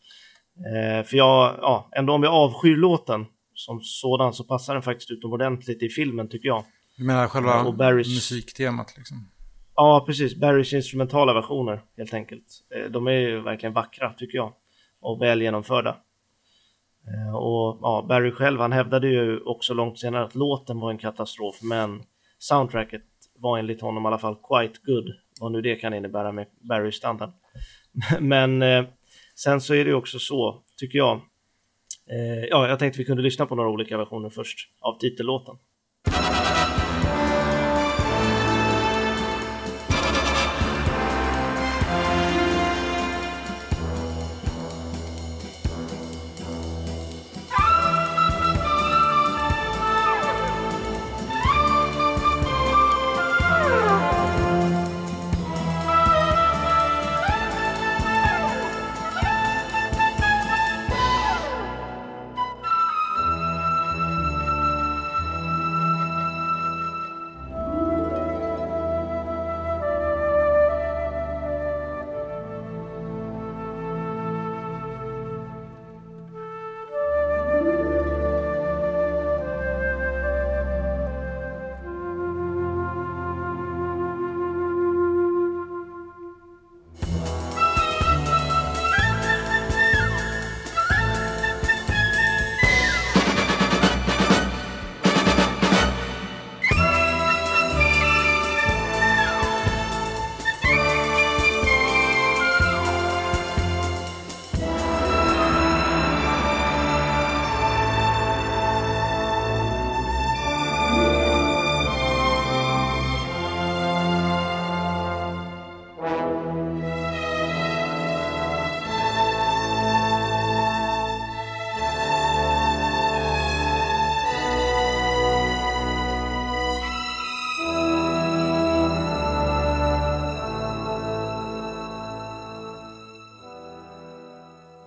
[0.56, 5.10] Eh, för jag, ja, ändå om jag avskyr låten som sådan så passar den faktiskt
[5.10, 6.64] utomordentligt i filmen tycker jag.
[6.96, 9.30] Du menar själva Ja, och Barrys- musiktemat liksom?
[9.76, 10.34] Ja, precis.
[10.36, 12.44] Barrys instrumentala versioner helt enkelt.
[12.90, 14.52] De är ju verkligen vackra tycker jag.
[15.00, 15.96] Och väl genomförda.
[17.06, 20.98] Eh, och ja, Barry själv, han hävdade ju också långt senare att låten var en
[20.98, 22.02] katastrof, men
[22.38, 23.02] soundtracket
[23.38, 25.12] var enligt honom i alla fall quite good.
[25.40, 27.30] Vad nu det kan innebära med Barrys standard.
[28.20, 28.84] Men eh,
[29.34, 31.20] sen så är det ju också så, tycker jag.
[32.10, 35.56] Eh, ja, jag tänkte vi kunde lyssna på några olika versioner först av titellåten.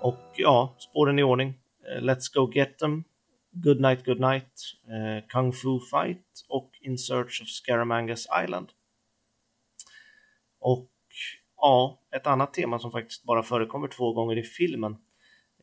[0.03, 1.53] Och ja, spåren i ordning.
[1.88, 3.03] Eh, let's Go Get Them,
[3.51, 4.51] Good Night Good Night,
[4.88, 8.67] eh, Kung Fu Fight och In Search of Scaramangas Island.
[10.59, 10.90] Och
[11.57, 14.91] ja, ett annat tema som faktiskt bara förekommer två gånger i filmen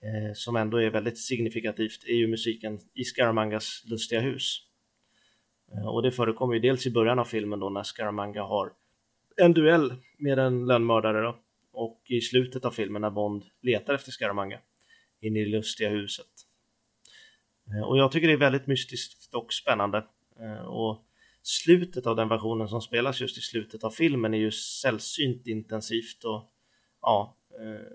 [0.02, 4.58] eh, som ändå är väldigt signifikativt är ju musiken i Scaramangas lustiga hus.
[5.72, 8.72] Eh, och det förekommer ju dels i början av filmen då när Scaramanga har
[9.36, 11.38] en duell med en lönnmördare då
[11.72, 14.58] och i slutet av filmen när Bond letar efter Scaramanga
[15.20, 16.26] in i det lustiga huset.
[17.66, 20.04] Eh, och jag tycker det är väldigt mystiskt och spännande.
[20.40, 21.04] Eh, och
[21.42, 26.24] slutet av den versionen som spelas just i slutet av filmen är ju sällsynt intensivt
[26.24, 26.52] och
[27.02, 27.86] ja, eh,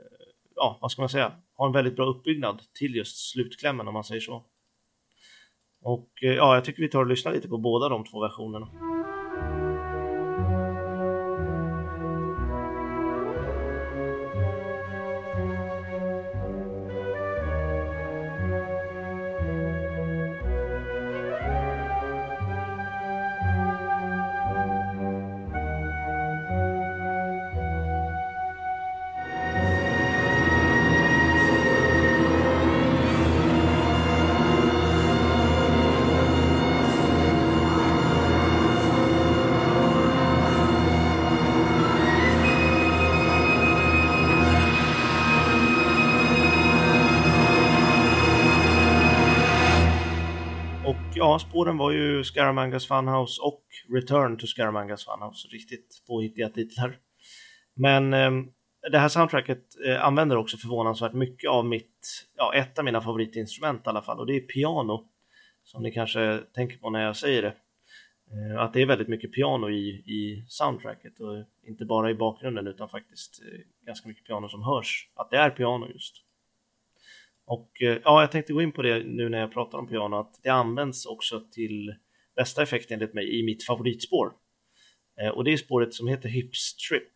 [0.56, 4.04] ja, vad ska man säga, har en väldigt bra uppbyggnad till just slutklämmen om man
[4.04, 4.46] säger så.
[5.82, 8.95] Och eh, ja, jag tycker vi tar och lyssnar lite på båda de två versionerna.
[51.66, 53.64] Åren var ju Scaramangas Funhouse och
[53.94, 55.48] Return to Scaramangas Funhouse.
[55.48, 56.98] Riktigt påhittiga titlar.
[57.76, 58.32] Men eh,
[58.92, 63.86] det här soundtracket eh, använder också förvånansvärt mycket av mitt, ja, ett av mina favoritinstrument
[63.86, 65.10] i alla fall, och det är piano.
[65.64, 67.56] Som ni kanske tänker på när jag säger det.
[68.32, 72.68] Eh, att det är väldigt mycket piano i, i soundtracket och inte bara i bakgrunden
[72.68, 75.10] utan faktiskt eh, ganska mycket piano som hörs.
[75.16, 76.25] Att det är piano just.
[77.46, 80.16] Och eh, ja, jag tänkte gå in på det nu när jag pratar om piano,
[80.16, 81.96] att det används också till
[82.36, 84.32] bästa effekt enligt mig i mitt favoritspår.
[85.22, 87.12] Eh, och det är spåret som heter Hips Trip.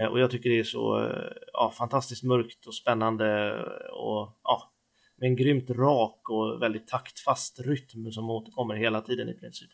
[0.00, 1.12] Eh, och jag tycker det är så
[1.52, 3.54] ja, fantastiskt mörkt och spännande
[3.92, 4.72] och ja,
[5.16, 9.70] med en grymt rak och väldigt taktfast rytm som återkommer hela tiden i princip.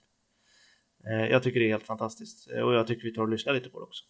[1.31, 3.81] Jag tycker det är helt fantastiskt och jag tycker vi tar och lyssnar lite på
[3.81, 4.05] det också.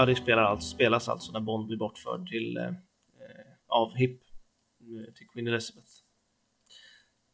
[0.00, 2.72] Ja, det spelar alltså, spelas alltså när Bond blir bortförd till, eh, eh,
[3.68, 4.20] av HIP
[4.80, 5.88] eh, till Queen Elizabeth.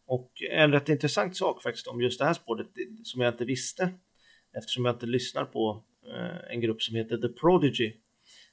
[0.07, 2.67] Och en rätt intressant sak faktiskt om just det här spåret
[3.05, 3.93] som jag inte visste
[4.59, 7.93] eftersom jag inte lyssnar på eh, en grupp som heter The Prodigy.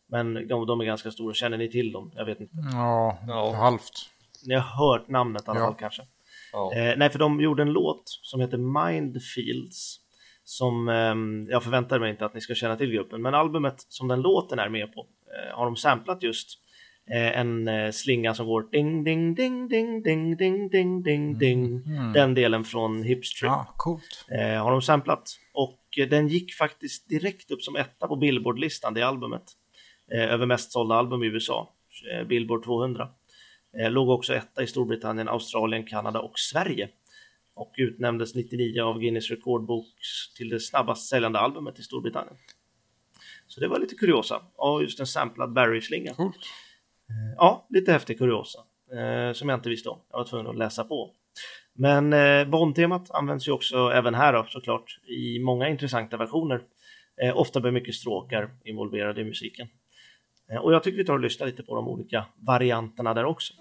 [0.08, 2.12] Men de, de är ganska stora, känner ni till dem?
[2.16, 2.54] Jag vet inte.
[2.72, 3.54] Ja, Ja.
[3.56, 4.10] halvt.
[4.46, 5.66] Ni har hört namnet i alla Ja.
[5.66, 6.02] fall kanske.
[6.52, 6.74] Ja.
[6.76, 10.00] Eh, nej, för de gjorde en låt som heter Mindfields.
[10.44, 14.08] Som ehm, jag förväntar mig inte att ni ska känna till gruppen, men albumet som
[14.08, 16.50] den låten är med på eh, har de samplat just
[17.10, 21.84] eh, en eh, slinga som går ding, ding, ding, ding, ding, ding, ding, ding, ding.
[22.14, 24.26] Den delen från Hipstrip Ja, coolt.
[24.62, 25.30] har de samplat.
[25.54, 29.44] Och den gick faktiskt direkt upp som etta på Billboard-listan, det albumet.
[30.12, 31.70] Över mest sålda album i USA,
[32.28, 33.10] Billboard 200.
[33.80, 36.90] Eh, låg också etta i Storbritannien, Australien, Kanada och Sverige.
[37.56, 39.88] Och utnämndes 99 av Guinness rekordbok
[40.38, 42.36] till det snabbast säljande albumet i Storbritannien.
[43.48, 44.42] Så det var lite kuriosa.
[44.58, 46.14] Ja, just en samplad Barry-slinga.
[46.14, 46.36] Coolt.
[47.38, 48.60] Ja, lite häftig kuriosa.
[48.94, 50.00] Eh, som jag inte visste om.
[50.12, 51.12] Jag var tvungen att läsa på.
[51.74, 56.62] Men eh, Bond-temat används ju också även här då, såklart i många intressanta versioner.
[57.22, 59.68] Eh, ofta med mycket stråkar involverade i musiken.
[60.52, 63.54] Eh, och jag tycker vi tar och lyssnar lite på de olika varianterna där också.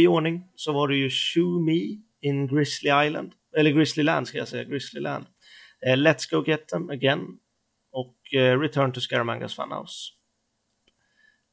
[0.00, 4.38] I ordning så var det ju Shoe Me in Grizzly Island, eller Grizzly Land ska
[4.38, 5.26] jag säga, Grizzly Land.
[5.86, 7.38] Eh, Let's Go Get Them Again
[7.92, 10.12] och eh, Return to Scaramangas Funhouse.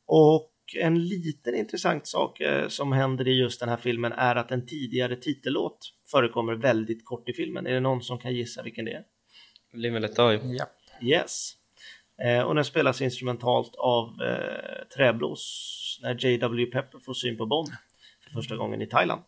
[0.07, 4.51] Och en liten intressant sak eh, som händer i just den här filmen är att
[4.51, 7.67] en tidigare titellåt förekommer väldigt kort i filmen.
[7.67, 9.03] Är det någon som kan gissa vilken det är?
[9.73, 10.39] Live Let Die.
[10.43, 10.65] Ja.
[11.01, 11.53] Yes.
[12.21, 16.65] Eh, och den spelas instrumentalt av eh, träblås när J.W.
[16.65, 17.69] Pepper får syn på Bond
[18.33, 19.21] första gången i Thailand.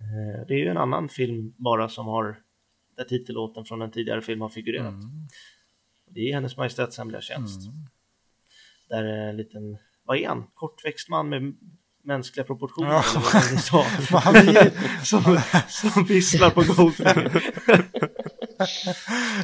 [0.00, 2.38] Eh, det är ju en annan film bara som har
[2.96, 4.94] där titellåten från en tidigare film har figurerat.
[6.10, 7.60] Det är Hennes Majestäts Hemliga Tjänst.
[8.88, 10.46] Där är en liten, vad är han?
[10.54, 11.54] Kortväxt man med
[12.04, 12.90] mänskliga proportioner.
[12.90, 13.02] Ja.
[13.14, 13.84] eller vad sa.
[14.18, 17.42] Han är, som, som visslar på Goldfinger.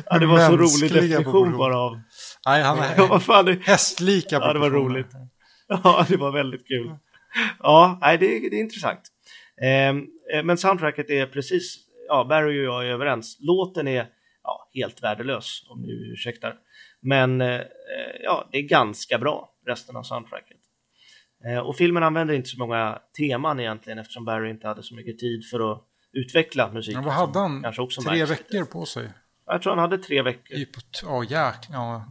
[0.07, 2.01] ja, det var så rolig definition bara av
[2.47, 5.07] nej, han Ja, är vad fan, hästlika Ja, det var roligt.
[5.69, 6.95] ja, det var väldigt kul.
[7.59, 9.01] Ja, nej, det, det är intressant.
[9.63, 11.77] Ehm, eh, men soundtracket är precis,
[12.09, 13.37] ja, Barry och jag är överens.
[13.41, 14.07] Låten är
[14.43, 16.55] ja, helt värdelös, om ni ursäktar.
[17.01, 17.65] Men eh, eh,
[18.23, 20.57] ja, det är ganska bra, resten av soundtracket.
[21.45, 25.19] Eh, och filmen använder inte så många teman egentligen eftersom Barry inte hade så mycket
[25.19, 26.99] tid för att utveckla musiken.
[27.01, 27.63] Men vad hade han?
[27.63, 28.33] kanske också Tre lite.
[28.33, 29.11] veckor på sig?
[29.47, 30.59] Jag tror han hade tre veckor.
[31.03, 31.77] Ja, jäklar.
[31.77, 32.05] Ja.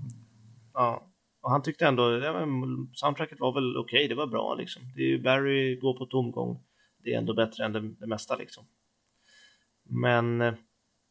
[0.74, 1.10] Ja.
[1.41, 4.81] Och han tyckte ändå, ja, men soundtracket var väl okej, det var bra liksom.
[4.95, 6.59] Det är ju Barry går på tomgång.
[7.03, 8.63] Det är ändå bättre än det, det mesta liksom.
[9.83, 10.53] Men eh,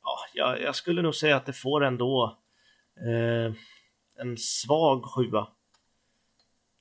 [0.03, 2.39] ja, jag, jag skulle nog säga att det får ändå
[2.97, 3.53] eh,
[4.19, 5.49] en svag sjua.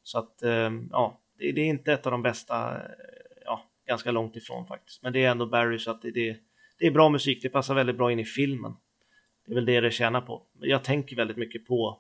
[0.04, 2.82] Så att eh, ja, det, det är inte ett av de bästa, eh,
[3.46, 5.04] ja, ganska långt ifrån faktiskt.
[5.04, 6.38] Men det är ändå Barry så att det, det,
[6.80, 8.74] det är bra musik, det passar väldigt bra in i filmen.
[9.46, 10.44] Det är väl det det tjänar på.
[10.60, 12.00] Jag tänker väldigt mycket på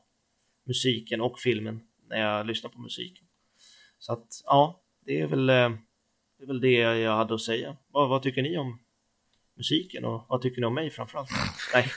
[0.69, 3.25] musiken och filmen när jag lyssnar på musiken.
[3.99, 5.69] Så att ja, det är väl, eh,
[6.38, 7.77] det, är väl det jag hade att säga.
[7.88, 8.80] Vad, vad tycker ni om
[9.56, 11.30] musiken och vad tycker ni om mig framförallt?
[11.73, 11.91] Nej,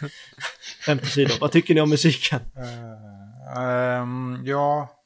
[0.80, 1.34] skämt åsido.
[1.40, 2.40] Vad tycker ni om musiken?
[2.56, 5.02] Eh, ehm, ja,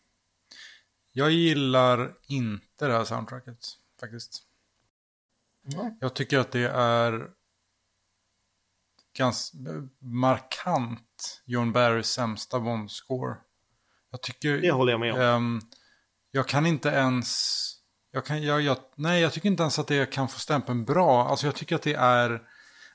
[1.12, 3.58] jag gillar inte det här soundtracket
[4.00, 4.42] faktiskt.
[6.00, 7.30] Jag tycker att det är
[9.16, 9.58] ganska
[9.98, 13.36] markant John Barrys sämsta Bond-score.
[14.10, 14.60] Jag tycker...
[14.60, 15.20] Det håller jag med om.
[15.20, 15.60] Ehm,
[16.30, 17.62] jag kan inte ens...
[18.12, 21.28] Jag kan, jag, jag, nej, jag tycker inte ens att det kan få stämpeln bra.
[21.28, 22.42] Alltså jag tycker att det är...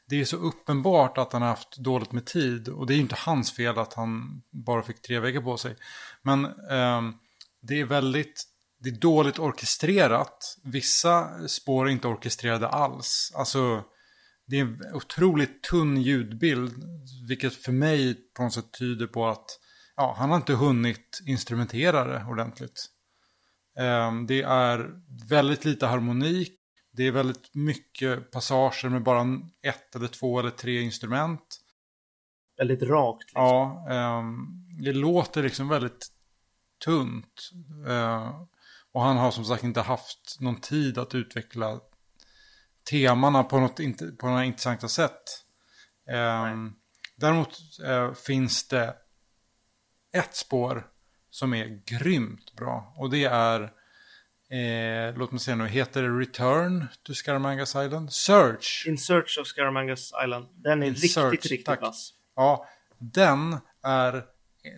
[0.07, 2.67] Det är så uppenbart att han har haft dåligt med tid.
[2.67, 5.75] Och det är ju inte hans fel att han bara fick tre veckor på sig.
[6.21, 7.13] Men ehm,
[7.61, 8.43] det är väldigt...
[8.79, 10.57] Det är dåligt orkestrerat.
[10.63, 13.33] Vissa spår är inte orkestrerade alls.
[13.35, 13.83] Alltså...
[14.45, 16.83] Det är en otroligt tunn ljudbild.
[17.27, 19.59] Vilket för mig på något sätt tyder på att
[20.01, 22.85] ja, han har inte hunnit instrumentera det ordentligt.
[23.79, 24.89] Ehm, det är
[25.29, 26.53] väldigt lite harmonik.
[26.91, 31.57] Det är väldigt mycket passager med bara ett eller två eller tre instrument.
[32.57, 33.23] Väldigt rakt.
[33.23, 33.41] Liksom.
[33.41, 34.47] Ja, ehm,
[34.83, 36.07] det låter liksom väldigt
[36.85, 37.51] tunt.
[37.87, 38.41] Eh,
[38.91, 41.79] och han har som sagt inte haft någon tid att utveckla
[42.89, 43.77] temana på något
[44.19, 45.21] på några intressanta sätt.
[46.11, 46.73] Ehm,
[47.15, 48.95] däremot eh, finns det
[50.11, 50.87] ett spår
[51.29, 52.93] som är grymt bra.
[52.97, 53.61] Och det är,
[54.49, 58.13] eh, låt mig se nu, heter det Return to Scaramangas Island?
[58.13, 58.85] Search!
[58.87, 60.45] In Search of Scaramangas Island.
[60.55, 62.13] Den är In riktigt, Search, riktigt vass.
[62.35, 62.67] Ja,
[62.97, 64.25] den är,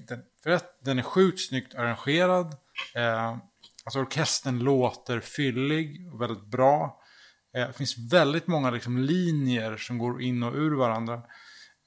[0.08, 2.58] den, för att den är sjukt snyggt arrangerad.
[2.96, 3.38] Eh,
[3.84, 7.02] alltså orkestern låter fyllig och väldigt bra.
[7.56, 11.22] Eh, det finns väldigt många liksom, linjer som går in och ur varandra.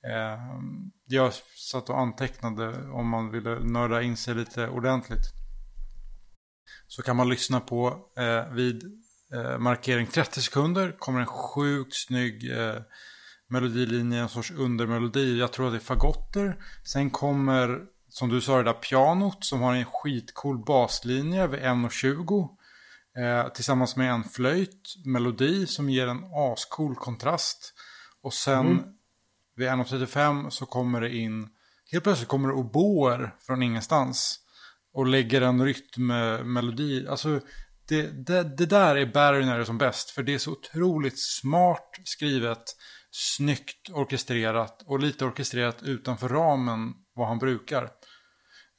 [0.06, 0.40] Eh,
[1.06, 1.32] jag
[1.70, 5.32] satt och antecknade om man ville nörda in sig lite ordentligt.
[6.86, 8.84] Så kan man lyssna på eh, vid
[9.32, 12.80] eh, markering 30 sekunder kommer en sjukt snygg eh,
[13.48, 15.38] melodilinje, en sorts undermelodi.
[15.38, 16.56] Jag tror att det är fagotter.
[16.84, 22.48] Sen kommer, som du sa, det där pianot som har en skitcool baslinje vid 1.20.
[23.18, 27.74] Eh, tillsammans med en flöjt, melodi som ger en ascool kontrast.
[28.22, 28.84] Och sen mm
[29.56, 31.48] vid 1.35 så kommer det in,
[31.92, 34.40] helt plötsligt kommer det oboer från ingenstans.
[34.92, 37.08] Och lägger en rytmmelodi.
[37.08, 37.40] Alltså
[37.88, 40.10] det, det, det där är Barry när det är som bäst.
[40.10, 42.62] För det är så otroligt smart skrivet,
[43.10, 47.82] snyggt orkestrerat och lite orkestrerat utanför ramen vad han brukar.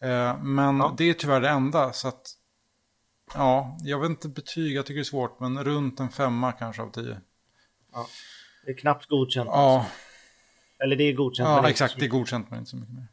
[0.03, 0.95] Eh, men Ja.
[0.97, 1.93] det är tyvärr det enda.
[1.93, 2.21] Så att,
[3.33, 5.39] ja, jag vet inte betyg, jag tycker det är svårt.
[5.39, 7.17] Men runt en femma kanske av tio.
[8.65, 9.49] Det är knappt godkänt.
[9.51, 9.85] Ja,
[10.83, 11.47] Eller det är godkänt.
[11.49, 11.93] ja inte exakt.
[11.93, 12.11] så Det är mycket.
[12.19, 13.07] godkänt men inte så mycket mer.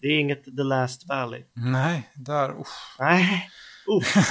[0.00, 1.42] det är inget The Last Valley.
[1.52, 2.96] Nej, där, uff.
[2.98, 3.48] Nej,
[3.86, 4.14] Uff.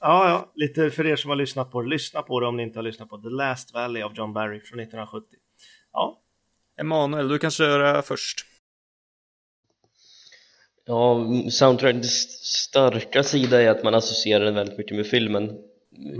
[0.00, 2.62] ja, ja, lite för er som har lyssnat på det, lyssna på det om ni
[2.62, 5.28] inte har lyssnat på The Last Valley av John Barry från 1970.
[5.92, 6.20] Ja,
[6.80, 8.46] Emanuel, du kan köra först.
[10.86, 15.50] Ja, soundtrackets starka sida är att man associerar den väldigt mycket med filmen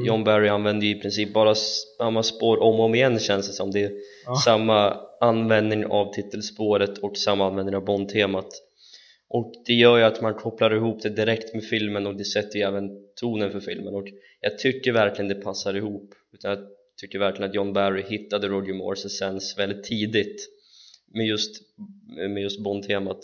[0.06, 3.52] John Barry använder ju i princip bara samma spår om och om igen känns det
[3.52, 3.70] som.
[3.70, 3.92] Det är
[4.26, 4.36] Ja.
[4.44, 8.48] samma användning av titelspåret och samma användning av Bond-temat.
[9.28, 12.58] Och det gör ju att man kopplar ihop det direkt med filmen och det sätter
[12.58, 13.94] ju även tonen för filmen.
[13.94, 14.08] Och
[14.40, 16.14] jag tycker verkligen det passar ihop.
[16.32, 16.58] Utan jag
[17.00, 20.48] tycker verkligen att John Barry hittade Roger Moores essens väldigt tidigt
[21.14, 21.62] med just,
[22.34, 23.18] med just Bond-temat.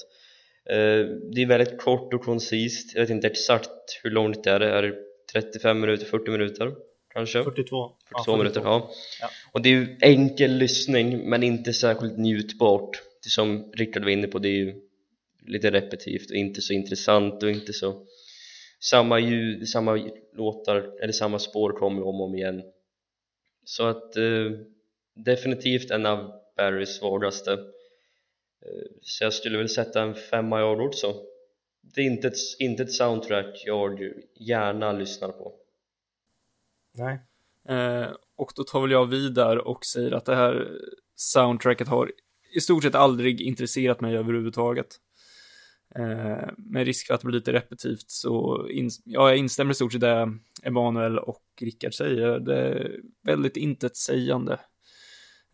[0.71, 2.95] Eh, det är väldigt kort och koncist.
[2.95, 3.71] Jag vet inte exakt
[4.03, 4.95] hur långt det är, är
[5.33, 6.75] 35 minuter, 40 minuter
[7.15, 7.45] kanske?
[7.45, 7.93] 42.
[8.09, 8.91] 42 minuter, ja.
[9.21, 9.29] Ja.
[9.53, 14.27] Och det är ju enkel lyssning men inte särskilt njutbart det som Rickard var inne
[14.27, 14.75] på, det är ju
[15.47, 18.07] lite repetitivt och inte så intressant och inte så
[18.81, 22.63] samma ljud, samma låtar eller samma spår kommer om och om igen
[23.65, 24.51] så att eh,
[25.15, 27.59] definitivt en av Barrys svagaste
[28.67, 31.15] Eh, så jag skulle väl sätta en femma i år också
[31.95, 35.53] det är inte ett, inte ett soundtrack jag gärna lyssnar på
[36.95, 37.21] Nej.
[37.69, 40.79] Eh, och då tar väl jag vid där och säger att det här
[41.15, 42.13] soundtracket har
[42.55, 44.97] i stort sett aldrig intresserat mig överhuvudtaget.
[45.95, 49.75] Eh, med risk för att det blir lite repetitivt så in, ja, jag instämmer i
[49.75, 52.39] stort sett det Emanuel och Rickard säger.
[52.39, 54.61] Det är väldigt intetsägande.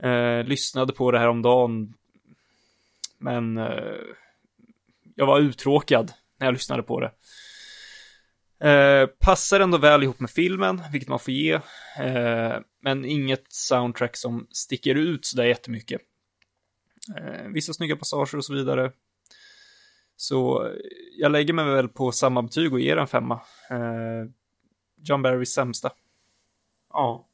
[0.02, 1.94] Eh, lyssnade på det här om dagen
[3.18, 3.94] men eh,
[5.14, 7.12] jag var uttråkad när jag lyssnade på det.
[8.70, 11.52] Eh, passar ändå väl ihop med filmen, vilket man får ge.
[11.98, 16.00] Eh, men inget soundtrack som sticker ut sådär jättemycket.
[17.18, 18.92] Eh, vissa snygga passager och så vidare.
[20.16, 20.72] Så eh,
[21.18, 23.40] jag lägger mig väl på samma betyg och ger en femma.
[23.70, 24.30] Eh,
[24.96, 25.92] John Barrys sämsta.
[26.92, 27.28] Ja.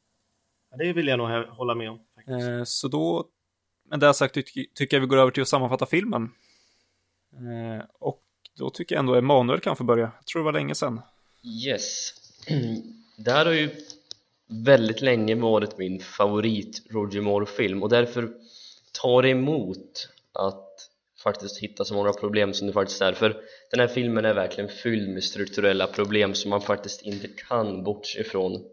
[0.77, 1.99] Det vill jag nog hålla med om.
[2.15, 2.47] Faktiskt.
[2.49, 3.27] Eh, så då,
[3.89, 6.31] med det sagt, ty- tycker jag vi går över till att sammanfatta filmen.
[7.33, 8.23] Eh, och
[8.57, 10.11] då tycker jag ändå Emanuel kan få börja.
[10.19, 11.01] Jag tror det var länge sedan.
[11.65, 12.13] Yes.
[13.17, 13.69] Det här har ju
[14.47, 18.29] väldigt länge varit min favorit Roger Moore-film och därför
[19.01, 20.89] tar det emot att
[21.23, 23.13] faktiskt hitta så många problem som det faktiskt är.
[23.13, 23.41] För
[23.71, 28.21] den här filmen är verkligen fylld med strukturella problem som man faktiskt inte kan bortse
[28.21, 28.63] ifrån.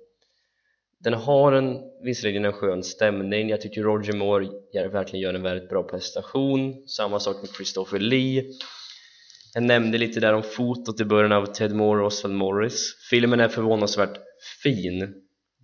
[0.98, 4.48] Den har en, visserligen en skön stämning, jag tycker Roger Moore
[4.88, 6.88] verkligen gör en väldigt bra prestation.
[6.88, 8.44] Samma sak med Christopher Lee
[9.54, 12.96] jag nämnde lite där om fotot i början av Ted Moore och Oswald Morris.
[13.10, 14.18] Filmen är förvånansvärt
[14.62, 15.14] fin.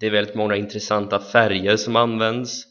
[0.01, 2.65] Det är väldigt många intressanta färger som används.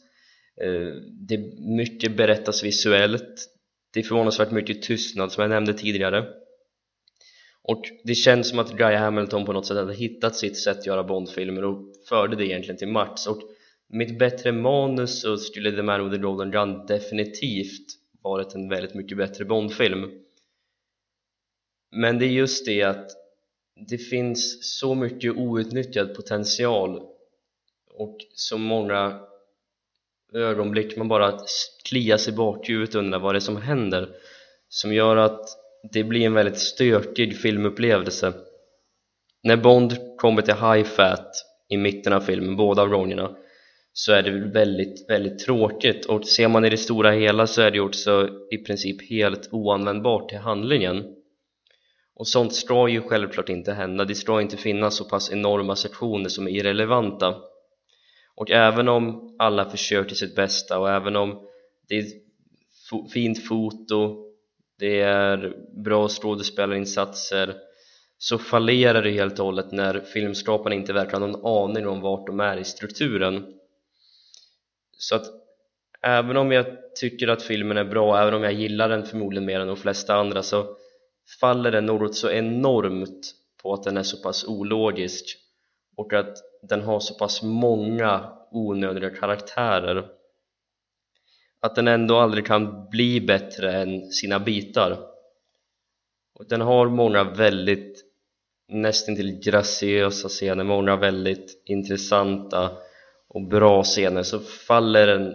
[0.60, 0.94] Eh,
[1.28, 3.48] det är mycket berättas visuellt.
[3.94, 6.24] Det är förvånansvärt mycket tystnad som jag nämnde tidigare.
[7.62, 10.86] Och det känns som att Guy Hamilton på något sätt hade hittat sitt sätt att
[10.86, 11.78] göra Bondfilmer och
[12.08, 13.42] förde det egentligen till max och
[13.88, 17.86] med ett bättre manus så skulle The Man with the Golden Gun definitivt
[18.22, 20.10] varit en väldigt mycket bättre Bondfilm
[21.96, 23.10] men det är just det att
[23.88, 27.02] det finns så mycket outnyttjad potential
[27.90, 29.20] och så många
[30.32, 31.38] ögonblick man bara
[31.84, 34.08] kliar sig i bakhuvudet och undrar vad det är som händer
[34.68, 35.48] som gör att
[35.92, 38.32] det blir en väldigt stökig filmupplevelse.
[39.42, 41.32] När Bond kommer till High Fat
[41.68, 43.36] i mitten av filmen, båda av gångerna
[43.92, 46.06] så är det väldigt, väldigt tråkigt.
[46.06, 50.28] Och ser man i det stora hela så är det också i princip helt oanvändbart
[50.28, 51.15] till handlingen
[52.16, 56.28] och sånt ska ju självklart inte hända, det ska inte finnas så pass enorma sektioner
[56.28, 57.34] som är irrelevanta.
[58.34, 61.48] Och även om alla försöker sitt bästa och även om
[61.88, 62.04] det är
[63.12, 64.26] fint foto
[64.78, 67.56] det är bra skådespelarinsatser
[68.18, 72.26] så fallerar det helt och hållet när filmskaparna inte verkar ha någon aning om vart
[72.26, 73.46] de är i strukturen.
[74.98, 75.24] Så att
[76.02, 76.66] även om jag
[77.00, 80.14] tycker att filmen är bra, även om jag gillar den förmodligen mer än de flesta
[80.14, 80.76] andra så
[81.40, 85.36] faller den något så enormt på att den är så pass ologisk
[85.96, 90.10] och att den har så pass många onödiga karaktärer
[91.60, 94.98] att den ändå aldrig kan bli bättre än sina bitar.
[96.34, 98.04] Och den har många väldigt
[98.68, 102.70] nästintill graciösa scener, många väldigt intressanta
[103.28, 105.34] och bra scener så faller den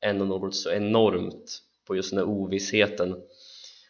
[0.00, 3.22] ändå något så enormt på just den här ovissheten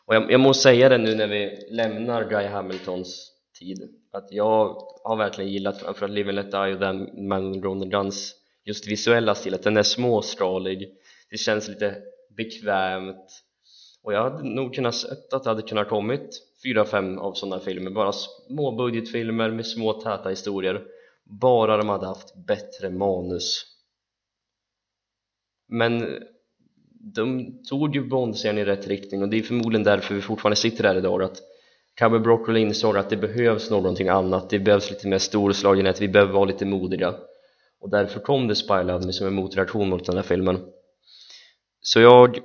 [0.09, 4.83] och jag, jag måste säga det nu när vi lämnar Guy Hamiltons tid att jag
[5.05, 9.35] har verkligen gillat framförallt Live and Let Die och den Man Grown Guns just visuella
[9.35, 10.95] stil, att den är småskalig.
[11.31, 11.97] Det känns lite
[12.37, 13.45] bekvämt.
[14.03, 17.61] Och jag hade nog kunnat sett att det hade kunnat kommit fyra, fem av sådana
[17.61, 20.85] filmer, bara små budgetfilmer med små täta historier
[21.29, 23.65] bara de hade haft bättre manus.
[25.69, 26.23] Men
[27.15, 30.85] de tog ju Bond-serien i rätt riktning och det är förmodligen därför vi fortfarande sitter
[30.85, 31.43] här idag att
[31.99, 36.33] Cowboy Broccoli insåg att det behövs någonting annat, det behövs lite mer storslagenhet, vi behöver
[36.33, 37.15] vara lite modiga.
[37.81, 40.61] Och därför kom det Spy Love Me som en motreaktion mot den här filmen.
[41.81, 42.39] Så jag,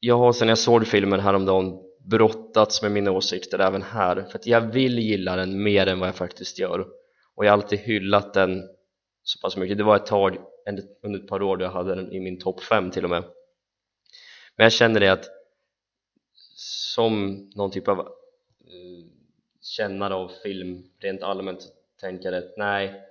[0.00, 1.78] jag har sedan jag såg filmen häromdagen
[2.10, 6.08] brottats med mina åsikter även här för att jag vill gilla den mer än vad
[6.08, 6.86] jag faktiskt gör.
[7.34, 8.62] Och jag har alltid hyllat den
[9.22, 10.36] så pass mycket, det var ett tag
[11.02, 13.24] under ett par år då jag hade den i min topp 5 till och med
[14.56, 15.24] men jag känner det att
[16.56, 19.06] som någon typ av uh,
[19.62, 21.68] kännare av film rent allmänt så
[22.00, 23.04] tänker jag att nej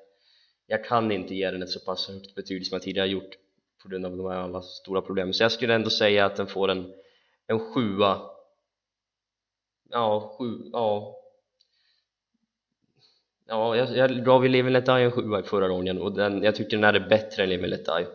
[0.68, 3.38] jag kan inte ge den ett så pass högt betyg som jag tidigare gjort
[3.84, 5.34] på grund av de här alla stora problemen.
[5.34, 6.94] Så jag skulle ändå säga att den får en,
[7.48, 8.22] en sjua.
[9.90, 11.20] Ja, sju, ja.
[13.48, 16.44] Ja, jag, jag gav ju Living Let Die en sjua i förra gången och den,
[16.44, 18.08] jag tycker den här är bättre än Living Let Die.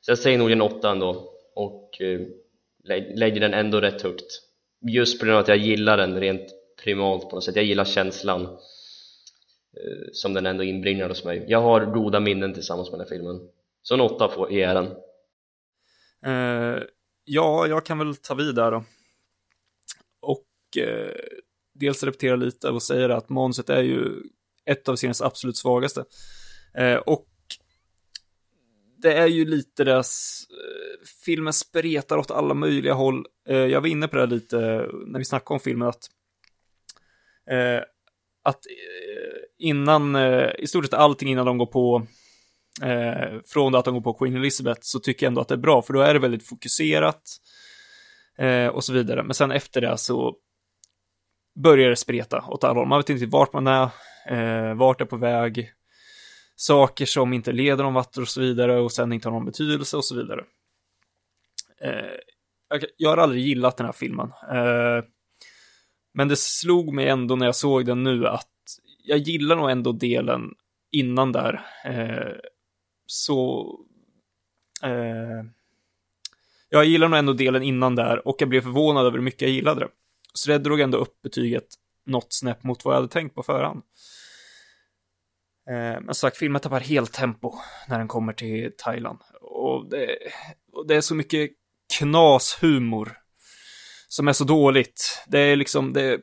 [0.00, 2.20] Så jag säger nog en åtta ändå och eh,
[3.14, 4.40] lägger den ändå rätt högt.
[4.80, 6.46] Just på grund av att jag gillar den rent
[6.84, 11.44] primalt på något sätt, jag gillar känslan eh, som den ändå inbringar hos mig.
[11.48, 13.40] Jag har goda minnen tillsammans med den här filmen.
[13.82, 14.86] Så en åtta får är den
[16.26, 16.82] uh, eh,
[17.24, 18.84] ja, jag kan väl ta vid där då.
[20.20, 20.46] Och
[20.78, 21.10] uh,
[21.74, 24.22] dels repetera lite och säga att manuset är ju
[24.64, 26.04] ett av seriens absolut svagaste.
[26.80, 27.26] uh, och
[29.04, 33.26] det är ju lite deras, eh, filmen spretar åt alla möjliga håll.
[33.48, 34.56] Eh, jag var inne på det lite
[35.06, 36.08] när vi snackade om filmen, att,
[37.50, 37.82] eh,
[38.44, 38.60] att
[39.58, 40.16] innan,
[40.58, 42.06] i stort sett allting innan de går på
[42.80, 45.58] Från från att de går på Queen Elizabeth så tycker jag ändå att det är
[45.58, 47.22] bra, för då är det väldigt fokuserat
[48.72, 49.22] och så vidare.
[49.22, 50.36] Men sen efter det så
[51.62, 52.88] börjar det spreta åt alla håll.
[52.88, 55.72] Man vet inte vart man är, vart det är på väg,
[56.56, 59.96] saker som inte leder någon vart och så vidare och sen inte har någon betydelse
[59.96, 60.44] och så vidare.
[61.80, 64.32] Eh, jag, har aldrig gillat den här filmen.
[64.50, 65.04] Eh,
[66.14, 68.48] men det slog mig ändå när jag såg den nu att
[69.04, 70.54] jag gillar nog ändå delen
[70.92, 71.66] innan där.
[71.84, 72.34] Eh,
[73.06, 73.68] så...
[74.82, 75.44] Eh,
[76.68, 79.50] jag gillar nog ändå delen innan där och jag blev förvånad över hur mycket jag
[79.50, 79.88] gillade det.
[80.34, 81.66] Så det drog ändå upp betyget
[82.06, 83.82] något snäpp mot vad jag hade tänkt på förhand.
[85.70, 87.54] Eh, men som sagt, filmen tappar helt tempo
[87.88, 89.18] när den kommer till Thailand.
[89.40, 90.18] Och det,
[90.72, 91.50] och det är så mycket
[91.98, 93.18] knashumor
[94.08, 95.24] som är så dåligt.
[95.26, 96.20] Det är liksom, det är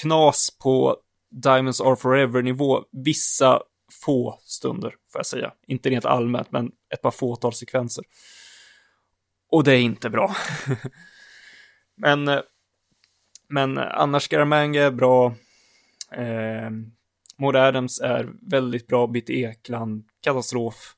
[0.00, 0.96] knas på
[1.30, 3.62] Diamonds Are Forever-nivå vissa
[4.04, 5.52] få stunder, får jag säga.
[5.66, 8.04] Inte rent allmänt, men ett par fåtal sekvenser.
[9.50, 10.36] Och det är inte bra.
[11.96, 12.40] men, eh,
[13.48, 15.34] men annars Scaramanga är bra.
[16.12, 16.70] Eh,
[17.38, 20.96] Maud Adams är väldigt bra, Bitte Ekland, katastrof.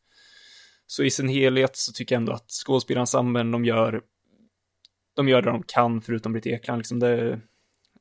[0.86, 4.02] Så i sin helhet så tycker jag ändå att skådespelarensemblen de gör,
[5.16, 6.78] de gör det de kan förutom Britt Ekland.
[6.78, 7.40] Liksom det,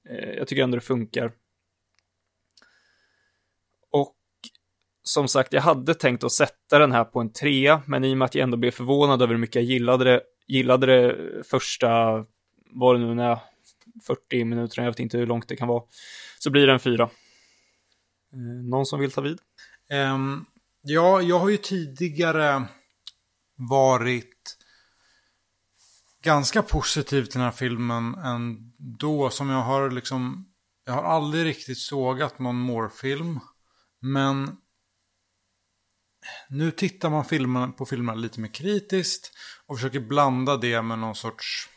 [0.10, 1.32] eh, jag tycker ändå det funkar.
[3.92, 4.16] Och
[5.04, 8.18] som sagt, jag hade tänkt att sätta den här på en trea, men i och
[8.18, 11.90] med att jag ändå blev förvånad över hur mycket jag gillade det, gillade det första,
[12.70, 13.38] vad det nu är,
[14.08, 15.84] 40 minuter, jag vet inte hur långt det kan vara,
[16.40, 17.10] så blir det en fyra.
[18.34, 18.40] Eh,
[18.70, 19.40] någon som vill ta vid?
[19.90, 20.46] Um,
[20.82, 22.68] ja, jag har ju tidigare
[23.56, 24.58] varit
[26.24, 29.30] ganska positiv till den här filmen ändå.
[29.30, 30.54] Som jag har liksom,
[30.86, 33.40] jag har aldrig riktigt sågat någon Moore-film.
[34.00, 34.58] Men
[36.50, 39.32] nu tittar man filmen, på filmerna lite mer kritiskt
[39.66, 41.70] och försöker blanda det med någon sorts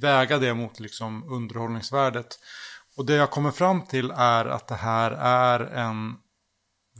[0.00, 2.38] väga det mot liksom underhållningsvärdet.
[2.96, 6.16] Och det jag kommer fram till är att det här är en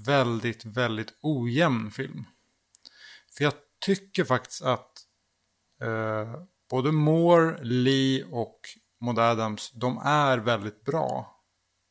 [0.07, 2.25] väldigt, väldigt ojämn film.
[3.37, 3.53] För jag
[3.85, 4.93] tycker faktiskt att
[5.83, 6.35] eh,
[6.71, 8.61] både Moore, Lee och
[9.01, 11.41] Maud Adams, de är väldigt bra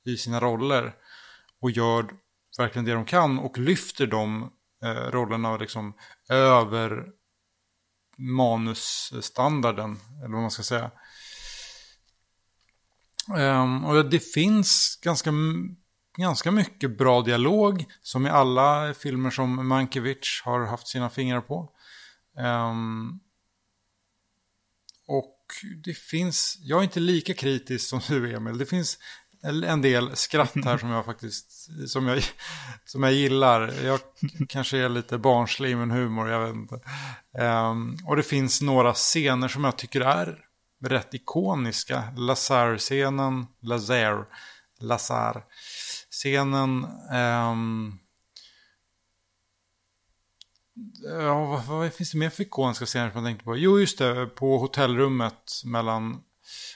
[0.05, 0.95] i sina roller.
[1.61, 2.09] Och gör
[2.57, 4.51] verkligen det de kan och lyfter de
[4.83, 5.93] eh, rollerna liksom
[6.29, 7.11] över
[8.17, 10.91] manusstandarden, eller vad man ska säga.
[13.29, 15.31] Um, och det finns ganska,
[16.17, 21.69] ganska mycket bra dialog, som i alla filmer som Mankiewicz har haft sina fingrar på.
[22.37, 23.19] Um,
[25.07, 25.35] och
[25.83, 28.97] det finns, jag är inte lika kritisk som du Emil, det finns
[29.43, 32.23] en del skratt här som jag faktiskt, som jag,
[32.85, 33.73] som jag gillar.
[33.83, 33.99] Jag
[34.49, 36.79] kanske är lite barnslig i min humor, jag vet inte.
[37.39, 40.45] Um, och det finns några scener som jag tycker är
[40.83, 42.03] rätt ikoniska.
[42.17, 44.27] Lazar-scenen, Lazar,
[44.79, 45.45] Lazar.
[46.11, 47.99] Scenen, ehm,
[51.03, 53.57] ja, vad, vad finns det mer för ikoniska scener som jag tänkte på?
[53.57, 56.23] Jo, just det, på hotellrummet mellan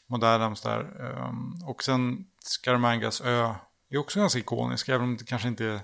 [0.07, 0.81] Maud där.
[1.01, 3.55] Ehm, och sen Scaramangas ö
[3.89, 5.81] är också ganska ikonisk, även om det kanske inte är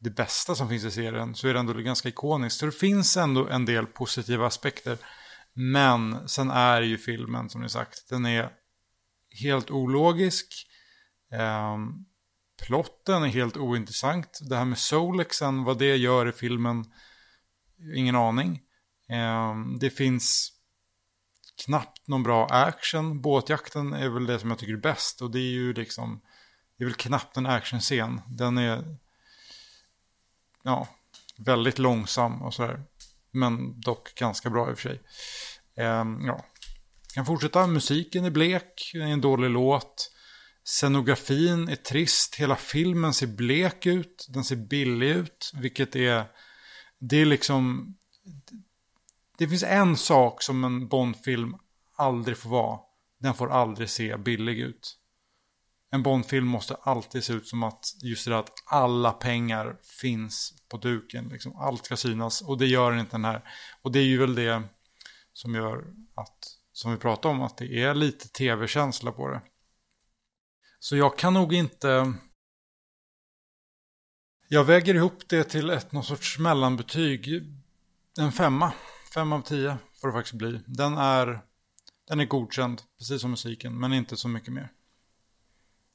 [0.00, 2.60] det bästa som finns i serien, så är det ändå ganska ikoniskt.
[2.60, 4.98] Så det finns ändå en del positiva aspekter.
[5.52, 8.52] Men sen är ju filmen, som ni sagt, den är
[9.42, 10.66] helt ologisk.
[11.74, 12.06] Um,
[12.66, 14.38] plotten är helt ointressant.
[14.48, 16.84] Det här med Solexen, vad det gör i filmen,
[17.96, 18.60] ingen aning.
[19.08, 20.52] Ehm, det finns
[21.64, 23.20] knappt någon bra action.
[23.20, 25.22] Båtjakten är väl det som jag tycker är bäst.
[25.22, 26.20] Och det är ju liksom,
[26.76, 28.20] det är väl knappt en actionscen.
[28.28, 28.96] Den är,
[30.62, 30.88] ja,
[31.36, 32.82] väldigt långsam och sådär.
[33.32, 35.00] Men dock ganska bra i och för sig.
[35.76, 36.44] Eh, ja,
[37.14, 37.66] kan fortsätta.
[37.66, 40.10] Musiken är blek, det är en dålig låt.
[40.64, 46.24] Scenografin är trist, hela filmen ser blek ut, den ser billig ut, vilket är,
[46.98, 47.94] det är liksom,
[49.38, 51.56] det finns en sak som en Bondfilm
[51.96, 52.78] aldrig får vara,
[53.20, 54.96] den får aldrig se billig ut.
[55.90, 60.54] En Bondfilm måste alltid se ut som att just det där att alla pengar finns
[60.68, 63.42] på duken, liksom allt ska synas och det gör inte den här.
[63.82, 64.62] Och det är ju väl det
[65.32, 69.42] som gör att, som vi pratade om, att det är lite tv-känsla på det.
[70.78, 72.14] Så jag kan nog inte...
[74.48, 77.42] Jag väger ihop det till ett någon sorts mellanbetyg.
[78.18, 78.72] En femma.
[79.14, 80.60] Fem av tio får det faktiskt bli.
[80.66, 81.40] Den är,
[82.08, 84.72] den är godkänd, precis som musiken, men inte så mycket mer.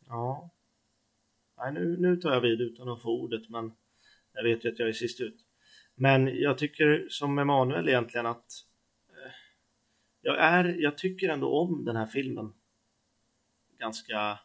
[0.08, 0.50] Ja.
[1.58, 3.72] Nej, nu, nu tar jag vid utan att få ordet, men
[4.34, 5.46] jag vet ju att jag är sist ut.
[5.96, 8.52] Men jag tycker som Emanuel egentligen att
[9.10, 9.32] eh,
[10.22, 12.54] jag, är, jag tycker ändå om den här filmen.
[13.78, 14.40] Ganska,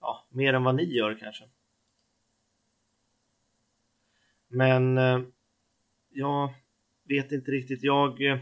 [0.00, 1.44] ja, mer än vad ni gör kanske.
[4.48, 5.20] Men eh,
[6.10, 6.54] jag
[7.04, 7.82] vet inte riktigt.
[7.82, 8.38] Jag, eh,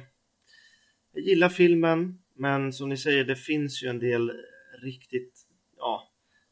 [1.12, 4.32] jag gillar filmen, men som ni säger, det finns ju en del
[4.82, 6.07] riktigt, ja,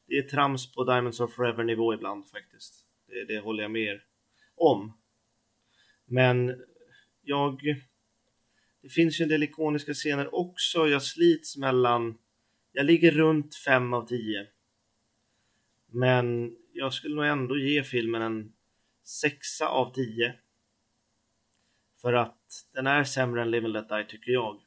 [0.07, 2.85] det är trams på Diamonds of Forever nivå ibland faktiskt.
[3.07, 4.05] Det, det håller jag med er
[4.55, 4.93] om.
[6.05, 6.65] Men
[7.23, 7.60] jag,
[8.83, 10.89] det finns ju en del ikoniska scener också.
[10.89, 12.18] Jag slits mellan,
[12.73, 14.47] jag ligger runt 5 av 10.
[15.86, 18.52] Men jag skulle nog ändå ge filmen en
[19.05, 20.35] 6 av 10.
[22.01, 24.60] För att den är sämre än Live and Let Die tycker jag.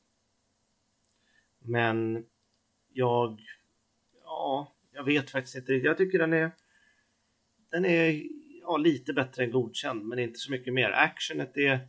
[1.59, 2.25] Men
[2.93, 3.41] jag,
[4.23, 5.85] ja, jag vet faktiskt inte riktigt.
[5.85, 6.51] Jag tycker den är,
[7.71, 8.23] den är
[8.61, 10.91] ja, lite bättre än godkänd, men inte så mycket mer.
[10.91, 11.79] Actionet är,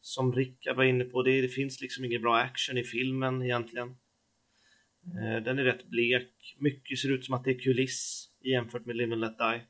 [0.00, 3.88] som Rickard var inne på, det, det finns liksom ingen bra action i filmen egentligen.
[5.04, 6.56] Eh, Den är rätt blek.
[6.58, 9.60] Mycket ser ut som att det är kuliss jämfört med Live and Let Die.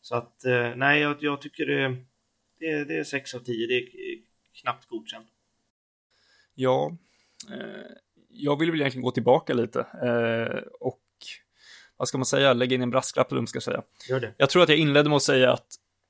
[0.00, 1.96] Så att, eh, nej, jag, jag tycker det,
[2.58, 3.66] det, det är 6 av 10.
[3.66, 4.18] Det är
[4.62, 5.28] knappt godkänt.
[6.54, 6.96] Ja,
[7.50, 7.92] eh,
[8.28, 11.01] jag vill väl egentligen gå tillbaka lite eh, och
[11.96, 13.82] vad ska man säga, lägga in en brasklapp eller vad man ska säga.
[14.08, 14.34] Gör det.
[14.36, 15.66] Jag tror att jag inledde med att säga att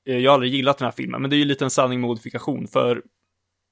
[0.06, 2.66] eh, jag aldrig gillat den här filmen, men det är ju lite en sanning modifikation,
[2.68, 3.02] för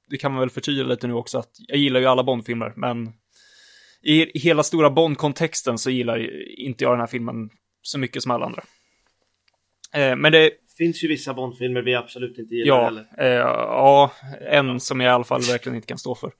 [0.08, 3.12] det kan man väl förtydliga lite nu också, att jag gillar ju alla Bond-filmer, men
[4.02, 6.30] i hela stora Bond-kontexten så gillar
[6.60, 7.50] inte jag den här filmen
[7.82, 8.62] så mycket som alla andra.
[9.92, 13.06] Eh, men det, finns ju vissa Bondfilmer vi absolut inte gillar ja, heller.
[13.18, 16.32] eh, ja, en som jag i alla fall verkligen inte kan stå för.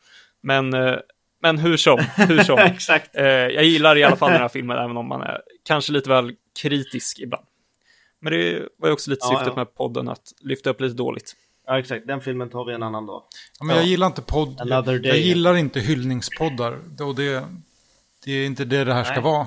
[0.43, 0.97] Men, eh,
[1.41, 2.59] men hur som, hur som.
[2.59, 3.17] Exakt.
[3.17, 6.09] Eh, jag gillar i alla fall den här filmen, även om man är kanske lite
[6.09, 7.45] väl kritisk ibland.
[8.21, 9.55] Men det var ju också lite Ja, syftet ja.
[9.57, 11.37] med podden, att lyfta upp lite dåligt.
[11.67, 12.07] Ja, exakt.
[12.07, 13.23] Den filmen tar vi en annan dag.
[13.59, 14.61] Ja, men jag gillar inte podd.
[14.61, 15.09] Another Jag, day.
[15.13, 16.79] jag gillar inte hyllningspoddar.
[17.03, 17.45] Och det,
[18.25, 19.23] det är inte det det här ska Nej.
[19.23, 19.47] vara.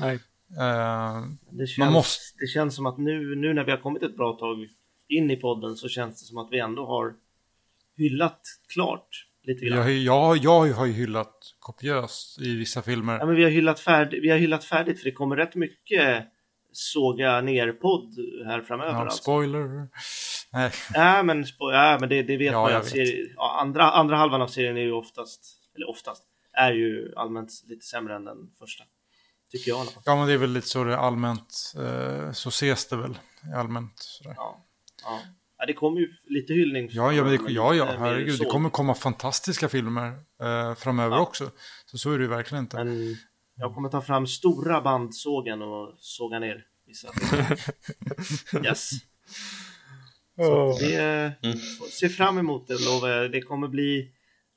[0.00, 0.14] Nej.
[0.58, 4.02] Eh, Det känns, Man måste- det känns som att nu, nu när vi har kommit
[4.02, 4.68] ett bra tag
[5.08, 7.14] in i podden så känns det som att vi ändå har
[7.96, 8.40] hyllat
[8.74, 9.08] klart
[9.42, 9.78] lite grann.
[9.78, 13.18] jag, jag, jag har ju hyllat kopiöst i vissa filmer.
[13.18, 16.24] Ja, men vi har hyllat, färd, vi har hyllat färdigt för det kommer rätt mycket
[16.72, 18.14] såga ner-podd
[18.46, 18.92] här framöver.
[18.92, 19.22] Ja, alltså.
[19.22, 19.88] spoiler.
[20.52, 22.94] Nej, Ja, men, spo- ja, men det, det vet Ja, man ju att
[23.36, 25.44] ja, andra, andra halvan av serien är ju oftast,
[25.76, 28.84] eller oftast, är ju allmänt lite sämre än den första.
[29.50, 31.72] Tycker jag ja men det är väl lite så det är allmänt.
[31.76, 33.18] Eh, så ses det väl
[33.56, 33.92] allmänt.
[33.98, 34.34] Sådär.
[34.36, 34.64] Ja,
[35.04, 35.20] ja.
[35.60, 36.88] Ja, det kommer ju lite hyllning.
[36.92, 38.38] Ja, ja, men det, ja, ja, mer herregud.
[38.38, 40.06] Det kommer komma fantastiska filmer
[40.42, 41.22] eh, framöver Ja.
[41.22, 41.50] också.
[41.86, 42.76] Så så är det ju verkligen inte.
[42.84, 43.16] Men
[43.54, 47.08] Jag kommer ta fram stora bandsågen och såga ner vissa.
[48.64, 48.90] yes.
[50.36, 51.58] Så det, Mm.
[51.90, 53.32] se fram emot det lovar jag.
[53.32, 54.12] Det kommer bli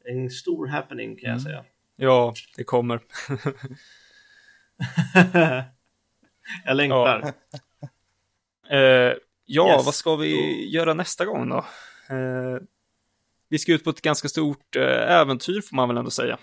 [0.05, 1.65] en stor happening kan jag säga.
[1.95, 2.99] Ja, det kommer.
[6.65, 7.33] jag längtar.
[8.69, 9.13] Eh,
[9.45, 9.85] ja, Yes.
[9.85, 11.57] vad ska vi göra nästa gång då?
[12.09, 12.61] Eh,
[13.49, 16.37] vi ska ut på ett ganska stort eh, äventyr får man väl ändå säga.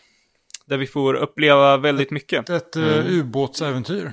[0.67, 2.51] Där vi får uppleva väldigt mycket.
[2.51, 3.07] Ett mm.
[3.07, 4.13] ubåtsäventyr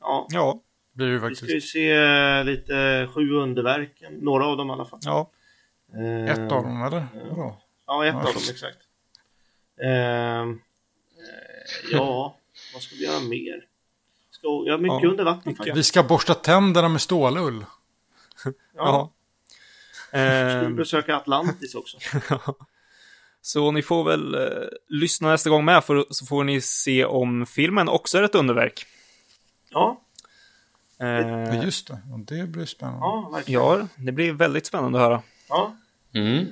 [0.00, 0.60] Ja, Ja,
[0.92, 1.72] blir det ju vi ska ju faktiskt.
[1.72, 4.98] se lite sju underverken, några av dem i alla fall.
[5.02, 5.30] ja.
[5.94, 7.06] Eh, Ett av dem, eller?
[7.30, 7.60] Vadå?
[7.86, 8.18] Ja, ett Ja.
[8.18, 8.78] av dem exakt.
[9.82, 10.46] Eh,
[11.92, 12.36] ja,
[12.74, 13.64] vad ska vi göra mer?
[14.44, 15.56] Ska, ja, mycket Ja, under vatten mycket.
[15.58, 15.76] faktiskt.
[15.76, 17.64] Vi ska borsta tänderna med stålull.
[18.44, 19.10] Ja, ja.
[20.08, 21.98] ska Eh, besöka Atlantis också.
[23.42, 24.40] så ni får väl eh,
[24.88, 28.86] lyssna nästa gång med, för så får ni se om filmen också är ett underverk.
[29.70, 30.00] Ja,
[31.00, 31.98] Eh, Ja, just det.
[32.12, 32.98] Och det blir spännande.
[33.00, 33.62] ja verkligen.
[33.62, 35.22] ja, det blir väldigt spännande att höra.
[35.48, 35.76] Ja,
[36.14, 36.46] Mm.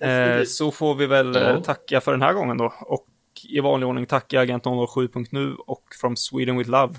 [0.00, 1.60] Eh, så får vi väl eh, Ja.
[1.62, 2.72] tacka för den här gången då.
[2.80, 3.06] Och
[3.44, 6.94] i vanlig ordning tacka Agent 007.nu och From Sweden with Love.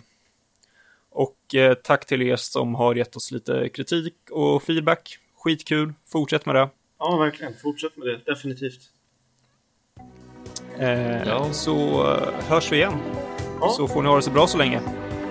[1.12, 5.18] Och eh, tack till er som har gett oss lite kritik och feedback.
[5.44, 6.70] Skitkul, fortsätt med det.
[7.00, 7.54] Ja, verkligen.
[7.62, 8.18] Fortsätt med det.
[8.32, 8.80] Definitivt.
[10.80, 11.48] Eh, Ja.
[11.52, 11.76] Så
[12.14, 12.94] eh, hörs vi igen.
[13.62, 14.82] Ja, Så får ni ha det så bra så länge.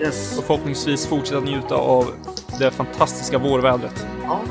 [0.01, 0.37] yes.
[0.37, 2.05] Och förhoppningsvis fortsätta njuta av
[2.59, 4.07] det fantastiska vårvädret.
[4.23, 4.41] Ja,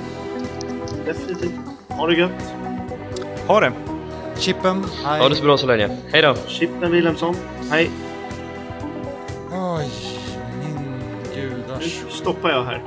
[1.04, 1.52] definitivt.
[1.88, 2.54] Ha det gött.
[3.46, 3.72] Ha det!
[4.38, 5.20] Chippen, hej.
[5.20, 5.88] Ha det så bra så länge.
[6.12, 6.34] Hej då!
[6.46, 7.34] Chippen Wilhelmsson.
[7.70, 7.90] Hej.
[9.52, 9.90] Oj,
[10.60, 11.00] min
[11.34, 12.04] Nu gudars.
[12.10, 12.82] stoppar jag här.